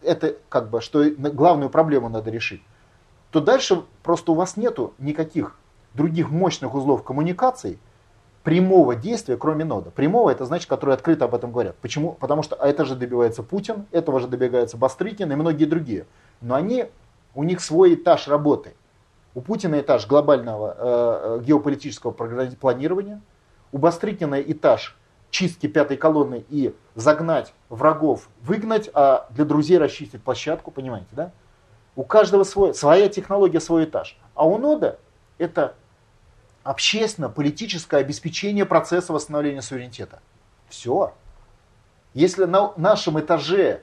это 0.03 0.36
как 0.48 0.70
бы, 0.70 0.81
что 0.81 1.05
главную 1.11 1.70
проблему 1.70 2.09
надо 2.09 2.31
решить, 2.31 2.62
то 3.31 3.40
дальше 3.40 3.82
просто 4.03 4.32
у 4.32 4.35
вас 4.35 4.57
нету 4.57 4.94
никаких 4.98 5.57
других 5.94 6.31
мощных 6.31 6.74
узлов 6.74 7.03
коммуникаций, 7.03 7.78
прямого 8.47 8.94
действия, 8.94 9.36
кроме 9.36 9.65
нода. 9.65 9.90
Прямого 9.90 10.31
это 10.31 10.44
значит, 10.44 10.69
которые 10.69 10.94
открыто 10.94 11.24
об 11.24 11.35
этом 11.35 11.51
говорят. 11.51 11.74
Почему? 11.82 12.12
Потому 12.12 12.44
что 12.44 12.55
а 12.55 12.69
это 12.69 12.85
же 12.85 12.94
добивается 12.94 13.43
Путин, 13.43 13.86
этого 13.90 14.20
же 14.20 14.28
добивается 14.28 14.77
Бастрыкин 14.77 15.32
и 15.32 15.35
многие 15.35 15.65
другие. 15.65 16.07
Но 16.40 16.55
они, 16.55 16.86
у 17.35 17.43
них 17.43 17.61
свой 17.61 17.94
этаж 17.94 18.28
работы. 18.28 18.74
У 19.37 19.43
Путина 19.43 19.79
этаж 19.79 20.07
глобального 20.07 20.75
э, 20.79 21.41
э 21.41 21.45
геополитического 21.45 22.11
планирования, 22.11 23.21
у 23.71 23.77
Бастрыкина 23.77 24.41
этаж 24.41 24.97
чистки 25.29 25.67
пятой 25.67 25.99
колонны 25.99 26.47
и 26.49 26.75
загнать 26.95 27.53
врагов, 27.69 28.31
выгнать, 28.41 28.89
а 28.95 29.27
для 29.29 29.45
друзей 29.45 29.77
расчистить 29.77 30.23
площадку, 30.23 30.71
понимаете, 30.71 31.09
да? 31.13 31.33
У 31.97 32.03
каждого 32.03 32.45
свой, 32.45 32.75
своя 32.75 33.11
технология, 33.11 33.61
свой 33.61 33.85
этаж. 33.85 34.19
А 34.35 34.47
у 34.47 34.57
нода 34.57 34.99
это 35.37 35.75
общественно-политическое 36.63 37.99
обеспечение 37.99 38.65
процесса 38.65 39.13
восстановления 39.13 39.61
суверенитета. 39.61 40.21
Все. 40.71 41.13
Если 42.15 42.47
на 42.47 42.73
нашем 42.79 43.21
этаже, 43.21 43.83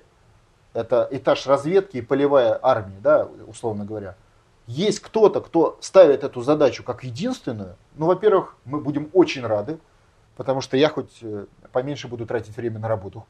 это 0.74 1.08
этаж 1.12 1.46
разведки 1.46 1.98
и 1.98 2.02
полевая 2.02 2.58
армия, 2.60 2.98
да, 3.04 3.28
условно 3.46 3.86
говоря, 3.86 4.16
есть 4.68 4.99
кто-то, 4.99 5.41
кто 5.41 5.77
ставит 5.81 6.23
эту 6.23 6.41
задачу 6.41 6.84
как 6.84 7.03
единственную, 7.03 7.76
ну, 7.95 8.06
во-первых, 8.06 8.56
мы 8.65 8.80
будем 8.80 9.10
очень 9.14 9.45
рады, 9.45 9.80
потому 10.35 10.61
что 10.61 10.77
я 10.77 10.90
хоть 10.90 11.19
э, 11.22 11.45
поменьше 11.72 12.07
буду 12.07 12.26
тратить 12.26 12.56
время 12.56 12.80
на 12.80 12.88
работу. 12.88 13.26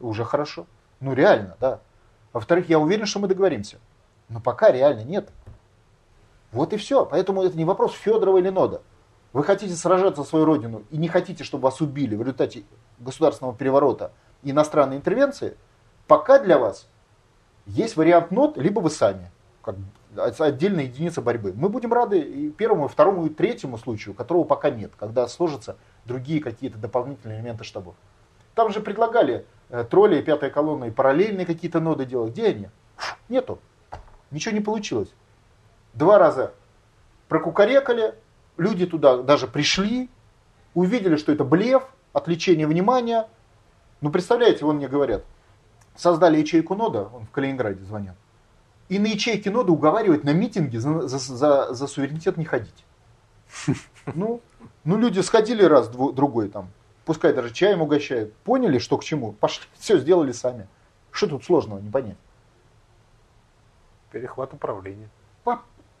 Уже 0.00 0.24
хорошо. 0.24 0.66
Ну, 1.00 1.12
реально, 1.12 1.56
да. 1.60 1.80
Во-вторых, 2.32 2.68
я 2.68 2.78
уверен, 2.78 3.06
что 3.06 3.20
мы 3.20 3.28
договоримся. 3.28 3.78
Но 4.28 4.40
пока 4.40 4.72
реально 4.72 5.02
нет. 5.02 5.30
Вот 6.52 6.72
и 6.72 6.76
все. 6.76 7.04
Поэтому 7.04 7.42
это 7.42 7.56
не 7.56 7.64
вопрос 7.64 7.92
Федорова 7.92 8.38
или 8.38 8.48
Нода. 8.48 8.82
Вы 9.32 9.42
хотите 9.42 9.74
сражаться 9.74 10.22
за 10.22 10.28
свою 10.28 10.44
родину 10.44 10.84
и 10.90 10.96
не 10.96 11.08
хотите, 11.08 11.44
чтобы 11.44 11.64
вас 11.64 11.80
убили 11.80 12.14
в 12.14 12.20
результате 12.20 12.62
государственного 12.98 13.56
переворота 13.56 14.12
и 14.42 14.52
иностранной 14.52 14.96
интервенции, 14.96 15.56
пока 16.06 16.38
для 16.38 16.58
вас 16.58 16.86
есть 17.66 17.96
вариант 17.96 18.30
нот, 18.30 18.56
либо 18.56 18.80
вы 18.80 18.90
сами, 18.90 19.30
как 19.62 19.74
отдельная 20.16 20.84
единица 20.84 21.22
борьбы. 21.22 21.52
Мы 21.54 21.68
будем 21.68 21.92
рады 21.92 22.20
и 22.20 22.50
первому, 22.50 22.86
и 22.86 22.88
второму, 22.88 23.26
и 23.26 23.30
третьему 23.30 23.78
случаю, 23.78 24.14
которого 24.14 24.44
пока 24.44 24.70
нет, 24.70 24.92
когда 24.98 25.26
сложатся 25.28 25.76
другие 26.04 26.40
какие-то 26.40 26.78
дополнительные 26.78 27.38
элементы 27.38 27.64
штабов. 27.64 27.94
Там 28.54 28.70
же 28.72 28.80
предлагали 28.80 29.46
э, 29.70 29.84
тролли, 29.84 30.20
пятая 30.22 30.50
колонна 30.50 30.84
и 30.84 30.90
параллельные 30.90 31.46
какие-то 31.46 31.80
ноды 31.80 32.04
делать. 32.04 32.32
Где 32.32 32.48
они? 32.48 32.68
Нету. 33.28 33.58
Ничего 34.30 34.54
не 34.54 34.60
получилось 34.60 35.08
два 35.94 36.18
раза 36.18 36.52
прокукарекали, 37.28 38.14
люди 38.56 38.86
туда 38.86 39.18
даже 39.22 39.46
пришли, 39.46 40.10
увидели, 40.74 41.16
что 41.16 41.32
это 41.32 41.44
блеф, 41.44 41.84
отвлечение 42.12 42.66
внимания. 42.66 43.28
Ну, 44.00 44.10
представляете, 44.10 44.64
вон 44.64 44.76
мне 44.76 44.88
говорят, 44.88 45.24
создали 45.96 46.38
ячейку 46.38 46.74
нода, 46.74 47.08
он 47.12 47.26
в 47.26 47.30
Калининграде 47.30 47.82
звонят, 47.84 48.16
и 48.88 48.98
на 48.98 49.06
ячейке 49.06 49.50
нода 49.50 49.72
уговаривают 49.72 50.24
на 50.24 50.32
митинге 50.32 50.80
за, 50.80 51.08
за, 51.08 51.18
за, 51.18 51.74
за 51.74 51.86
суверенитет 51.86 52.36
не 52.36 52.44
ходить. 52.44 52.84
Ну, 54.14 54.42
ну, 54.84 54.98
люди 54.98 55.20
сходили 55.20 55.62
раз, 55.62 55.88
дву, 55.88 56.12
другой 56.12 56.50
там, 56.50 56.68
пускай 57.06 57.32
даже 57.32 57.54
чаем 57.54 57.80
угощают, 57.80 58.34
поняли, 58.44 58.76
что 58.76 58.98
к 58.98 59.04
чему, 59.04 59.32
пошли, 59.32 59.64
все 59.78 59.98
сделали 59.98 60.32
сами. 60.32 60.68
Что 61.10 61.26
тут 61.26 61.44
сложного, 61.44 61.78
не 61.78 61.88
понять. 61.88 62.18
Перехват 64.10 64.52
управления 64.52 65.08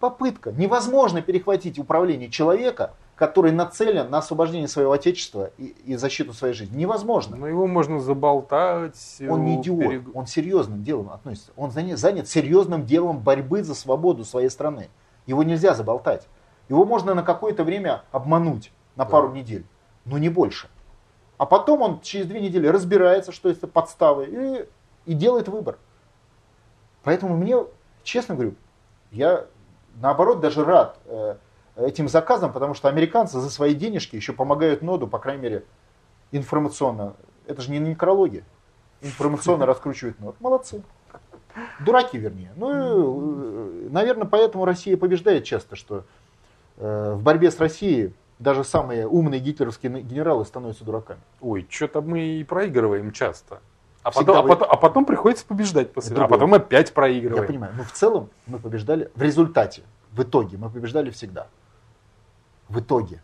попытка. 0.04 0.52
Невозможно 0.52 1.22
перехватить 1.22 1.78
управление 1.78 2.28
человека, 2.28 2.92
который 3.14 3.52
нацелен 3.52 4.10
на 4.10 4.18
освобождение 4.18 4.68
своего 4.68 4.92
отечества 4.92 5.50
и, 5.56 5.66
и 5.84 5.96
защиту 5.96 6.32
своей 6.32 6.54
жизни. 6.54 6.76
Невозможно. 6.76 7.36
Но 7.36 7.46
его 7.46 7.66
можно 7.66 8.00
заболтать. 8.00 9.18
Он 9.28 9.44
не 9.44 9.60
идиот, 9.60 9.80
перег... 9.80 10.16
он 10.16 10.26
серьезным 10.26 10.82
делом 10.82 11.10
относится. 11.10 11.52
Он 11.56 11.70
занят, 11.70 11.98
занят 11.98 12.28
серьезным 12.28 12.86
делом 12.86 13.20
борьбы 13.20 13.62
за 13.62 13.74
свободу 13.74 14.24
своей 14.24 14.50
страны. 14.50 14.88
Его 15.26 15.42
нельзя 15.42 15.74
заболтать. 15.74 16.26
Его 16.68 16.84
можно 16.84 17.14
на 17.14 17.22
какое-то 17.22 17.62
время 17.62 18.02
обмануть, 18.10 18.72
на 18.96 19.04
да. 19.04 19.10
пару 19.10 19.30
недель, 19.32 19.64
но 20.04 20.18
не 20.18 20.28
больше. 20.28 20.68
А 21.38 21.46
потом 21.46 21.82
он 21.82 22.00
через 22.00 22.26
две 22.26 22.40
недели 22.40 22.66
разбирается, 22.66 23.32
что 23.32 23.48
это 23.48 23.66
подставы, 23.66 24.68
и, 25.06 25.10
и 25.10 25.14
делает 25.14 25.48
выбор. 25.48 25.78
Поэтому 27.02 27.36
мне, 27.36 27.58
честно 28.02 28.34
говорю, 28.34 28.54
я 29.10 29.46
наоборот, 30.00 30.40
даже 30.40 30.64
рад 30.64 30.98
э, 31.06 31.36
этим 31.76 32.08
заказам, 32.08 32.52
потому 32.52 32.74
что 32.74 32.88
американцы 32.88 33.40
за 33.40 33.50
свои 33.50 33.74
денежки 33.74 34.16
еще 34.16 34.32
помогают 34.32 34.82
ноду, 34.82 35.06
по 35.06 35.18
крайней 35.18 35.42
мере, 35.42 35.64
информационно. 36.32 37.14
Это 37.46 37.62
же 37.62 37.70
не 37.70 37.78
некрология. 37.78 38.44
Информационно 39.00 39.66
раскручивают 39.66 40.20
нод. 40.20 40.36
Молодцы. 40.40 40.82
Дураки, 41.80 42.18
вернее. 42.18 42.52
Ну, 42.56 43.88
наверное, 43.90 44.26
поэтому 44.26 44.64
Россия 44.64 44.96
побеждает 44.96 45.44
часто, 45.44 45.76
что 45.76 46.04
э, 46.78 47.12
в 47.14 47.22
борьбе 47.22 47.50
с 47.50 47.60
Россией 47.60 48.12
даже 48.38 48.64
самые 48.64 49.06
умные 49.06 49.40
гитлеровские 49.40 50.02
генералы 50.02 50.44
становятся 50.44 50.84
дураками. 50.84 51.20
Ой, 51.40 51.66
что-то 51.70 52.02
мы 52.02 52.20
и 52.20 52.44
проигрываем 52.44 53.12
часто. 53.12 53.60
А 54.02 54.10
потом, 54.10 54.36
а, 54.36 54.42
потом, 54.42 54.68
а 54.70 54.76
потом 54.76 55.04
приходится 55.06 55.46
побеждать 55.46 55.92
после 55.92 56.16
А 56.16 56.28
потом 56.28 56.52
опять 56.52 56.92
проигрываем. 56.92 57.42
Я 57.42 57.48
понимаю. 57.48 57.72
Но 57.76 57.84
в 57.84 57.92
целом 57.92 58.28
мы 58.46 58.58
побеждали 58.58 59.10
в 59.14 59.22
результате, 59.22 59.82
в 60.12 60.22
итоге 60.22 60.58
мы 60.58 60.68
побеждали 60.68 61.10
всегда. 61.10 61.46
В 62.68 62.80
итоге. 62.80 63.22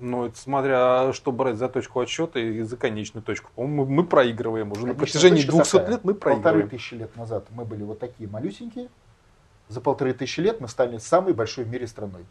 Ну, 0.00 0.26
это 0.26 0.36
смотря 0.36 1.12
что 1.12 1.30
брать 1.30 1.56
за 1.56 1.68
точку 1.68 2.00
отсчета 2.00 2.40
и 2.40 2.62
за 2.62 2.76
конечную 2.76 3.22
точку. 3.22 3.50
По-моему, 3.54 3.86
мы, 3.86 4.04
проигрываем 4.04 4.72
уже. 4.72 4.82
Конечно, 4.82 4.94
на 4.94 4.98
протяжении 4.98 5.42
200 5.42 5.72
такая. 5.72 5.90
лет 5.90 6.04
мы 6.04 6.14
проигрываем. 6.14 6.42
Полторы 6.42 6.68
тысячи 6.68 6.94
лет 6.94 7.16
назад 7.16 7.46
мы 7.50 7.64
были 7.64 7.84
вот 7.84 8.00
такие 8.00 8.28
малюсенькие. 8.28 8.88
За 9.68 9.80
полторы 9.80 10.12
тысячи 10.12 10.40
лет 10.40 10.60
мы 10.60 10.68
стали 10.68 10.98
самой 10.98 11.32
большой 11.32 11.64
в 11.64 11.68
мире 11.68 11.86
страной. 11.86 12.26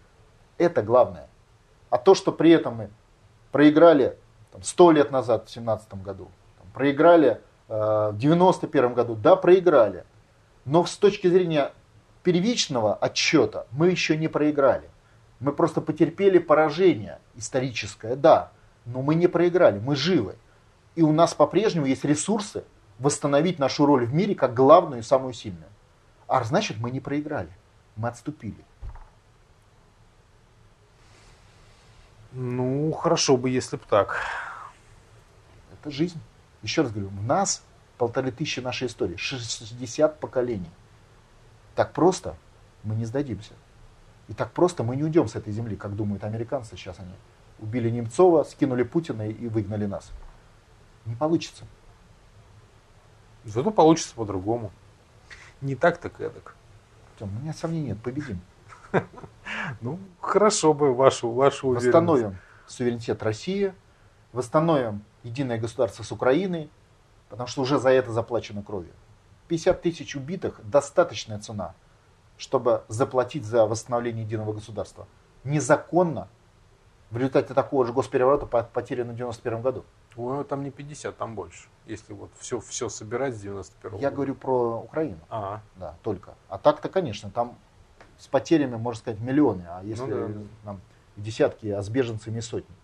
Это 0.57 0.83
главное. 0.83 1.27
А 1.89 1.97
то, 1.97 2.15
что 2.15 2.31
при 2.31 2.51
этом 2.51 2.75
мы 2.75 2.89
проиграли 3.51 4.17
там, 4.51 4.61
100 4.61 4.91
лет 4.91 5.11
назад, 5.11 5.47
в 5.47 5.51
17 5.51 6.01
году, 6.03 6.29
там, 6.59 6.67
проиграли 6.73 7.39
Э, 7.69 8.11
в 8.11 8.17
91 8.17 8.93
году, 8.93 9.15
да, 9.15 9.35
проиграли. 9.35 10.05
Но 10.65 10.85
с 10.85 10.95
точки 10.97 11.27
зрения 11.27 11.71
первичного 12.23 12.95
отчета 12.95 13.65
мы 13.71 13.89
еще 13.89 14.17
не 14.17 14.27
проиграли. 14.27 14.89
Мы 15.43 15.51
просто 15.51 15.81
потерпели 15.81 16.37
поражение 16.37 17.19
историческое, 17.35 18.15
да, 18.15 18.53
но 18.85 19.01
мы 19.01 19.13
не 19.13 19.27
проиграли, 19.27 19.77
мы 19.77 19.97
живы. 19.97 20.37
И 20.95 21.01
у 21.01 21.11
нас 21.11 21.33
по-прежнему 21.33 21.85
есть 21.85 22.05
ресурсы 22.05 22.63
восстановить 22.97 23.59
нашу 23.59 23.85
роль 23.85 24.05
в 24.05 24.13
мире 24.13 24.35
как 24.35 24.53
главную 24.53 25.01
и 25.01 25.03
самую 25.03 25.33
сильную. 25.33 25.67
А 26.27 26.41
значит, 26.45 26.77
мы 26.77 26.91
не 26.91 27.01
проиграли, 27.01 27.49
мы 27.97 28.07
отступили. 28.07 28.63
Ну, 32.31 32.93
хорошо 32.93 33.35
бы, 33.35 33.49
если 33.49 33.75
бы 33.75 33.83
так. 33.89 34.21
Это 35.73 35.91
жизнь. 35.91 36.21
Еще 36.61 36.83
раз 36.83 36.91
говорю, 36.91 37.09
у 37.09 37.21
нас 37.21 37.63
полторы 37.97 38.31
тысячи 38.31 38.61
нашей 38.61 38.87
истории, 38.87 39.17
60 39.17 40.21
поколений. 40.21 40.71
Так 41.75 41.91
просто 41.91 42.37
мы 42.83 42.95
не 42.95 43.03
сдадимся. 43.03 43.51
И 44.27 44.33
так 44.33 44.51
просто 44.51 44.83
мы 44.83 44.95
не 44.95 45.03
уйдем 45.03 45.27
с 45.27 45.35
этой 45.35 45.51
земли, 45.51 45.75
как 45.75 45.95
думают 45.95 46.23
американцы. 46.23 46.75
Сейчас 46.75 46.99
они 46.99 47.13
убили 47.59 47.89
Немцова, 47.89 48.43
скинули 48.43 48.83
Путина 48.83 49.27
и 49.27 49.47
выгнали 49.47 49.85
нас. 49.85 50.11
Не 51.05 51.15
получится. 51.15 51.65
Зато 53.43 53.71
получится 53.71 54.15
по-другому. 54.15 54.71
Не 55.61 55.75
так, 55.75 55.97
так 55.97 56.19
эдак. 56.21 56.55
У 57.19 57.25
меня 57.25 57.53
сомнений 57.53 57.87
нет, 57.87 58.01
победим. 58.01 58.41
Ну, 59.81 59.99
хорошо 60.21 60.73
бы 60.73 60.93
вашу, 60.93 61.29
вашу 61.29 61.67
уверенность. 61.67 61.87
Восстановим 61.87 62.37
суверенитет 62.67 63.21
России, 63.23 63.73
восстановим 64.31 65.03
единое 65.23 65.57
государство 65.57 66.03
с 66.03 66.11
Украиной, 66.11 66.69
потому 67.29 67.47
что 67.47 67.61
уже 67.61 67.79
за 67.79 67.89
это 67.89 68.11
заплачено 68.11 68.63
кровью. 68.63 68.91
50 69.47 69.81
тысяч 69.81 70.15
убитых– 70.15 70.59
достаточная 70.63 71.39
цена, 71.39 71.75
чтобы 72.37 72.83
заплатить 72.87 73.45
за 73.45 73.65
восстановление 73.65 74.23
единого 74.23 74.53
государства. 74.53 75.07
Незаконно 75.43 76.27
в 77.11 77.17
результате 77.17 77.53
такого 77.53 77.85
же 77.85 77.93
госпереворота 77.93 78.45
потеряно 78.45 79.13
в 79.13 79.15
91 79.15 79.61
году. 79.61 79.85
Ой, 80.15 80.43
там 80.45 80.63
не 80.63 80.71
50, 80.71 81.15
там 81.15 81.35
больше. 81.35 81.67
Если 81.85 82.13
вот 82.13 82.31
все, 82.39 82.59
все 82.59 82.89
собирать 82.89 83.35
с 83.35 83.41
91 83.41 83.99
Я 83.99 84.11
говорю 84.11 84.35
про 84.35 84.79
Украину. 84.79 85.19
А, 85.29 85.61
Да, 85.75 85.95
только. 86.01 86.33
А 86.49 86.57
так-то, 86.57 86.89
конечно, 86.89 87.29
там 87.29 87.55
с 88.17 88.27
потерями, 88.27 88.77
можно 88.77 88.99
сказать, 88.99 89.19
миллионы. 89.19 89.65
А 89.67 89.83
если 89.83 90.05
Ну 90.05 90.27
да. 90.27 90.41
там 90.63 90.81
десятки, 91.17 91.67
а 91.67 91.81
с 91.81 91.89
беженцами 91.89 92.39
сотни. 92.39 92.75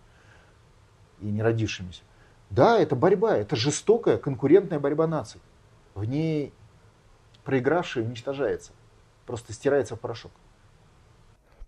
И 1.20 1.26
не 1.26 1.42
родившимися. 1.42 2.02
Да, 2.50 2.78
это 2.78 2.96
борьба, 2.96 3.36
это 3.36 3.56
жестокая 3.56 4.16
конкурентная 4.16 4.80
борьба 4.80 5.06
наций. 5.06 5.40
В 5.94 6.04
ней 6.04 6.52
проигравший 7.44 8.02
уничтожается. 8.02 8.72
Просто 9.30 9.52
стирается 9.52 9.94
в 9.94 10.00
порошок. 10.00 10.32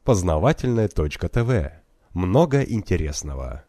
Познавательная 0.03 0.89
точка 0.89 1.29
ТВ. 1.29 1.71
Много 2.13 2.61
интересного. 2.63 3.63